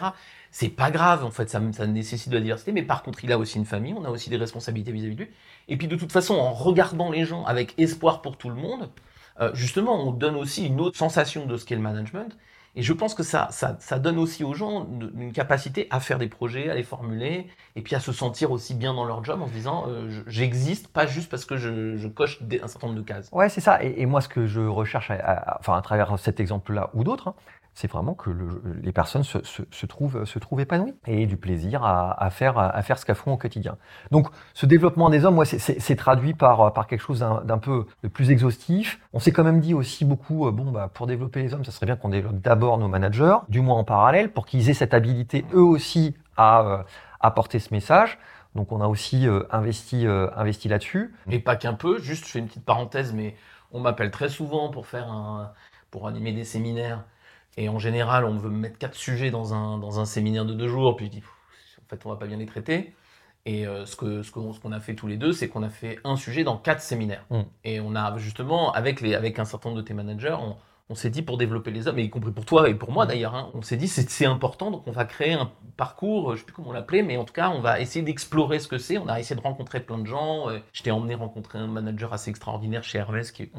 C'est 0.50 0.68
pas 0.68 0.90
grave, 0.90 1.24
en 1.24 1.30
fait, 1.30 1.48
ça, 1.48 1.60
ça, 1.72 1.86
nécessite 1.86 2.28
de 2.28 2.36
la 2.36 2.42
diversité. 2.42 2.72
Mais 2.72 2.82
par 2.82 3.02
contre, 3.02 3.24
il 3.24 3.32
a 3.32 3.38
aussi 3.38 3.58
une 3.58 3.64
famille, 3.64 3.94
on 3.96 4.04
a 4.04 4.10
aussi 4.10 4.30
des 4.30 4.36
responsabilités 4.36 4.92
vis-à-vis 4.92 5.14
de 5.14 5.22
lui. 5.22 5.30
Et 5.68 5.76
puis, 5.76 5.88
de 5.88 5.96
toute 5.96 6.12
façon, 6.12 6.34
en 6.34 6.52
regardant 6.52 7.10
les 7.10 7.24
gens 7.24 7.44
avec 7.44 7.74
espoir 7.78 8.20
pour 8.20 8.36
tout 8.36 8.50
le 8.50 8.56
monde, 8.56 8.90
euh, 9.40 9.50
justement, 9.54 10.06
on 10.06 10.12
donne 10.12 10.36
aussi 10.36 10.66
une 10.66 10.80
autre 10.80 10.98
sensation 10.98 11.46
de 11.46 11.56
ce 11.56 11.64
qu'est 11.64 11.74
le 11.74 11.80
management. 11.80 12.36
Et 12.76 12.82
je 12.82 12.92
pense 12.92 13.14
que 13.14 13.22
ça, 13.22 13.48
donne 13.98 14.18
aussi 14.18 14.42
aux 14.42 14.54
gens 14.54 14.88
une 15.16 15.32
capacité 15.32 15.86
à 15.90 16.00
faire 16.00 16.18
des 16.18 16.28
projets, 16.28 16.70
à 16.70 16.74
les 16.74 16.82
formuler, 16.82 17.46
et 17.76 17.82
puis 17.82 17.94
à 17.94 18.00
se 18.00 18.12
sentir 18.12 18.50
aussi 18.50 18.74
bien 18.74 18.94
dans 18.94 19.04
leur 19.04 19.24
job 19.24 19.40
en 19.40 19.46
se 19.46 19.52
disant 19.52 19.84
euh, 19.88 20.22
j'existe, 20.26 20.88
pas 20.88 21.06
juste 21.06 21.30
parce 21.30 21.44
que 21.44 21.56
je, 21.56 22.06
coche 22.08 22.40
un 22.42 22.68
certain 22.68 22.88
nombre 22.88 23.00
de 23.00 23.04
cases. 23.04 23.28
Ouais, 23.32 23.48
c'est 23.48 23.60
ça. 23.60 23.82
Et, 23.82 24.06
moi, 24.06 24.20
ce 24.20 24.28
que 24.28 24.46
je 24.46 24.60
recherche, 24.60 25.10
enfin, 25.60 25.76
à 25.76 25.82
travers 25.82 26.18
cet 26.18 26.40
exemple-là 26.40 26.90
ou 26.94 27.04
d'autres, 27.04 27.28
hein, 27.28 27.34
c'est 27.74 27.90
vraiment 27.90 28.14
que 28.14 28.30
les 28.82 28.92
personnes 28.92 29.24
se, 29.24 29.86
trouvent, 29.86 30.24
épanouies 30.60 30.94
et 31.08 31.26
du 31.26 31.36
plaisir 31.36 31.84
à, 31.84 32.30
faire, 32.30 32.56
à 32.56 32.82
ce 32.82 33.04
qu'elles 33.04 33.16
font 33.16 33.32
au 33.32 33.36
quotidien. 33.36 33.76
Donc, 34.12 34.28
ce 34.54 34.64
développement 34.64 35.10
des 35.10 35.24
hommes, 35.24 35.34
moi, 35.34 35.44
c'est 35.44 35.96
traduit 35.96 36.34
par, 36.34 36.72
quelque 36.86 37.00
chose 37.00 37.18
d'un 37.18 37.58
peu 37.58 37.86
plus 38.12 38.30
exhaustif. 38.30 39.00
On 39.12 39.18
s'est 39.18 39.32
quand 39.32 39.42
même 39.42 39.60
dit 39.60 39.74
aussi 39.74 40.04
beaucoup, 40.04 40.46
euh, 40.46 40.52
bon, 40.52 40.70
bah, 40.70 40.88
pour 40.92 41.06
développer 41.06 41.42
les 41.42 41.52
hommes, 41.52 41.64
ça 41.64 41.72
serait 41.72 41.86
bien 41.86 41.96
qu'on 41.96 42.10
développe 42.10 42.40
d'abord 42.40 42.78
nos 42.78 42.88
managers, 42.88 43.36
du 43.48 43.60
moins 43.60 43.78
en 43.78 43.84
parallèle, 43.84 44.30
pour 44.30 44.46
qu'ils 44.46 44.70
aient 44.70 44.74
cette 44.74 44.94
habilité 44.94 45.44
eux 45.52 45.62
aussi 45.62 46.14
à, 46.36 46.60
euh, 46.62 47.42
ce 47.58 47.74
message. 47.74 48.18
Donc, 48.54 48.70
on 48.70 48.80
a 48.80 48.86
aussi 48.86 49.26
euh, 49.26 49.42
investi, 49.50 50.04
là-dessus. 50.68 51.12
Mais 51.26 51.40
pas 51.40 51.56
qu'un 51.56 51.74
peu. 51.74 51.98
Juste, 51.98 52.26
je 52.26 52.30
fais 52.30 52.38
une 52.38 52.46
petite 52.46 52.64
parenthèse, 52.64 53.12
mais 53.12 53.34
on 53.72 53.80
m'appelle 53.80 54.12
très 54.12 54.28
souvent 54.28 54.68
pour 54.68 54.86
faire 54.86 55.52
pour 55.90 56.06
animer 56.08 56.32
des 56.32 56.44
séminaires 56.44 57.04
et 57.56 57.68
en 57.68 57.78
général, 57.78 58.24
on 58.24 58.36
veut 58.36 58.50
mettre 58.50 58.78
quatre 58.78 58.96
sujets 58.96 59.30
dans 59.30 59.54
un, 59.54 59.78
dans 59.78 60.00
un 60.00 60.04
séminaire 60.04 60.44
de 60.44 60.54
deux 60.54 60.68
jours, 60.68 60.96
puis 60.96 61.06
je 61.06 61.10
dis, 61.10 61.22
en 61.80 61.88
fait, 61.88 62.04
on 62.06 62.10
va 62.10 62.16
pas 62.16 62.26
bien 62.26 62.36
les 62.36 62.46
traiter. 62.46 62.94
Et 63.46 63.66
euh, 63.66 63.84
ce 63.84 63.96
qu'on 63.96 64.52
ce 64.52 64.60
qu'on 64.60 64.72
a 64.72 64.80
fait 64.80 64.94
tous 64.94 65.06
les 65.06 65.18
deux, 65.18 65.32
c'est 65.32 65.48
qu'on 65.48 65.62
a 65.62 65.68
fait 65.68 65.98
un 66.02 66.16
sujet 66.16 66.44
dans 66.44 66.56
quatre 66.56 66.80
séminaires. 66.80 67.26
Mm. 67.30 67.42
Et 67.64 67.80
on 67.80 67.94
a 67.94 68.16
justement, 68.16 68.72
avec, 68.72 69.00
les, 69.00 69.14
avec 69.14 69.38
un 69.38 69.44
certain 69.44 69.68
nombre 69.68 69.82
de 69.82 69.86
tes 69.86 69.94
managers, 69.94 70.36
on, 70.40 70.56
on 70.90 70.94
s'est 70.94 71.10
dit 71.10 71.22
pour 71.22 71.38
développer 71.38 71.70
les 71.70 71.88
hommes, 71.88 71.98
et 71.98 72.02
y 72.02 72.10
compris 72.10 72.32
pour 72.32 72.44
toi 72.44 72.68
et 72.68 72.74
pour 72.74 72.92
moi 72.92 73.06
d'ailleurs, 73.06 73.34
hein, 73.34 73.50
on 73.54 73.62
s'est 73.62 73.78
dit 73.78 73.88
c'est 73.88 74.26
important, 74.26 74.70
donc 74.70 74.86
on 74.86 74.92
va 74.92 75.06
créer 75.06 75.32
un 75.32 75.50
parcours, 75.76 76.34
je 76.34 76.40
sais 76.40 76.44
plus 76.44 76.52
comment 76.52 76.70
on 76.70 76.72
l'appelait, 76.72 77.02
mais 77.02 77.16
en 77.16 77.24
tout 77.24 77.32
cas, 77.32 77.48
on 77.48 77.60
va 77.60 77.80
essayer 77.80 78.04
d'explorer 78.04 78.58
ce 78.58 78.68
que 78.68 78.78
c'est. 78.78 78.98
On 78.98 79.08
a 79.08 79.18
essayé 79.18 79.34
de 79.34 79.40
rencontrer 79.40 79.80
plein 79.80 79.98
de 79.98 80.06
gens. 80.06 80.48
Je 80.72 80.82
t'ai 80.82 80.90
emmené 80.90 81.14
rencontrer 81.14 81.58
un 81.58 81.66
manager 81.66 82.12
assez 82.12 82.30
extraordinaire 82.30 82.84
chez 82.84 82.98
Hermès 82.98 83.32
qui, 83.32 83.50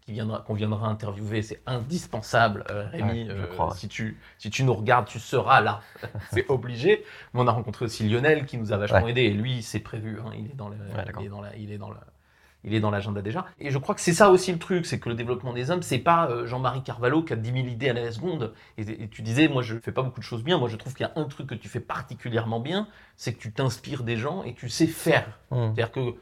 qui 0.00 0.12
viendra, 0.12 0.40
qu'on 0.46 0.54
viendra 0.54 0.86
interviewer. 0.88 1.42
C'est 1.42 1.62
indispensable, 1.66 2.64
Rémi. 2.68 3.28
si, 3.74 3.88
tu, 3.88 4.20
si 4.38 4.50
tu 4.50 4.62
nous 4.62 4.74
regardes, 4.74 5.06
tu 5.06 5.18
seras 5.18 5.60
là. 5.60 5.80
c'est 6.32 6.48
obligé. 6.48 7.04
Mais 7.32 7.40
on 7.40 7.46
a 7.46 7.52
rencontré 7.52 7.86
aussi 7.86 8.08
Lionel 8.08 8.46
qui 8.46 8.58
nous 8.58 8.72
a 8.72 8.76
vachement 8.76 9.08
aidé. 9.08 9.22
Et 9.22 9.32
lui, 9.32 9.62
c'est 9.62 9.80
prévu. 9.80 10.20
Hein. 10.20 10.30
il 10.38 10.46
est 10.46 10.56
dans 10.56 10.68
le, 10.68 10.76
il 11.18 11.26
est 11.26 11.28
dans 11.28 11.40
la, 11.40 11.56
il 11.56 11.72
est 11.72 11.78
dans 11.78 11.90
le, 11.90 11.96
il 12.66 12.74
est 12.74 12.80
dans 12.80 12.90
l'agenda 12.90 13.22
déjà. 13.22 13.46
Et 13.58 13.70
je 13.70 13.78
crois 13.78 13.94
que 13.94 14.00
c'est 14.00 14.12
ça 14.12 14.30
aussi 14.30 14.52
le 14.52 14.58
truc, 14.58 14.84
c'est 14.84 14.98
que 14.98 15.08
le 15.08 15.14
développement 15.14 15.52
des 15.52 15.70
hommes, 15.70 15.82
c'est 15.82 15.98
pas 15.98 16.28
euh, 16.28 16.46
Jean-Marie 16.46 16.82
Carvalho 16.82 17.22
qui 17.22 17.32
a 17.32 17.36
10 17.36 17.52
000 17.52 17.66
idées 17.66 17.88
à 17.88 17.92
la 17.92 18.10
seconde. 18.12 18.52
Et, 18.76 19.08
tu 19.08 19.22
disais, 19.22 19.48
moi 19.48 19.62
je 19.62 19.78
fais 19.78 19.92
pas 19.92 20.02
beaucoup 20.02 20.20
de 20.20 20.24
choses 20.24 20.42
bien, 20.42 20.58
moi 20.58 20.68
je 20.68 20.76
trouve 20.76 20.92
qu'il 20.92 21.06
y 21.06 21.08
a 21.08 21.12
un 21.16 21.24
truc 21.24 21.46
que 21.46 21.54
tu 21.54 21.68
fais 21.68 21.80
particulièrement 21.80 22.60
bien, 22.60 22.88
c'est 23.16 23.32
que 23.32 23.38
tu 23.38 23.52
t'inspires 23.52 24.02
des 24.02 24.16
gens 24.16 24.42
et 24.42 24.54
tu 24.54 24.68
sais 24.68 24.86
faire. 24.86 25.38
Mmh. 25.50 25.56
C'est-à-dire 25.56 25.92
que 25.92 26.14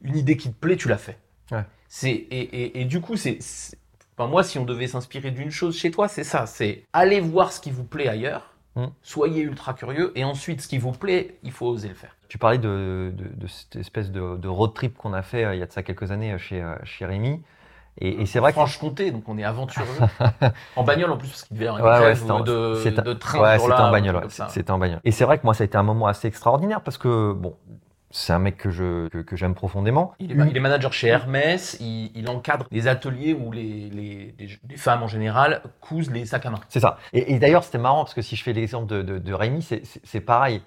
une 0.00 0.16
idée 0.16 0.36
qui 0.36 0.50
te 0.50 0.58
plaît, 0.58 0.76
tu 0.76 0.88
la 0.88 0.98
fais. 0.98 1.18
C'est 1.86 2.10
et, 2.10 2.80
et, 2.80 2.86
du 2.86 3.02
coup, 3.02 3.16
c'est 3.16 3.38
enfin, 4.16 4.26
moi 4.26 4.42
si 4.42 4.58
on 4.58 4.64
devait 4.64 4.86
s'inspirer 4.86 5.30
d'une 5.30 5.50
chose 5.50 5.76
chez 5.76 5.90
toi, 5.90 6.08
c'est 6.08 6.24
ça, 6.24 6.46
c'est 6.46 6.84
aller 6.94 7.20
voir 7.20 7.52
ce 7.52 7.60
qui 7.60 7.70
vous 7.70 7.84
plaît 7.84 8.08
ailleurs 8.08 8.52
Hmm. 8.74 8.86
Soyez 9.02 9.42
ultra 9.42 9.74
curieux 9.74 10.12
et 10.14 10.24
ensuite, 10.24 10.62
ce 10.62 10.68
qui 10.68 10.78
vous 10.78 10.92
plaît, 10.92 11.36
il 11.42 11.52
faut 11.52 11.66
oser 11.66 11.88
le 11.88 11.94
faire. 11.94 12.16
Tu 12.32 12.38
parlais 12.38 12.56
de, 12.56 13.12
cette 13.46 13.76
espèce 13.76 14.10
de, 14.10 14.48
road 14.48 14.72
trip 14.72 14.96
qu'on 14.96 15.12
a 15.12 15.20
fait 15.20 15.44
euh, 15.44 15.54
il 15.54 15.58
y 15.58 15.62
a 15.62 15.66
de 15.66 15.70
ça 15.70 15.82
quelques 15.82 16.12
années 16.12 16.32
euh, 16.32 16.38
chez, 16.38 16.62
euh, 16.62 16.76
chez 16.82 17.04
Rémi. 17.04 17.42
Et, 18.00 18.24
c'est 18.24 18.38
vrai 18.38 18.52
Franche-Comté, 18.52 19.10
donc 19.10 19.28
on 19.28 19.36
est 19.36 19.44
aventureux. 19.44 19.84
en 20.76 20.82
bagnole 20.82 21.10
en 21.10 21.18
plus, 21.18 21.28
parce 21.28 21.42
qu'il 21.42 21.58
devait 21.58 21.66
y 21.66 21.68
avoir 21.68 22.00
une 22.00 22.06
ouais, 22.06 22.42
de, 22.42 23.02
de, 23.02 23.12
train. 23.12 23.38
Ouais, 23.38 23.58
c'était 23.58 23.74
en 23.74 23.90
bagnole. 23.90 24.26
C'était 24.48 24.70
en 24.70 24.78
bagnole. 24.78 25.00
Et 25.04 25.10
c'est 25.10 25.26
vrai 25.26 25.36
que 25.36 25.44
moi, 25.44 25.52
ça 25.52 25.64
a 25.64 25.66
été 25.66 25.76
un 25.76 25.82
moment 25.82 26.06
assez 26.06 26.26
extraordinaire 26.26 26.80
parce 26.80 26.96
que, 26.96 27.34
bon, 27.34 27.54
c'est 28.10 28.32
un 28.32 28.38
mec 28.38 28.56
que 28.56 28.70
je 28.70 29.08
que, 29.08 29.36
j'aime 29.36 29.54
profondément. 29.54 30.14
Il 30.18 30.32
est, 30.32 30.48
il 30.48 30.56
est, 30.56 30.60
manager 30.60 30.94
chez 30.94 31.08
Hermès. 31.08 31.76
Il, 31.80 32.30
encadre 32.30 32.66
les 32.70 32.88
ateliers 32.88 33.34
où 33.34 33.52
les, 33.52 33.90
les, 33.90 34.76
femmes 34.78 35.02
en 35.02 35.06
général 35.06 35.60
cousent 35.82 36.10
les 36.10 36.24
sacs 36.24 36.46
à 36.46 36.50
main. 36.50 36.60
C'est 36.70 36.80
ça. 36.80 36.96
Et, 37.12 37.38
d'ailleurs, 37.38 37.62
c'était 37.62 37.76
marrant 37.76 38.04
parce 38.04 38.14
que 38.14 38.22
si 38.22 38.36
je 38.36 38.42
fais 38.42 38.54
l'exemple 38.54 38.86
de, 38.86 39.02
de, 39.02 39.18
de 39.18 39.34
Rémi, 39.34 39.62
c'est 39.62 40.20
pareil. 40.22 40.62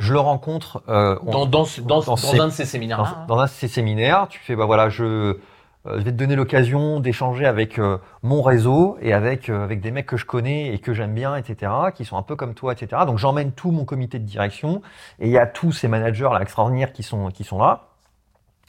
Je 0.00 0.12
le 0.12 0.18
rencontre 0.18 0.82
euh, 0.88 1.16
dans, 1.22 1.46
dans, 1.46 1.64
dans, 1.82 2.00
dans, 2.00 2.40
un 2.40 2.48
de 2.48 2.52
ses 2.52 2.64
séminaires. 2.64 3.00
Hein. 3.00 3.24
Dans, 3.28 3.38
un 3.38 3.44
de 3.44 3.50
ses 3.50 3.68
séminaires, 3.68 4.26
tu 4.28 4.40
fais 4.40 4.56
bah 4.56 4.64
voilà, 4.64 4.88
je 4.88 5.38
euh, 5.86 5.98
je 5.98 6.04
vais 6.04 6.12
te 6.12 6.16
donner 6.16 6.36
l'occasion 6.36 7.00
d'échanger 7.00 7.46
avec 7.46 7.78
euh, 7.78 7.98
mon 8.22 8.42
réseau 8.42 8.98
et 9.00 9.14
avec, 9.14 9.48
euh, 9.48 9.64
avec 9.64 9.80
des 9.80 9.90
mecs 9.90 10.06
que 10.06 10.18
je 10.18 10.26
connais 10.26 10.74
et 10.74 10.78
que 10.78 10.92
j'aime 10.92 11.14
bien, 11.14 11.36
etc., 11.36 11.72
qui 11.94 12.04
sont 12.04 12.18
un 12.18 12.22
peu 12.22 12.36
comme 12.36 12.54
toi, 12.54 12.74
etc. 12.74 13.02
Donc 13.06 13.18
j'emmène 13.18 13.52
tout 13.52 13.70
mon 13.70 13.86
comité 13.86 14.18
de 14.18 14.24
direction 14.24 14.82
et 15.20 15.26
il 15.26 15.32
y 15.32 15.38
a 15.38 15.46
tous 15.46 15.72
ces 15.72 15.88
managers 15.88 16.28
là, 16.32 16.42
extraordinaires 16.42 16.92
qui 16.92 17.02
sont, 17.02 17.28
qui 17.28 17.44
sont 17.44 17.58
là. 17.58 17.86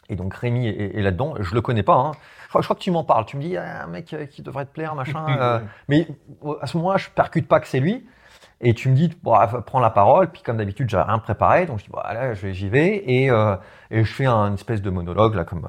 Et 0.07 0.15
donc 0.15 0.33
Rémi 0.33 0.67
est, 0.67 1.01
là-dedans. 1.01 1.35
Je 1.39 1.53
le 1.53 1.61
connais 1.61 1.83
pas. 1.83 1.95
Hein. 1.95 2.11
Je, 2.43 2.49
crois, 2.49 2.61
je, 2.61 2.67
crois, 2.67 2.75
que 2.75 2.81
tu 2.81 2.91
m'en 2.91 3.03
parles. 3.03 3.25
Tu 3.25 3.37
me 3.37 3.41
dis, 3.41 3.55
ah, 3.55 3.83
un 3.83 3.87
mec 3.87 4.13
qui 4.29 4.41
devrait 4.41 4.65
te 4.65 4.71
plaire, 4.71 4.93
machin. 4.93 5.61
mais 5.87 6.07
à 6.61 6.67
ce 6.67 6.75
moment-là, 6.77 6.97
je 6.97 7.07
percute 7.09 7.47
pas 7.47 7.61
que 7.61 7.67
c'est 7.67 7.79
lui. 7.79 8.05
Et 8.61 8.73
tu 8.73 8.89
me 8.89 8.95
dis, 8.95 9.11
bon, 9.23 9.35
prends 9.65 9.79
la 9.79 9.89
parole. 9.89 10.29
Puis 10.31 10.43
comme 10.43 10.57
d'habitude, 10.57 10.89
j'ai 10.89 10.97
rien 10.97 11.19
préparé. 11.19 11.65
Donc 11.65 11.79
je 11.79 11.85
dis, 11.85 11.91
allez, 12.03 12.35
j'y 12.53 12.69
vais. 12.69 12.95
Et, 12.95 13.25
et, 13.25 14.03
je 14.03 14.13
fais 14.13 14.25
un 14.25 14.53
espèce 14.53 14.81
de 14.81 14.89
monologue, 14.89 15.35
là, 15.35 15.43
comme 15.43 15.67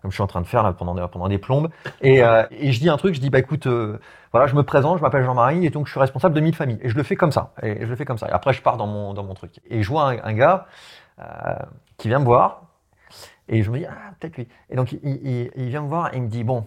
comme 0.00 0.10
je 0.10 0.16
suis 0.16 0.22
en 0.22 0.26
train 0.26 0.40
de 0.40 0.46
faire 0.46 0.62
là, 0.62 0.72
pendant, 0.72 0.94
pendant 1.08 1.28
des 1.28 1.38
plombes. 1.38 1.68
Et, 2.00 2.22
euh, 2.22 2.44
et, 2.50 2.72
je 2.72 2.80
dis 2.80 2.88
un 2.88 2.96
truc, 2.96 3.14
je 3.14 3.20
dis 3.20 3.30
bah 3.30 3.38
écoute, 3.38 3.66
euh, 3.66 3.98
voilà, 4.32 4.46
je 4.46 4.54
me 4.54 4.62
présente, 4.62 4.98
je 4.98 5.02
m'appelle 5.02 5.24
Jean-Marie 5.24 5.66
et 5.66 5.70
donc 5.70 5.86
je 5.86 5.92
suis 5.92 6.00
responsable 6.00 6.34
de 6.34 6.40
1000 6.40 6.54
familles. 6.54 6.78
Et 6.82 6.88
je 6.88 6.96
le 6.96 7.02
fais 7.02 7.16
comme 7.16 7.32
ça. 7.32 7.52
Et 7.62 7.84
je 7.84 7.90
le 7.90 7.96
fais 7.96 8.04
comme 8.04 8.18
ça. 8.18 8.26
Après 8.30 8.52
je 8.52 8.62
pars 8.62 8.76
dans 8.76 8.86
mon 8.86 9.12
dans 9.12 9.24
mon 9.24 9.34
truc. 9.34 9.60
Et 9.68 9.82
je 9.82 9.88
vois 9.88 10.14
un, 10.24 10.32
gars 10.32 10.66
euh, 11.18 11.24
qui 11.98 12.08
vient 12.08 12.18
me 12.18 12.24
voir 12.24 12.62
et 13.48 13.62
je 13.62 13.70
me 13.70 13.78
dis 13.78 13.86
ah 13.86 14.12
peut-être 14.18 14.36
lui. 14.36 14.48
Et 14.70 14.76
donc 14.76 14.92
il, 14.92 15.00
il, 15.02 15.50
il, 15.54 15.68
vient 15.68 15.82
me 15.82 15.88
voir 15.88 16.14
et 16.14 16.16
il 16.16 16.22
me 16.22 16.28
dit 16.28 16.44
bon. 16.44 16.66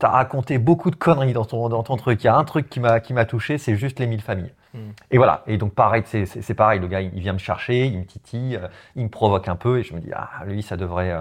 T'as 0.00 0.08
raconté 0.08 0.58
beaucoup 0.58 0.90
de 0.90 0.96
conneries 0.96 1.32
dans 1.32 1.44
ton, 1.44 1.68
dans 1.68 1.84
ton 1.84 1.96
truc. 1.96 2.22
Il 2.24 2.26
y 2.26 2.28
a 2.28 2.36
un 2.36 2.42
truc 2.42 2.68
qui 2.68 2.80
m'a, 2.80 2.98
qui 2.98 3.14
m'a 3.14 3.24
touché, 3.24 3.58
c'est 3.58 3.76
juste 3.76 4.00
les 4.00 4.08
1000 4.08 4.20
familles. 4.22 4.52
Hmm. 4.74 4.90
Et 5.10 5.16
voilà. 5.16 5.42
Et 5.46 5.56
donc, 5.56 5.74
pareil, 5.74 6.02
c'est, 6.04 6.54
pareil. 6.54 6.80
Le 6.80 6.88
gars, 6.88 7.00
il 7.00 7.20
vient 7.20 7.32
me 7.32 7.38
chercher, 7.38 7.86
il 7.86 7.98
me 7.98 8.04
titille, 8.04 8.60
il 8.96 9.04
me 9.04 9.08
provoque 9.08 9.48
un 9.48 9.56
peu 9.56 9.78
et 9.78 9.82
je 9.82 9.94
me 9.94 10.00
dis, 10.00 10.10
ah, 10.12 10.44
lui, 10.44 10.62
ça 10.62 10.76
devrait, 10.76 11.14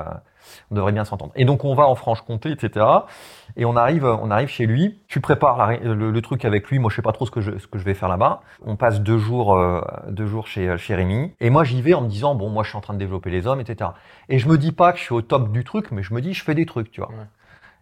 on 0.72 0.76
devrait 0.76 0.92
bien 0.92 1.06
s'entendre. 1.06 1.32
Et 1.36 1.46
donc 1.46 1.64
on 1.64 1.74
va 1.74 1.88
en 1.88 1.96
Franche-Comté, 1.96 2.52
etc. 2.52 2.86
Et 3.56 3.66
on 3.66 3.76
arrive, 3.76 4.06
on 4.06 4.32
arrive 4.32 4.50
chez 4.50 4.66
lui. 4.66 5.00
Tu 5.08 5.22
prépares 5.22 5.72
le, 5.82 6.22
truc 6.22 6.46
avec 6.46 6.68
lui. 6.70 6.80
Moi, 6.80 6.90
je 6.90 6.96
sais 6.96 7.02
pas 7.02 7.12
trop 7.12 7.26
ce 7.26 7.32
que 7.32 7.42
je, 7.42 7.58
ce 7.58 7.68
que 7.68 7.78
je 7.78 7.84
vais 7.84 7.94
faire 7.94 8.10
là-bas. 8.10 8.42
On 8.66 8.76
passe 8.76 9.02
deux 9.02 9.18
jours, 9.18 9.56
euh, 9.56 9.82
deux 10.10 10.26
jours 10.26 10.48
chez, 10.48 10.78
chez 10.78 10.96
Rémi. 10.96 11.34
Et 11.40 11.50
moi, 11.50 11.64
j'y 11.64 11.82
vais 11.82 11.94
en 11.94 12.02
me 12.02 12.08
disant, 12.08 12.36
bon, 12.36 12.50
moi, 12.50 12.64
je 12.64 12.70
suis 12.70 12.78
en 12.78 12.82
train 12.82 12.94
de 12.94 13.00
développer 13.00 13.30
les 13.30 13.48
hommes, 13.48 13.60
etc. 13.60 13.92
Et 14.30 14.40
je 14.40 14.48
me 14.48 14.58
dis 14.58 14.72
pas 14.72 14.94
que 14.94 15.00
je 15.00 15.04
suis 15.04 15.14
au 15.14 15.22
top 15.22 15.52
du 15.52 15.64
truc, 15.64 15.92
mais 15.92 16.04
je 16.04 16.14
me 16.14 16.22
dis, 16.22 16.34
je 16.34 16.44
fais 16.44 16.56
des 16.56 16.66
trucs, 16.66 16.92
tu 16.92 17.02
vois. 17.02 17.12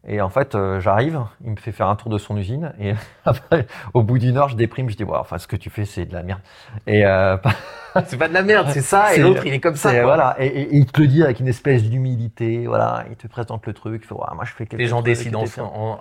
Et 0.07 0.19
en 0.19 0.29
fait, 0.29 0.55
euh, 0.55 0.79
j'arrive, 0.79 1.21
il 1.43 1.51
me 1.51 1.55
fait 1.57 1.71
faire 1.71 1.87
un 1.87 1.95
tour 1.95 2.09
de 2.09 2.17
son 2.17 2.35
usine, 2.35 2.73
et 2.79 2.93
après, 3.23 3.67
au 3.93 4.01
bout 4.01 4.17
d'une 4.17 4.35
heure, 4.35 4.49
je 4.49 4.55
déprime, 4.55 4.89
je 4.89 4.97
dis, 4.97 5.03
ouais, 5.03 5.15
enfin, 5.15 5.37
ce 5.37 5.45
que 5.45 5.55
tu 5.55 5.69
fais, 5.69 5.85
c'est 5.85 6.05
de 6.05 6.13
la 6.13 6.23
merde. 6.23 6.41
Et 6.87 7.05
euh, 7.05 7.37
c'est 8.07 8.17
pas 8.17 8.27
de 8.27 8.33
la 8.33 8.41
merde, 8.41 8.69
c'est 8.71 8.81
ça, 8.81 9.13
et 9.13 9.19
l'autre, 9.19 9.45
il 9.45 9.53
est 9.53 9.59
comme 9.59 9.75
ça. 9.75 10.01
Voilà, 10.01 10.35
et, 10.39 10.75
il 10.75 10.87
te 10.87 11.01
le 11.01 11.07
dit 11.07 11.23
avec 11.23 11.39
une 11.39 11.47
espèce 11.47 11.83
d'humilité, 11.83 12.65
voilà, 12.65 13.05
il 13.11 13.15
te 13.15 13.27
présente 13.27 13.67
le 13.67 13.73
truc, 13.73 14.03
fait, 14.03 14.15
moi, 14.15 14.43
je 14.43 14.51
fais 14.53 14.65
quelque 14.65 14.79
Les 14.79 14.87
gens 14.87 15.03
décident 15.03 15.43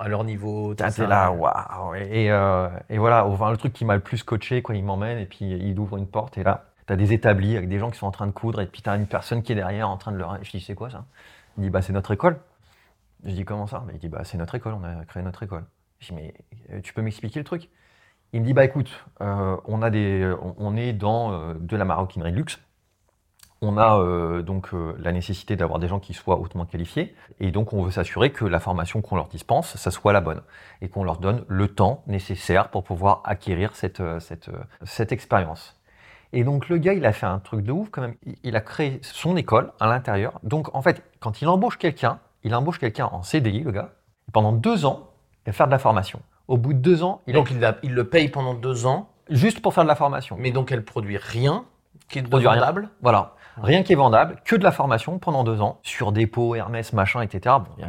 à 0.01 0.09
leur 0.09 0.24
niveau. 0.24 0.74
C'est 0.76 1.07
là, 1.07 1.30
waouh. 1.30 1.94
Et, 1.96 2.30
euh, 2.30 2.68
et, 2.88 2.96
voilà, 2.96 3.26
enfin, 3.26 3.51
le 3.51 3.59
truc 3.59 3.74
qui 3.74 3.84
m'a 3.84 3.94
le 3.94 4.01
plus 4.01 4.22
coaché, 4.22 4.62
quoi, 4.62 4.74
il 4.76 4.84
m'emmène, 4.84 5.18
et 5.18 5.26
puis 5.26 5.44
il 5.44 5.78
ouvre 5.78 5.98
une 5.98 6.07
porte, 6.07 6.38
et 6.38 6.42
là, 6.42 6.64
t'as 6.86 6.96
des 6.96 7.12
établis 7.12 7.57
avec 7.57 7.68
des 7.68 7.78
gens 7.78 7.90
qui 7.90 7.98
sont 7.98 8.07
en 8.07 8.12
train 8.12 8.26
de 8.26 8.32
coudre, 8.32 8.62
et 8.62 8.66
puis 8.66 8.80
t'as 8.80 8.96
une 8.96 9.07
personne 9.07 9.42
qui 9.42 9.53
est 9.53 9.57
derrière 9.57 9.90
en 9.90 9.98
train 9.98 10.12
de 10.12 10.16
leur. 10.16 10.38
Je 10.42 10.51
dis, 10.51 10.61
c'est 10.61 10.74
quoi 10.74 10.88
ça? 10.88 11.05
Il 11.59 11.64
dit, 11.64 11.70
bah, 11.70 11.82
c'est 11.82 11.92
notre 11.92 12.12
école. 12.12 12.38
Je 13.24 13.34
dis 13.34 13.44
comment 13.44 13.66
ça? 13.66 13.84
Il 13.92 13.98
dit 13.98 14.08
bah 14.08 14.24
c'est 14.24 14.38
notre 14.38 14.54
école, 14.54 14.74
on 14.74 14.84
a 14.84 15.04
créé 15.04 15.22
notre 15.22 15.42
école. 15.42 15.64
Je 15.98 16.08
dis 16.08 16.14
mais 16.14 16.34
euh, 16.72 16.80
tu 16.80 16.92
peux 16.94 17.02
m'expliquer 17.02 17.38
le 17.38 17.44
truc? 17.44 17.68
Il 18.32 18.40
me 18.40 18.46
dit 18.46 18.54
bah 18.54 18.64
écoute, 18.64 18.90
euh, 19.20 19.56
on 19.66 19.82
a 19.82 19.90
des, 19.90 20.32
on 20.56 20.76
est 20.76 20.92
dans 20.92 21.32
euh, 21.32 21.54
de 21.58 21.76
la 21.76 21.84
maroquinerie 21.84 22.32
de 22.32 22.36
luxe. 22.36 22.60
On 23.62 23.76
a 23.76 24.40
donc 24.40 24.70
la 24.72 25.12
nécessité 25.12 25.54
d'avoir 25.54 25.78
des 25.78 25.86
gens 25.86 26.00
qui 26.00 26.14
soient 26.14 26.40
hautement 26.40 26.64
qualifiés 26.64 27.14
et 27.40 27.50
donc 27.50 27.74
on 27.74 27.82
veut 27.82 27.90
s'assurer 27.90 28.32
que 28.32 28.46
la 28.46 28.58
formation 28.58 29.02
qu'on 29.02 29.16
leur 29.16 29.28
dispense, 29.28 29.76
ça 29.76 29.90
soit 29.90 30.14
la 30.14 30.22
bonne 30.22 30.40
et 30.80 30.88
qu'on 30.88 31.04
leur 31.04 31.18
donne 31.18 31.44
le 31.46 31.68
temps 31.68 32.02
nécessaire 32.06 32.70
pour 32.70 32.84
pouvoir 32.84 33.20
acquérir 33.24 33.76
cette, 33.76 34.02
cette, 34.18 34.50
cette 34.84 35.12
expérience. 35.12 35.78
Et 36.32 36.42
donc 36.42 36.70
le 36.70 36.78
gars, 36.78 36.94
il 36.94 37.04
a 37.04 37.12
fait 37.12 37.26
un 37.26 37.38
truc 37.38 37.62
de 37.62 37.70
ouf 37.70 37.90
quand 37.90 38.00
même. 38.00 38.14
Il 38.44 38.56
a 38.56 38.62
créé 38.62 38.98
son 39.02 39.36
école 39.36 39.72
à 39.78 39.88
l'intérieur. 39.88 40.40
Donc 40.42 40.74
en 40.74 40.80
fait, 40.80 41.02
quand 41.18 41.42
il 41.42 41.48
embauche 41.48 41.76
quelqu'un, 41.76 42.18
il 42.45 42.55
embauche 42.55 42.78
quelqu'un 42.78 43.07
en 43.07 43.22
CDI, 43.22 43.61
le 43.61 43.72
gars. 43.72 43.91
pendant 44.32 44.53
deux 44.53 44.84
ans, 44.86 45.11
il 45.45 45.51
va 45.51 45.53
faire 45.53 45.66
de 45.66 45.72
la 45.72 45.78
formation. 45.78 46.20
Au 46.49 46.57
bout 46.57 46.72
de 46.72 46.78
deux 46.78 47.03
ans, 47.03 47.22
il 47.26 47.34
donc 47.34 47.51
il, 47.82 47.95
le 47.95 48.09
paye 48.09 48.28
pendant 48.28 48.55
deux 48.55 48.86
ans. 48.86 49.09
Juste 49.28 49.62
pour 49.62 49.72
faire 49.74 49.84
de 49.84 49.88
la 49.88 49.95
formation. 49.95 50.36
Mais 50.38 50.51
donc 50.51 50.72
elle 50.72 50.84
produit 50.84 51.16
rien 51.16 51.64
qui 52.09 52.18
est 52.18 52.28
vendable. 52.28 52.88
Voilà. 53.03 53.34
Rien 53.62 53.82
qui 53.82 53.93
est 53.93 53.97
vendable, 53.97 54.41
que 54.45 54.57
de 54.57 54.64
la 54.64 54.72
formation 54.72 55.18
pendant 55.18 55.45
deux 55.45 55.61
ans 55.61 55.78
sur 55.82 56.12
dépôt, 56.12 56.55
Hermès, 56.55 56.93
machin, 56.93 57.20
etc. 57.20 57.57
Bon, 57.59 57.86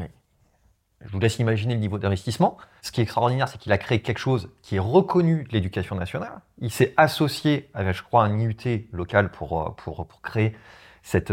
je 1.03 1.11
vous 1.11 1.19
laisse 1.19 1.39
imaginer 1.39 1.73
le 1.73 1.79
niveau 1.79 1.97
d'investissement. 1.97 2.57
Ce 2.81 2.91
qui 2.91 3.01
est 3.01 3.03
extraordinaire, 3.03 3.47
c'est 3.47 3.57
qu'il 3.57 3.71
a 3.71 3.77
créé 3.77 4.01
quelque 4.01 4.19
chose 4.19 4.49
qui 4.61 4.75
est 4.75 4.79
reconnu 4.79 5.45
de 5.45 5.53
l'éducation 5.53 5.95
nationale. 5.95 6.41
Il 6.59 6.71
s'est 6.71 6.93
associé 6.97 7.69
avec, 7.73 7.95
je 7.95 8.03
crois, 8.03 8.23
un 8.23 8.37
IUT 8.37 8.87
local 8.91 9.31
pour, 9.31 9.61
euh, 9.61 9.69
pour, 9.77 10.05
pour 10.05 10.21
créer 10.21 10.55
cette, 11.01 11.31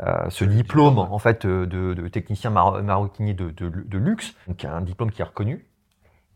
euh, 0.00 0.30
ce 0.30 0.44
diplôme, 0.44 0.98
en 0.98 1.18
fait 1.18 1.44
euh, 1.44 1.66
de, 1.66 2.08
technicien 2.08 2.50
maroquinier 2.50 3.34
de, 3.34 3.98
luxe, 3.98 4.34
donc 4.46 4.64
un 4.64 4.80
diplôme 4.80 5.10
qui 5.10 5.22
est 5.22 5.24
reconnu. 5.24 5.66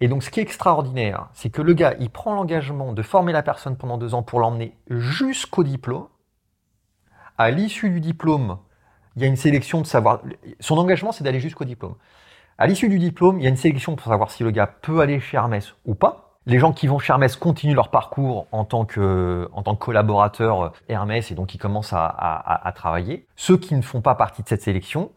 Et 0.01 0.09
donc 0.09 0.25
ce 0.25 0.31
qui 0.31 0.41
est 0.41 0.43
extraordinaire, 0.43 1.29
c'est 1.33 1.51
que 1.51 1.63
le 1.63 1.75
gars, 1.75 1.95
il 2.01 2.11
prend 2.11 2.35
l'engagement 2.35 2.93
de 2.93 3.03
former 3.03 3.33
la 3.33 3.43
personne 3.43 3.77
pendant 3.77 3.99
deux 3.99 4.15
ans 4.15 4.25
pour 4.25 4.41
l'emmener 4.41 4.77
jusqu'au 4.91 5.63
diplôme. 5.63 6.09
À 7.39 7.51
l'issue 7.53 7.89
du 7.89 8.01
diplôme, 8.01 8.59
il 9.15 9.23
y 9.23 9.25
a 9.25 9.29
une 9.29 9.37
sélection 9.37 9.81
de 9.81 9.87
savoir. 9.87 10.23
Son 10.59 10.77
engagement, 10.77 11.13
c'est 11.13 11.23
d'aller 11.23 11.41
jusqu'au 11.41 11.65
diplôme. 11.65 11.95
À 12.59 12.67
l'issue 12.67 12.89
du 12.89 12.99
diplôme, 12.99 13.39
il 13.39 13.45
y 13.45 13.47
a 13.47 13.51
une 13.51 13.57
sélection 13.57 13.95
pour 13.95 14.07
savoir 14.07 14.31
si 14.31 14.43
le 14.43 14.51
gars 14.51 14.67
peut 14.67 15.01
aller 15.01 15.21
chez 15.21 15.37
Hermès 15.37 15.75
ou 15.85 15.95
pas. 15.95 16.22
Les 16.47 16.59
gens 16.59 16.73
qui 16.73 16.89
vont 16.89 16.99
chez 16.99 17.13
Hermès 17.13 17.37
continuent 17.37 17.75
leur 17.75 17.89
parcours 17.89 18.47
en 18.51 18.65
tant 18.65 18.85
que, 18.85 19.49
en 19.53 19.63
tant 19.63 19.77
que 19.77 19.85
collaborateurs 19.85 20.73
Hermès 20.89 21.31
et 21.31 21.35
donc 21.35 21.55
ils 21.55 21.59
commencent 21.59 21.93
à, 21.93 22.07
à, 22.07 22.73
travailler. 22.73 23.27
Ceux 23.37 23.57
qui 23.57 23.75
ne 23.77 23.83
font 23.83 24.01
pas 24.01 24.17
partie 24.17 24.43
de 24.43 24.49
cette 24.49 24.63
sélection, 24.63 25.13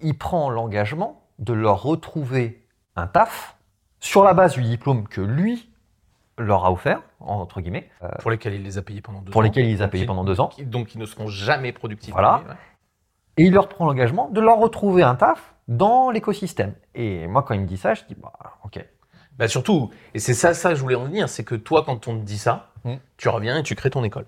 il 0.00 0.16
prend 0.16 0.50
l'engagement 0.50 1.22
de 1.40 1.52
leur 1.52 1.82
retrouver 1.82 2.64
un 2.94 3.08
taf 3.08 3.56
sur 3.98 4.22
la 4.22 4.34
base 4.34 4.54
du 4.54 4.62
diplôme 4.62 5.08
que 5.08 5.20
lui 5.20 5.68
leur 6.38 6.64
a 6.64 6.72
offert, 6.72 7.02
entre 7.18 7.60
guillemets. 7.60 7.88
Euh, 8.02 8.08
pour 8.20 8.30
lesquels 8.30 8.54
il 8.54 8.62
les 8.62 8.78
a 8.78 8.82
payés 8.82 9.00
pendant 9.00 9.20
deux 9.20 9.30
ans. 9.30 9.32
Pour 9.32 9.42
lesquels 9.42 9.66
il 9.66 9.74
les 9.74 9.82
a 9.82 9.88
payés 9.88 10.06
pendant 10.06 10.22
deux 10.22 10.40
ans. 10.40 10.50
Donc 10.60 10.94
ils 10.94 10.98
ne 10.98 11.06
seront 11.06 11.26
jamais 11.26 11.72
productifs. 11.72 12.12
Voilà. 12.12 12.42
Et 13.36 13.44
il 13.44 13.52
leur 13.52 13.68
prend 13.68 13.86
l'engagement 13.86 14.28
de 14.30 14.40
leur 14.40 14.58
retrouver 14.58 15.02
un 15.02 15.14
taf 15.14 15.54
dans 15.68 16.10
l'écosystème. 16.10 16.74
Et 16.94 17.26
moi, 17.26 17.42
quand 17.42 17.54
il 17.54 17.60
me 17.60 17.66
dit 17.66 17.76
ça, 17.76 17.94
je 17.94 18.02
dis, 18.04 18.16
bah, 18.20 18.32
ok, 18.64 18.84
bah 19.38 19.46
surtout, 19.46 19.90
et 20.14 20.18
c'est 20.18 20.34
ça, 20.34 20.52
ça 20.52 20.74
je 20.74 20.80
voulais 20.80 20.96
en 20.96 21.04
venir, 21.04 21.28
c'est 21.28 21.44
que 21.44 21.54
toi, 21.54 21.84
quand 21.84 22.08
on 22.08 22.18
te 22.18 22.24
dit 22.24 22.38
ça, 22.38 22.72
hmm. 22.84 22.96
tu 23.16 23.28
reviens 23.28 23.58
et 23.58 23.62
tu 23.62 23.74
crées 23.76 23.90
ton 23.90 24.02
école. 24.02 24.26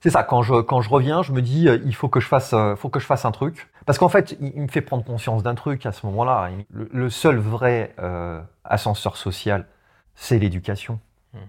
C'est 0.00 0.10
ça. 0.10 0.22
Quand 0.22 0.42
je 0.42 0.60
quand 0.60 0.80
je 0.80 0.90
reviens, 0.90 1.22
je 1.22 1.32
me 1.32 1.42
dis 1.42 1.68
euh, 1.68 1.80
il 1.84 1.94
faut 1.94 2.08
que 2.08 2.20
je 2.20 2.26
fasse 2.26 2.52
euh, 2.52 2.76
faut 2.76 2.88
que 2.88 3.00
je 3.00 3.06
fasse 3.06 3.24
un 3.24 3.32
truc 3.32 3.68
parce 3.84 3.98
qu'en 3.98 4.08
fait 4.08 4.36
il, 4.40 4.62
me 4.62 4.68
fait 4.68 4.80
prendre 4.80 5.04
conscience 5.04 5.42
d'un 5.42 5.54
truc 5.54 5.86
à 5.86 5.92
ce 5.92 6.06
moment-là. 6.06 6.50
Le, 6.70 7.10
seul 7.10 7.36
vrai 7.36 7.94
euh, 7.98 8.40
ascenseur 8.64 9.16
social, 9.16 9.66
c'est 10.14 10.38
l'éducation. 10.38 11.00
Hmm. 11.34 11.48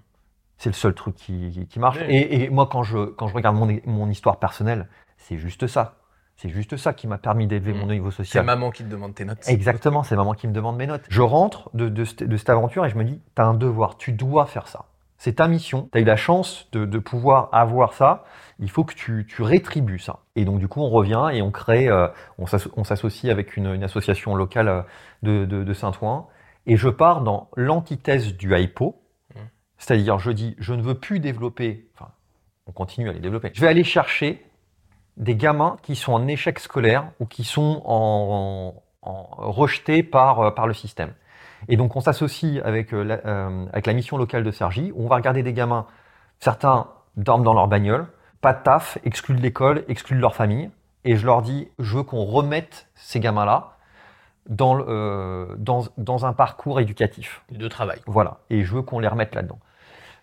C'est 0.57 0.69
le 0.69 0.73
seul 0.73 0.95
truc 0.95 1.15
qui, 1.15 1.67
qui 1.69 1.79
marche. 1.79 1.99
Et, 2.07 2.43
et, 2.43 2.49
moi 2.49 2.67
quand 2.71 2.81
je 2.81 3.05
quand 3.05 3.27
je 3.27 3.35
regarde 3.35 3.55
mon 3.55 3.79
mon 3.85 4.09
histoire 4.09 4.39
personnelle, 4.39 4.87
c'est 5.17 5.37
juste 5.37 5.67
ça. 5.67 5.98
C'est 6.41 6.49
juste 6.49 6.77
ça 6.77 6.93
qui 6.93 7.05
m'a 7.05 7.17
permis 7.17 7.47
d'élever 7.47 7.73
mon 7.73 7.85
hmm. 7.85 7.91
niveau 7.91 8.11
social. 8.11 8.41
C'est 8.41 8.45
maman 8.45 8.71
qui 8.71 8.85
te 8.85 8.89
demande 8.89 9.13
tes 9.13 9.25
notes. 9.25 9.45
Exactement, 9.47 10.03
c'est 10.03 10.15
maman 10.15 10.33
qui 10.33 10.47
me 10.47 10.53
demande 10.53 10.77
mes 10.77 10.87
notes. 10.87 11.03
Je 11.09 11.21
rentre 11.21 11.69
de, 11.73 11.89
de, 11.89 12.05
de 12.25 12.37
cette 12.37 12.49
aventure 12.49 12.85
et 12.85 12.89
je 12.89 12.95
me 12.95 13.03
dis, 13.03 13.19
tu 13.35 13.41
as 13.41 13.45
un 13.45 13.53
devoir, 13.53 13.97
tu 13.97 14.13
dois 14.13 14.45
faire 14.45 14.69
ça. 14.69 14.85
C'est 15.17 15.33
ta 15.33 15.49
mission. 15.49 15.89
Tu 15.91 15.97
as 15.97 16.01
eu 16.01 16.05
la 16.05 16.15
chance 16.15 16.69
de, 16.71 16.97
pouvoir 16.97 17.49
avoir 17.51 17.91
ça. 17.91 18.23
Il 18.59 18.69
faut 18.69 18.85
que 18.85 18.93
tu, 18.93 19.25
rétribues 19.39 19.99
ça. 19.99 20.19
Et 20.37 20.45
donc, 20.45 20.59
du 20.59 20.69
coup, 20.69 20.79
on 20.79 20.89
revient 20.89 21.29
et 21.33 21.41
on 21.41 21.51
crée, 21.51 21.89
euh, 21.89 22.07
on 22.37 22.45
s'associe 22.85 23.29
avec 23.29 23.57
une, 23.57 23.83
association 23.83 24.33
locale 24.33 24.85
euh, 25.25 25.45
de, 25.45 25.73
Saint-Ouen. 25.73 26.29
Et 26.67 26.77
je 26.77 26.87
pars 26.87 27.21
dans 27.21 27.49
l'antithèse 27.57 28.37
du 28.37 28.57
hypo. 28.57 29.01
Mmh. 29.35 29.39
C'est-à-dire, 29.77 30.19
je 30.19 30.31
dis, 30.31 30.55
je 30.57 30.73
ne 30.73 30.81
veux 30.81 30.95
plus 30.95 31.19
développer, 31.19 31.89
enfin, 31.95 32.11
on 32.65 32.71
continue 32.71 33.09
à 33.09 33.11
les 33.11 33.19
développer. 33.19 33.51
Je 33.53 33.59
vais 33.59 33.67
aller 33.67 33.83
chercher 33.83 34.41
des 35.19 35.35
gamins 35.35 35.77
qui 35.83 35.95
sont 35.95 36.13
en 36.13 36.27
échec 36.27 36.59
scolaire 36.59 37.11
ou 37.19 37.25
qui 37.25 37.43
sont 37.43 37.81
en, 37.85 38.73
rejetés 39.01 40.03
par, 40.03 40.39
euh, 40.39 40.51
par 40.51 40.67
le 40.67 40.73
système. 40.73 41.13
Et 41.67 41.77
donc 41.77 41.95
on 41.95 42.01
s'associe 42.01 42.61
avec, 42.63 42.93
euh, 42.93 43.03
la, 43.03 43.19
euh, 43.25 43.65
avec 43.71 43.85
la 43.85 43.93
mission 43.93 44.17
locale 44.17 44.43
de 44.43 44.51
Sergi, 44.51 44.91
où 44.95 45.05
on 45.05 45.07
va 45.07 45.15
regarder 45.15 45.43
des 45.43 45.53
gamins, 45.53 45.85
certains 46.39 46.87
dorment 47.17 47.43
dans 47.43 47.53
leur 47.53 47.67
bagnole, 47.67 48.07
pas 48.41 48.53
de 48.53 48.63
taf, 48.63 48.97
exclus 49.03 49.35
de 49.35 49.41
l'école, 49.41 49.83
exclus 49.87 50.15
de 50.15 50.21
leur 50.21 50.35
famille, 50.35 50.69
et 51.03 51.15
je 51.15 51.25
leur 51.25 51.41
dis, 51.41 51.69
je 51.79 51.97
veux 51.97 52.03
qu'on 52.03 52.23
remette 52.23 52.87
ces 52.95 53.19
gamins-là 53.19 53.77
dans, 54.47 54.79
euh, 54.79 55.55
dans, 55.57 55.83
dans 55.97 56.25
un 56.25 56.33
parcours 56.33 56.79
éducatif. 56.79 57.41
De 57.51 57.67
travail. 57.67 57.99
Voilà, 58.05 58.37
et 58.49 58.63
je 58.63 58.73
veux 58.73 58.81
qu'on 58.81 58.99
les 58.99 59.07
remette 59.07 59.35
là-dedans. 59.35 59.59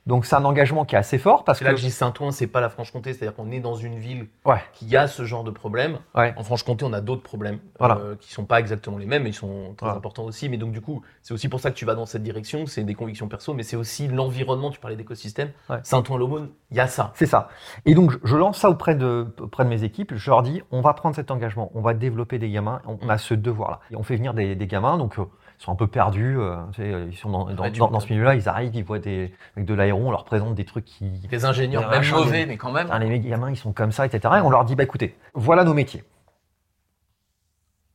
Donc 0.07 0.25
c'est 0.25 0.37
un 0.37 0.45
engagement 0.45 0.85
qui 0.85 0.95
est 0.95 0.99
assez 0.99 1.19
fort 1.19 1.43
parce 1.43 1.59
que 1.59 1.65
là 1.65 1.73
que 1.73 1.77
je 1.79 1.83
dis 1.85 1.91
Saint-Ouen, 1.91 2.31
c'est 2.31 2.47
pas 2.47 2.61
la 2.61 2.69
Franche-Comté, 2.69 3.13
c'est-à-dire 3.13 3.35
qu'on 3.35 3.51
est 3.51 3.59
dans 3.59 3.75
une 3.75 3.99
ville 3.99 4.29
qui 4.73 4.97
a 4.97 5.09
ce 5.09 5.25
genre 5.25 5.43
de 5.43 5.51
problème. 5.51 5.99
En 6.15 6.43
Franche-Comté, 6.45 6.85
on 6.85 6.93
a 6.93 7.01
d'autres 7.01 7.23
problèmes 7.23 7.59
voilà. 7.79 7.97
euh, 7.99 8.15
qui 8.15 8.33
sont 8.33 8.45
pas 8.45 8.61
exactement 8.61 8.99
les 8.99 9.07
mêmes, 9.07 9.25
mais 9.25 9.31
ils 9.31 9.35
sont 9.35 9.75
très 9.77 9.89
importants 9.89 10.25
aussi. 10.25 10.49
Mais 10.49 10.59
donc 10.59 10.71
du 10.73 10.81
coup, 10.81 11.03
c'est 11.23 11.35
aussi 11.35 11.49
pour 11.49 11.59
ça 11.61 11.71
que 11.71 11.77
tu 11.77 11.85
vas 11.85 11.95
dans 11.95 12.07
cette 12.07 12.23
direction. 12.23 12.67
C'est 12.67 12.85
des 12.85 12.95
convictions 12.95 13.27
perso, 13.29 13.53
mais 13.53 13.65
c'est 13.65 13.77
aussi 13.77 14.07
l'environnement. 14.07 14.71
Tu 14.71 14.79
parlais 14.79 14.97
d'écosystème. 14.97 15.51
Saint-Ouen-l'Aumône, 15.83 16.51
il 16.71 16.77
y 16.77 16.81
a 16.81 16.87
ça. 16.87 17.11
C'est 17.15 17.27
ça. 17.27 17.49
Et 17.85 17.95
donc 17.95 18.13
je 18.23 18.37
lance 18.37 18.59
ça 18.59 18.71
auprès 18.71 18.95
de 18.95 19.27
auprès 19.41 19.65
de 19.65 19.69
mes 19.69 19.83
équipes. 19.83 20.15
Je 20.15 20.31
leur 20.31 20.43
dis, 20.43 20.63
on 20.71 20.83
va 20.83 20.95
prendre 20.95 21.17
cet 21.17 21.31
engagement, 21.33 21.71
on 21.75 21.81
va 21.81 21.95
développer 21.95 22.39
des 22.39 22.51
gamins. 22.51 22.81
On 22.87 23.09
a 23.09 23.19
ce 23.19 23.35
devoir-là. 23.35 23.81
on 23.93 24.03
fait 24.05 24.17
venir 24.17 24.35
des, 24.35 24.55
des 24.55 24.67
gamins, 24.69 24.99
donc. 24.99 25.19
Euh, 25.19 25.25
sont 25.59 25.73
un 25.73 25.77
peu 25.77 25.87
perdus. 25.87 26.37
Euh, 26.39 26.57
ils 26.79 27.17
sont 27.17 27.31
dans, 27.31 27.47
dans, 27.91 28.01
ce 28.01 28.13
milieu-là, 28.13 28.35
ils 28.35 28.49
arrivent, 28.49 28.75
ils 28.75 28.85
voient 28.85 28.99
des, 28.99 29.35
de 29.57 29.75
l'aéron, 29.75 30.09
on 30.09 30.11
leur 30.11 30.25
présente 30.25 30.55
des 30.55 30.65
trucs 30.65 30.85
qui. 30.85 31.09
Des 31.09 31.45
ingénieurs, 31.45 31.89
même 31.89 32.09
mauvais, 32.11 32.47
mais 32.47 32.57
quand 32.57 32.73
même. 32.73 32.91
les 33.01 33.21
gamins, 33.21 33.51
ils 33.51 33.57
sont 33.57 33.73
comme 33.73 33.93
ça, 33.93 34.07
etc. 34.07 34.35
Et 34.39 34.41
on 34.41 34.51
leur 34.51 34.65
dit, 34.65 34.75
bah 34.75 34.85
écoutez, 34.85 35.17
voilà 35.35 35.65
nos 35.65 35.75
métiers. 35.75 36.05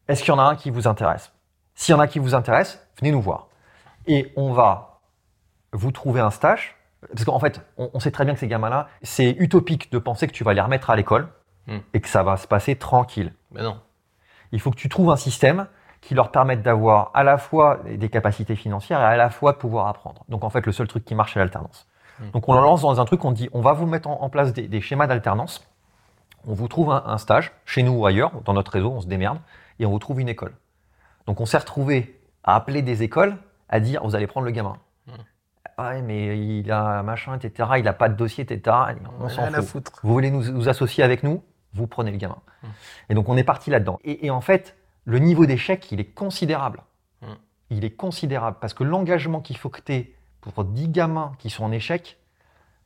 Est-ce 0.07 0.23
qu'il 0.23 0.33
y 0.33 0.35
en 0.35 0.39
a 0.39 0.43
un 0.43 0.55
qui 0.55 0.71
vous 0.71 0.87
intéresse? 0.87 1.31
S'il 1.75 1.93
y 1.93 1.95
en 1.95 2.01
a 2.01 2.07
qui 2.07 2.19
vous 2.19 2.35
intéresse, 2.35 2.85
venez 2.99 3.11
nous 3.11 3.21
voir. 3.21 3.47
Et 4.07 4.33
on 4.35 4.51
va 4.51 4.99
vous 5.71 5.91
trouver 5.91 6.19
un 6.19 6.31
stage. 6.31 6.75
Parce 7.11 7.25
qu'en 7.25 7.39
fait, 7.39 7.61
on, 7.77 7.99
sait 7.99 8.11
très 8.11 8.25
bien 8.25 8.35
que 8.35 8.39
ces 8.39 8.47
gamins-là, 8.47 8.87
c'est 9.01 9.31
utopique 9.39 9.91
de 9.91 9.97
penser 9.97 10.27
que 10.27 10.33
tu 10.33 10.43
vas 10.43 10.53
les 10.53 10.61
remettre 10.61 10.91
à 10.91 10.95
l'école 10.95 11.29
hmm. 11.65 11.79
et 11.93 12.01
que 12.01 12.07
ça 12.07 12.21
va 12.21 12.37
se 12.37 12.45
passer 12.45 12.75
tranquille. 12.75 13.33
Mais 13.51 13.63
non. 13.63 13.79
Il 14.51 14.59
faut 14.59 14.69
que 14.69 14.75
tu 14.75 14.87
trouves 14.87 15.09
un 15.09 15.15
système 15.15 15.67
qui 16.01 16.15
leur 16.15 16.31
permettent 16.31 16.63
d'avoir 16.63 17.11
à 17.13 17.23
la 17.23 17.37
fois 17.37 17.79
des 17.85 18.09
capacités 18.09 18.55
financières 18.55 18.99
et 18.99 19.05
à 19.05 19.15
la 19.15 19.29
fois 19.29 19.53
de 19.53 19.57
pouvoir 19.57 19.87
apprendre. 19.87 20.25
Donc 20.27 20.43
en 20.43 20.49
fait, 20.49 20.65
le 20.65 20.71
seul 20.71 20.87
truc 20.87 21.05
qui 21.05 21.15
marche, 21.15 21.33
c'est 21.33 21.39
l'alternance. 21.39 21.87
Mmh. 22.19 22.31
Donc 22.31 22.49
on 22.49 22.53
leur 22.53 22.63
lance 22.63 22.81
dans 22.81 22.99
un 22.99 23.05
truc, 23.05 23.23
on 23.23 23.31
dit, 23.31 23.49
on 23.53 23.61
va 23.61 23.73
vous 23.73 23.85
mettre 23.85 24.09
en, 24.09 24.29
place 24.29 24.51
des, 24.51 24.81
schémas 24.81 25.07
d'alternance, 25.07 25.65
on 26.47 26.53
vous 26.53 26.67
trouve 26.67 26.91
un, 26.91 27.17
stage, 27.19 27.51
chez 27.65 27.83
nous 27.83 27.93
ou 27.93 28.05
ailleurs, 28.07 28.31
dans 28.43 28.53
notre 28.53 28.71
réseau, 28.71 28.91
on 28.91 29.01
se 29.01 29.07
démerde, 29.07 29.37
et 29.79 29.85
on 29.85 29.91
vous 29.91 29.99
trouve 29.99 30.19
une 30.19 30.29
école. 30.29 30.55
Donc 31.27 31.39
on 31.39 31.45
s'est 31.45 31.59
retrouvé 31.59 32.19
à 32.43 32.55
appeler 32.55 32.81
des 32.81 33.03
écoles, 33.03 33.37
à 33.69 33.79
dire, 33.79 34.03
vous 34.03 34.15
allez 34.15 34.27
prendre 34.27 34.45
le 34.45 34.51
gamin. 34.51 34.77
Mmh. 35.05 35.11
Ouais, 35.77 36.01
mais 36.01 36.37
il 36.37 36.71
a 36.71 37.03
machin, 37.03 37.37
etc. 37.37 37.69
Il 37.77 37.83
n'a 37.83 37.93
pas 37.93 38.09
de 38.09 38.15
dossier, 38.15 38.43
etc. 38.43 38.75
On, 39.19 39.29
s'en 39.29 39.49
fout. 39.61 39.91
Vous 40.03 40.13
voulez 40.13 40.31
nous, 40.31 40.67
associer 40.67 41.03
avec 41.03 41.21
nous 41.21 41.43
Vous 41.73 41.85
prenez 41.85 42.11
le 42.11 42.17
gamin. 42.17 42.37
Mmh. 42.63 42.67
Et 43.09 43.13
donc 43.13 43.29
on 43.29 43.37
est 43.37 43.43
parti 43.43 43.69
là-dedans. 43.69 43.99
et, 44.03 44.31
en 44.31 44.41
fait, 44.41 44.75
le 45.05 45.19
niveau 45.19 45.45
d'échec, 45.45 45.91
il 45.91 45.99
est 45.99 46.13
considérable. 46.13 46.83
Hmm. 47.21 47.35
Il 47.69 47.85
est 47.85 47.91
considérable 47.91 48.57
parce 48.59 48.73
que 48.73 48.83
l'engagement 48.83 49.41
qu'il 49.41 49.57
faut 49.57 49.69
que 49.69 49.81
tu 49.81 49.93
aies 49.93 50.15
pour 50.41 50.63
10 50.63 50.89
gamins 50.89 51.33
qui 51.39 51.49
sont 51.49 51.63
en 51.63 51.71
échec, 51.71 52.17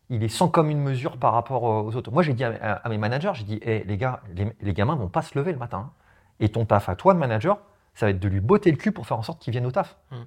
il 0.09 0.23
est 0.23 0.29
sans 0.29 0.47
comme 0.47 0.69
une 0.69 0.81
mesure 0.81 1.17
par 1.17 1.33
rapport 1.33 1.63
aux 1.63 1.95
autres. 1.95 2.11
Moi, 2.11 2.21
j'ai 2.21 2.33
dit 2.33 2.43
à, 2.43 2.81
mes 2.89 2.97
managers, 2.97 3.31
j'ai 3.33 3.43
dit, 3.43 3.59
hey, 3.63 3.83
les 3.85 3.97
gars, 3.97 4.21
les, 4.35 4.47
les, 4.61 4.73
gamins 4.73 4.95
vont 4.95 5.07
pas 5.07 5.23
se 5.23 5.37
lever 5.37 5.51
le 5.51 5.57
matin. 5.57 5.89
Hein. 5.89 5.91
Et 6.39 6.49
ton 6.49 6.65
taf 6.65 6.89
à 6.89 6.95
toi 6.95 7.13
de 7.13 7.19
manager, 7.19 7.59
ça 7.95 8.05
va 8.05 8.11
être 8.11 8.19
de 8.19 8.27
lui 8.27 8.41
botter 8.41 8.69
le 8.69 8.77
cul 8.77 8.91
pour 8.91 9.07
faire 9.07 9.17
en 9.17 9.23
sorte 9.23 9.41
qu'il 9.41 9.51
vienne 9.51 9.65
au 9.65 9.71
taf. 9.71 9.97
Hmm. 10.11 10.25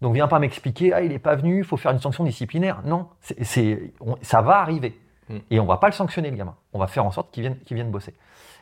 Donc, 0.00 0.14
viens 0.14 0.28
pas 0.28 0.38
m'expliquer, 0.38 0.94
ah, 0.94 1.02
il 1.02 1.10
n'est 1.10 1.18
pas 1.18 1.34
venu, 1.34 1.58
il 1.58 1.64
faut 1.64 1.76
faire 1.76 1.92
une 1.92 1.98
sanction 1.98 2.24
disciplinaire. 2.24 2.80
Non, 2.86 3.08
c'est, 3.20 3.92
ça 4.22 4.40
va 4.40 4.60
arriver. 4.60 4.98
Hmm. 5.28 5.38
Et 5.50 5.60
on 5.60 5.66
va 5.66 5.76
pas 5.76 5.88
le 5.88 5.92
sanctionner, 5.92 6.30
le 6.30 6.36
gamin. 6.36 6.56
On 6.72 6.78
va 6.78 6.86
faire 6.86 7.04
en 7.04 7.10
sorte 7.10 7.32
qu'il 7.32 7.42
vienne, 7.42 7.58
qu'il 7.58 7.74
vienne 7.74 7.90
bosser. 7.90 8.14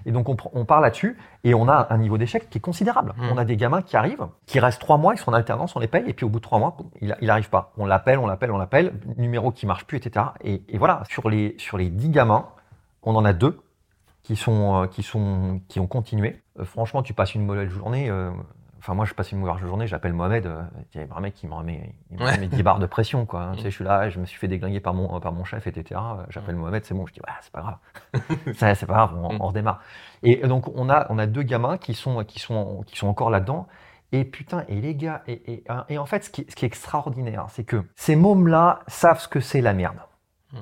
Et 0.07 0.12
donc, 0.12 0.28
on, 0.28 0.36
on 0.53 0.64
part 0.64 0.80
là-dessus 0.80 1.16
et 1.44 1.55
on 1.55 1.68
a 1.68 1.88
un 1.90 1.99
niveau 1.99 2.18
d'échec 2.18 2.49
qui 2.51 2.59
est 2.59 2.61
considérable. 2.61 3.14
Hmm. 3.16 3.28
On 3.32 3.38
a 3.38 3.44
des 3.44 3.57
gamins 3.57 3.82
qui 3.82 3.96
arrivent, 3.96 4.26
qui 4.46 4.61
restent 4.61 4.80
trois 4.80 4.99
mois, 4.99 5.14
ils 5.14 5.18
sont 5.18 5.30
en 5.30 5.34
alternance, 5.34 5.76
on 5.76 5.80
les 5.80 5.88
paye, 5.88 6.05
et 6.07 6.12
puis 6.12 6.24
au 6.24 6.28
bout 6.28 6.38
de 6.38 6.44
trois 6.44 6.59
mois, 6.59 6.76
il 7.01 7.14
n'arrive 7.22 7.51
pas. 7.51 7.72
On 7.76 7.86
l'appelle, 7.86 8.18
on 8.18 8.26
l'appelle, 8.26 8.51
on 8.51 8.59
l'appelle, 8.59 8.92
numéro 9.16 9.51
qui 9.51 9.66
marche 9.66 9.84
plus, 9.84 9.99
etc. 9.99 10.26
Et, 10.42 10.62
et, 10.68 10.78
voilà, 10.78 11.03
sur 11.09 11.28
les, 11.28 11.55
sur 11.59 11.78
les 11.78 11.90
dix 11.90 12.11
gamins, 12.11 12.46
on 13.03 13.14
en 13.16 13.24
a 13.24 13.32
deux 13.32 13.61
qui, 14.22 14.36
sont, 14.36 14.82
euh, 14.82 14.86
qui, 14.86 15.03
sont, 15.03 15.61
qui 15.68 15.80
ont 15.80 15.86
continué. 15.86 16.42
Euh, 16.59 16.64
franchement, 16.64 17.03
tu 17.03 17.14
passes 17.14 17.34
une 17.34 17.46
mauvaise 17.46 17.70
journée. 17.70 18.11
Euh, 18.78 18.80
Enfin, 18.80 18.94
moi, 18.94 19.04
je 19.04 19.14
passe 19.14 19.32
une 19.32 19.38
mauvaise 19.38 19.58
journée, 19.60 19.86
j'appelle 19.86 20.12
Mohamed. 20.12 20.46
Euh, 20.46 20.62
il 20.94 21.00
y 21.00 21.04
a 21.04 21.06
un 21.14 21.20
mec 21.20 21.34
qui 21.34 21.46
me 21.46 21.54
remet, 21.54 21.94
il 22.10 22.18
me 22.18 22.46
10 22.46 22.62
barres 22.62 22.78
de 22.78 22.86
pression. 22.86 23.26
Quoi. 23.26 23.42
Hein. 23.42 23.52
tu 23.52 23.62
sais, 23.62 23.70
je 23.70 23.74
suis 23.74 23.84
là, 23.84 24.08
je 24.08 24.18
me 24.20 24.26
suis 24.26 24.38
fait 24.38 24.48
déglinguer 24.48 24.80
par 24.80 24.94
mon, 24.94 25.20
par 25.20 25.32
mon 25.32 25.44
chef, 25.44 25.66
etc. 25.66 26.00
J'appelle 26.30 26.56
Mohamed, 26.56 26.84
c'est 26.84 26.94
bon. 26.94 27.06
Je 27.06 27.12
dis, 27.12 27.20
ouais, 27.20 27.32
c'est 27.40 27.52
pas 27.52 27.60
grave. 27.60 27.78
c'est 28.54 28.86
pas 28.86 28.94
grave, 28.94 29.16
on, 29.16 29.46
redémarre. 29.46 29.80
Et 30.22 30.36
donc, 30.46 30.68
on 30.74 30.88
a, 30.88 31.06
on 31.10 31.18
a 31.18 31.26
deux 31.26 31.42
gamins 31.42 31.76
qui 31.76 31.94
sont, 31.94 32.24
qui 32.24 32.38
sont, 32.38 32.82
qui 32.86 32.96
sont 32.96 33.08
encore 33.08 33.30
là-dedans. 33.30 33.66
Et 34.12 34.24
putain, 34.24 34.64
et 34.68 34.80
les 34.80 34.94
gars, 34.94 35.22
et, 35.26 35.52
et, 35.52 35.64
et 35.90 35.98
en 35.98 36.06
fait, 36.06 36.24
ce 36.24 36.30
qui, 36.30 36.46
ce 36.48 36.56
qui 36.56 36.64
est 36.64 36.68
extraordinaire, 36.68 37.46
c'est 37.50 37.64
que 37.64 37.84
ces 37.94 38.16
mômes-là 38.16 38.80
savent 38.86 39.20
ce 39.20 39.28
que 39.28 39.40
c'est 39.40 39.60
la 39.60 39.74
merde. 39.74 39.98
Mm. 40.52 40.60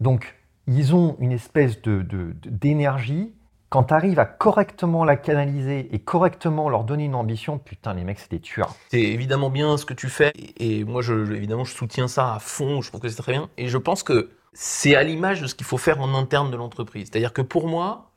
Donc, 0.00 0.36
ils 0.66 0.94
ont 0.94 1.16
une 1.20 1.32
espèce 1.32 1.80
de, 1.82 2.02
d'énergie 2.44 3.35
quand 3.68 3.84
tu 3.84 3.94
arrives 3.94 4.18
à 4.18 4.26
correctement 4.26 5.04
la 5.04 5.16
canaliser 5.16 5.88
et 5.92 5.98
correctement 5.98 6.68
leur 6.68 6.84
donner 6.84 7.04
une 7.04 7.14
ambition, 7.14 7.58
putain, 7.58 7.94
les 7.94 8.04
mecs, 8.04 8.20
c'est 8.20 8.30
des 8.30 8.40
tueurs. 8.40 8.74
C'est 8.90 9.02
évidemment 9.02 9.50
bien 9.50 9.76
ce 9.76 9.84
que 9.84 9.94
tu 9.94 10.08
fais. 10.08 10.32
Et 10.58 10.84
moi, 10.84 11.02
je, 11.02 11.32
évidemment, 11.32 11.64
je 11.64 11.74
soutiens 11.74 12.08
ça 12.08 12.34
à 12.34 12.38
fond. 12.38 12.80
Je 12.80 12.88
trouve 12.88 13.00
que 13.00 13.08
c'est 13.08 13.20
très 13.20 13.32
bien. 13.32 13.48
Et 13.56 13.68
je 13.68 13.78
pense 13.78 14.02
que 14.02 14.30
c'est 14.52 14.94
à 14.94 15.02
l'image 15.02 15.42
de 15.42 15.46
ce 15.46 15.54
qu'il 15.54 15.66
faut 15.66 15.78
faire 15.78 16.00
en 16.00 16.14
interne 16.14 16.50
de 16.50 16.56
l'entreprise. 16.56 17.08
C'est-à-dire 17.10 17.32
que 17.32 17.42
pour 17.42 17.66
moi, 17.66 18.10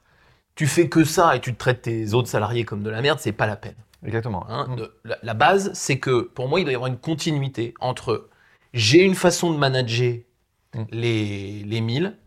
tu 0.55 0.67
fais 0.67 0.87
que 0.87 1.03
ça 1.03 1.35
et 1.35 1.39
tu 1.39 1.53
te 1.53 1.57
traites 1.57 1.81
tes 1.83 2.13
autres 2.13 2.29
salariés 2.29 2.63
comme 2.63 2.83
de 2.83 2.89
la 2.89 3.01
merde, 3.01 3.19
c'est 3.19 3.31
pas 3.31 3.47
la 3.47 3.55
peine. 3.55 3.75
Exactement. 4.05 4.45
Hein, 4.49 4.67
la, 5.03 5.33
base, 5.33 5.71
c'est 5.73 5.99
que 5.99 6.21
pour 6.21 6.47
moi, 6.47 6.59
il 6.59 6.63
doit 6.63 6.71
y 6.71 6.75
avoir 6.75 6.89
une 6.89 6.97
continuité 6.97 7.73
entre 7.81 8.29
j'ai 8.73 9.03
une 9.03 9.15
façon 9.15 9.51
de 9.51 9.57
manager 9.57 10.19
mm. 10.75 10.83
les, 10.91 11.63
les 11.63 11.81
1000 11.81 12.17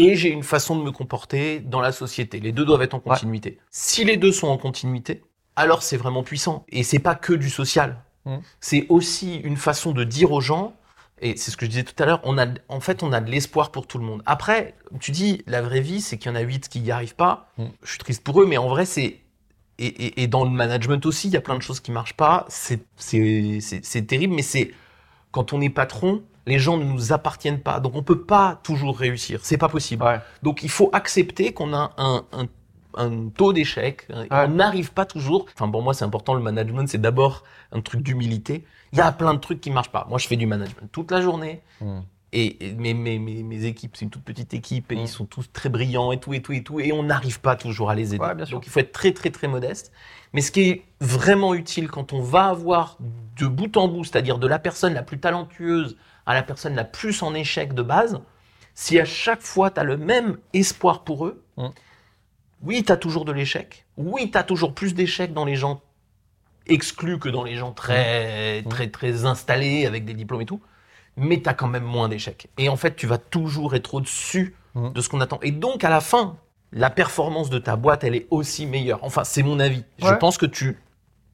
et 0.00 0.16
j'ai 0.16 0.30
une 0.30 0.42
façon 0.42 0.78
de 0.78 0.82
me 0.82 0.90
comporter 0.90 1.60
dans 1.60 1.80
la 1.80 1.92
société. 1.92 2.40
Les 2.40 2.52
deux 2.52 2.64
doivent 2.64 2.82
être 2.82 2.94
en 2.94 3.00
continuité. 3.00 3.58
Si 3.70 4.04
les 4.04 4.16
deux 4.16 4.32
sont 4.32 4.48
en 4.48 4.56
continuité, 4.56 5.22
alors 5.56 5.82
c'est 5.82 5.96
vraiment 5.96 6.22
puissant. 6.22 6.64
Et 6.70 6.82
c'est 6.82 6.98
pas 6.98 7.14
que 7.14 7.32
du 7.32 7.50
social. 7.50 8.02
Mmh. 8.24 8.36
C'est 8.60 8.86
aussi 8.88 9.36
une 9.36 9.56
façon 9.56 9.92
de 9.92 10.04
dire 10.04 10.32
aux 10.32 10.40
gens, 10.40 10.74
et 11.20 11.36
c'est 11.36 11.50
ce 11.50 11.56
que 11.56 11.66
je 11.66 11.70
disais 11.70 11.82
tout 11.84 12.00
à 12.02 12.06
l'heure, 12.06 12.20
on 12.24 12.38
a, 12.38 12.46
en 12.68 12.80
fait, 12.80 13.02
on 13.02 13.12
a 13.12 13.20
de 13.20 13.30
l'espoir 13.30 13.70
pour 13.70 13.86
tout 13.86 13.98
le 13.98 14.04
monde. 14.04 14.22
Après, 14.24 14.74
tu 15.00 15.10
dis, 15.10 15.42
la 15.46 15.60
vraie 15.60 15.80
vie, 15.80 16.00
c'est 16.00 16.16
qu'il 16.16 16.30
y 16.30 16.32
en 16.32 16.36
a 16.36 16.40
huit 16.40 16.68
qui 16.68 16.80
n'y 16.80 16.90
arrivent 16.90 17.16
pas. 17.16 17.50
Mmh. 17.58 17.64
Je 17.82 17.90
suis 17.90 17.98
triste 17.98 18.24
pour 18.24 18.40
eux, 18.40 18.46
mais 18.46 18.56
en 18.56 18.68
vrai, 18.68 18.86
c'est 18.86 19.20
et, 19.78 19.86
et, 19.86 20.22
et, 20.22 20.26
dans 20.26 20.44
le 20.44 20.50
management 20.50 21.04
aussi, 21.06 21.28
il 21.28 21.32
y 21.32 21.38
a 21.38 21.40
plein 21.40 21.56
de 21.56 21.62
choses 21.62 21.80
qui 21.80 21.90
marchent 21.90 22.16
pas. 22.16 22.46
C'est 22.48 24.06
terrible, 24.06 24.34
mais 24.34 24.42
c'est 24.42 24.72
quand 25.32 25.54
on 25.54 25.60
est 25.62 25.70
patron, 25.70 26.22
les 26.50 26.58
gens 26.58 26.76
ne 26.76 26.84
nous 26.84 27.12
appartiennent 27.12 27.60
pas. 27.60 27.80
Donc 27.80 27.94
on 27.94 28.02
peut 28.02 28.22
pas 28.22 28.60
toujours 28.62 28.98
réussir. 28.98 29.40
C'est 29.42 29.56
pas 29.56 29.68
possible. 29.68 30.04
Donc 30.42 30.62
il 30.62 30.68
faut 30.68 30.90
accepter 30.92 31.52
qu'on 31.52 31.72
a 31.72 31.92
un, 31.98 33.30
taux 33.36 33.52
d'échec. 33.52 34.06
On 34.30 34.48
n'arrive 34.48 34.92
pas 34.92 35.06
toujours. 35.06 35.46
Enfin 35.54 35.70
pour 35.70 35.82
moi 35.82 35.94
c'est 35.94 36.04
important 36.04 36.34
le 36.34 36.42
management, 36.42 36.86
c'est 36.88 37.00
d'abord 37.00 37.44
un 37.72 37.80
truc 37.80 38.02
d'humilité. 38.02 38.64
Il 38.92 38.98
y 38.98 39.02
a 39.02 39.12
plein 39.12 39.34
de 39.34 39.38
trucs 39.38 39.60
qui 39.60 39.70
marchent 39.70 39.92
pas. 39.92 40.06
Moi 40.10 40.18
je 40.18 40.26
fais 40.26 40.36
du 40.36 40.46
management 40.46 40.88
toute 40.92 41.10
la 41.10 41.20
journée. 41.20 41.62
Hmm. 41.80 42.00
Et, 42.32 42.74
mes, 42.78 42.94
mes, 42.94 43.64
équipes, 43.64 43.96
c'est 43.96 44.04
une 44.04 44.10
toute 44.10 44.22
petite 44.22 44.54
équipe, 44.54 44.92
et 44.92 44.94
Mm. 44.94 45.00
ils 45.00 45.08
sont 45.08 45.24
tous 45.24 45.50
très 45.52 45.68
brillants 45.68 46.12
et 46.12 46.20
tout, 46.20 46.32
et 46.32 46.40
tout, 46.40 46.52
et 46.52 46.62
tout, 46.62 46.78
et 46.78 46.92
on 46.92 47.02
n'arrive 47.02 47.40
pas 47.40 47.56
toujours 47.56 47.90
à 47.90 47.96
les 47.96 48.14
aider. 48.14 48.24
Ouais, 48.24 48.36
bien 48.36 48.46
sûr. 48.46 48.58
Donc 48.58 48.66
il 48.66 48.70
faut 48.70 48.78
être 48.78 48.92
très, 48.92 49.10
très, 49.10 49.30
très 49.30 49.48
modeste. 49.48 49.90
Mais 50.32 50.40
ce 50.40 50.52
qui 50.52 50.60
est 50.60 50.84
vraiment 51.00 51.54
utile 51.54 51.88
quand 51.88 52.12
on 52.12 52.22
va 52.22 52.44
avoir 52.44 52.98
de 53.36 53.46
bout 53.48 53.76
en 53.76 53.88
bout, 53.88 54.04
c'est-à-dire 54.04 54.38
de 54.38 54.46
la 54.46 54.60
personne 54.60 54.94
la 54.94 55.02
plus 55.02 55.18
talentueuse 55.18 55.96
à 56.30 56.34
la 56.34 56.42
personne 56.42 56.74
la 56.74 56.84
plus 56.84 57.22
en 57.22 57.34
échec 57.34 57.74
de 57.74 57.82
base, 57.82 58.20
si 58.74 58.98
à 58.98 59.04
chaque 59.04 59.42
fois 59.42 59.70
tu 59.70 59.80
as 59.80 59.84
le 59.84 59.96
même 59.96 60.38
espoir 60.52 61.04
pour 61.04 61.26
eux, 61.26 61.44
Mm. 61.56 61.68
oui, 62.62 62.82
tu 62.84 62.92
as 62.92 62.96
toujours 62.96 63.24
de 63.24 63.32
l'échec, 63.32 63.86
oui, 63.96 64.30
tu 64.30 64.38
as 64.38 64.42
toujours 64.42 64.74
plus 64.74 64.94
d'échecs 64.94 65.32
dans 65.32 65.44
les 65.44 65.56
gens 65.56 65.82
exclus 66.66 67.18
que 67.18 67.28
dans 67.28 67.42
les 67.44 67.56
gens 67.56 67.72
très, 67.72 68.62
Mm. 68.62 68.68
très, 68.68 68.88
très 68.88 69.24
installés 69.24 69.86
avec 69.86 70.04
des 70.04 70.14
diplômes 70.14 70.42
et 70.42 70.46
tout, 70.46 70.60
mais 71.16 71.40
tu 71.42 71.48
as 71.48 71.54
quand 71.54 71.66
même 71.68 71.84
moins 71.84 72.08
d'échecs. 72.08 72.48
Et 72.58 72.68
en 72.68 72.76
fait, 72.76 72.94
tu 72.96 73.06
vas 73.06 73.18
toujours 73.18 73.74
être 73.74 73.94
au-dessus 73.94 74.54
Mm. 74.74 74.92
de 74.92 75.00
ce 75.00 75.08
qu'on 75.08 75.20
attend. 75.20 75.40
Et 75.42 75.50
donc, 75.50 75.82
à 75.84 75.90
la 75.90 76.00
fin, 76.00 76.36
la 76.72 76.90
performance 76.90 77.50
de 77.50 77.58
ta 77.58 77.74
boîte, 77.76 78.04
elle 78.04 78.14
est 78.14 78.28
aussi 78.30 78.66
meilleure. 78.66 79.02
Enfin, 79.02 79.24
c'est 79.24 79.42
mon 79.42 79.58
avis. 79.58 79.82
Je 79.98 80.12
pense 80.14 80.38
que 80.38 80.46
tu, 80.46 80.78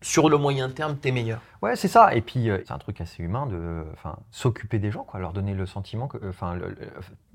sur 0.03 0.29
le 0.29 0.37
moyen 0.37 0.69
terme, 0.71 0.97
tu 1.01 1.09
es 1.09 1.13
meilleur. 1.13 1.41
Ouais, 1.63 1.75
c'est 1.77 1.89
ça. 1.89 2.15
Et 2.15 2.21
puis, 2.21 2.51
euh, 2.51 2.59
c'est 2.67 2.73
un 2.73 2.79
truc 2.79 3.01
assez 3.01 3.23
humain 3.23 3.47
de 3.47 3.85
s'occuper 4.31 4.79
des 4.79 4.91
gens, 4.91 5.05
quoi, 5.05 5.19
leur 5.21 5.33
donner 5.33 5.55
le 5.55 5.67
sentiment, 5.67 6.07
que, 6.09 6.19
enfin, 6.29 6.55
le- 6.55 6.77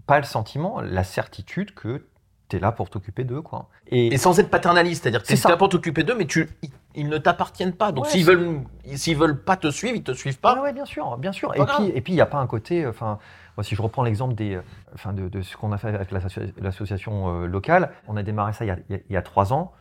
pas 0.07 0.17
le 0.19 0.25
sentiment, 0.25 0.81
la 0.81 1.03
certitude 1.03 1.73
que 1.73 2.05
tu 2.49 2.57
es 2.57 2.59
là 2.59 2.71
pour 2.71 2.89
t'occuper 2.89 3.23
d'eux. 3.23 3.41
Quoi. 3.41 3.67
Et 3.87 4.17
sans 4.17 4.37
être 4.39 4.49
paternaliste, 4.49 5.03
c'est-à-dire 5.03 5.21
que 5.21 5.27
tu 5.27 5.35
C'est 5.35 5.41
ça. 5.41 5.49
es 5.49 5.51
là 5.53 5.57
pour 5.57 5.69
t'occuper 5.69 6.03
d'eux, 6.03 6.15
mais 6.17 6.25
tu, 6.25 6.49
ils, 6.95 7.07
ne 7.07 7.17
t'appartiennent 7.17 7.73
pas. 7.73 7.91
Donc, 7.91 8.05
Ouais, 8.05 8.09
s'ils 8.11 8.25
c'est- 8.25 8.35
veulent, 8.35 8.61
s'ils 8.95 9.17
veulent 9.17 9.41
pas 9.41 9.55
te 9.57 9.71
suivre, 9.71 9.95
ils 9.95 10.03
te 10.03 10.11
suivent 10.11 10.39
pas. 10.39 10.55
Ouais, 10.55 10.61
ouais, 10.61 10.73
bien 10.73 10.85
sûr, 10.85 11.17
bien 11.17 11.31
sûr. 11.31 11.55
Et 11.55 11.65
puis, 11.65 11.87
et 11.95 12.01
puis, 12.01 12.13
il 12.13 12.15
n'y 12.17 12.21
a 12.21 12.25
pas 12.25 12.39
un 12.39 12.47
côté, 12.47 12.85
enfin, 12.85 13.19
moi, 13.57 13.63
si 13.63 13.75
je 13.75 13.81
reprends 13.81 14.03
l'exemple 14.03 14.35
des, 14.35 14.55
euh, 14.55 14.61
enfin, 14.93 15.13
de, 15.13 15.29
de 15.29 15.41
ce 15.41 15.55
qu'on 15.57 15.71
a 15.71 15.77
fait 15.77 15.89
avec 15.89 16.11
l'associa- 16.11 16.51
l'association 16.61 17.43
euh, 17.43 17.45
locale, 17.47 17.91
on 18.07 18.17
a 18.17 18.23
démarré 18.23 18.53
ça 18.53 18.65
il 18.65 18.67
y 18.67 18.71
a, 18.71 18.77
il 18.89 18.95
y 18.95 18.99
a- 18.99 19.01
il 19.09 19.13
y 19.13 19.17
a 19.17 19.21
trois 19.21 19.53
ans. 19.53 19.71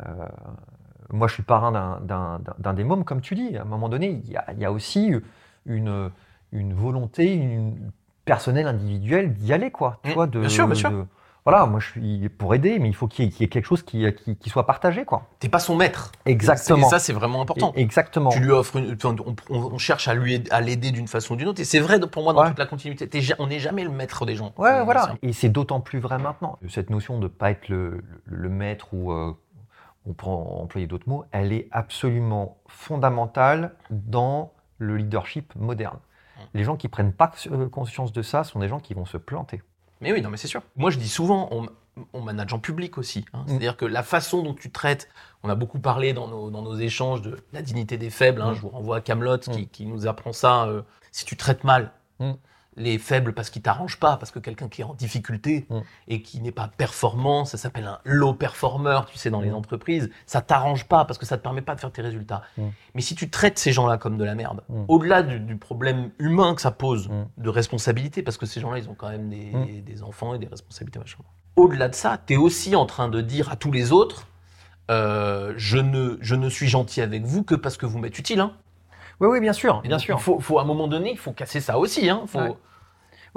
Euh, 0.00 0.02
moi, 1.12 1.26
je 1.28 1.34
suis 1.34 1.42
parrain 1.42 1.98
d'un- 2.00 2.72
des 2.74 2.84
mômes, 2.84 3.04
comme 3.04 3.20
tu 3.20 3.34
dis. 3.34 3.56
À 3.56 3.62
un 3.62 3.64
moment 3.64 3.88
donné, 3.88 4.20
il 4.24 4.30
y 4.30 4.36
a, 4.36 4.44
il 4.52 4.58
y 4.58 4.64
a 4.64 4.72
aussi 4.72 5.12
une, 5.66 6.10
une 6.52 6.74
volonté 6.74 7.32
une 7.34 7.90
personnelle, 8.24 8.66
individuelle 8.66 9.32
d'y 9.32 9.52
aller, 9.52 9.70
quoi. 9.70 10.00
Tu 10.02 10.10
Mm, 10.10 10.14
vois, 10.14 10.26
de, 10.26 10.40
bien 10.40 10.48
sûr, 10.48 10.66
bien 10.66 10.74
sûr. 10.74 10.90
de- 10.90 11.06
voilà, 11.46 11.64
moi, 11.64 11.80
je 11.80 11.86
suis 11.92 12.28
pour 12.28 12.54
aider, 12.54 12.78
mais 12.78 12.88
il 12.88 12.94
faut 12.94 13.08
qu'il 13.08 13.24
y, 13.24 13.28
ait- 13.28 13.30
qu'il 13.30 13.40
y 13.40 13.44
ait 13.44 13.48
quelque 13.48 13.64
chose 13.64 13.82
qui, 13.82 14.04
qui, 14.12 14.36
qui 14.36 14.50
soit 14.50 14.66
partagé, 14.66 15.06
quoi. 15.06 15.22
T'es 15.38 15.48
pas 15.48 15.60
son 15.60 15.76
maître. 15.76 16.12
Exactement. 16.26 16.86
Et 16.86 16.90
ça, 16.90 16.98
c'est 16.98 17.14
vraiment 17.14 17.40
important. 17.40 17.72
Et- 17.74 17.80
Exactement. 17.80 18.28
Tu 18.28 18.40
lui 18.40 18.50
offres 18.50 18.76
une, 18.76 18.94
on, 19.48 19.78
cherche 19.78 20.08
à 20.08 20.14
lui 20.14 20.34
aider- 20.34 20.50
à 20.50 20.60
l'aider 20.60 20.90
d'une 20.90 21.08
façon 21.08 21.32
ou 21.32 21.36
d'une 21.38 21.48
autre. 21.48 21.60
Et 21.62 21.64
c'est 21.64 21.78
vrai 21.78 21.98
pour 22.00 22.22
moi 22.22 22.34
dans 22.34 22.42
Ouais. 22.42 22.48
toute 22.48 22.58
la 22.58 22.66
continuité. 22.66 23.08
On 23.38 23.46
n'est 23.46 23.60
jamais 23.60 23.82
le 23.84 23.88
maître 23.90 24.26
des 24.26 24.34
gens. 24.34 24.52
Ouais, 24.58 24.84
voilà. 24.84 25.14
Et 25.22 25.32
c'est 25.32 25.48
d'autant 25.48 25.80
plus 25.80 26.00
vrai 26.00 26.18
maintenant. 26.18 26.58
Cette 26.68 26.90
notion 26.90 27.16
de 27.16 27.22
ne 27.24 27.28
pas 27.28 27.50
être 27.50 27.70
le, 27.70 27.92
le- 27.92 28.02
le 28.26 28.48
maître 28.50 28.88
ou 28.92 29.10
euh, 29.12 29.32
on 30.08 30.12
peut 30.14 30.26
employer 30.26 30.86
d'autres 30.86 31.08
mots, 31.08 31.24
elle 31.32 31.52
est 31.52 31.68
absolument 31.70 32.56
fondamentale 32.66 33.74
dans 33.90 34.52
le 34.78 34.96
leadership 34.96 35.54
moderne. 35.56 35.98
Mmh. 35.98 36.40
Les 36.54 36.64
gens 36.64 36.76
qui 36.76 36.88
prennent 36.88 37.12
pas 37.12 37.30
euh, 37.50 37.68
conscience 37.68 38.12
de 38.12 38.22
ça 38.22 38.44
sont 38.44 38.58
des 38.60 38.68
gens 38.68 38.80
qui 38.80 38.94
vont 38.94 39.04
se 39.04 39.16
planter. 39.16 39.62
Mais 40.00 40.12
oui, 40.12 40.22
non, 40.22 40.30
mais 40.30 40.36
c'est 40.36 40.46
sûr. 40.48 40.62
Moi, 40.76 40.90
je 40.90 40.98
dis 40.98 41.08
souvent, 41.08 41.48
on, 41.50 41.66
on 42.12 42.20
manage 42.22 42.52
en 42.52 42.58
public 42.60 42.96
aussi. 42.98 43.24
hein. 43.32 43.40
Mm. 43.40 43.48
C'est-à-dire 43.48 43.76
que 43.76 43.84
la 43.84 44.02
façon 44.04 44.42
dont 44.42 44.54
tu 44.54 44.70
traites, 44.70 45.08
on 45.42 45.48
a 45.50 45.54
beaucoup 45.56 45.80
parlé 45.80 46.12
dans 46.12 46.28
nos, 46.28 46.50
dans 46.50 46.62
nos 46.62 46.76
échanges 46.76 47.20
de 47.22 47.36
la 47.52 47.62
dignité 47.62 47.98
des 47.98 48.10
faibles. 48.10 48.40
hein. 48.40 48.52
Mm. 48.52 48.54
Je 48.54 48.60
vous 48.60 48.68
renvoie 48.68 48.96
à 48.98 49.00
Camelot 49.00 49.38
qui, 49.38 49.66
qui 49.68 49.86
nous 49.86 50.06
apprend 50.06 50.32
ça. 50.32 50.66
euh, 50.66 50.82
si 51.12 51.24
tu 51.24 51.36
traites 51.36 51.64
mal 51.64 51.92
Mm. 52.20 52.32
Les 52.78 52.98
faibles 52.98 53.32
parce 53.34 53.50
qu'ils 53.50 53.62
t'arrangent 53.62 53.98
pas, 53.98 54.16
parce 54.16 54.30
que 54.30 54.38
quelqu'un 54.38 54.68
qui 54.68 54.80
est 54.80 54.84
en 54.84 54.94
difficulté 54.94 55.66
Mm. 55.70 55.78
et 56.08 56.22
qui 56.22 56.40
n'est 56.40 56.52
pas 56.52 56.68
performant, 56.76 57.44
ça 57.44 57.58
s'appelle 57.58 57.86
un 57.86 57.98
low 58.04 58.32
performer, 58.32 59.00
tu 59.10 59.18
sais, 59.18 59.30
dans 59.30 59.40
les 59.40 59.50
Mm. 59.50 59.54
entreprises, 59.56 60.10
ça 60.26 60.40
t'arrange 60.40 60.84
pas 60.84 61.04
parce 61.04 61.18
que 61.18 61.26
ça 61.26 61.36
te 61.36 61.42
permet 61.42 61.60
pas 61.62 61.74
de 61.74 61.80
faire 61.80 61.92
tes 61.92 62.02
résultats. 62.02 62.42
Mm. 62.56 62.68
Mais 62.94 63.00
si 63.02 63.14
tu 63.14 63.28
traites 63.28 63.58
ces 63.58 63.72
gens-là 63.72 63.98
comme 63.98 64.16
de 64.16 64.24
la 64.24 64.34
merde, 64.34 64.62
au-delà 64.88 65.22
du, 65.22 65.40
du 65.40 65.56
problème 65.56 66.10
humain 66.18 66.54
que 66.54 66.60
ça 66.62 66.70
pose 66.70 67.10
de 67.36 67.48
responsabilité, 67.50 68.22
parce 68.22 68.38
que 68.38 68.46
ces 68.46 68.60
gens-là, 68.60 68.78
ils 68.78 68.88
ont 68.88 68.94
quand 68.94 69.08
même 69.10 69.28
des, 69.28 69.82
des 69.82 70.02
enfants 70.02 70.34
et 70.34 70.38
des 70.38 70.46
responsabilités, 70.48 70.98
machin. 70.98 71.18
Au-delà 71.56 71.88
de 71.88 71.94
ça, 71.94 72.18
tu 72.24 72.34
es 72.34 72.36
aussi 72.36 72.76
en 72.76 72.86
train 72.86 73.08
de 73.08 73.20
dire 73.20 73.50
à 73.50 73.56
tous 73.56 73.72
les 73.72 73.90
autres, 73.92 74.26
euh, 74.90 75.52
je, 75.56 75.76
ne, 75.78 76.16
je 76.20 76.34
ne 76.34 76.48
suis 76.48 76.68
gentil 76.68 77.00
avec 77.02 77.24
vous 77.24 77.42
que 77.42 77.54
parce 77.54 77.76
que 77.76 77.84
vous 77.84 77.98
m'êtes 77.98 78.18
utile. 78.18 78.40
Hein. 78.40 78.52
Oui, 79.20 79.28
oui, 79.28 79.40
bien 79.40 79.52
sûr, 79.52 79.80
bien 79.82 79.98
sûr. 79.98 80.16
Il 80.18 80.22
faut, 80.22 80.38
faut, 80.38 80.58
à 80.60 80.62
un 80.62 80.64
moment 80.64 80.86
donné, 80.86 81.10
il 81.10 81.18
faut 81.18 81.32
casser 81.32 81.60
ça 81.60 81.78
aussi. 81.78 82.08
Hein. 82.08 82.22
Faut... 82.26 82.38
Ouais. 82.38 82.54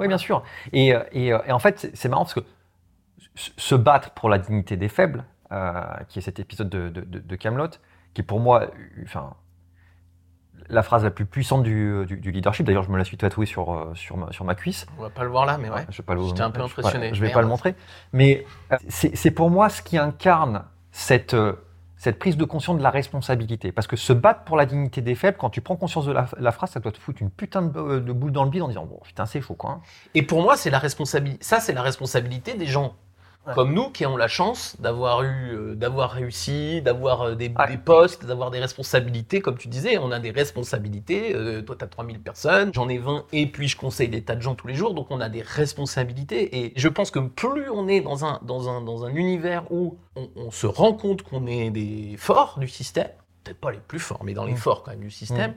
Oui, 0.02 0.08
bien 0.08 0.18
sûr. 0.18 0.42
Et, 0.72 0.94
euh, 0.94 1.02
et, 1.12 1.32
euh, 1.32 1.38
et 1.46 1.52
en 1.52 1.58
fait, 1.58 1.90
c'est- 1.94 2.08
marrant 2.08 2.24
parce 2.24 2.34
que 2.34 2.40
se- 3.34 3.74
battre 3.74 4.10
pour 4.10 4.28
la 4.28 4.38
dignité 4.38 4.76
des 4.76 4.88
faibles, 4.88 5.24
euh, 5.52 5.82
qui 6.08 6.18
est 6.18 6.22
cet 6.22 6.38
épisode 6.38 6.68
de, 6.68 6.88
de, 6.90 7.36
Camelot, 7.36 7.68
qui 8.14 8.20
est 8.20 8.24
pour 8.24 8.40
moi, 8.40 8.66
enfin, 9.04 9.34
la 10.68 10.82
phrase 10.82 11.02
la 11.04 11.10
plus 11.10 11.26
puissante 11.26 11.62
du, 11.62 12.04
du- 12.06 12.16
du 12.18 12.30
leadership. 12.30 12.64
D'ailleurs, 12.66 12.84
je 12.84 12.90
me 12.90 12.96
la 12.98 13.04
suis 13.04 13.16
tatouée 13.16 13.46
sur, 13.46 13.90
sur, 13.94 14.16
ma, 14.16 14.30
sur 14.32 14.44
ma 14.44 14.54
cuisse. 14.54 14.86
On 14.98 15.02
va 15.02 15.10
pas 15.10 15.24
le 15.24 15.30
voir 15.30 15.44
là, 15.44 15.58
mais 15.58 15.68
ouais. 15.70 15.84
Je 15.90 15.98
vais 15.98 16.02
pas 16.04 16.14
le- 16.14 16.22
J'étais 16.24 16.40
un 16.42 16.50
peu 16.50 16.60
je- 16.60 16.66
impressionné. 16.66 17.08
je 17.14 17.20
vais 17.20 17.26
Merde. 17.26 17.34
pas 17.34 17.42
le 17.42 17.48
montrer. 17.48 17.74
Mais 18.12 18.46
euh, 18.72 18.76
c'est 18.88 19.16
c'est 19.16 19.30
pour 19.32 19.50
moi 19.50 19.68
ce 19.68 19.82
qui 19.82 19.98
incarne 19.98 20.64
cette, 20.90 21.34
cette 22.02 22.18
prise 22.18 22.36
de 22.36 22.44
conscience 22.44 22.78
de 22.78 22.82
la 22.82 22.90
responsabilité. 22.90 23.70
Parce 23.70 23.86
que 23.86 23.94
se 23.94 24.12
battre 24.12 24.42
pour 24.42 24.56
la 24.56 24.66
dignité 24.66 25.02
des 25.02 25.14
faibles, 25.14 25.36
quand 25.38 25.50
tu 25.50 25.60
prends 25.60 25.76
conscience 25.76 26.04
de 26.04 26.10
la, 26.10 26.52
phrase, 26.52 26.70
ça 26.70 26.80
doit 26.80 26.90
te 26.90 26.98
foutre 26.98 27.22
une 27.22 27.30
putain 27.30 27.62
de, 27.62 28.00
de 28.00 28.12
boule 28.12 28.32
dans 28.32 28.42
le 28.42 28.50
bide 28.50 28.62
en 28.62 28.66
disant 28.66 28.86
Bon, 28.86 28.98
putain, 29.04 29.24
c'est 29.24 29.40
chaud, 29.40 29.54
quoi. 29.54 29.70
hein. 29.70 29.80
Et 30.12 30.24
pour 30.24 30.42
moi, 30.42 30.56
c'est 30.56 30.70
la 30.70 30.80
responsabilité. 30.80 31.38
Ça, 31.44 31.60
c'est 31.60 31.72
la 31.72 31.82
responsabilité 31.82 32.54
des 32.54 32.66
gens 32.66 32.96
Ouais. 33.44 33.54
comme 33.54 33.74
nous 33.74 33.90
qui 33.90 34.06
ont 34.06 34.16
la 34.16 34.28
chance 34.28 34.76
d'avoir 34.78 35.22
eu, 35.24 35.50
euh, 35.52 35.74
d'avoir 35.74 36.12
réussi, 36.12 36.80
d'avoir 36.80 37.22
euh, 37.22 37.34
des, 37.34 37.48
Ouais. 37.58 37.66
des 37.66 37.76
postes, 37.78 38.24
d'avoir 38.24 38.52
des 38.52 38.60
responsabilités. 38.60 39.40
Comme 39.40 39.58
tu 39.58 39.66
disais, 39.66 39.98
on 39.98 40.12
a 40.12 40.20
des 40.20 40.30
responsabilités. 40.30 41.34
Euh, 41.34 41.60
toi, 41.62 41.74
tu 41.76 41.84
as 41.84 41.88
3000 41.88 42.20
personnes, 42.20 42.70
j'en 42.72 42.88
ai 42.88 42.98
20, 42.98 43.24
et 43.32 43.46
puis 43.48 43.66
je 43.66 43.76
conseille 43.76 44.08
des 44.08 44.22
tas 44.22 44.36
de 44.36 44.42
gens 44.42 44.54
tous 44.54 44.68
les 44.68 44.74
jours. 44.74 44.94
Donc, 44.94 45.08
on 45.10 45.20
a 45.20 45.28
des 45.28 45.42
responsabilités. 45.42 46.56
Et 46.64 46.72
je 46.76 46.88
pense 46.88 47.10
que 47.10 47.18
plus 47.18 47.68
on 47.68 47.88
est 47.88 48.00
dans 48.00 48.24
un, 48.24 48.38
dans 48.42 48.68
un, 48.68 48.80
dans 48.80 49.04
un 49.04 49.14
univers 49.14 49.64
où 49.72 49.98
on, 50.14 50.28
on 50.36 50.50
se 50.52 50.66
rend 50.66 50.92
compte 50.92 51.22
qu'on 51.22 51.46
est 51.48 51.70
des 51.70 52.14
forts 52.18 52.58
du 52.60 52.68
système, 52.68 53.08
peut-être 53.42 53.58
pas 53.60 53.72
les 53.72 53.80
plus 53.80 53.98
forts, 53.98 54.22
mais 54.24 54.34
dans 54.34 54.44
les 54.44 54.52
Mm. 54.52 54.56
forts 54.58 54.82
quand 54.84 54.92
même 54.92 55.00
du 55.00 55.10
système, 55.10 55.54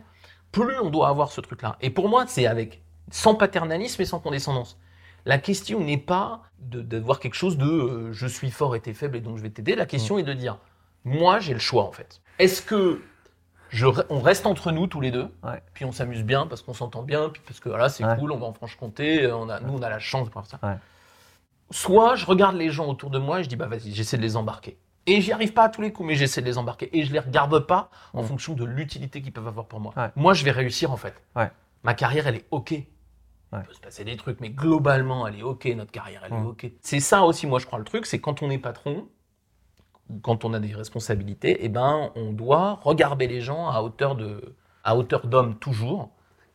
plus 0.51 0.79
on 0.79 0.89
doit 0.89 1.09
avoir 1.09 1.31
ce 1.31 1.39
truc-là. 1.41 1.75
Et 1.81 1.91
pour 1.91 2.09
moi, 2.09 2.25
c'est 2.27 2.47
avec 2.47 2.81
sans 3.11 3.35
paternalisme 3.35 4.01
et 4.01 4.05
sans 4.05 4.19
condescendance. 4.19 4.79
La 5.25 5.37
question 5.39 5.79
n'est 5.79 5.97
pas 5.97 6.41
de, 6.59 6.81
de 6.81 6.97
voir 6.97 7.19
quelque 7.19 7.35
chose 7.35 7.57
de 7.57 7.65
euh, 7.65 8.13
je 8.13 8.27
suis 8.27 8.51
fort 8.51 8.75
et 8.75 8.79
t'es 8.79 8.93
faible 8.93 9.17
et 9.17 9.21
donc 9.21 9.37
je 9.37 9.41
vais 9.41 9.49
t'aider. 9.49 9.75
La 9.75 9.85
question 9.85 10.17
est 10.19 10.23
de 10.23 10.33
dire 10.33 10.57
moi 11.03 11.39
j'ai 11.39 11.53
le 11.53 11.59
choix 11.59 11.83
en 11.83 11.91
fait. 11.91 12.21
Est-ce 12.39 12.61
que 12.61 13.01
je, 13.69 13.87
on 14.09 14.19
reste 14.21 14.45
entre 14.45 14.71
nous 14.71 14.87
tous 14.87 15.01
les 15.01 15.11
deux, 15.11 15.27
Ouais. 15.43 15.61
puis 15.73 15.83
on 15.85 15.91
s'amuse 15.91 16.23
bien 16.23 16.45
parce 16.47 16.61
qu'on 16.61 16.73
s'entend 16.73 17.01
bien, 17.03 17.29
puis 17.29 17.41
parce 17.45 17.59
que 17.59 17.69
voilà 17.69 17.89
c'est 17.89 18.05
Ouais. 18.05 18.15
cool, 18.17 18.31
on 18.31 18.37
va 18.37 18.45
en 18.45 18.53
Franche-Comté, 18.53 19.23
euh, 19.23 19.35
on 19.35 19.49
a, 19.49 19.59
nous 19.59 19.73
on 19.73 19.81
a 19.81 19.89
la 19.89 19.99
chance 19.99 20.25
de 20.25 20.29
pouvoir 20.29 20.45
faire 20.47 20.59
ça. 20.61 20.67
Ouais. 20.67 20.77
Soit 21.71 22.15
je 22.15 22.25
regarde 22.25 22.55
les 22.55 22.69
gens 22.69 22.87
autour 22.87 23.09
de 23.09 23.17
moi 23.17 23.39
et 23.39 23.43
je 23.43 23.49
dis 23.49 23.55
bah 23.55 23.65
vas-y 23.67 23.91
j'essaie 23.93 24.17
de 24.17 24.21
les 24.21 24.35
embarquer. 24.37 24.77
Et 25.07 25.21
j'y 25.21 25.31
arrive 25.31 25.53
pas 25.53 25.63
à 25.65 25.69
tous 25.69 25.81
les 25.81 25.91
coups, 25.91 26.07
mais 26.07 26.15
j'essaie 26.15 26.41
de 26.41 26.45
les 26.47 26.57
embarquer. 26.57 26.95
Et 26.97 27.03
je 27.03 27.13
les 27.13 27.19
regarde 27.19 27.59
pas 27.59 27.89
en 28.13 28.23
Mm. 28.23 28.25
fonction 28.25 28.53
de 28.53 28.65
l'utilité 28.65 29.21
qu'ils 29.21 29.31
peuvent 29.33 29.47
avoir 29.47 29.67
pour 29.67 29.79
moi. 29.79 29.93
Moi, 30.15 30.33
je 30.33 30.43
vais 30.43 30.49
réussir 30.51 30.91
en 30.91 30.97
fait. 30.97 31.13
Ma 31.83 31.93
carrière, 31.93 32.25
elle 32.27 32.35
est 32.37 32.45
OK. 32.51 32.73
Il 33.61 33.67
peut 33.67 33.73
se 33.73 33.79
passer 33.79 34.03
des 34.03 34.17
trucs, 34.17 34.39
mais 34.39 34.49
globalement, 34.49 35.27
elle 35.27 35.39
est 35.39 35.43
OK. 35.43 35.65
Notre 35.75 35.91
carrière, 35.91 36.23
elle 36.25 36.33
est. 36.33 36.41
OK. 36.41 36.71
C'est 36.81 36.99
ça 36.99 37.23
aussi, 37.23 37.47
moi, 37.47 37.59
je 37.59 37.65
crois, 37.65 37.79
le 37.79 37.85
truc, 37.85 38.05
c'est 38.05 38.19
quand 38.19 38.41
on 38.41 38.49
est 38.49 38.57
patron, 38.57 39.07
quand 40.21 40.45
on 40.45 40.53
a 40.53 40.59
des 40.59 40.73
responsabilités, 40.73 41.57
eh 41.61 41.69
ben, 41.69 42.11
on 42.15 42.31
doit 42.31 42.79
regarder 42.83 43.27
les 43.27 43.41
gens 43.41 43.69
à 43.69 43.81
hauteur 43.81 44.15
de, 44.15 44.55
à 44.83 44.95
hauteur 44.95 45.27
d'homme 45.27 45.57
toujours. 45.57 46.11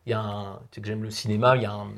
Il 0.06 0.10
y 0.10 0.12
a 0.12 0.20
un, 0.20 0.54
tu 0.70 0.76
sais 0.76 0.80
que 0.80 0.86
j'aime 0.86 1.02
le 1.02 1.10
cinéma, 1.10 1.56
il 1.56 1.62
y 1.62 1.66
a 1.66 1.72
un 1.72 1.88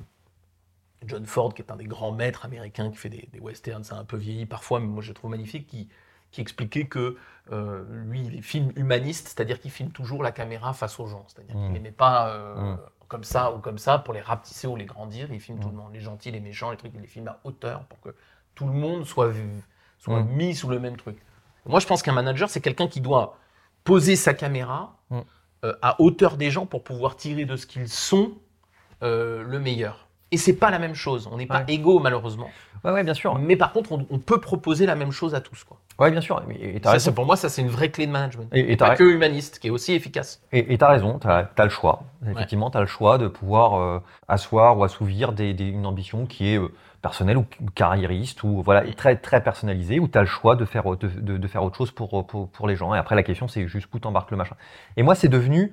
John 1.06 1.26
Ford 1.26 1.54
qui 1.54 1.62
est 1.62 1.70
un 1.70 1.76
des 1.76 1.84
grands 1.84 2.12
maîtres 2.12 2.44
américains 2.44 2.90
qui 2.90 2.96
fait 2.96 3.08
des, 3.08 3.28
des 3.32 3.40
westerns, 3.40 3.84
c'est 3.84 3.94
un 3.94 4.04
peu 4.04 4.16
vieilli 4.16 4.46
parfois, 4.46 4.80
mais 4.80 4.86
moi 4.86 5.02
je 5.02 5.08
le 5.08 5.14
trouve 5.14 5.30
magnifique, 5.30 5.66
qui, 5.66 5.88
qui 6.30 6.40
expliquait 6.40 6.86
que 6.86 7.16
euh, 7.50 7.84
lui, 8.04 8.22
les 8.22 8.40
films 8.40 8.72
humanistes, 8.76 9.28
c'est-à-dire 9.28 9.60
qu'il 9.60 9.70
filme 9.70 9.90
toujours 9.90 10.22
la 10.22 10.32
caméra 10.32 10.72
face 10.72 10.98
aux 11.00 11.06
gens, 11.06 11.24
c'est-à-dire 11.28 11.54
qu'il 11.54 11.72
n'aimait 11.72 11.90
pas 11.90 12.30
euh, 12.30 12.74
Mm. 12.74 12.78
Comme 13.12 13.24
ça 13.24 13.52
ou 13.52 13.58
comme 13.58 13.78
ça 13.78 13.98
pour 13.98 14.14
les 14.14 14.20
rapetisser 14.22 14.66
ou 14.66 14.74
les 14.74 14.86
grandir, 14.86 15.28
il 15.32 15.38
filme 15.40 15.60
tout 15.60 15.68
Mm. 15.68 15.72
le 15.72 15.76
monde, 15.76 15.92
les 15.92 16.00
gentils, 16.00 16.30
les 16.32 16.40
méchants, 16.40 16.70
les 16.70 16.76
trucs, 16.78 16.92
il 16.94 17.00
les 17.02 17.06
filme 17.06 17.28
à 17.28 17.38
hauteur 17.44 17.84
pour 17.84 18.00
que 18.00 18.10
tout 18.54 18.66
le 18.66 18.72
monde 18.72 19.04
soit, 19.06 19.28
vu, 19.28 19.46
soit 19.98 20.20
Mm. 20.22 20.28
mis 20.30 20.54
sous 20.54 20.68
le 20.68 20.78
même 20.80 20.96
truc. 20.96 21.18
Moi 21.66 21.78
je 21.78 21.86
pense 21.86 22.02
qu'un 22.02 22.12
manager, 22.12 22.48
c'est 22.50 22.60
quelqu'un 22.62 22.88
qui 22.88 23.00
doit 23.00 23.36
poser 23.84 24.16
sa 24.16 24.32
caméra 24.34 24.96
Mm. 25.10 25.20
euh, 25.64 25.74
à 25.82 26.00
hauteur 26.00 26.36
des 26.38 26.50
gens 26.50 26.66
pour 26.66 26.82
pouvoir 26.82 27.16
tirer 27.16 27.44
de 27.44 27.56
ce 27.56 27.66
qu'ils 27.66 27.88
sont 27.88 28.32
euh, 29.02 29.42
le 29.42 29.58
meilleur. 29.60 30.08
Et 30.32 30.38
c'est 30.38 30.54
pas 30.54 30.70
la 30.70 30.78
même 30.78 30.94
chose. 30.94 31.28
On 31.30 31.36
n'est 31.36 31.46
pas 31.46 31.62
égaux, 31.68 31.98
malheureusement. 31.98 32.48
Ouais, 32.84 32.90
ouais, 32.90 33.04
bien 33.04 33.14
sûr. 33.14 33.38
Mais 33.38 33.54
par 33.54 33.72
contre, 33.72 33.92
on, 33.92 34.18
peut 34.18 34.40
proposer 34.40 34.86
la 34.86 34.94
même 34.94 35.12
chose 35.12 35.34
à 35.34 35.40
tous. 35.40 35.62
Quoi. 35.62 35.76
Ouais, 35.98 36.10
bien 36.10 36.22
sûr. 36.22 36.42
Et, 36.58 36.80
ça, 36.98 37.12
pour 37.12 37.26
moi, 37.26 37.36
ça, 37.36 37.50
c'est 37.50 37.60
une 37.60 37.68
vraie 37.68 37.90
clé 37.90 38.06
de 38.06 38.10
management. 38.10 38.48
Et, 38.52 38.76
pas 38.76 38.96
que 38.96 39.04
humaniste, 39.04 39.58
qui 39.58 39.68
est 39.68 39.70
aussi 39.70 39.92
efficace. 39.92 40.42
Et 40.50 40.76
tu 40.76 40.84
as 40.84 40.88
raison, 40.88 41.18
tu 41.18 41.28
as, 41.28 41.48
le 41.58 41.68
choix. 41.68 42.04
Effectivement, 42.28 42.70
tu 42.70 42.78
as 42.78 42.80
le 42.80 42.86
choix 42.86 43.18
de 43.18 43.28
pouvoir 43.28 43.74
euh, 43.74 44.00
asseoir 44.26 44.78
ou 44.78 44.84
assouvir 44.84 45.32
des, 45.32 45.50
une 45.50 45.86
ambition 45.86 46.24
qui 46.24 46.48
est 46.48 46.58
euh, 46.58 46.72
personnelle 47.02 47.36
ou 47.36 47.44
carriériste, 47.74 48.42
ou 48.42 48.62
voilà, 48.62 48.84
très, 48.94 49.16
très 49.16 49.42
personnalisée, 49.42 50.00
où 50.00 50.08
tu 50.08 50.16
as 50.16 50.22
le 50.22 50.26
choix 50.26 50.56
de 50.56 50.64
faire, 50.64 50.84
de, 50.96 51.36
de, 51.36 51.48
faire 51.48 51.62
autre 51.62 51.76
chose 51.76 51.90
pour, 51.90 52.26
pour, 52.26 52.48
pour, 52.48 52.66
les 52.66 52.76
gens. 52.76 52.94
Et 52.94 52.98
après, 52.98 53.16
la 53.16 53.22
question, 53.22 53.48
c'est 53.48 53.68
jusqu'où 53.68 53.98
t'embarques 53.98 54.30
le 54.30 54.38
machin. 54.38 54.56
Et 54.96 55.02
moi, 55.02 55.14
c'est 55.14 55.28
devenu 55.28 55.72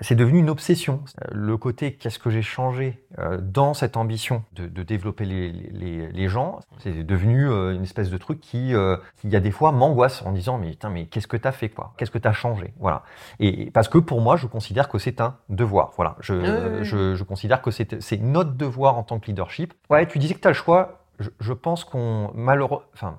c'est 0.00 0.14
devenu 0.14 0.38
une 0.38 0.50
obsession. 0.50 1.02
Euh, 1.22 1.28
le 1.32 1.56
côté 1.56 1.94
qu'est-ce 1.94 2.18
que 2.18 2.30
j'ai 2.30 2.42
changé 2.42 3.02
euh, 3.18 3.38
dans 3.40 3.74
cette 3.74 3.96
ambition 3.96 4.44
de, 4.52 4.82
développer 4.82 5.24
les, 5.24 6.28
gens, 6.28 6.60
c'est 6.78 7.02
devenu 7.04 7.46
une 7.46 7.82
espèce 7.82 8.10
de 8.10 8.16
truc 8.16 8.40
qui, 8.40 8.72
qui 9.16 9.26
il 9.26 9.30
y 9.30 9.36
a 9.36 9.40
des 9.40 9.50
fois, 9.50 9.72
m'angoisse 9.72 10.22
en 10.22 10.32
disant 10.32 10.58
mais 10.58 10.70
putain, 10.70 10.90
mais 10.90 11.06
qu'est-ce 11.06 11.26
que 11.26 11.36
tu 11.36 11.48
as 11.48 11.52
fait 11.52 11.68
quoi? 11.68 11.94
Qu'est-ce 11.96 12.10
que 12.10 12.18
tu 12.18 12.28
as 12.28 12.32
changé? 12.32 12.72
Voilà. 12.78 13.02
Et 13.40 13.70
parce 13.70 13.88
que 13.88 13.98
pour 13.98 14.20
moi, 14.20 14.36
je 14.36 14.46
considère 14.46 14.88
que 14.88 14.98
c'est 14.98 15.20
un 15.20 15.36
devoir. 15.48 15.92
Voilà. 15.96 16.16
Je, 16.20 16.82
je, 16.82 17.22
considère 17.22 17.62
que 17.62 17.70
c'est 17.70 18.20
notre 18.20 18.52
devoir 18.52 18.96
en 18.96 19.02
tant 19.02 19.18
que 19.18 19.26
leadership. 19.26 19.74
Ouais, 19.90 20.06
tu 20.06 20.18
disais 20.18 20.34
que 20.34 20.40
tu 20.40 20.48
as 20.48 20.50
le 20.50 20.54
choix. 20.54 21.04
Je, 21.18 21.52
pense 21.52 21.84
qu'on 21.84 22.30
malheureux, 22.34 22.82
enfin, 22.94 23.18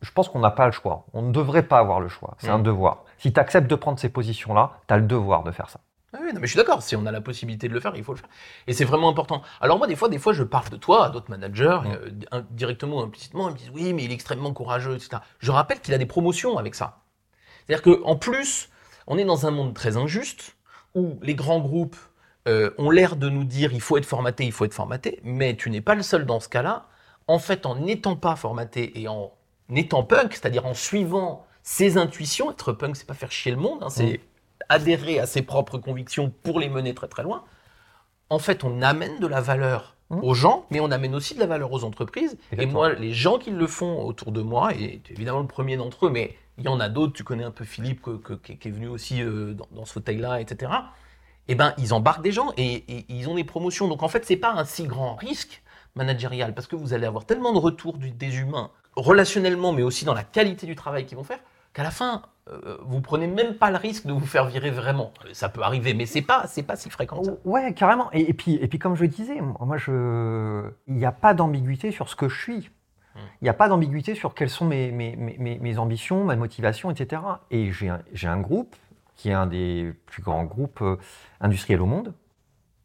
je 0.00 0.10
pense 0.12 0.28
qu'on 0.28 0.38
n'a 0.38 0.50
pas 0.50 0.66
le 0.66 0.72
choix. 0.72 1.04
On 1.12 1.22
ne 1.22 1.32
devrait 1.32 1.64
pas 1.64 1.78
avoir 1.78 2.00
le 2.00 2.08
choix. 2.08 2.34
C'est 2.38 2.48
un 2.48 2.58
mm. 2.58 2.62
devoir. 2.62 3.04
Si 3.18 3.32
tu 3.32 3.40
acceptes 3.40 3.68
de 3.68 3.74
prendre 3.74 3.98
ces 3.98 4.08
positions-là, 4.08 4.80
tu 4.88 4.94
as 4.94 4.98
le 4.98 5.06
devoir 5.06 5.42
de 5.42 5.50
faire 5.50 5.70
ça. 5.70 5.80
Ah 6.12 6.18
oui, 6.22 6.32
non, 6.32 6.40
mais 6.40 6.46
je 6.46 6.52
suis 6.52 6.56
d'accord. 6.56 6.82
Si 6.82 6.96
on 6.96 7.04
a 7.04 7.12
la 7.12 7.20
possibilité 7.20 7.68
de 7.68 7.74
le 7.74 7.80
faire, 7.80 7.94
il 7.96 8.04
faut 8.04 8.12
le 8.12 8.18
faire. 8.18 8.28
Et 8.66 8.72
c'est 8.72 8.84
vraiment 8.84 9.08
important. 9.08 9.42
Alors 9.60 9.78
moi, 9.78 9.86
des 9.86 9.96
fois, 9.96 10.08
des 10.08 10.18
fois, 10.18 10.32
je 10.32 10.44
parle 10.44 10.70
de 10.70 10.76
toi 10.76 11.06
à 11.06 11.10
d'autres 11.10 11.30
managers, 11.30 11.80
mm. 11.84 12.24
euh, 12.34 12.42
directement 12.50 12.98
ou 12.98 13.00
implicitement, 13.00 13.48
ils 13.48 13.52
me 13.52 13.58
disent 13.58 13.70
oui, 13.74 13.92
mais 13.92 14.04
il 14.04 14.10
est 14.10 14.14
extrêmement 14.14 14.52
courageux, 14.52 14.94
etc. 14.94 15.18
Je 15.40 15.50
rappelle 15.50 15.80
qu'il 15.80 15.92
a 15.94 15.98
des 15.98 16.06
promotions 16.06 16.58
avec 16.58 16.74
ça. 16.74 17.00
C'est-à-dire 17.66 17.82
qu'en 17.82 18.16
plus, 18.16 18.70
on 19.06 19.18
est 19.18 19.24
dans 19.24 19.46
un 19.46 19.50
monde 19.50 19.74
très 19.74 19.96
injuste 19.96 20.56
où 20.94 21.18
les 21.22 21.34
grands 21.34 21.60
groupes 21.60 21.96
euh, 22.48 22.70
ont 22.78 22.90
l'air 22.90 23.16
de 23.16 23.28
nous 23.28 23.44
dire 23.44 23.72
il 23.72 23.80
faut 23.80 23.96
être 23.96 24.06
formaté, 24.06 24.44
il 24.44 24.52
faut 24.52 24.64
être 24.64 24.74
formaté, 24.74 25.20
mais 25.24 25.56
tu 25.56 25.68
n'es 25.70 25.80
pas 25.80 25.94
le 25.94 26.02
seul 26.02 26.24
dans 26.24 26.40
ce 26.40 26.48
cas-là. 26.48 26.86
En 27.26 27.40
fait, 27.40 27.66
en 27.66 27.74
n'étant 27.74 28.14
pas 28.14 28.36
formaté 28.36 29.00
et 29.00 29.08
en 29.08 29.32
étant 29.74 30.04
punk, 30.04 30.32
c'est-à-dire 30.32 30.64
en 30.64 30.74
suivant 30.74 31.44
ses 31.66 31.98
intuitions, 31.98 32.52
être 32.52 32.72
punk, 32.72 32.94
c'est 32.94 33.08
pas 33.08 33.14
faire 33.14 33.32
chier 33.32 33.50
le 33.50 33.58
monde, 33.58 33.82
hein, 33.82 33.90
c'est 33.90 34.18
mm. 34.18 34.18
adhérer 34.68 35.18
à 35.18 35.26
ses 35.26 35.42
propres 35.42 35.78
convictions 35.78 36.32
pour 36.44 36.60
les 36.60 36.68
mener 36.68 36.94
très 36.94 37.08
très 37.08 37.24
loin. 37.24 37.42
En 38.30 38.38
fait, 38.38 38.62
on 38.62 38.82
amène 38.82 39.18
de 39.18 39.26
la 39.26 39.40
valeur 39.40 39.96
mm. 40.10 40.20
aux 40.22 40.32
gens, 40.32 40.64
mais 40.70 40.78
on 40.78 40.92
amène 40.92 41.12
aussi 41.16 41.34
de 41.34 41.40
la 41.40 41.46
valeur 41.46 41.72
aux 41.72 41.82
entreprises. 41.82 42.38
Et 42.56 42.66
moi, 42.66 42.92
les 42.92 43.12
gens 43.12 43.38
qui 43.38 43.50
le 43.50 43.66
font 43.66 44.00
autour 44.04 44.30
de 44.30 44.42
moi, 44.42 44.74
et 44.74 45.02
évidemment 45.10 45.40
le 45.40 45.48
premier 45.48 45.76
d'entre 45.76 46.06
eux, 46.06 46.10
mais 46.10 46.36
il 46.56 46.64
y 46.64 46.68
en 46.68 46.78
a 46.78 46.88
d'autres, 46.88 47.14
tu 47.14 47.24
connais 47.24 47.42
un 47.42 47.50
peu 47.50 47.64
Philippe 47.64 48.00
qui 48.44 48.68
est 48.68 48.70
venu 48.70 48.86
aussi 48.86 49.20
euh, 49.20 49.54
dans, 49.72 49.84
ce 49.84 49.92
fauteuil-là, 49.94 50.40
etc. 50.40 50.70
Eh 51.48 51.56
ben, 51.56 51.74
ils 51.78 51.92
embarquent 51.92 52.22
des 52.22 52.32
gens 52.32 52.52
et, 52.56 52.84
ils 53.08 53.28
ont 53.28 53.34
des 53.34 53.44
promotions. 53.44 53.88
Donc 53.88 54.04
en 54.04 54.08
fait, 54.08 54.24
c'est 54.24 54.36
pas 54.36 54.52
un 54.52 54.64
si 54.64 54.84
grand 54.84 55.16
risque 55.16 55.64
managérial 55.96 56.54
parce 56.54 56.68
que 56.68 56.76
vous 56.76 56.94
allez 56.94 57.06
avoir 57.06 57.24
tellement 57.24 57.52
de 57.52 57.58
retours 57.58 57.98
des 57.98 58.36
humains 58.36 58.70
relationnellement, 58.94 59.72
mais 59.72 59.82
aussi 59.82 60.04
dans 60.04 60.14
la 60.14 60.24
qualité 60.24 60.68
du 60.68 60.76
travail 60.76 61.06
qu'ils 61.06 61.16
vont 61.16 61.24
faire, 61.24 61.40
qu'à 61.76 61.82
la 61.82 61.90
fin, 61.90 62.22
euh, 62.48 62.78
vous 62.86 63.02
prenez 63.02 63.26
même 63.26 63.54
pas 63.54 63.70
le 63.70 63.76
risque 63.76 64.06
de 64.06 64.12
vous 64.14 64.24
faire 64.24 64.46
virer 64.46 64.70
vraiment. 64.70 65.12
Ça 65.34 65.50
peut 65.50 65.60
arriver, 65.60 65.92
mais 65.92 66.06
c'est 66.06 66.22
pas, 66.22 66.46
c'est 66.46 66.62
pas 66.62 66.74
si 66.74 66.88
fréquent. 66.88 67.22
Ça. 67.22 67.32
Ouais, 67.44 67.74
carrément. 67.74 68.10
Et, 68.12 68.32
puis, 68.32 68.54
et 68.54 68.66
puis, 68.66 68.78
comme 68.78 68.96
je 68.96 69.02
le 69.02 69.08
disais, 69.08 69.42
moi, 69.60 69.76
je, 69.76 70.70
il 70.86 70.94
n'y 70.94 71.04
a 71.04 71.12
pas 71.12 71.34
d'ambiguïté 71.34 71.90
sur 71.90 72.08
ce 72.08 72.16
que 72.16 72.30
je 72.30 72.40
suis. 72.40 72.70
Hmm. 73.14 73.18
Il 73.42 73.44
n'y 73.44 73.50
a 73.50 73.54
pas 73.54 73.68
d'ambiguïté 73.68 74.14
sur 74.14 74.34
quelles 74.34 74.48
sont 74.48 74.64
mes, 74.64 74.90
mes, 74.90 75.16
mes, 75.16 75.58
mes, 75.58 75.78
ambitions, 75.78 76.24
ma 76.24 76.34
motivation, 76.34 76.90
etc. 76.90 77.20
Et 77.50 77.70
j'ai 77.72 77.90
un, 77.90 78.00
un, 78.24 78.40
groupe 78.40 78.74
qui 79.14 79.28
est 79.28 79.34
un 79.34 79.46
des 79.46 79.92
plus 80.06 80.22
grands 80.22 80.44
groupes 80.44 80.80
euh, 80.80 80.96
industriels 81.42 81.82
au 81.82 81.86
monde. 81.86 82.14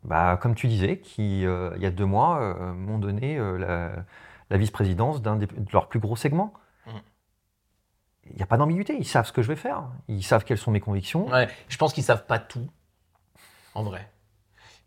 Bah, 0.03 0.37
comme 0.41 0.53
tu 0.53 0.67
disais, 0.67 0.97
qui, 0.97 1.45
euh, 1.45 1.71
il 1.77 1.81
y 1.81 1.85
a 1.85 1.91
deux 1.91 2.05
mois, 2.05 2.57
m'ont 2.73 2.97
donné 2.97 3.37
la, 3.37 3.91
la 4.49 4.57
vice-présidence 4.57 5.21
d'un 5.21 5.37
de 5.37 5.47
leurs 5.71 5.87
plus 5.87 5.99
gros 5.99 6.17
segments. 6.17 6.51
Il 8.33 8.37
n'y 8.37 8.43
a 8.43 8.47
pas 8.47 8.57
d'ambiguïté. 8.57 8.95
Ils 8.97 9.05
savent 9.05 9.25
ce 9.25 9.31
que 9.31 9.41
je 9.41 9.47
vais 9.47 9.55
faire. 9.55 9.83
Ils 10.07 10.23
savent 10.23 10.43
quelles 10.43 10.57
sont 10.57 10.71
mes 10.71 10.79
convictions. 10.79 11.27
Ouais, 11.27 11.47
je 11.69 11.77
pense 11.77 11.93
qu'ils 11.93 12.03
savent 12.03 12.25
pas 12.25 12.39
tout, 12.39 12.67
en 13.73 13.83
vrai. 13.83 14.09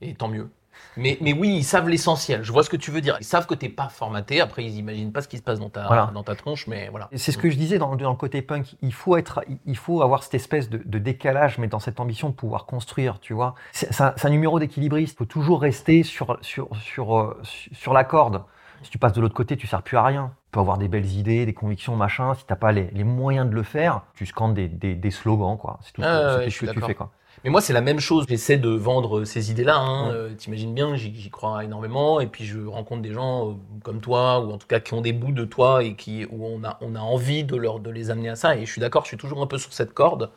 Et 0.01 0.15
tant 0.15 0.29
mieux. 0.29 0.51
Mais, 0.97 1.19
mais 1.21 1.33
oui, 1.33 1.57
ils 1.57 1.65
savent 1.65 1.89
l'essentiel. 1.89 2.43
Je 2.43 2.53
vois 2.53 2.63
ce 2.63 2.71
que 2.71 2.77
tu 2.77 2.91
veux 2.91 3.01
dire. 3.01 3.17
Ils 3.21 3.25
savent 3.25 3.47
que 3.47 3.55
tu 3.55 3.67
n'es 3.67 3.73
pas 3.73 3.89
formaté. 3.89 4.41
Après, 4.41 4.65
ils 4.65 4.75
n'imaginent 4.75 5.13
pas 5.13 5.23
ce 5.23 5.29
qui 5.29 5.39
se 5.39 5.43
passe 5.43 5.59
dans 5.59 5.71
ta, 5.71 6.11
dans 6.13 6.23
ta 6.23 6.35
tronche, 6.35 6.67
mais 6.67 6.89
voilà. 6.89 7.09
C'est 7.15 7.33
ce 7.33 7.39
que 7.39 7.51
je 7.51 7.57
disais 7.57 7.79
dans, 7.79 7.97
dans, 7.97 8.11
le 8.11 8.17
côté 8.17 8.43
punk. 8.43 8.77
Il 8.83 8.93
faut, 8.93 9.17
être, 9.17 9.45
il 9.67 9.77
faut 9.77 10.03
avoir 10.03 10.23
cette 10.23 10.35
espèce 10.35 10.69
de, 10.69 10.99
décalage, 10.99 11.59
mais 11.59 11.67
dans 11.67 11.81
cette 11.81 12.01
ambition 12.01 12.29
de 12.29 12.35
pouvoir 12.35 12.67
construire, 12.67 13.21
tu 13.21 13.35
vois. 13.35 13.55
C'est 13.73 14.01
un, 14.01 14.31
numéro 14.31 14.59
d'équilibriste. 14.59 15.15
Il 15.15 15.19
faut 15.19 15.25
toujours 15.25 15.61
rester 15.61 16.03
sur, 16.03 16.39
sur, 16.41 16.69
sur, 16.77 17.19
euh, 17.19 17.41
sur 17.73 17.93
la 17.93 18.05
corde. 18.05 18.45
Si 18.83 18.91
tu 18.91 18.99
passes 18.99 19.13
de 19.13 19.21
l'autre 19.21 19.35
côté, 19.35 19.57
tu 19.57 19.67
ne 19.67 19.71
sers 19.71 19.83
plus 19.83 19.97
à 19.97 20.03
rien. 20.03 20.33
Peux 20.55 20.61
avoir 20.61 20.79
des 20.79 20.87
belles 20.87 21.11
idées, 21.11 21.47
des 21.47 21.53
convictions, 21.53 21.97
machin. 21.97 22.35
Si 22.35 22.47
tu 22.47 22.53
n'as 22.53 22.57
pas 22.57 22.71
les, 22.71 23.03
moyens 23.03 23.51
de 23.51 23.55
le 23.57 23.65
faire, 23.65 24.03
tu 24.15 24.25
scandes 24.25 24.55
des, 24.55 25.11
slogans, 25.11 25.59
quoi. 25.59 25.81
C'est 25.83 25.93
tout 25.93 26.03
ce 26.03 26.61
que, 26.61 26.71
tu 26.71 26.81
fais, 26.81 26.95
quoi. 26.95 27.11
Mais 27.43 27.51
moi, 27.51 27.61
c'est 27.61 27.73
la 27.73 27.81
même 27.81 27.99
chose. 27.99 28.25
J'essaie 28.29 28.57
de 28.57 28.69
vendre 28.69 29.25
ces 29.25 29.51
idées-là. 29.51 29.77
Hein. 29.77 30.13
Euh, 30.13 30.33
t'imagines 30.33 30.73
bien, 30.73 30.95
j'y 30.95 31.29
crois 31.29 31.65
énormément. 31.65 32.21
Et 32.21 32.29
puis, 32.29 32.45
je 32.45 32.61
rencontre 32.61 33.03
des 33.03 33.13
gens 33.13 33.51
euh, 33.51 33.55
comme 33.83 34.01
toi, 34.01 34.39
ou 34.39 34.53
en 34.53 34.59
tout 34.59 34.69
cas 34.69 34.79
qui 34.79 34.95
ont 34.95 35.01
des 35.01 35.13
bouts 35.13 35.33
de 35.33 35.45
toi 35.45 35.83
et 35.83 35.97
qui, 35.97 36.25
où 36.31 36.47
on 36.47 36.63
a, 36.63 36.79
on 36.81 36.95
a 36.95 37.01
envie 37.01 37.43
de, 37.43 37.57
leur, 37.57 37.81
de 37.81 37.91
les 37.91 38.13
amener 38.13 38.29
à 38.29 38.37
ça. 38.37 38.57
Et 38.57 38.65
je 38.65 38.71
suis 38.71 38.81
d'accord, 38.81 39.03
je 39.03 39.09
suis 39.09 39.17
toujours 39.17 39.43
un 39.43 39.49
peu 39.49 39.59
sur 39.59 39.73
cette 39.73 39.93
corde 39.93 40.31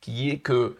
qui 0.00 0.30
est 0.30 0.38
que 0.38 0.76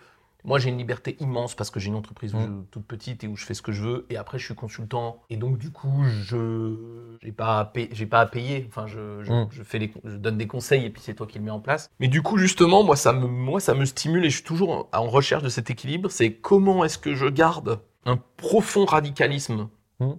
moi, 0.47 0.61
j'ai 0.61 0.71
une 0.71 0.79
liberté 0.79 1.17
immense 1.19 1.57
parce 1.57 1.71
que 1.71 1.81
j'ai 1.81 1.89
une 1.89 1.97
entreprise 1.97 2.33
mm. 2.33 2.67
toute 2.71 2.87
petite 2.87 3.25
et 3.25 3.27
où 3.27 3.37
je 3.37 3.45
fais 3.45 3.53
ce 3.53 3.63
que 3.63 3.73
je 3.73 3.83
veux. 3.83 4.07
Et 4.11 4.17
après, 4.17 4.39
je 4.39 4.45
suis 4.45 4.55
consultant. 4.55 5.21
Et 5.29 5.37
donc, 5.37 5.59
du 5.59 5.71
coup, 5.71 6.05
je 6.05 6.77
n'ai 7.25 7.33
pas, 7.33 7.59
à 7.59 7.65
payer, 7.65 8.07
pas 8.07 8.21
à 8.21 8.27
payer. 8.27 8.65
Enfin, 8.69 8.87
je, 8.87 9.25
je, 9.25 9.33
mm. 9.33 9.49
fais 9.65 9.81
les, 9.81 9.93
je 10.05 10.17
donne 10.17 10.39
des 10.39 10.47
conseils 10.47 10.85
et 10.85 10.91
puis 10.91 11.03
c'est 11.05 11.15
toi 11.15 11.27
qui 11.27 11.39
le 11.39 11.45
mets 11.45 11.51
en 11.51 11.59
place. 11.59 11.91
Mais 11.99 12.07
du 12.07 12.23
coup, 12.23 12.39
justement, 12.39 12.85
moi 12.85 12.95
ça, 12.95 13.13
me, 13.13 13.27
moi, 13.27 13.59
ça 13.59 13.75
me 13.75 13.85
stimule 13.85 14.25
et 14.25 14.31
je 14.31 14.37
suis 14.37 14.45
toujours 14.45 14.89
en 14.93 15.07
recherche 15.07 15.43
de 15.43 15.49
cet 15.49 15.69
équilibre. 15.69 16.11
C'est 16.11 16.35
comment 16.35 16.85
est-ce 16.85 16.99
que 16.99 17.15
je 17.15 17.27
garde 17.27 17.81
un 18.05 18.17
profond 18.37 18.85
radicalisme 18.85 19.69
mm. 19.99 20.13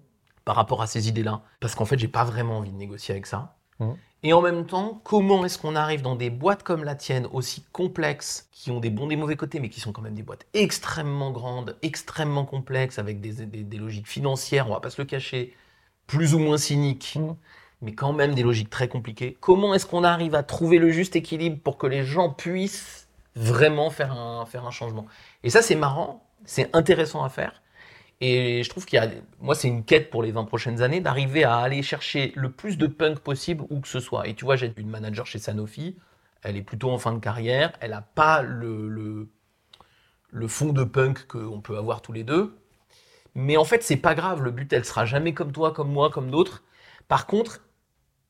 par 0.43 0.57
rapport 0.57 0.81
à 0.81 0.87
ces 0.87 1.07
idées-là? 1.07 1.41
Parce 1.61 1.73
qu'en 1.73 1.85
fait, 1.85 1.97
j'ai 1.97 2.09
pas 2.09 2.25
vraiment 2.25 2.57
envie 2.57 2.73
de 2.73 2.77
négocier 2.77 3.13
avec 3.13 3.25
ça. 3.25 3.55
Et 4.23 4.33
en 4.33 4.41
même 4.41 4.65
temps, 4.65 4.99
comment 5.03 5.45
est-ce 5.45 5.59
qu'on 5.59 5.75
arrive 5.75 6.01
dans 6.01 6.15
des 6.15 6.31
boîtes 6.31 6.63
comme 6.63 6.83
la 6.83 6.95
tienne, 6.95 7.27
aussi 7.31 7.63
complexes, 7.71 8.49
qui 8.51 8.71
ont 8.71 8.79
des 8.79 8.89
bons 8.89 9.05
et 9.05 9.09
des 9.09 9.15
mauvais 9.15 9.35
côtés, 9.35 9.59
mais 9.59 9.69
qui 9.69 9.79
sont 9.79 9.91
quand 9.91 10.01
même 10.01 10.15
des 10.15 10.23
boîtes 10.23 10.47
extrêmement 10.53 11.31
grandes, 11.31 11.77
extrêmement 11.83 12.45
complexes, 12.45 12.97
avec 12.97 13.21
des, 13.21 13.77
logiques 13.77 14.07
financières, 14.07 14.67
on 14.67 14.73
va 14.73 14.79
pas 14.79 14.89
se 14.89 14.99
le 14.99 15.05
cacher, 15.05 15.53
plus 16.07 16.33
ou 16.33 16.39
moins 16.39 16.57
cyniques, 16.57 17.17
mmh. 17.19 17.35
mais 17.83 17.93
quand 17.93 18.11
même 18.11 18.33
des 18.33 18.41
logiques 18.41 18.71
très 18.71 18.87
compliquées. 18.87 19.37
Comment 19.39 19.75
est-ce 19.75 19.85
qu'on 19.85 20.03
arrive 20.03 20.33
à 20.33 20.41
trouver 20.41 20.79
le 20.79 20.89
juste 20.89 21.15
équilibre 21.15 21.59
pour 21.63 21.77
que 21.77 21.85
les 21.85 22.03
gens 22.03 22.31
puissent 22.31 23.07
vraiment 23.35 23.91
faire 23.91 24.13
un, 24.13 24.47
faire 24.47 24.65
un 24.65 24.71
changement? 24.71 25.05
Et 25.43 25.51
ça, 25.51 25.61
c'est 25.61 25.75
marrant, 25.75 26.25
c'est 26.43 26.75
intéressant 26.75 27.23
à 27.23 27.29
faire. 27.29 27.61
Et 28.19 28.63
je 28.63 28.69
trouve 28.69 28.85
qu'il 28.85 28.97
y 28.97 29.01
a, 29.01 29.09
moi, 29.39 29.53
c'est 29.53 29.67
une 29.67 29.83
quête 29.83 30.09
pour 30.09 30.23
les 30.23 30.31
20 30.31 30.45
prochaines 30.45 30.81
années 30.81 31.01
d'arriver 31.01 31.43
à 31.43 31.57
aller 31.57 31.83
chercher 31.83 32.33
le 32.35 32.51
plus 32.51 32.77
de 32.77 32.87
punk 32.87 33.19
possible 33.19 33.63
où 33.69 33.79
que 33.79 33.87
ce 33.87 33.99
soit. 33.99 34.27
Et 34.27 34.33
tu 34.33 34.45
vois, 34.45 34.55
j'ai 34.55 34.73
une 34.77 34.89
manager 34.89 35.27
chez 35.27 35.37
Sanofi, 35.39 35.95
elle 36.41 36.57
est 36.57 36.63
plutôt 36.63 36.89
en 36.91 36.97
fin 36.97 37.13
de 37.13 37.19
carrière, 37.19 37.73
elle 37.79 37.91
n'a 37.91 38.01
pas 38.01 38.41
le, 38.41 38.89
le, 38.89 39.29
le, 40.31 40.47
fond 40.47 40.73
de 40.73 40.83
punk 40.83 41.27
qu'on 41.27 41.61
peut 41.61 41.77
avoir 41.77 42.01
tous 42.01 42.13
les 42.13 42.23
deux. 42.23 42.57
Mais 43.35 43.57
en 43.57 43.65
fait, 43.65 43.83
c'est 43.83 43.97
pas 43.97 44.15
grave, 44.15 44.41
le 44.43 44.51
but, 44.51 44.71
elle 44.73 44.85
sera 44.85 45.05
jamais 45.05 45.33
comme 45.33 45.51
toi, 45.51 45.71
comme 45.71 45.91
moi, 45.91 46.09
comme 46.09 46.31
d'autres. 46.31 46.63
Par 47.07 47.27
contre, 47.27 47.61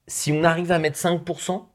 si 0.07 0.31
on 0.33 0.43
arrive 0.43 0.71
à 0.71 0.79
mettre 0.79 0.97
5%, 0.99 1.65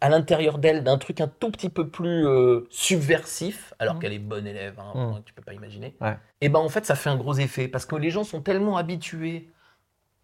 à 0.00 0.08
l'intérieur 0.08 0.58
d'elle 0.58 0.82
d'un 0.82 0.98
truc 0.98 1.20
un 1.20 1.28
tout 1.28 1.50
petit 1.50 1.68
peu 1.68 1.88
plus 1.88 2.26
euh, 2.26 2.66
subversif, 2.70 3.74
alors 3.78 3.96
mmh. 3.96 3.98
qu'elle 3.98 4.12
est 4.12 4.18
bonne 4.18 4.46
élève, 4.46 4.78
hein, 4.80 4.92
mmh. 4.94 5.22
tu 5.24 5.34
peux 5.34 5.42
pas 5.42 5.52
imaginer. 5.52 5.94
Et 6.40 6.48
ben 6.48 6.58
en 6.58 6.68
fait 6.68 6.86
ça 6.86 6.94
fait 6.94 7.10
un 7.10 7.16
gros 7.16 7.34
effet 7.34 7.68
parce 7.68 7.84
que 7.84 7.96
les 7.96 8.10
gens 8.10 8.24
sont 8.24 8.40
tellement 8.40 8.76
habitués 8.76 9.50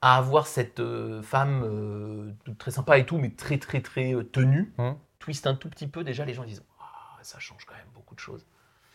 à 0.00 0.16
avoir 0.16 0.46
cette 0.46 0.80
euh, 0.80 1.22
femme 1.22 1.62
euh, 1.64 2.32
très 2.58 2.70
sympa 2.70 2.98
et 2.98 3.04
tout, 3.04 3.18
mais 3.18 3.30
très 3.30 3.58
très 3.58 3.80
très 3.80 4.14
tenue, 4.32 4.72
mmh. 4.78 4.92
twist 5.18 5.46
un 5.46 5.54
tout 5.54 5.68
petit 5.68 5.86
peu, 5.86 6.04
déjà 6.04 6.24
les 6.24 6.34
gens 6.34 6.44
disent 6.44 6.64
ah, 6.80 7.18
ça 7.22 7.38
change 7.38 7.64
quand 7.66 7.74
même 7.74 7.84
beaucoup 7.94 8.14
de 8.14 8.20
choses. 8.20 8.46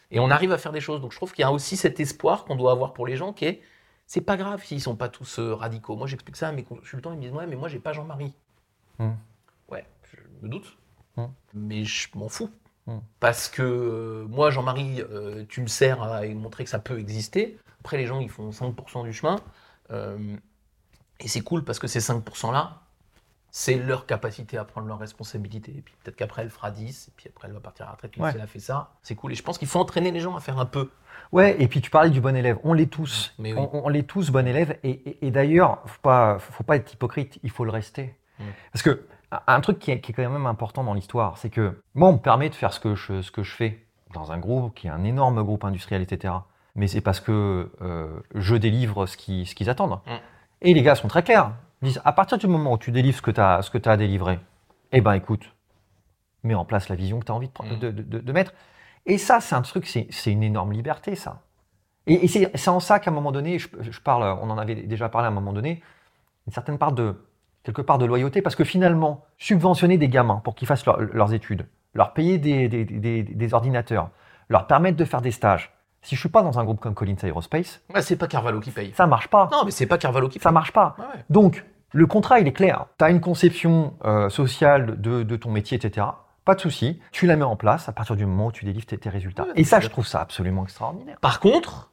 Et 0.09 0.19
on 0.19 0.29
arrive 0.29 0.51
à 0.51 0.57
faire 0.57 0.73
des 0.73 0.81
choses. 0.81 0.99
Donc 0.99 1.13
je 1.13 1.17
trouve 1.17 1.31
qu'il 1.31 1.43
y 1.43 1.45
a 1.45 1.51
aussi 1.53 1.77
cet 1.77 2.01
espoir 2.01 2.43
qu'on 2.43 2.57
doit 2.57 2.73
avoir 2.73 2.91
pour 2.93 3.07
les 3.07 3.15
gens 3.15 3.31
qui 3.31 3.45
est 3.45 3.61
c'est 4.07 4.19
pas 4.19 4.35
grave 4.35 4.61
s'ils 4.61 4.81
sont 4.81 4.97
pas 4.97 5.07
tous 5.07 5.39
radicaux. 5.39 5.95
Moi 5.95 6.07
j'explique 6.07 6.35
ça 6.35 6.49
à 6.49 6.51
mes 6.51 6.63
consultants, 6.63 7.13
ils 7.13 7.17
me 7.17 7.21
disent 7.21 7.31
ouais 7.31 7.45
mais 7.45 7.55
moi 7.55 7.69
j'ai 7.69 7.79
pas 7.79 7.93
Jean-Marie 7.93 8.33
me 10.41 10.49
doute. 10.49 10.77
Hum. 11.17 11.31
Mais 11.53 11.83
je 11.83 12.07
m'en 12.15 12.29
fous. 12.29 12.49
Hum. 12.87 13.01
Parce 13.19 13.47
que 13.49 13.61
euh, 13.61 14.25
moi, 14.27 14.49
Jean-Marie, 14.49 15.01
euh, 15.01 15.45
tu 15.49 15.61
me 15.61 15.67
sers 15.67 16.01
à 16.01 16.25
montrer 16.27 16.63
que 16.63 16.69
ça 16.69 16.79
peut 16.79 16.99
exister. 16.99 17.57
Après, 17.79 17.97
les 17.97 18.05
gens, 18.05 18.19
ils 18.19 18.29
font 18.29 18.49
5% 18.49 19.03
du 19.03 19.13
chemin. 19.13 19.37
et 21.19 21.27
c'est 21.27 21.41
cool 21.41 21.63
parce 21.63 21.79
que 21.79 21.87
ces 21.87 21.99
5%-là, 21.99 22.81
c'est 23.51 23.75
leur 23.75 24.05
capacité 24.05 24.57
à 24.57 24.63
prendre 24.63 24.87
leurs 24.87 24.99
responsabilités. 24.99 25.73
Et 25.77 25.81
puis 25.81 25.93
peut-être 26.01 26.15
qu'après, 26.15 26.41
elle 26.43 26.49
fera 26.49 26.71
10, 26.71 27.09
et 27.09 27.11
puis 27.15 27.27
après, 27.29 27.49
elle 27.49 27.53
va 27.53 27.59
partir 27.59 27.85
à 27.85 27.89
la 27.89 27.93
retraite. 27.93 28.13
Mais 28.17 28.31
si 28.31 28.37
elle 28.37 28.41
a 28.41 28.47
fait 28.47 28.59
ça, 28.59 28.93
c'est 29.03 29.15
cool. 29.15 29.33
Et 29.33 29.35
je 29.35 29.43
pense 29.43 29.57
qu'il 29.57 29.67
faut 29.67 29.79
entraîner 29.79 30.11
les 30.11 30.21
gens 30.21 30.35
à 30.35 30.39
faire 30.39 30.57
un 30.57 30.65
peu. 30.65 30.89
Ouais, 31.31 31.61
et 31.61 31.67
puis 31.67 31.81
tu 31.81 31.89
parlais 31.89 32.09
du 32.09 32.21
bon 32.21 32.35
élève. 32.35 32.57
On 32.63 32.73
l'est 32.73 32.91
tous. 32.91 33.33
Mais 33.37 33.53
on, 33.53 33.87
l'est 33.89 34.03
tous, 34.03 34.31
bon 34.31 34.47
élève. 34.47 34.77
Et, 34.83 35.31
d'ailleurs, 35.31 35.79
il 35.83 35.87
ne 35.87 35.91
faut 35.91 36.01
pas, 36.01 36.39
faut 36.39 36.63
pas 36.63 36.77
être 36.77 36.93
hypocrite, 36.93 37.39
il 37.43 37.51
faut 37.51 37.65
le 37.65 37.71
rester. 37.71 38.15
Parce 38.71 38.81
que 38.81 39.05
un 39.47 39.61
truc 39.61 39.79
qui 39.79 39.91
est, 39.91 40.01
qui 40.01 40.11
est, 40.11 40.15
quand 40.15 40.29
même 40.29 40.45
important 40.45 40.83
dans 40.83 40.93
l'histoire, 40.93 41.37
c'est 41.37 41.49
que 41.49 41.81
moi, 41.93 42.09
on 42.09 42.13
me 42.13 42.17
permet 42.17 42.49
de 42.49 42.55
faire 42.55 42.73
ce 42.73 42.79
que, 42.79 42.95
je, 42.95 43.21
ce 43.21 43.31
que 43.31 43.43
je 43.43 43.51
fais 43.51 43.85
dans 44.13 44.31
un 44.31 44.37
groupe 44.37 44.73
qui 44.75 44.87
est 44.87 44.89
un 44.89 45.03
énorme 45.03 45.41
groupe 45.43 45.63
industriel, 45.63 46.01
etc. 46.01 46.33
Mais 46.75 46.87
c'est 46.87 47.01
parce 47.01 47.19
que 47.19 47.71
euh, 47.81 48.19
je 48.35 48.55
délivre 48.55 49.05
ce 49.05 49.17
qu'ils 49.17 49.47
ce 49.47 49.55
qu'ils 49.55 49.69
attendent. 49.69 49.99
Mm. 50.05 50.11
Et 50.61 50.73
les 50.73 50.81
gars 50.81 50.95
sont 50.95 51.07
très 51.07 51.23
clairs 51.23 51.51
disent 51.81 52.01
à 52.05 52.13
partir 52.13 52.37
du 52.37 52.47
moment 52.47 52.73
où 52.73 52.77
tu 52.77 52.91
délivres 52.91 53.17
ce 53.17 53.21
que 53.21 53.31
tu 53.31 53.41
as, 53.41 53.61
ce 53.61 53.71
que 53.71 53.89
as 53.89 53.93
à 53.93 53.97
délivrer, 53.97 54.39
eh 54.91 55.01
ben 55.01 55.13
écoute, 55.13 55.53
mets 56.43 56.53
en 56.53 56.65
place 56.65 56.89
la 56.89 56.95
vision 56.95 57.19
que 57.19 57.25
tu 57.25 57.31
as 57.31 57.35
envie 57.35 57.49
de, 57.49 57.75
de, 57.75 58.01
de, 58.01 58.19
de, 58.19 58.31
mettre. 58.31 58.53
Et 59.05 59.17
ça, 59.17 59.39
c'est 59.41 59.55
un 59.55 59.61
truc, 59.61 59.87
c'est 59.87 60.31
une 60.31 60.43
énorme 60.43 60.73
liberté, 60.73 61.15
ça. 61.15 61.41
Et, 62.07 62.27
c'est 62.27 62.67
en 62.67 62.79
ça 62.79 62.99
qu'à 62.99 63.11
un 63.11 63.13
moment 63.13 63.31
donné, 63.31 63.59
je, 63.59 63.99
parle, 64.01 64.23
on 64.41 64.49
en 64.49 64.57
avait 64.57 64.75
déjà 64.75 65.07
parlé 65.09 65.25
à 65.25 65.29
un 65.29 65.33
moment 65.33 65.53
donné, 65.53 65.81
une 66.47 66.53
certaine 66.53 66.77
part 66.77 66.91
de, 66.93 67.15
quelque 67.63 67.81
part 67.81 67.97
de 67.97 68.05
loyauté, 68.05 68.41
parce 68.41 68.55
que 68.55 68.63
finalement, 68.63 69.25
subventionner 69.37 69.97
des 69.97 70.09
gamins 70.09 70.41
pour 70.43 70.55
qu'ils 70.55 70.67
fassent 70.67 70.85
leurs 70.85 71.33
études, 71.33 71.67
leur 71.93 72.13
payer 72.13 72.37
des, 72.37 72.67
des, 72.67 72.85
des, 72.85 73.23
des, 73.23 73.53
ordinateurs, 73.53 74.09
leur 74.49 74.67
permettre 74.67 74.97
de 74.97 75.05
faire 75.05 75.21
des 75.21 75.31
stages, 75.31 75.71
si 76.01 76.15
je 76.15 76.19
suis 76.19 76.29
pas 76.29 76.41
dans 76.41 76.59
un 76.59 76.63
groupe 76.63 76.79
comme 76.79 76.95
Collins 76.95 77.15
Aerospace, 77.21 77.81
bah, 77.93 78.01
c'est 78.01 78.15
pas 78.15 78.27
Carvalho 78.27 78.59
qui 78.59 78.71
paye. 78.71 78.91
Ça 78.95 79.05
marche 79.05 79.27
pas. 79.27 79.49
Non, 79.51 79.63
mais 79.65 79.71
c'est 79.71 79.85
pas 79.85 79.97
Carvalho 79.97 80.29
qui 80.29 80.39
paye. 80.39 80.43
Ça 80.43 80.51
marche 80.51 80.71
pas. 80.71 80.95
Donc, 81.29 81.63
le 81.91 82.07
contrat, 82.07 82.39
il 82.39 82.47
est 82.47 82.53
clair. 82.53 82.85
Tu 82.97 83.05
as 83.05 83.09
une 83.09 83.21
conception 83.21 83.93
euh, 84.05 84.29
sociale 84.29 84.99
de, 84.99 85.35
ton 85.35 85.51
métier, 85.51 85.77
etc. 85.77 86.07
Pas 86.43 86.55
de 86.55 86.61
souci. 86.61 86.99
Tu 87.11 87.27
la 87.27 87.35
mets 87.35 87.43
en 87.43 87.55
place 87.55 87.87
à 87.87 87.91
partir 87.91 88.15
du 88.15 88.25
moment 88.25 88.47
où 88.47 88.51
tu 88.51 88.65
délivres 88.65 88.85
tes, 88.85 89.09
résultats. 89.09 89.45
Et 89.55 89.63
ça, 89.63 89.79
je 89.79 89.89
trouve 89.89 90.07
ça 90.07 90.21
absolument 90.21 90.63
extraordinaire. 90.63 91.17
Par 91.21 91.39
contre, 91.39 91.90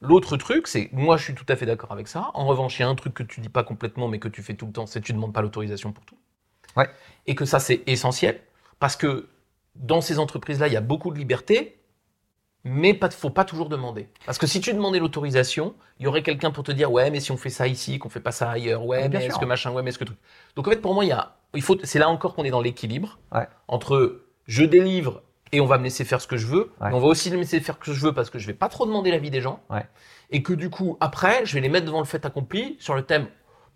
l'autre 0.00 0.36
truc, 0.36 0.66
c'est, 0.66 0.90
moi, 0.92 1.16
je 1.16 1.24
suis 1.24 1.34
tout 1.34 1.46
à 1.48 1.56
fait 1.56 1.66
d'accord 1.66 1.92
avec 1.92 2.08
ça. 2.08 2.30
En 2.34 2.46
revanche, 2.46 2.78
il 2.78 2.82
y 2.82 2.84
a 2.84 2.88
un 2.88 2.94
truc 2.94 3.14
que 3.14 3.22
tu 3.22 3.40
dis 3.40 3.48
pas 3.48 3.62
complètement, 3.62 4.08
mais 4.08 4.18
que 4.18 4.28
tu 4.28 4.42
fais 4.42 4.54
tout 4.54 4.66
le 4.66 4.72
temps, 4.72 4.86
c'est 4.86 5.00
que 5.00 5.06
tu 5.06 5.12
demandes 5.12 5.32
pas 5.32 5.42
l'autorisation 5.42 5.92
pour 5.92 6.04
tout. 6.04 6.18
Ouais. 6.76 6.88
Et 7.26 7.34
que 7.34 7.44
ça, 7.44 7.58
c'est 7.58 7.82
essentiel. 7.86 8.40
Parce 8.78 8.96
que 8.96 9.28
dans 9.74 10.00
ces 10.00 10.18
entreprises-là, 10.18 10.68
il 10.68 10.72
y 10.72 10.76
a 10.76 10.80
beaucoup 10.80 11.10
de 11.10 11.18
liberté 11.18 11.80
mais 12.64 12.90
il 12.90 13.02
ne 13.02 13.10
faut 13.10 13.30
pas 13.30 13.44
toujours 13.44 13.68
demander. 13.68 14.08
Parce 14.26 14.38
que 14.38 14.46
si 14.46 14.60
tu 14.60 14.72
demandais 14.72 14.98
l'autorisation, 14.98 15.74
il 15.98 16.04
y 16.04 16.06
aurait 16.06 16.22
quelqu'un 16.22 16.50
pour 16.50 16.64
te 16.64 16.72
dire 16.72 16.92
ouais, 16.92 17.10
mais 17.10 17.20
si 17.20 17.32
on 17.32 17.36
fait 17.36 17.50
ça 17.50 17.66
ici, 17.66 17.98
qu'on 17.98 18.10
fait 18.10 18.20
pas 18.20 18.32
ça 18.32 18.50
ailleurs, 18.50 18.84
ouais, 18.84 19.08
mais 19.08 19.24
est-ce 19.24 19.38
que 19.38 19.44
machin, 19.44 19.72
ouais, 19.72 19.82
mais 19.82 19.90
est-ce 19.90 19.98
que 19.98 20.04
tout. 20.04 20.16
Donc 20.56 20.68
en 20.68 20.70
fait, 20.70 20.80
pour 20.80 20.94
moi, 20.94 21.04
il 21.04 21.08
y 21.08 21.12
a, 21.12 21.36
il 21.54 21.62
faut, 21.62 21.78
c'est 21.82 21.98
là 21.98 22.08
encore 22.08 22.34
qu'on 22.34 22.44
est 22.44 22.50
dans 22.50 22.60
l'équilibre 22.60 23.18
entre 23.68 24.22
je 24.46 24.64
délivre 24.64 25.22
et 25.52 25.60
on 25.60 25.66
va 25.66 25.78
me 25.78 25.84
laisser 25.84 26.04
faire 26.04 26.20
ce 26.20 26.26
que 26.26 26.36
je 26.36 26.46
veux, 26.46 26.72
mais 26.80 26.92
on 26.92 27.00
va 27.00 27.06
aussi 27.06 27.30
me 27.30 27.36
laisser 27.36 27.60
faire 27.60 27.76
ce 27.76 27.90
que 27.90 27.92
je 27.92 28.00
veux 28.00 28.12
parce 28.12 28.30
que 28.30 28.38
je 28.38 28.46
vais 28.46 28.54
pas 28.54 28.68
trop 28.68 28.86
demander 28.86 29.10
l'avis 29.10 29.30
des 29.30 29.40
gens, 29.40 29.60
et 30.30 30.42
que 30.42 30.52
du 30.52 30.70
coup 30.70 30.96
après, 31.00 31.44
je 31.44 31.54
vais 31.54 31.60
les 31.60 31.68
mettre 31.68 31.86
devant 31.86 32.00
le 32.00 32.06
fait 32.06 32.24
accompli 32.24 32.76
sur 32.78 32.94
le 32.94 33.02
thème. 33.02 33.26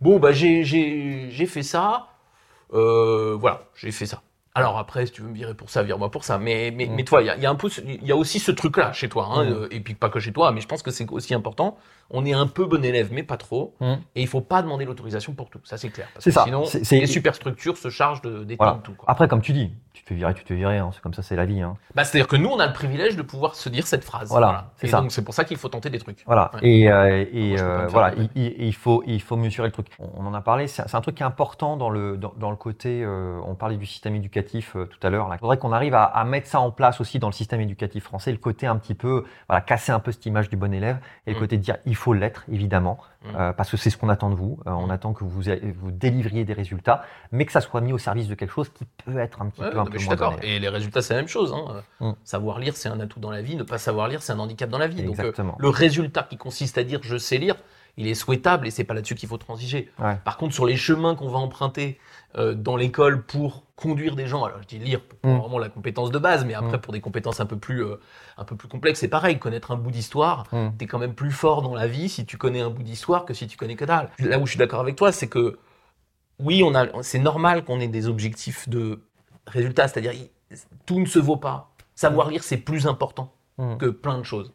Bon 0.00 0.18
bah 0.18 0.32
j'ai 0.32 1.46
fait 1.46 1.62
ça, 1.62 2.08
euh, 2.72 3.36
voilà, 3.38 3.62
j'ai 3.74 3.92
fait 3.92 4.06
ça. 4.06 4.22
Alors 4.56 4.78
après, 4.78 5.06
si 5.06 5.12
tu 5.12 5.22
veux 5.22 5.28
me 5.28 5.34
virer 5.34 5.54
pour 5.54 5.68
ça, 5.68 5.82
vire-moi 5.82 6.12
pour 6.12 6.22
ça. 6.22 6.38
Mais, 6.38 6.70
mais, 6.70 6.86
mm. 6.86 6.94
mais 6.94 7.02
toi, 7.02 7.22
il 7.22 7.26
y 7.26 7.30
a, 7.30 7.36
y 7.36 7.46
a, 7.46 7.50
un 7.50 7.56
peu, 7.56 7.68
il 7.84 8.04
y 8.04 8.12
a 8.12 8.16
aussi 8.16 8.38
ce 8.38 8.52
truc-là 8.52 8.92
chez 8.92 9.08
toi, 9.08 9.28
hein, 9.30 9.44
mm. 9.44 9.52
euh, 9.52 9.68
et 9.72 9.80
puis 9.80 9.94
pas 9.94 10.08
que 10.08 10.20
chez 10.20 10.32
toi, 10.32 10.52
mais 10.52 10.60
je 10.60 10.68
pense 10.68 10.82
que 10.82 10.92
c'est 10.92 11.10
aussi 11.10 11.34
important. 11.34 11.76
On 12.10 12.24
est 12.24 12.32
un 12.32 12.46
peu 12.46 12.66
bon 12.66 12.84
élève, 12.84 13.08
mais 13.12 13.22
pas 13.22 13.36
trop. 13.36 13.74
Mm. 13.80 13.94
Et 14.14 14.22
il 14.22 14.28
faut 14.28 14.40
pas 14.40 14.62
demander 14.62 14.84
l'autorisation 14.84 15.34
pour 15.34 15.50
tout. 15.50 15.60
Ça, 15.64 15.76
c'est 15.76 15.90
clair. 15.90 16.08
C'est 16.18 16.30
ça. 16.30 16.44
Sinon, 16.44 16.64
les 16.90 17.06
superstructures 17.06 17.76
se 17.76 17.90
chargent 17.90 18.22
d'éteindre 18.22 18.82
tout. 18.82 18.94
Quoi. 18.94 19.10
Après, 19.10 19.28
comme 19.28 19.42
tu 19.42 19.52
dis, 19.52 19.72
tu 19.92 20.02
te 20.02 20.08
fais 20.08 20.14
virer, 20.14 20.34
tu 20.34 20.42
te 20.42 20.48
fais 20.48 20.54
virer. 20.54 20.78
Hein. 20.78 20.90
C'est 20.92 21.00
comme 21.00 21.14
ça, 21.14 21.22
c'est 21.22 21.36
la 21.36 21.44
vie. 21.44 21.62
Hein. 21.62 21.76
Bah, 21.94 22.04
c'est-à-dire 22.04 22.28
que 22.28 22.36
nous, 22.36 22.48
on 22.48 22.58
a 22.58 22.66
le 22.66 22.72
privilège 22.72 23.16
de 23.16 23.22
pouvoir 23.22 23.54
se 23.54 23.68
dire 23.68 23.86
cette 23.86 24.04
phrase. 24.04 24.28
Voilà. 24.28 24.72
C'est 24.76 24.88
ça. 24.88 25.00
Donc 25.00 25.12
c'est 25.12 25.24
pour 25.24 25.34
ça 25.34 25.44
qu'il 25.44 25.56
faut 25.56 25.68
tenter 25.68 25.90
des 25.90 25.98
trucs. 25.98 26.22
Voilà. 26.26 26.50
Et, 26.62 26.90
euh, 26.90 27.24
et 27.32 27.56
euh, 27.58 27.86
voilà, 27.88 28.14
il, 28.34 28.74
faut, 28.74 29.02
il 29.06 29.20
faut 29.20 29.36
mesurer 29.36 29.68
le 29.68 29.72
truc. 29.72 29.88
On, 29.98 30.26
en 30.26 30.34
a 30.34 30.40
parlé. 30.40 30.66
C'est 30.68 30.94
un 30.94 31.00
truc 31.00 31.16
qui 31.16 31.22
est 31.22 31.26
important 31.26 31.76
dans 31.76 31.90
le, 31.90 32.16
dans, 32.16 32.34
dans 32.36 32.50
le 32.50 32.56
côté. 32.56 33.06
on 33.06 33.54
parlait 33.54 33.76
du 33.76 33.86
système 33.86 34.14
éducatif 34.14 34.72
tout 34.72 35.06
à 35.06 35.10
l'heure 35.10 35.24
il 35.32 35.38
faudrait 35.38 35.58
qu'on 35.58 35.72
arrive 35.72 35.94
à, 35.94 36.24
mettre 36.24 36.48
ça 36.48 36.60
en 36.60 36.70
place 36.70 37.00
aussi 37.00 37.18
dans 37.18 37.28
le 37.28 37.32
système 37.32 37.60
éducatif 37.60 38.04
français, 38.04 38.32
le 38.32 38.38
côté 38.38 38.66
un 38.66 38.76
petit 38.76 38.94
peu, 38.94 39.24
voilà, 39.48 39.60
casser 39.60 39.92
un 39.92 40.00
peu 40.00 40.12
cette 40.12 40.26
image 40.26 40.48
du 40.48 40.56
bon 40.56 40.72
élève 40.72 40.98
et 41.26 41.30
le 41.30 41.36
mm. 41.36 41.40
côté 41.40 41.56
de 41.56 41.62
dire 41.62 41.76
il 41.86 41.96
faut 41.96 42.03
l'être, 42.12 42.44
évidemment, 42.50 42.98
mm. 43.24 43.36
euh, 43.36 43.52
parce 43.52 43.70
que 43.70 43.76
c'est 43.76 43.90
ce 43.90 43.96
qu'on 43.96 44.08
attend 44.08 44.30
de 44.30 44.34
vous. 44.34 44.58
Euh, 44.66 44.70
on 44.70 44.88
mm. 44.88 44.90
attend 44.90 45.12
que 45.12 45.24
vous, 45.24 45.42
vous 45.80 45.90
délivriez 45.90 46.44
des 46.44 46.52
résultats, 46.52 47.04
mais 47.32 47.46
que 47.46 47.52
ça 47.52 47.60
soit 47.60 47.80
mis 47.80 47.92
au 47.92 47.98
service 47.98 48.28
de 48.28 48.34
quelque 48.34 48.52
chose 48.52 48.68
qui 48.68 48.84
peut 49.04 49.18
être 49.18 49.40
un 49.42 49.48
petit 49.48 49.62
peu 49.62 49.78
un 49.78 49.84
peu 49.84 49.92
Je 49.92 49.98
suis 49.98 50.08
d'accord. 50.08 50.36
Et 50.42 50.58
les 50.58 50.68
résultats, 50.68 51.02
c'est 51.02 51.14
la 51.14 51.20
même 51.20 51.28
chose. 51.28 51.54
Hein. 52.00 52.14
Savoir 52.24 52.58
lire, 52.58 52.76
c'est 52.76 52.88
un 52.88 53.00
atout 53.00 53.20
dans 53.20 53.30
la 53.30 53.42
vie. 53.42 53.56
Ne 53.56 53.62
pas 53.62 53.78
savoir 53.78 54.08
lire, 54.08 54.22
c'est 54.22 54.32
un 54.32 54.38
handicap 54.38 54.68
dans 54.68 54.78
la 54.78 54.88
vie. 54.88 55.02
Donc, 55.02 55.18
euh, 55.20 55.32
le 55.58 55.68
résultat 55.68 56.24
qui 56.24 56.36
consiste 56.36 56.78
à 56.78 56.84
dire 56.84 57.00
je 57.02 57.16
sais 57.16 57.38
lire, 57.38 57.56
il 57.96 58.08
est 58.08 58.14
souhaitable 58.14 58.66
et 58.66 58.70
c'est 58.70 58.84
pas 58.84 58.94
là-dessus 58.94 59.14
qu'il 59.14 59.28
faut 59.28 59.38
transiger. 59.38 59.90
Par 60.24 60.36
contre, 60.36 60.54
sur 60.54 60.66
les 60.66 60.76
chemins 60.76 61.14
qu'on 61.14 61.28
va 61.28 61.38
emprunter 61.38 61.98
dans 62.36 62.76
l'école 62.76 63.22
pour 63.22 63.64
conduire 63.76 64.14
des 64.14 64.26
gens, 64.26 64.44
alors 64.44 64.62
je 64.62 64.66
dis 64.66 64.78
lire 64.78 65.00
pour 65.00 65.30
mm. 65.30 65.38
vraiment 65.38 65.58
la 65.58 65.68
compétence 65.68 66.10
de 66.10 66.18
base, 66.18 66.44
mais 66.44 66.54
après 66.54 66.78
mm. 66.78 66.80
pour 66.80 66.92
des 66.92 67.00
compétences 67.00 67.40
un 67.40 67.46
peu 67.46 67.56
plus, 67.56 67.84
euh, 67.84 68.00
un 68.38 68.44
peu 68.44 68.56
plus 68.56 68.68
complexes, 68.68 69.00
c'est 69.00 69.08
pareil. 69.08 69.38
Connaître 69.38 69.72
un 69.72 69.76
bout 69.76 69.90
d'histoire, 69.90 70.46
mm. 70.52 70.68
tu 70.78 70.84
es 70.84 70.86
quand 70.86 70.98
même 70.98 71.14
plus 71.14 71.32
fort 71.32 71.62
dans 71.62 71.74
la 71.74 71.86
vie 71.86 72.08
si 72.08 72.24
tu 72.24 72.36
connais 72.36 72.60
un 72.60 72.70
bout 72.70 72.82
d'histoire 72.82 73.24
que 73.24 73.34
si 73.34 73.46
tu 73.46 73.56
connais 73.56 73.76
que 73.76 73.84
dalle. 73.84 74.10
Là 74.20 74.38
où 74.38 74.46
je 74.46 74.52
suis 74.52 74.58
d'accord 74.58 74.80
avec 74.80 74.96
toi, 74.96 75.12
c'est 75.12 75.28
que 75.28 75.58
oui, 76.38 76.62
on 76.64 76.74
a, 76.74 76.86
c'est 77.02 77.18
normal 77.18 77.64
qu'on 77.64 77.80
ait 77.80 77.88
des 77.88 78.08
objectifs 78.08 78.68
de 78.68 79.00
résultats, 79.46 79.88
c'est-à-dire 79.88 80.12
tout 80.86 81.00
ne 81.00 81.06
se 81.06 81.18
vaut 81.18 81.36
pas. 81.36 81.72
Savoir 81.94 82.30
lire, 82.30 82.42
c'est 82.42 82.56
plus 82.56 82.86
important. 82.86 83.33
Hmm. 83.56 83.76
que 83.76 83.86
plein 83.86 84.18
de 84.18 84.24
choses. 84.24 84.52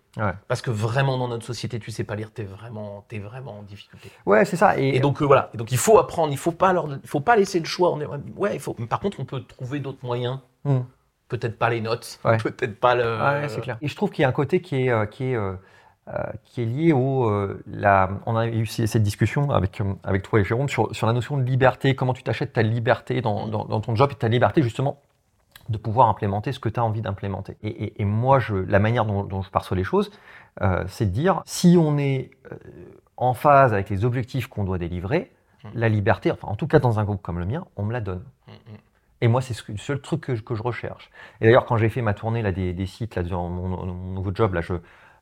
Parce 0.49 0.61
que 0.61 0.71
vraiment 0.71 1.17
dans 1.17 1.29
notre 1.29 1.45
société, 1.45 1.79
tu 1.79 1.89
sais 1.89 2.03
pas 2.03 2.15
lire, 2.15 2.33
tu 2.33 2.41
es 2.41 2.43
vraiment, 2.43 3.05
es 3.11 3.19
vraiment 3.19 3.59
en 3.59 3.63
difficulté. 3.63 4.11
Ouais, 4.25 4.43
c'est 4.43 4.57
ça. 4.57 4.77
Et, 4.77 4.99
donc 4.99 5.21
euh, 5.21 5.25
voilà. 5.25 5.49
Et 5.53 5.57
donc 5.57 5.71
il 5.71 5.77
faut 5.77 5.97
apprendre, 5.97 6.33
il 6.33 6.37
faut 6.37 6.51
pas 6.51 6.73
leur, 6.73 6.89
faut 7.05 7.21
pas 7.21 7.37
laisser 7.37 7.59
le 7.59 7.65
choix. 7.65 7.93
On 7.93 8.01
est, 8.01 8.05
ouais, 8.35 8.55
il 8.55 8.59
faut. 8.59 8.73
Par 8.73 8.99
contre, 8.99 9.21
on 9.21 9.25
peut 9.25 9.41
trouver 9.41 9.79
d'autres 9.79 10.03
moyens. 10.03 10.39
Hmm. 10.65 10.79
Peut-être 11.29 11.57
pas 11.57 11.69
les 11.69 11.79
notes. 11.79 12.19
Peut-être 12.23 12.77
pas 12.77 12.95
le. 12.95 13.03
Ouais, 13.03 13.47
c'est 13.47 13.61
clair. 13.61 13.77
Et 13.81 13.87
je 13.87 13.95
trouve 13.95 14.09
qu'il 14.09 14.23
y 14.23 14.25
a 14.25 14.27
un 14.27 14.33
côté 14.33 14.61
qui 14.61 14.83
est, 14.83 14.89
euh, 14.89 15.05
qui 15.05 15.25
est, 15.25 15.35
euh, 15.35 15.53
qui 16.43 16.63
est 16.63 16.65
lié 16.65 16.91
au. 16.91 17.31
la, 17.67 18.09
on 18.25 18.35
a 18.35 18.47
eu 18.47 18.65
cette 18.65 19.03
discussion 19.03 19.49
avec, 19.51 19.81
avec 20.03 20.23
toi 20.23 20.41
et 20.41 20.43
Jérôme 20.43 20.67
sur, 20.67 20.93
sur 20.93 21.07
la 21.07 21.13
notion 21.13 21.37
de 21.37 21.43
liberté. 21.43 21.95
Comment 21.95 22.13
tu 22.13 22.23
t'achètes 22.23 22.51
ta 22.51 22.63
liberté 22.63 23.21
dans, 23.21 23.47
dans, 23.47 23.63
dans 23.63 23.79
ton 23.79 23.95
job 23.95 24.09
et 24.11 24.15
ta 24.15 24.27
liberté 24.27 24.61
justement 24.61 24.99
de 25.69 25.77
pouvoir 25.77 26.09
implémenter 26.09 26.51
ce 26.51 26.59
que 26.59 26.69
tu 26.69 26.79
as 26.79 26.83
envie 26.83 27.01
d'implémenter. 27.01 27.57
Et, 27.63 28.03
moi, 28.05 28.39
je, 28.39 28.55
la 28.55 28.79
manière 28.79 29.05
dont, 29.05 29.41
je 29.41 29.49
perçois 29.49 29.77
les 29.77 29.83
choses, 29.83 30.11
euh, 30.61 30.83
c'est 30.87 31.05
de 31.05 31.11
dire, 31.11 31.41
si 31.45 31.77
on 31.79 31.97
est 31.97 32.31
euh, 32.51 32.55
en 33.17 33.33
phase 33.33 33.73
avec 33.73 33.89
les 33.89 34.03
objectifs 34.03 34.47
qu'on 34.47 34.63
doit 34.63 34.77
délivrer, 34.77 35.31
mmh. 35.63 35.67
la 35.75 35.89
liberté, 35.89 36.31
enfin 36.31 36.47
en 36.47 36.55
tout 36.55 36.67
cas 36.67 36.79
dans 36.79 36.99
un 36.99 37.03
groupe 37.03 37.21
comme 37.21 37.39
le 37.39 37.45
mien, 37.45 37.65
on 37.75 37.83
me 37.83 37.93
la 37.93 38.01
donne. 38.01 38.23
Mmh, 38.47 38.51
mmh. 38.51 38.77
Et 39.21 39.27
moi, 39.27 39.41
c'est 39.41 39.55
le 39.67 39.77
seul 39.77 40.01
truc 40.01 40.21
que 40.21 40.35
je, 40.35 40.41
que 40.41 40.55
je 40.55 40.63
recherche. 40.63 41.11
Et 41.41 41.45
d'ailleurs, 41.45 41.65
quand 41.65 41.77
j'ai 41.77 41.89
fait 41.89 42.01
ma 42.01 42.13
tournée 42.13 42.41
là, 42.41 42.51
des, 42.51 42.73
des 42.73 42.85
sites, 42.85 43.15
là, 43.15 43.23
dans 43.23 43.49
mon, 43.49 43.67
mon, 43.67 43.93
nouveau 44.13 44.31
job, 44.33 44.53
là, 44.53 44.61
je, 44.61 44.73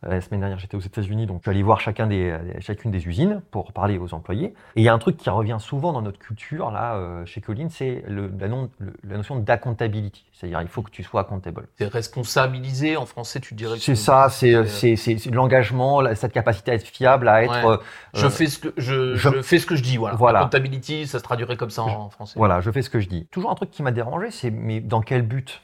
la 0.04 0.22
semaine 0.22 0.42
dernière, 0.42 0.60
j'étais 0.60 0.76
aux 0.76 0.82
États-Unis, 0.82 1.26
donc 1.26 1.38
je 1.38 1.42
suis 1.44 1.52
allé 1.52 1.64
voir 1.64 1.80
chacun 1.80 2.08
des, 2.08 2.30
euh, 2.30 2.40
chacune 2.60 2.92
des 2.92 3.08
usines 3.08 3.42
pour 3.52 3.72
parler 3.72 3.98
aux 3.98 4.14
employés. 4.14 4.54
Et 4.76 4.82
il 4.82 4.84
y 4.84 4.90
a 4.90 4.94
un 4.94 5.00
truc 5.00 5.18
qui 5.18 5.30
revient 5.30 5.58
souvent 5.60 5.92
dans 5.92 6.02
notre 6.02 6.20
culture, 6.20 6.72
là, 6.72 6.96
euh, 6.96 7.26
chez 7.26 7.42
Colline, 7.42 7.70
c'est 7.70 8.04
la, 8.08 8.48
la, 8.48 9.18
notion 9.18 9.38
d'accountability. 9.38 10.26
C'est-à-dire, 10.34 10.62
il 10.62 10.68
faut 10.68 10.84
que 10.84 10.92
tu 10.92 11.04
sois 11.04 11.22
accountable. 11.22 11.68
C'est 11.78 11.88
responsabilisé, 11.88 12.96
en 12.96 13.06
français, 13.06 13.40
tu 13.40 13.56
dirais 13.56 13.78
C'est 13.80 13.96
ça, 13.96 14.30
c'est 14.30 14.54
l'engagement, 15.32 16.04
cette 16.16 16.34
capacité 16.34 16.72
à 16.72 16.74
être 16.76 16.88
fiable, 16.88 17.28
à 17.28 17.44
être. 17.44 17.82
je, 18.14 18.30
fais 18.30 18.48
ce 18.48 18.60
que, 18.60 18.74
je, 18.78 19.16
je, 19.16 19.42
fais 19.42 19.58
ce 19.58 19.66
que 19.66 19.76
je 19.76 19.84
dis, 19.84 19.98
voilà. 19.98 20.16
voilà. 20.16 20.40
Accountability, 20.40 21.08
ça 21.08 21.18
se 21.20 21.24
traduirait 21.24 21.58
comme 21.58 21.72
ça 21.72 21.84
en, 21.84 22.10
français. 22.10 22.34
Voilà, 22.38 22.62
je 22.62 22.70
fais 22.72 22.82
ce 22.82 22.90
que 22.90 23.00
je 23.00 23.10
dis. 23.10 23.26
Toujours 23.32 23.52
un 23.52 23.56
truc 23.56 23.72
qui 23.72 23.82
m'a 23.82 23.92
dérangé, 23.92 24.32
c'est 24.32 24.52
mais 24.52 24.80
dans 24.80 25.02
quel 25.02 25.24
but? 25.24 25.62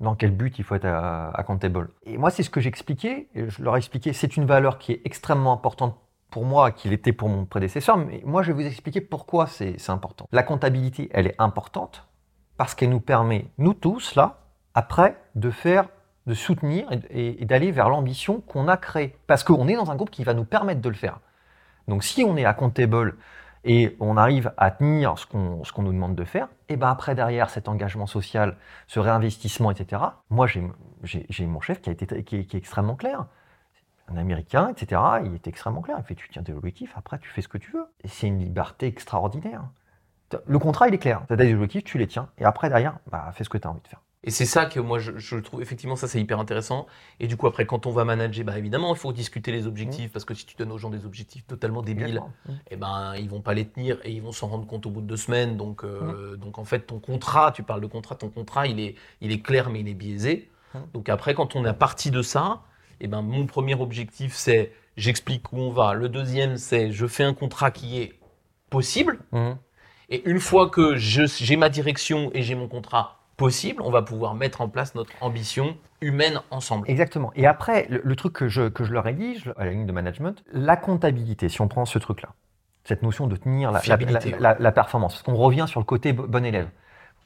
Dans 0.00 0.14
quel 0.14 0.30
but 0.30 0.58
il 0.58 0.64
faut 0.64 0.74
être 0.74 0.86
accountable. 0.86 1.90
Et 2.04 2.18
moi, 2.18 2.30
c'est 2.30 2.42
ce 2.42 2.50
que 2.50 2.60
j'expliquais. 2.60 3.28
Je 3.34 3.62
leur 3.62 3.76
ai 3.76 3.78
expliqué, 3.78 4.12
c'est 4.12 4.36
une 4.36 4.46
valeur 4.46 4.78
qui 4.78 4.92
est 4.92 5.02
extrêmement 5.04 5.52
importante 5.52 5.96
pour 6.30 6.44
moi, 6.44 6.70
qu'il 6.70 6.92
était 6.92 7.12
pour 7.12 7.28
mon 7.28 7.46
prédécesseur, 7.46 7.96
mais 7.96 8.22
moi, 8.24 8.42
je 8.42 8.52
vais 8.52 8.62
vous 8.62 8.68
expliquer 8.68 9.00
pourquoi 9.00 9.46
c'est 9.46 9.76
important. 9.88 10.28
La 10.32 10.42
comptabilité, 10.42 11.08
elle 11.12 11.26
est 11.26 11.34
importante 11.38 12.06
parce 12.56 12.74
qu'elle 12.74 12.90
nous 12.90 13.00
permet, 13.00 13.46
nous 13.56 13.74
tous, 13.74 14.14
là, 14.14 14.40
après, 14.74 15.16
de 15.34 15.50
faire, 15.50 15.88
de 16.26 16.34
soutenir 16.34 16.88
et, 17.10 17.44
d'aller 17.44 17.72
vers 17.72 17.88
l'ambition 17.88 18.40
qu'on 18.40 18.68
a 18.68 18.76
créée. 18.76 19.16
Parce 19.26 19.42
qu'on 19.44 19.68
est 19.68 19.76
dans 19.76 19.90
un 19.90 19.96
groupe 19.96 20.10
qui 20.10 20.24
va 20.24 20.34
nous 20.34 20.44
permettre 20.44 20.80
de 20.80 20.88
le 20.88 20.94
faire. 20.94 21.20
Donc, 21.86 22.04
si 22.04 22.22
on 22.24 22.36
est 22.36 22.44
accountable 22.44 23.16
et 23.64 23.96
on 24.00 24.16
arrive 24.16 24.52
à 24.56 24.70
tenir 24.70 25.18
ce 25.18 25.26
qu'on 25.26 25.82
nous 25.82 25.92
demande 25.92 26.14
de 26.14 26.24
faire, 26.24 26.48
et 26.68 26.76
ben 26.76 26.88
après 26.88 27.14
derrière 27.14 27.50
cet 27.50 27.68
engagement 27.68 28.06
social, 28.06 28.56
ce 28.86 29.00
réinvestissement, 29.00 29.70
etc. 29.70 30.02
Moi 30.30 30.46
j'ai 30.46 31.46
mon 31.46 31.60
chef 31.60 31.80
qui 31.80 31.90
a 31.90 31.92
été 31.92 32.22
qui 32.24 32.36
est, 32.36 32.54
extrêmement 32.54 32.96
clair. 32.96 33.26
un 34.08 34.16
Américain, 34.16 34.68
etc. 34.68 35.00
Il 35.24 35.34
est 35.34 35.46
extrêmement 35.46 35.82
clair. 35.82 35.96
Il 35.98 36.04
fait 36.04 36.14
tu 36.14 36.28
tiens 36.28 36.42
tes 36.42 36.52
objectifs, 36.52 36.92
après 36.96 37.18
tu 37.18 37.28
fais 37.28 37.42
ce 37.42 37.48
que 37.48 37.58
tu 37.58 37.72
veux. 37.72 37.86
C'est 38.04 38.28
une 38.28 38.38
liberté 38.38 38.86
extraordinaire. 38.86 39.64
Le 40.46 40.58
contrat, 40.58 40.88
il 40.88 40.94
est 40.94 40.98
clair. 40.98 41.22
Tu 41.26 41.32
as 41.32 41.36
des 41.36 41.54
objectifs, 41.54 41.84
tu 41.84 41.98
les 41.98 42.06
tiens. 42.06 42.28
Et 42.38 42.44
après, 42.44 42.68
derrière, 42.68 42.98
bah, 43.10 43.30
fais 43.32 43.44
ce 43.44 43.48
que 43.48 43.58
tu 43.58 43.66
as 43.66 43.70
envie 43.70 43.80
de 43.80 43.88
faire. 43.88 44.02
Et 44.24 44.30
c'est 44.30 44.46
ça 44.46 44.66
que 44.66 44.80
moi 44.80 44.98
je, 44.98 45.36
trouve 45.36 45.62
effectivement 45.62 45.94
ça 45.94 46.08
c'est 46.08 46.20
hyper 46.20 46.40
intéressant. 46.40 46.86
Et 47.20 47.28
du 47.28 47.36
coup 47.36 47.46
après 47.46 47.66
quand 47.66 47.86
on 47.86 47.92
va 47.92 48.04
manager, 48.04 48.44
bah 48.44 48.58
évidemment 48.58 48.92
il 48.92 48.98
faut 48.98 49.12
discuter 49.12 49.52
les 49.52 49.68
objectifs 49.68 50.10
mmh. 50.10 50.12
parce 50.12 50.24
que 50.24 50.34
si 50.34 50.44
tu 50.44 50.56
donnes 50.56 50.72
aux 50.72 50.78
gens 50.78 50.90
des 50.90 51.04
objectifs 51.04 51.46
totalement 51.46 51.82
débiles, 51.82 52.20
mmh. 52.20 52.50
et 52.50 52.54
eh 52.72 52.76
ben 52.76 53.14
ils 53.16 53.30
vont 53.30 53.40
pas 53.40 53.54
les 53.54 53.68
tenir 53.68 53.98
et 54.02 54.10
ils 54.10 54.20
vont 54.20 54.32
s'en 54.32 54.48
rendre 54.48 54.66
compte 54.66 54.86
au 54.86 54.90
bout 54.90 55.02
de 55.02 55.06
deux 55.06 55.16
semaines. 55.16 55.56
Donc 55.56 55.84
euh, 55.84 56.34
mmh. 56.34 56.36
donc 56.38 56.58
en 56.58 56.64
fait 56.64 56.80
ton 56.80 56.98
contrat, 56.98 57.52
tu 57.52 57.62
parles 57.62 57.80
de 57.80 57.86
contrat, 57.86 58.16
ton 58.16 58.28
contrat 58.28 58.66
il 58.66 58.80
est 58.80 58.96
il 59.20 59.30
est 59.30 59.40
clair 59.40 59.70
mais 59.70 59.80
il 59.80 59.88
est 59.88 59.94
biaisé. 59.94 60.50
Donc 60.92 61.08
après 61.08 61.34
quand 61.34 61.54
on 61.54 61.64
est 61.64 61.72
parti 61.72 62.10
de 62.10 62.22
ça, 62.22 62.62
et 63.00 63.04
eh 63.04 63.08
ben 63.08 63.22
mon 63.22 63.46
premier 63.46 63.76
objectif 63.76 64.34
c'est 64.34 64.72
j'explique 64.96 65.52
où 65.52 65.58
on 65.58 65.70
va. 65.70 65.94
Le 65.94 66.08
deuxième 66.08 66.56
c'est 66.56 66.90
je 66.90 67.06
fais 67.06 67.24
un 67.24 67.34
contrat 67.34 67.70
qui 67.70 68.00
est 68.00 68.18
possible. 68.68 69.20
Et 70.10 70.28
une 70.28 70.40
fois 70.40 70.70
que 70.70 70.96
j'ai 70.96 71.56
ma 71.56 71.68
direction 71.68 72.30
et 72.34 72.42
j'ai 72.42 72.56
mon 72.56 72.66
contrat 72.66 73.17
possible, 73.38 73.80
on 73.82 73.90
va 73.90 74.02
pouvoir 74.02 74.34
mettre 74.34 74.60
en 74.60 74.68
place 74.68 74.94
notre 74.94 75.12
ambition 75.22 75.78
humaine 76.02 76.42
ensemble. 76.50 76.90
Exactement. 76.90 77.32
Et 77.36 77.46
après, 77.46 77.86
le, 77.88 78.16
truc 78.16 78.34
que 78.34 78.48
je, 78.48 78.68
que 78.68 78.84
je 78.84 78.92
leur 78.92 79.06
ai 79.06 79.14
dit 79.14 79.42
à 79.56 79.64
la 79.64 79.70
ligne 79.70 79.86
de 79.86 79.92
management, 79.92 80.44
la 80.52 80.76
comptabilité, 80.76 81.48
si 81.48 81.60
on 81.62 81.68
prend 81.68 81.86
ce 81.86 81.98
truc-là, 81.98 82.30
cette 82.84 83.02
notion 83.02 83.26
de 83.26 83.36
tenir 83.36 83.70
la, 83.70 83.80
la, 84.58 84.72
performance, 84.72 85.14
parce 85.14 85.22
qu'on 85.22 85.36
revient 85.36 85.66
sur 85.68 85.80
le 85.80 85.84
côté 85.84 86.12
bon 86.12 86.44
élève. 86.44 86.68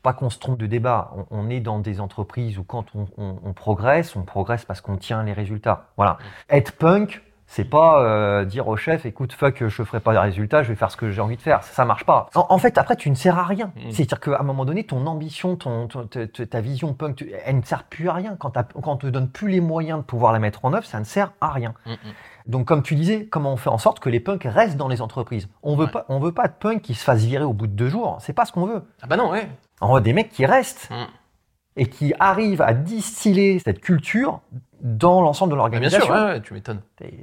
Pas 0.02 0.12
qu'on 0.12 0.30
se 0.30 0.39
trompe 0.39 0.59
de 0.59 0.66
débat. 0.66 1.12
On, 1.30 1.48
est 1.48 1.60
dans 1.60 1.78
des 1.78 2.01
entreprises 2.01 2.59
où 2.59 2.64
quand 2.64 2.86
on, 2.94 3.06
on 3.16 3.52
progresse, 3.52 4.16
on 4.16 4.22
progresse 4.22 4.64
parce 4.64 4.80
qu'on 4.80 4.97
tient 4.97 5.22
les 5.22 5.32
résultats. 5.32 5.90
Voilà. 5.97 6.18
Mm. 6.51 6.56
Être 6.56 6.72
punk, 6.72 7.22
c'est 7.52 7.64
pas 7.64 8.02
euh, 8.02 8.46
dire 8.46 8.66
au 8.66 8.78
chef, 8.78 9.04
écoute, 9.04 9.34
fuck, 9.34 9.68
je 9.68 9.82
ferai 9.82 10.00
pas 10.00 10.14
de 10.14 10.18
résultats, 10.18 10.62
je 10.62 10.70
vais 10.70 10.74
faire 10.74 10.90
ce 10.90 10.96
que 10.96 11.10
j'ai 11.10 11.20
envie 11.20 11.36
de 11.36 11.42
faire. 11.42 11.62
Ça, 11.62 11.84
marche 11.84 12.06
pas. 12.06 12.30
En, 12.34 12.56
fait, 12.56 12.78
après, 12.78 12.96
tu 12.96 13.10
ne 13.10 13.14
sers 13.14 13.38
à 13.38 13.44
rien. 13.44 13.72
Mm. 13.76 13.90
C'est-à-dire 13.90 14.20
qu'à 14.20 14.40
un 14.40 14.42
moment 14.42 14.64
donné, 14.64 14.84
ton 14.84 15.06
ambition, 15.06 15.56
ton, 15.56 15.86
ta 15.86 16.60
vision 16.62 16.94
punk, 16.94 17.26
elle 17.44 17.58
ne 17.58 17.62
sert 17.62 17.84
plus 17.84 18.08
à 18.08 18.14
rien. 18.14 18.36
Quand, 18.38 18.52
quand 18.54 18.92
on 18.92 18.96
te 18.96 19.06
donne 19.06 19.28
plus 19.28 19.48
les 19.48 19.60
moyens 19.60 19.98
de 19.98 20.04
pouvoir 20.04 20.32
la 20.32 20.38
mettre 20.38 20.64
en 20.64 20.72
œuvre, 20.72 20.86
ça 20.86 20.98
ne 20.98 21.04
sert 21.04 21.32
à 21.42 21.50
rien. 21.50 21.74
Mm, 21.84 21.90
mm. 21.90 21.96
Donc, 22.46 22.64
comme 22.64 22.82
tu 22.82 22.94
disais, 22.94 23.26
comment 23.26 23.52
on 23.52 23.58
fait 23.58 23.68
en 23.68 23.76
sorte 23.76 24.00
que 24.00 24.08
les 24.08 24.20
punks 24.20 24.44
restent 24.44 24.78
dans 24.78 24.88
les 24.88 25.02
entreprises? 25.02 25.46
On 25.62 25.76
veut 25.76 25.88
pas, 25.88 26.06
on 26.08 26.20
veut 26.20 26.32
pas 26.32 26.48
de 26.48 26.54
punks 26.58 26.80
qui 26.80 26.94
se 26.94 27.04
fassent 27.04 27.24
virer 27.24 27.44
au 27.44 27.52
bout 27.52 27.66
de 27.66 27.74
deux 27.74 27.90
jours. 27.90 28.16
C'est 28.20 28.32
pas 28.32 28.46
ce 28.46 28.52
qu'on 28.52 28.64
veut. 28.64 28.82
Ah 29.02 29.06
bah 29.06 29.18
non, 29.18 29.30
ouais. 29.30 29.46
On 29.82 29.92
veut 29.92 30.00
des 30.00 30.14
mecs 30.14 30.30
qui 30.30 30.46
restent 30.46 30.88
et 31.76 31.86
qui 31.86 32.12
arrivent 32.18 32.62
à 32.62 32.74
distiller 32.74 33.58
cette 33.58 33.80
culture 33.80 34.40
dans 34.82 35.20
l'ensemble 35.20 35.52
de 35.52 35.56
l'organisation. 35.56 36.06
Bien 36.06 36.16
sûr, 36.16 36.26
ouais, 36.26 36.40
tu 36.40 36.54
m'étonnes. 36.54 36.80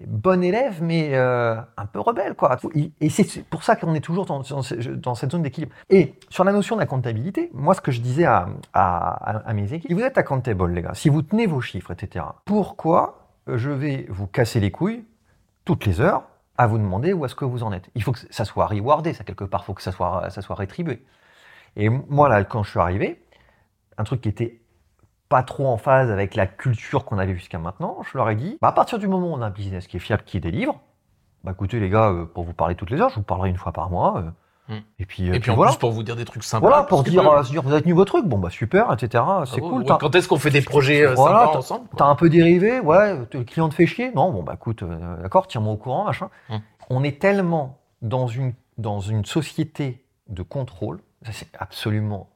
Bon 0.07 0.41
élève, 0.43 0.81
mais 0.81 1.09
euh, 1.13 1.55
un 1.77 1.85
peu 1.85 1.99
rebelle, 1.99 2.33
quoi. 2.33 2.57
Et 3.01 3.09
c'est 3.09 3.43
pour 3.43 3.63
ça 3.63 3.75
qu'on 3.75 3.93
est 3.93 3.99
toujours 3.99 4.25
dans, 4.25 4.43
cette 4.63 5.31
zone 5.31 5.43
d'équilibre. 5.43 5.73
Et 5.89 6.15
sur 6.29 6.45
la 6.45 6.53
notion 6.53 6.75
de 6.75 6.79
la 6.79 6.87
comptabilité, 6.87 7.51
moi, 7.53 7.73
ce 7.73 7.81
que 7.81 7.91
je 7.91 7.99
disais 7.99 8.25
à, 8.25 8.47
à, 8.73 9.53
mes 9.53 9.73
équipes, 9.73 9.89
si 9.89 9.93
vous 9.93 10.01
êtes 10.01 10.17
accountable, 10.17 10.71
les 10.71 10.81
gars, 10.81 10.93
si 10.93 11.09
vous 11.09 11.21
tenez 11.21 11.47
vos 11.47 11.61
chiffres, 11.61 11.91
etc., 11.91 12.25
pourquoi 12.45 13.27
je 13.47 13.69
vais 13.69 14.05
vous 14.09 14.27
casser 14.27 14.59
les 14.59 14.71
couilles 14.71 15.03
toutes 15.65 15.85
les 15.85 15.99
heures 15.99 16.23
à 16.57 16.67
vous 16.67 16.77
demander 16.77 17.13
où 17.13 17.25
est-ce 17.25 17.35
que 17.35 17.45
vous 17.45 17.63
en 17.63 17.73
êtes? 17.73 17.89
Il 17.93 18.03
faut 18.03 18.13
que 18.13 18.19
ça 18.29 18.45
soit 18.45 18.67
rewardé, 18.67 19.13
ça, 19.13 19.23
quelque 19.23 19.43
part, 19.43 19.61
il 19.63 19.65
faut 19.65 19.73
que 19.73 19.81
ça 19.81 19.91
soit, 19.91 20.29
ça 20.29 20.41
soit 20.41 20.55
rétribué. 20.55 21.03
Et 21.75 21.89
moi, 21.89 22.29
là, 22.29 22.43
quand 22.43 22.63
je 22.63 22.71
suis 22.71 22.79
arrivé, 22.79 23.21
un 23.99 24.03
truc 24.03 24.21
qui 24.21 24.29
était 24.29 24.61
pas 25.27 25.43
trop 25.43 25.67
en 25.67 25.77
phase 25.77 26.09
avec 26.09 26.33
la 26.33 26.47
culture 26.47 27.05
qu'on 27.05 27.19
avait 27.19 27.35
jusqu'à 27.35 27.59
maintenant, 27.59 27.99
je 28.11 28.17
leur 28.17 28.29
ai 28.29 28.35
dit, 28.35 28.57
bah 28.61 28.69
à 28.69 28.71
partir 28.71 28.97
du 28.97 29.07
moment 29.07 29.27
où 29.27 29.33
on 29.33 29.41
a 29.41 29.45
un 29.45 29.51
business 29.51 29.85
qui 29.85 29.97
est 29.97 29.99
fiable, 29.99 30.23
qui 30.25 30.39
délivre, 30.39 30.79
bah 31.43 31.51
écoutez 31.51 31.79
les 31.79 31.89
gars, 31.89 32.09
euh, 32.09 32.25
pour 32.25 32.43
vous 32.43 32.53
parler 32.53 32.73
toutes 32.73 32.89
les 32.89 32.99
heures, 32.99 33.09
je 33.09 33.15
vous 33.15 33.21
parlerai 33.21 33.49
une 33.49 33.57
fois 33.57 33.71
par 33.71 33.91
mois. 33.91 34.23
Euh, 34.69 34.73
hmm. 34.73 34.81
Et 34.97 35.05
puis, 35.05 35.29
euh, 35.29 35.33
et 35.33 35.39
puis, 35.39 35.51
en 35.51 35.61
plus 35.61 35.75
pour 35.75 35.91
vous 35.91 36.01
dire 36.01 36.15
des 36.15 36.25
trucs 36.25 36.43
sympas. 36.43 36.67
Voilà, 36.67 36.83
pour 36.83 37.03
dire, 37.03 37.43
dire, 37.43 37.61
vous 37.61 37.71
avez 37.71 37.81
tenu 37.83 37.93
vos 37.93 38.05
trucs, 38.05 38.25
bon 38.25 38.39
bah 38.39 38.49
super, 38.49 38.91
etc. 38.91 39.23
C'est 39.45 39.61
cool. 39.61 39.85
quand 39.85 40.15
est-ce 40.15 40.27
qu'on 40.27 40.39
fait 40.39 40.49
des 40.49 40.61
projets 40.61 41.07
sympas 41.15 41.57
ensemble 41.57 41.87
T'as 41.95 42.05
un 42.05 42.15
peu 42.15 42.29
dérivé, 42.29 42.79
ouais, 42.79 43.15
le 43.31 43.43
client 43.43 43.69
te 43.69 43.75
fait 43.75 43.85
chier 43.85 44.11
Non, 44.15 44.31
bon 44.31 44.41
bah 44.41 44.53
écoute, 44.55 44.83
d'accord, 45.21 45.47
tiens-moi 45.47 45.73
au 45.73 45.77
courant, 45.77 46.05
machin. 46.05 46.29
Hmm. 46.49 46.57
On 46.89 47.03
est 47.03 47.21
tellement 47.21 47.77
dans 48.01 48.27
une, 48.27 48.53
dans 48.79 48.99
une 48.99 49.25
société 49.25 50.03
de 50.27 50.41
contrôle, 50.41 51.01
c'est 51.31 51.49
absolument 51.59 52.29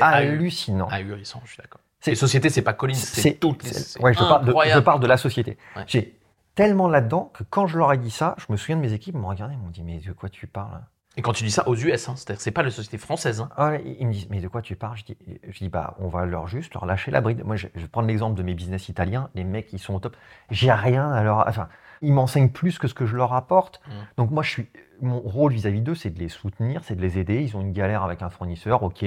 hallucinant. 0.00 0.88
Ahurissant, 0.88 1.40
je 1.44 1.52
suis 1.52 1.62
d'accord. 1.62 1.80
Les 2.06 2.14
sociétés, 2.14 2.48
c'est 2.48 2.62
pas 2.62 2.72
Collins, 2.72 2.94
c'est 2.94 3.34
toutes 3.34 3.64
les. 3.64 4.02
Ouais, 4.02 4.14
je, 4.14 4.18
parle 4.18 4.44
de, 4.44 4.52
je 4.52 4.78
parle 4.78 5.00
de 5.00 5.06
la 5.06 5.16
société. 5.16 5.58
J'ai 5.86 6.18
tellement 6.54 6.88
là-dedans 6.88 7.30
que 7.34 7.44
quand 7.44 7.66
je 7.66 7.78
leur 7.78 7.92
ai 7.92 7.98
dit 7.98 8.10
ça, 8.10 8.34
je 8.38 8.46
me 8.50 8.56
souviens 8.56 8.76
de 8.76 8.80
mes 8.80 8.92
équipes, 8.92 9.14
ils 9.14 9.20
m'ont 9.20 9.28
regardé, 9.28 9.54
ils 9.54 9.60
m'ont 9.60 9.70
dit 9.70 9.82
Mais 9.82 9.98
de 9.98 10.12
quoi 10.12 10.28
tu 10.28 10.46
parles 10.46 10.80
Et 11.16 11.22
quand 11.22 11.32
tu 11.32 11.44
dis 11.44 11.50
ça 11.50 11.68
aux 11.68 11.76
US, 11.76 12.08
hein, 12.08 12.14
c'est-à-dire 12.16 12.40
c'est 12.40 12.50
pas 12.50 12.62
la 12.62 12.70
société 12.70 12.98
française. 12.98 13.40
Hein. 13.40 13.50
Ah, 13.56 13.76
ils 13.76 14.06
me 14.06 14.12
disent 14.12 14.28
Mais 14.30 14.40
de 14.40 14.48
quoi 14.48 14.62
tu 14.62 14.74
parles? 14.74 14.96
Je 14.96 15.04
dis, 15.04 15.16
je 15.48 15.58
dis 15.58 15.68
Bah, 15.68 15.94
on 15.98 16.08
va 16.08 16.24
leur 16.24 16.46
juste 16.46 16.72
leur 16.74 16.86
lâcher 16.86 17.10
la 17.10 17.20
bride. 17.20 17.44
Moi, 17.44 17.56
je, 17.56 17.66
vais 17.74 17.88
prendre 17.88 18.08
l'exemple 18.08 18.36
de 18.36 18.42
mes 18.42 18.54
business 18.54 18.88
italiens, 18.88 19.28
les 19.34 19.44
mecs, 19.44 19.72
ils 19.72 19.78
sont 19.78 19.94
au 19.94 20.00
top. 20.00 20.16
J'ai 20.50 20.72
rien 20.72 21.10
à 21.10 21.22
leur. 21.22 21.46
Enfin, 21.46 21.68
ils 22.02 22.12
m'enseignent 22.12 22.50
plus 22.50 22.78
que 22.78 22.88
ce 22.88 22.94
que 22.94 23.06
je 23.06 23.16
leur 23.16 23.32
apporte. 23.32 23.80
Mmh. 23.86 23.90
Donc, 24.16 24.30
moi, 24.30 24.42
je 24.42 24.50
suis 24.50 24.68
mon 25.00 25.20
rôle 25.20 25.52
vis-à-vis 25.52 25.80
d'eux, 25.80 25.94
c'est 25.94 26.10
de 26.10 26.18
les 26.18 26.28
soutenir, 26.28 26.82
c'est 26.84 26.96
de 26.96 27.00
les 27.00 27.18
aider. 27.18 27.42
Ils 27.42 27.56
ont 27.56 27.60
une 27.60 27.72
galère 27.72 28.02
avec 28.02 28.22
un 28.22 28.30
fournisseur, 28.30 28.82
ok, 28.82 29.04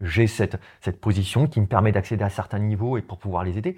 j'ai 0.00 0.26
cette, 0.26 0.58
cette 0.80 1.00
position 1.00 1.46
qui 1.46 1.60
me 1.60 1.66
permet 1.66 1.92
d'accéder 1.92 2.24
à 2.24 2.30
certains 2.30 2.58
niveaux 2.58 2.98
et 2.98 3.02
pour 3.02 3.18
pouvoir 3.18 3.44
les 3.44 3.58
aider. 3.58 3.76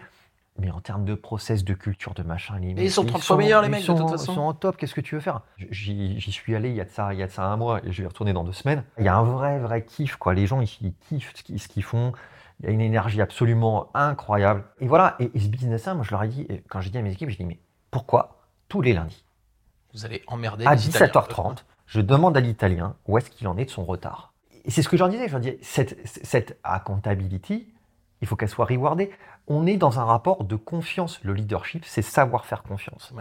Mais 0.56 0.70
en 0.70 0.81
termes 0.81 1.05
de 1.05 1.16
process, 1.16 1.64
de 1.64 1.74
culture, 1.74 2.14
de 2.14 2.22
machin, 2.22 2.59
les 2.60 2.85
ils 2.85 2.90
sont 2.90 3.05
30 3.05 3.22
fois 3.22 3.36
meilleurs, 3.36 3.62
les 3.62 3.68
mecs, 3.68 3.82
de 3.82 3.86
toute 3.86 4.09
façon. 4.09 4.32
Ils 4.32 4.35
sont 4.36 4.40
en 4.40 4.55
top, 4.55 4.76
qu'est-ce 4.76 4.94
que 4.94 5.01
tu 5.01 5.16
veux 5.16 5.20
faire? 5.20 5.40
J'y 5.70 6.20
suis 6.31 6.55
allé 6.55 6.70
il 6.70 6.76
y, 6.76 6.81
a 6.81 6.85
de 6.85 6.90
ça, 6.90 7.12
il 7.12 7.18
y 7.18 7.24
a 7.24 7.26
de 7.26 7.32
ça 7.32 7.44
un 7.44 7.56
mois 7.56 7.85
et 7.85 7.90
je 7.90 8.02
vais 8.02 8.09
retourner 8.09 8.32
dans 8.32 8.44
deux 8.44 8.52
semaines. 8.52 8.85
Il 8.98 9.05
y 9.05 9.09
a 9.09 9.16
un 9.16 9.24
vrai, 9.24 9.59
vrai 9.59 9.85
kiff, 9.85 10.14
quoi. 10.14 10.32
Les 10.32 10.47
gens 10.47 10.60
ils 10.60 10.94
kiffent 11.09 11.32
ce 11.35 11.68
qu'ils 11.68 11.82
font. 11.82 12.12
Il 12.60 12.66
y 12.66 12.68
a 12.68 12.72
une 12.72 12.81
énergie 12.81 13.20
absolument 13.20 13.90
incroyable. 13.94 14.62
Et 14.78 14.86
voilà, 14.86 15.16
et, 15.18 15.28
ce 15.36 15.48
business-là, 15.48 15.94
moi 15.94 16.05
je 16.05 16.12
leur 16.12 16.22
ai 16.22 16.28
dit, 16.28 16.47
quand 16.68 16.81
j'ai 16.81 16.90
dit 16.90 16.98
à 16.98 17.02
mes 17.02 17.10
équipes, 17.10 17.31
je 17.31 17.36
dis, 17.36 17.44
mais 17.44 17.59
pourquoi? 17.90 18.44
Tous 18.74 18.82
les 18.82 18.92
lundis 18.92 19.24
Vous 19.92 20.05
allez 20.05 20.24
emmerder 20.26 20.66
À 20.66 20.74
17h30, 20.74 21.59
je 21.86 22.01
demande 22.01 22.36
à 22.36 22.40
l'italien 22.40 22.96
où 23.06 23.16
est-ce 23.18 23.30
qu'il 23.30 23.46
en 23.46 23.56
est 23.56 23.66
de 23.66 23.70
son 23.70 23.84
retard. 23.84 24.32
Et 24.64 24.72
c'est 24.72 24.82
ce 24.82 24.88
que 24.88 24.96
j'en 24.96 25.06
disais, 25.06 25.28
je 25.28 25.32
leur 25.32 25.40
disais, 25.40 25.59
cette, 25.62 25.96
cette 26.05 26.59
accountability, 26.64 27.72
il 28.20 28.26
faut 28.26 28.34
qu'elle 28.34 28.48
soit 28.48 28.64
rewardée. 28.64 29.12
On 29.46 29.64
est 29.64 29.76
dans 29.76 30.01
un 30.01 30.05
rapport 30.05 30.42
de 30.42 30.56
confiance. 30.56 31.20
Le 31.22 31.34
leadership, 31.34 31.84
c'est 31.84 32.02
savoir 32.02 32.46
faire 32.46 32.64
confiance. 32.64 33.14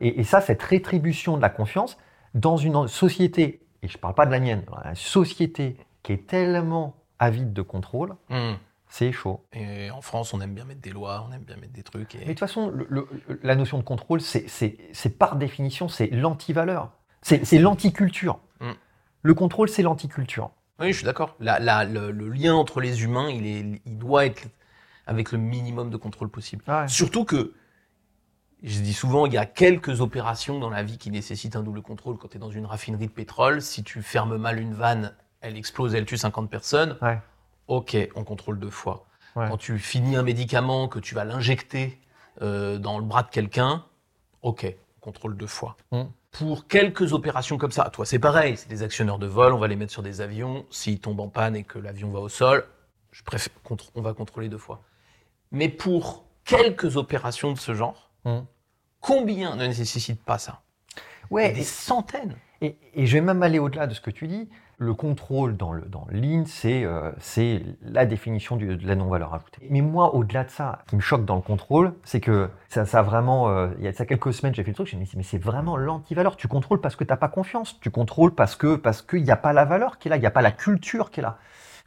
Et, 0.00 0.24
ça, 0.24 0.40
cette 0.40 0.64
rétribution 0.64 1.36
de 1.36 1.42
la 1.42 1.50
confiance, 1.50 1.96
dans 2.34 2.56
une 2.56 2.88
société, 2.88 3.62
et 3.82 3.86
je 3.86 3.98
ne 3.98 4.00
parle 4.00 4.14
pas 4.14 4.26
de 4.26 4.32
la 4.32 4.40
mienne, 4.40 4.64
une 4.84 4.96
société 4.96 5.76
qui 6.02 6.12
est 6.12 6.26
tellement 6.26 6.96
avide 7.20 7.52
de 7.52 7.62
contrôle, 7.62 8.16
hmm. 8.30 8.54
C'est 8.88 9.12
chaud. 9.12 9.44
Et 9.52 9.90
en 9.90 10.00
France, 10.00 10.32
on 10.32 10.40
aime 10.40 10.54
bien 10.54 10.64
mettre 10.64 10.80
des 10.80 10.90
lois, 10.90 11.26
on 11.28 11.32
aime 11.32 11.42
bien 11.42 11.56
mettre 11.56 11.72
des 11.72 11.82
trucs. 11.82 12.14
Mais 12.14 12.24
de 12.24 12.28
toute 12.28 12.38
façon, 12.38 12.72
la 13.42 13.54
notion 13.54 13.78
de 13.78 13.82
contrôle, 13.82 14.20
c'est 14.20 15.18
par 15.18 15.36
définition, 15.36 15.88
c'est 15.88 16.08
l'anti-valeur. 16.08 16.92
C'est 17.22 17.58
l'anticulture. 17.58 18.40
Hmm. 18.60 18.72
Le 19.22 19.34
contrôle, 19.34 19.68
c'est 19.68 19.82
l'anticulture. 19.82 20.50
Oui, 20.80 20.92
je 20.92 20.98
suis 20.98 21.04
d'accord. 21.04 21.36
le, 21.40 22.28
lien 22.28 22.54
entre 22.54 22.80
les 22.80 23.02
humains, 23.02 23.28
il, 23.30 23.46
est, 23.46 23.82
il 23.84 23.98
doit 23.98 24.24
être 24.24 24.46
avec 25.06 25.32
le 25.32 25.38
minimum 25.38 25.90
de 25.90 25.96
contrôle 25.96 26.28
possible. 26.28 26.64
Surtout 26.86 27.24
que, 27.24 27.54
je 28.62 28.80
dis 28.80 28.92
souvent, 28.92 29.26
il 29.26 29.32
y 29.32 29.38
a 29.38 29.46
quelques 29.46 30.00
opérations 30.00 30.58
dans 30.58 30.70
la 30.70 30.82
vie 30.82 30.98
qui 30.98 31.10
nécessitent 31.10 31.56
un 31.56 31.62
double 31.62 31.82
contrôle. 31.82 32.18
Quand 32.18 32.28
tu 32.28 32.36
es 32.36 32.40
dans 32.40 32.50
une 32.50 32.66
raffinerie 32.66 33.06
de 33.06 33.12
pétrole, 33.12 33.62
si 33.62 33.82
tu 33.82 34.02
fermes 34.02 34.36
mal 34.36 34.60
une 34.60 34.74
vanne, 34.74 35.14
elle 35.40 35.56
explose, 35.56 35.94
elle 35.94 36.04
tue 36.04 36.16
50 36.16 36.50
personnes. 36.50 36.96
Ok, 37.68 37.96
on 38.14 38.24
contrôle 38.24 38.58
deux 38.58 38.70
fois. 38.70 39.06
Quand 39.34 39.56
tu 39.56 39.78
finis 39.78 40.16
un 40.16 40.24
médicament, 40.24 40.88
que 40.88 40.98
tu 40.98 41.14
vas 41.14 41.24
l'injecter 41.24 42.00
euh, 42.42 42.76
dans 42.78 42.98
le 42.98 43.04
bras 43.04 43.22
de 43.22 43.28
quelqu'un, 43.28 43.84
ok, 44.42 44.66
on 44.96 45.00
contrôle 45.00 45.36
deux 45.36 45.46
fois. 45.46 45.76
Mm 45.92 46.06
pour 46.30 46.66
quelques 46.66 47.12
opérations 47.12 47.58
comme 47.58 47.72
ça. 47.72 47.90
Toi, 47.90 48.04
c'est 48.06 48.18
pareil, 48.18 48.56
c'est 48.56 48.68
des 48.68 48.82
actionneurs 48.82 49.18
de 49.18 49.26
vol, 49.26 49.52
on 49.52 49.58
va 49.58 49.68
les 49.68 49.76
mettre 49.76 49.92
sur 49.92 50.02
des 50.02 50.20
avions. 50.20 50.66
S'ils 50.70 51.00
tombent 51.00 51.20
en 51.20 51.28
panne 51.28 51.56
et 51.56 51.64
que 51.64 51.78
l'avion 51.78 52.10
va 52.10 52.20
au 52.20 52.28
sol, 52.28 52.64
je 53.10 53.22
préfère, 53.22 53.52
on 53.94 54.02
va 54.02 54.14
contrôler 54.14 54.48
deux 54.48 54.58
fois. 54.58 54.82
Mais 55.50 55.68
pour 55.68 56.24
quelques 56.44 56.96
opérations 56.96 57.52
de 57.52 57.58
ce 57.58 57.74
genre, 57.74 58.10
hmm. 58.24 58.40
combien 59.00 59.56
ne 59.56 59.66
nécessitent 59.66 60.24
pas 60.24 60.38
ça? 60.38 60.62
Ouais, 61.30 61.52
des 61.52 61.64
centaines. 61.64 62.36
Et, 62.60 62.76
et, 62.94 63.06
je 63.06 63.14
vais 63.14 63.20
même 63.20 63.42
aller 63.42 63.58
au-delà 63.58 63.86
de 63.86 63.94
ce 63.94 64.00
que 64.00 64.10
tu 64.10 64.26
dis 64.26 64.48
le 64.78 64.94
contrôle 64.94 65.56
dans 65.56 65.72
le, 65.72 65.82
dans 65.82 66.06
euh, 66.12 67.12
c'est 67.18 67.62
la 67.82 68.06
définition 68.06 68.56
de 68.56 68.78
la 68.86 68.94
non-valeur 68.94 69.34
ajoutée. 69.34 69.66
Mais 69.70 69.80
moi, 69.80 70.14
au-delà 70.14 70.44
de 70.44 70.50
ça, 70.50 70.78
ce 70.84 70.90
qui 70.90 70.96
me 70.96 71.00
choque 71.00 71.24
dans 71.24 71.34
le 71.34 71.42
contrôle, 71.42 71.94
c'est 72.04 72.20
que 72.20 72.48
ça, 72.68 72.86
ça 72.86 73.02
vraiment, 73.02 73.48
euh, 73.48 73.68
il 73.78 73.84
y 73.84 73.88
a 73.88 73.92
ça 73.92 74.06
quelques 74.06 74.32
semaines, 74.32 74.54
j'ai 74.54 74.62
fait 74.62 74.70
le 74.70 74.76
truc, 74.76 74.92
me 74.94 75.04
dit, 75.04 75.10
mais 75.16 75.24
c'est 75.24 75.38
vraiment 75.38 75.76
l'anti-valeur. 75.76 76.36
Tu 76.36 76.46
contrôles 76.46 76.80
parce 76.80 76.94
que 76.94 77.02
tu 77.02 77.10
n'as 77.10 77.16
pas 77.16 77.28
confiance. 77.28 77.78
Tu 77.80 77.90
contrôles 77.90 78.34
parce 78.34 78.54
que 78.54 78.76
parce 78.76 79.02
qu'il 79.02 79.24
n'y 79.24 79.32
a 79.32 79.36
pas 79.36 79.52
la 79.52 79.64
valeur 79.64 79.98
qui 79.98 80.08
est 80.08 80.10
là, 80.10 80.16
il 80.16 80.20
n'y 80.20 80.26
a 80.26 80.30
pas 80.30 80.42
la 80.42 80.52
culture 80.52 81.10
qui 81.10 81.20
est 81.20 81.24
là. 81.24 81.38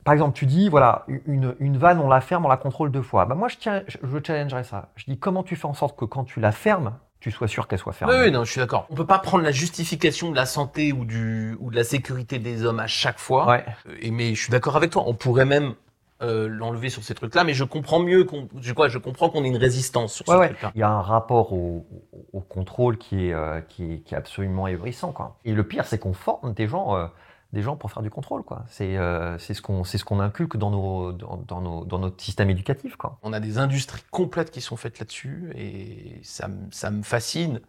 Par 0.03 0.13
exemple, 0.13 0.35
tu 0.35 0.45
dis, 0.45 0.67
voilà, 0.67 1.05
une, 1.27 1.55
une 1.59 1.77
vanne, 1.77 1.99
on 1.99 2.09
la 2.09 2.21
ferme, 2.21 2.45
on 2.45 2.49
la 2.49 2.57
contrôle 2.57 2.91
deux 2.91 3.03
fois. 3.03 3.25
Bah 3.25 3.35
moi, 3.35 3.47
je, 3.47 3.57
tiens, 3.57 3.83
je, 3.87 3.97
je 4.03 4.17
challengerais 4.25 4.63
ça. 4.63 4.89
Je 4.95 5.05
dis, 5.05 5.17
comment 5.17 5.43
tu 5.43 5.55
fais 5.55 5.67
en 5.67 5.75
sorte 5.75 5.97
que 5.97 6.05
quand 6.05 6.23
tu 6.23 6.39
la 6.39 6.51
fermes, 6.51 6.93
tu 7.21 7.31
sois 7.31 7.47
sûr 7.47 7.67
qu'elle 7.67 7.79
soit 7.79 7.93
fermée. 7.93 8.15
Oui, 8.19 8.31
non, 8.31 8.43
je 8.43 8.51
suis 8.51 8.59
d'accord. 8.59 8.85
On 8.89 8.95
peut 8.95 9.05
pas 9.05 9.19
prendre 9.19 9.43
la 9.43 9.51
justification 9.51 10.31
de 10.31 10.35
la 10.35 10.45
santé 10.45 10.91
ou 10.91 11.05
du 11.05 11.55
ou 11.61 11.71
de 11.71 11.75
la 11.77 11.83
sécurité 11.85 12.39
des 12.39 12.65
hommes 12.65 12.79
à 12.81 12.87
chaque 12.87 13.19
fois. 13.19 13.47
Ouais. 13.47 13.63
Euh, 13.87 13.95
Et 14.01 14.11
mais 14.11 14.35
je 14.35 14.41
suis 14.41 14.51
d'accord 14.51 14.75
avec 14.75 14.89
toi. 14.91 15.03
On 15.07 15.13
pourrait 15.13 15.45
même 15.45 15.73
euh, 16.21 16.47
l'enlever 16.47 16.89
sur 16.89 17.03
ces 17.03 17.15
trucs-là, 17.15 17.43
mais 17.43 17.53
je 17.53 17.63
comprends 17.63 17.99
mieux 17.99 18.25
qu'on, 18.25 18.47
je 18.59 18.73
quoi, 18.73 18.89
je 18.89 18.97
comprends 18.97 19.29
qu'on 19.29 19.43
ait 19.43 19.47
une 19.47 19.57
résistance 19.57 20.13
sur 20.13 20.27
Ouais, 20.29 20.35
ces 20.35 20.39
ouais. 20.41 20.47
trucs-là. 20.49 20.71
Il 20.75 20.79
y 20.81 20.83
a 20.83 20.89
un 20.89 21.01
rapport 21.01 21.53
au, 21.53 21.85
au- 22.33 22.41
contrôle 22.41 22.97
qui 22.97 23.27
est, 23.29 23.33
euh, 23.33 23.61
qui, 23.61 24.01
qui 24.03 24.13
est 24.13 24.17
absolument 24.17 24.67
éblouissant. 24.67 25.11
Quoi. 25.13 25.37
Et 25.45 25.53
le 25.53 25.63
pire, 25.63 25.85
c'est 25.85 25.97
qu'on 25.97 26.13
forme 26.13 26.53
des 26.53 26.67
gens, 26.67 26.95
euh, 26.95 27.05
des 27.53 27.61
gens 27.61 27.75
pour 27.75 27.91
faire 27.91 28.03
du 28.03 28.09
contrôle. 28.09 28.43
Quoi. 28.43 28.63
C'est, 28.69 28.97
euh, 28.97 29.37
c'est 29.37 29.53
ce 29.53 29.61
qu'on, 29.61 29.83
c'est 29.83 29.97
ce 29.97 30.05
qu'on 30.05 30.19
inculque 30.19 30.57
dans, 30.57 30.71
nos, 30.71 31.11
dans, 31.11 31.61
nos, 31.61 31.85
dans 31.85 31.99
notre 31.99 32.21
système 32.21 32.49
éducatif. 32.49 32.95
Quoi. 32.95 33.19
On 33.23 33.33
a 33.33 33.39
des 33.39 33.57
industries 33.57 34.03
complètes 34.09 34.51
qui 34.51 34.61
sont 34.61 34.77
faites 34.77 34.99
là-dessus, 34.99 35.51
et 35.55 36.19
ça, 36.23 36.49
ça 36.71 36.91
me 36.91 37.03
fascine 37.03 37.61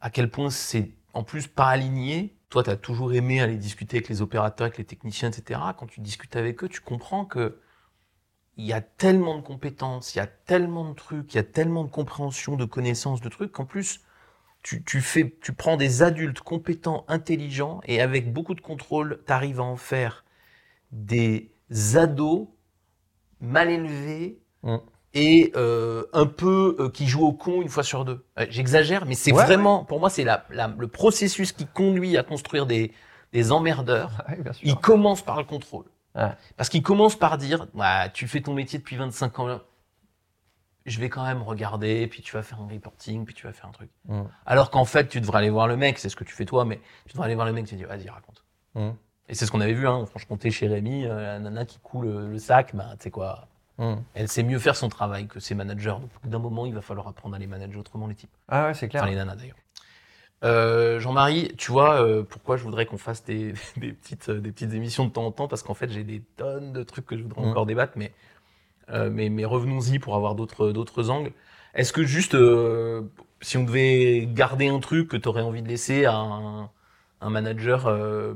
à 0.00 0.10
quel 0.10 0.30
point 0.30 0.50
c'est 0.50 0.92
en 1.14 1.22
plus 1.22 1.46
pas 1.46 1.68
aligné. 1.68 2.36
Toi, 2.50 2.62
tu 2.62 2.70
as 2.70 2.76
toujours 2.76 3.12
aimé 3.12 3.40
aller 3.40 3.56
discuter 3.56 3.98
avec 3.98 4.08
les 4.08 4.22
opérateurs, 4.22 4.66
avec 4.66 4.78
les 4.78 4.84
techniciens, 4.84 5.30
etc. 5.30 5.60
Quand 5.76 5.86
tu 5.86 6.00
discutes 6.00 6.36
avec 6.36 6.62
eux, 6.64 6.68
tu 6.68 6.80
comprends 6.80 7.24
que 7.24 7.60
il 8.56 8.66
y 8.66 8.72
a 8.72 8.80
tellement 8.80 9.36
de 9.36 9.42
compétences, 9.42 10.14
il 10.14 10.18
y 10.18 10.20
a 10.20 10.26
tellement 10.26 10.88
de 10.90 10.94
trucs, 10.94 11.32
il 11.32 11.36
y 11.36 11.40
a 11.40 11.44
tellement 11.44 11.84
de 11.84 11.90
compréhension, 11.90 12.56
de 12.56 12.64
connaissances, 12.64 13.20
de 13.20 13.28
trucs 13.28 13.52
qu'en 13.52 13.64
plus, 13.64 14.00
tu, 14.62 14.82
tu 14.84 15.00
fais, 15.00 15.34
tu 15.42 15.52
prends 15.52 15.76
des 15.76 16.02
adultes 16.02 16.40
compétents, 16.40 17.04
intelligents, 17.08 17.80
et 17.86 18.00
avec 18.00 18.32
beaucoup 18.32 18.54
de 18.54 18.60
contrôle, 18.60 19.20
tu 19.26 19.32
arrives 19.32 19.60
à 19.60 19.64
en 19.64 19.76
faire 19.76 20.24
des 20.92 21.50
ados 21.94 22.48
mal 23.40 23.70
élevés 23.70 24.38
Mm. 24.64 24.78
et 25.14 25.52
euh, 25.54 26.02
un 26.12 26.26
peu 26.26 26.74
euh, 26.80 26.88
qui 26.90 27.06
jouent 27.06 27.24
au 27.26 27.32
con 27.32 27.62
une 27.62 27.68
fois 27.68 27.84
sur 27.84 28.04
deux. 28.04 28.24
Euh, 28.40 28.46
J'exagère, 28.50 29.06
mais 29.06 29.14
c'est 29.14 29.30
Ouais, 29.32 29.44
vraiment, 29.44 29.84
pour 29.84 30.00
moi, 30.00 30.10
c'est 30.10 30.24
la, 30.24 30.44
la- 30.50 30.74
le 30.76 30.88
processus 30.88 31.52
qui 31.52 31.64
conduit 31.66 32.16
à 32.16 32.24
construire 32.24 32.66
des, 32.66 32.90
des 33.32 33.52
emmerdeurs. 33.52 34.24
Il 34.64 34.74
commence 34.74 35.22
par 35.22 35.38
le 35.38 35.44
contrôle. 35.44 35.84
Parce 36.56 36.68
qu'il 36.68 36.82
commence 36.82 37.14
par 37.16 37.38
dire, 37.38 37.68
Ouais, 37.74 38.10
tu 38.12 38.26
fais 38.26 38.40
ton 38.40 38.52
métier 38.52 38.80
depuis 38.80 38.96
25 38.96 39.38
ans, 39.38 39.60
je 40.88 41.00
vais 41.00 41.08
quand 41.08 41.24
même 41.24 41.42
regarder, 41.42 42.06
puis 42.06 42.22
tu 42.22 42.32
vas 42.32 42.42
faire 42.42 42.60
un 42.60 42.68
reporting, 42.68 43.24
puis 43.24 43.34
tu 43.34 43.46
vas 43.46 43.52
faire 43.52 43.66
un 43.66 43.72
truc. 43.72 43.90
Mm. 44.06 44.22
Alors 44.46 44.70
qu'en 44.70 44.84
fait, 44.84 45.08
tu 45.08 45.20
devrais 45.20 45.38
aller 45.38 45.50
voir 45.50 45.66
le 45.66 45.76
mec, 45.76 45.98
c'est 45.98 46.08
ce 46.08 46.16
que 46.16 46.24
tu 46.24 46.34
fais 46.34 46.44
toi, 46.44 46.64
mais 46.64 46.80
tu 47.06 47.12
devrais 47.12 47.26
aller 47.26 47.34
voir 47.34 47.46
le 47.46 47.52
mec, 47.52 47.66
tu 47.66 47.74
dis, 47.74 47.84
vas-y, 47.84 48.08
raconte. 48.08 48.44
Mm. 48.74 48.90
Et 49.28 49.34
c'est 49.34 49.46
ce 49.46 49.50
qu'on 49.50 49.60
avait 49.60 49.74
vu, 49.74 49.86
hein, 49.86 50.06
franchement, 50.06 50.36
t'es 50.36 50.50
chez 50.50 50.68
Rémi, 50.68 51.04
euh, 51.04 51.20
la 51.20 51.38
nana 51.38 51.64
qui 51.66 51.78
coule 51.80 52.06
le, 52.06 52.28
le 52.30 52.38
sac, 52.38 52.74
bah, 52.74 52.90
tu 52.98 53.04
sais 53.04 53.10
quoi, 53.10 53.48
Mm. 53.78 53.94
elle 54.14 54.28
sait 54.28 54.42
mieux 54.42 54.58
faire 54.58 54.76
son 54.76 54.88
travail 54.88 55.28
que 55.28 55.40
ses 55.40 55.54
managers. 55.54 55.94
Donc, 56.00 56.10
d'un 56.24 56.40
moment, 56.40 56.66
il 56.66 56.74
va 56.74 56.82
falloir 56.82 57.06
apprendre 57.06 57.36
à 57.36 57.38
les 57.38 57.46
manager 57.46 57.80
autrement, 57.80 58.06
les 58.08 58.14
types. 58.14 58.30
Ah 58.48 58.66
ouais, 58.66 58.74
c'est 58.74 58.88
clair. 58.88 59.02
Enfin, 59.02 59.10
les 59.10 59.16
nanas, 59.16 59.36
d'ailleurs. 59.36 59.56
Euh, 60.44 61.00
Jean-Marie, 61.00 61.52
tu 61.56 61.72
vois 61.72 62.00
euh, 62.02 62.22
pourquoi 62.22 62.56
je 62.56 62.62
voudrais 62.62 62.86
qu'on 62.86 62.98
fasse 62.98 63.24
des, 63.24 63.54
des 63.76 63.92
petites, 63.92 64.28
euh, 64.28 64.40
des 64.40 64.52
petites 64.52 64.72
émissions 64.72 65.04
de 65.04 65.10
temps 65.10 65.26
en 65.26 65.32
temps? 65.32 65.48
Parce 65.48 65.62
qu'en 65.62 65.74
fait, 65.74 65.90
j'ai 65.90 66.04
des 66.04 66.20
tonnes 66.36 66.72
de 66.72 66.82
trucs 66.82 67.06
que 67.06 67.16
je 67.16 67.22
voudrais 67.22 67.42
encore 67.42 67.66
débattre, 67.66 67.92
mais, 67.96 68.06
euh, 68.06 68.37
mais, 68.90 69.28
mais 69.28 69.44
revenons-y 69.44 69.98
pour 69.98 70.14
avoir 70.14 70.34
d'autres 70.34 71.10
angles. 71.10 71.32
Est-ce 71.74 71.92
que 71.92 72.02
juste, 72.04 72.34
euh, 72.34 73.02
si 73.40 73.56
on 73.56 73.64
devait 73.64 74.26
garder 74.32 74.68
un 74.68 74.80
truc 74.80 75.08
que 75.08 75.16
tu 75.16 75.28
aurais 75.28 75.42
envie 75.42 75.62
de 75.62 75.68
laisser 75.68 76.06
à 76.06 76.16
un, 76.16 77.30
manager 77.30 77.86
euh, 77.86 78.34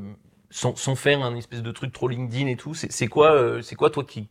sans, 0.51 0.95
faire 0.95 1.23
un 1.23 1.35
espèce 1.35 1.63
de 1.63 1.71
truc 1.71 1.93
trop 1.93 2.09
LinkedIn 2.09 2.47
et 2.47 2.57
tout, 2.57 2.75
c'est 2.75 3.07
quoi, 3.09 3.33
euh, 3.33 3.63
c'est 3.63 3.75
quoi 3.75 3.91
toi 3.91 4.05
qui 4.05 4.29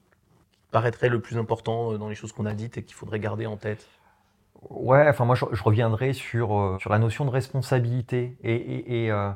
paraîtrait 0.72 1.10
le 1.10 1.20
plus 1.20 1.38
important 1.38 1.94
euh, 1.94 1.98
dans 1.98 2.10
les 2.10 2.16
choses 2.16 2.32
qu'on 2.32 2.46
a 2.46 2.54
dites 2.54 2.78
et 2.78 2.84
qu'il 2.84 2.96
faudrait 2.96 3.20
garder 3.20 3.46
en 3.46 3.58
tête? 3.58 3.88
Ouais, 4.70 5.08
enfin 5.10 5.26
moi 5.26 5.36
je, 5.36 5.64
reviendrai 5.64 6.14
sur, 6.14 6.58
euh, 6.58 6.78
sur 6.80 6.90
la 6.90 7.00
notion 7.00 7.26
de 7.26 7.32
responsabilité 7.32 8.38
et, 8.44 9.12
euh, 9.12 9.32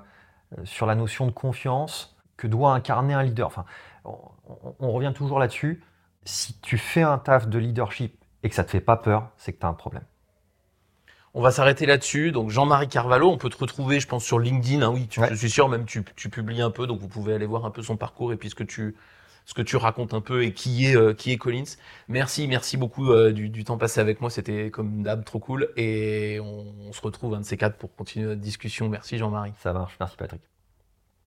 sur 0.64 0.86
la 0.86 0.96
notion 0.96 1.26
de 1.26 1.32
confiance 1.32 2.16
que 2.38 2.48
doit 2.48 2.74
incarner 2.74 3.14
un 3.14 3.24
leader. 3.24 3.48
Enfin, 3.48 3.66
on 4.06 4.92
revient 4.92 5.14
toujours 5.16 5.40
là-dessus. 5.40 5.82
Si 6.26 6.60
tu 6.62 6.78
fais 6.78 7.02
un 7.04 7.18
taf 7.18 7.48
de 7.48 7.58
leadership 7.60 8.16
et 8.44 8.50
que 8.50 8.56
ça 8.56 8.64
te 8.64 8.72
fait 8.72 8.82
pas 8.82 8.98
peur, 8.98 9.30
c'est 9.38 9.54
que 9.54 9.60
tu 9.60 9.66
as 9.66 9.70
un 9.70 9.74
problème. 9.74 10.04
On 11.34 11.42
va 11.42 11.52
s'arrêter 11.52 11.86
là-dessus. 11.86 12.32
Donc 12.32 12.50
Jean-Marie 12.50 12.88
Carvalho, 12.88 13.30
on 13.30 13.38
peut 13.38 13.50
te 13.50 13.58
retrouver, 13.58 14.00
je 14.00 14.08
pense, 14.08 14.24
sur 14.24 14.40
LinkedIn. 14.40 14.82
Hein, 14.82 14.90
oui, 14.94 15.08
tu- 15.08 15.20
Ouais. 15.20 15.30
je 15.30 15.36
suis 15.36 15.50
sûr, 15.50 15.68
même 15.70 15.86
tu, 15.86 16.04
tu 16.16 16.30
publies 16.30 16.62
un 16.62 16.72
peu, 16.72 16.88
donc 16.88 17.00
vous 17.00 17.08
pouvez 17.08 17.34
aller 17.34 17.46
voir 17.46 17.66
un 17.66 17.72
peu 17.72 17.84
son 17.84 17.98
parcours 17.98 18.32
et 18.34 18.38
puis 18.38 18.50
ce 18.50 18.56
que 18.56 18.64
tu, 18.64 18.96
ce 19.46 19.54
que 19.54 19.62
tu 19.62 19.76
racontes 19.76 20.14
un 20.14 20.22
peu 20.22 20.44
et 20.44 20.54
qui 20.54 20.86
est, 20.88 20.96
euh, 20.96 21.14
qui 21.14 21.32
est 21.32 21.38
Collins. 21.38 21.76
Merci, 22.08 22.48
merci 22.48 22.78
beaucoup 22.78 23.12
euh, 23.12 23.32
du, 23.34 23.50
du 23.50 23.64
temps 23.64 23.78
passé 23.78 24.00
avec 24.00 24.22
moi. 24.22 24.30
C'était 24.32 24.72
comme 24.72 25.04
d'hab 25.04 25.24
trop 25.26 25.40
cool 25.40 25.70
et 25.78 26.40
on, 26.42 26.74
on 26.88 26.92
se 26.94 27.02
retrouve 27.02 27.36
un 27.36 27.42
de 27.42 27.46
ces 27.46 27.58
quatre 27.58 27.78
pour 27.78 27.94
continuer 27.96 28.26
notre 28.28 28.42
discussion. 28.42 28.90
Merci 28.90 29.18
Jean-Marie. 29.18 29.54
Ça 29.60 29.74
marche. 29.74 29.98
Merci 30.00 30.16
Patrick. 30.18 30.42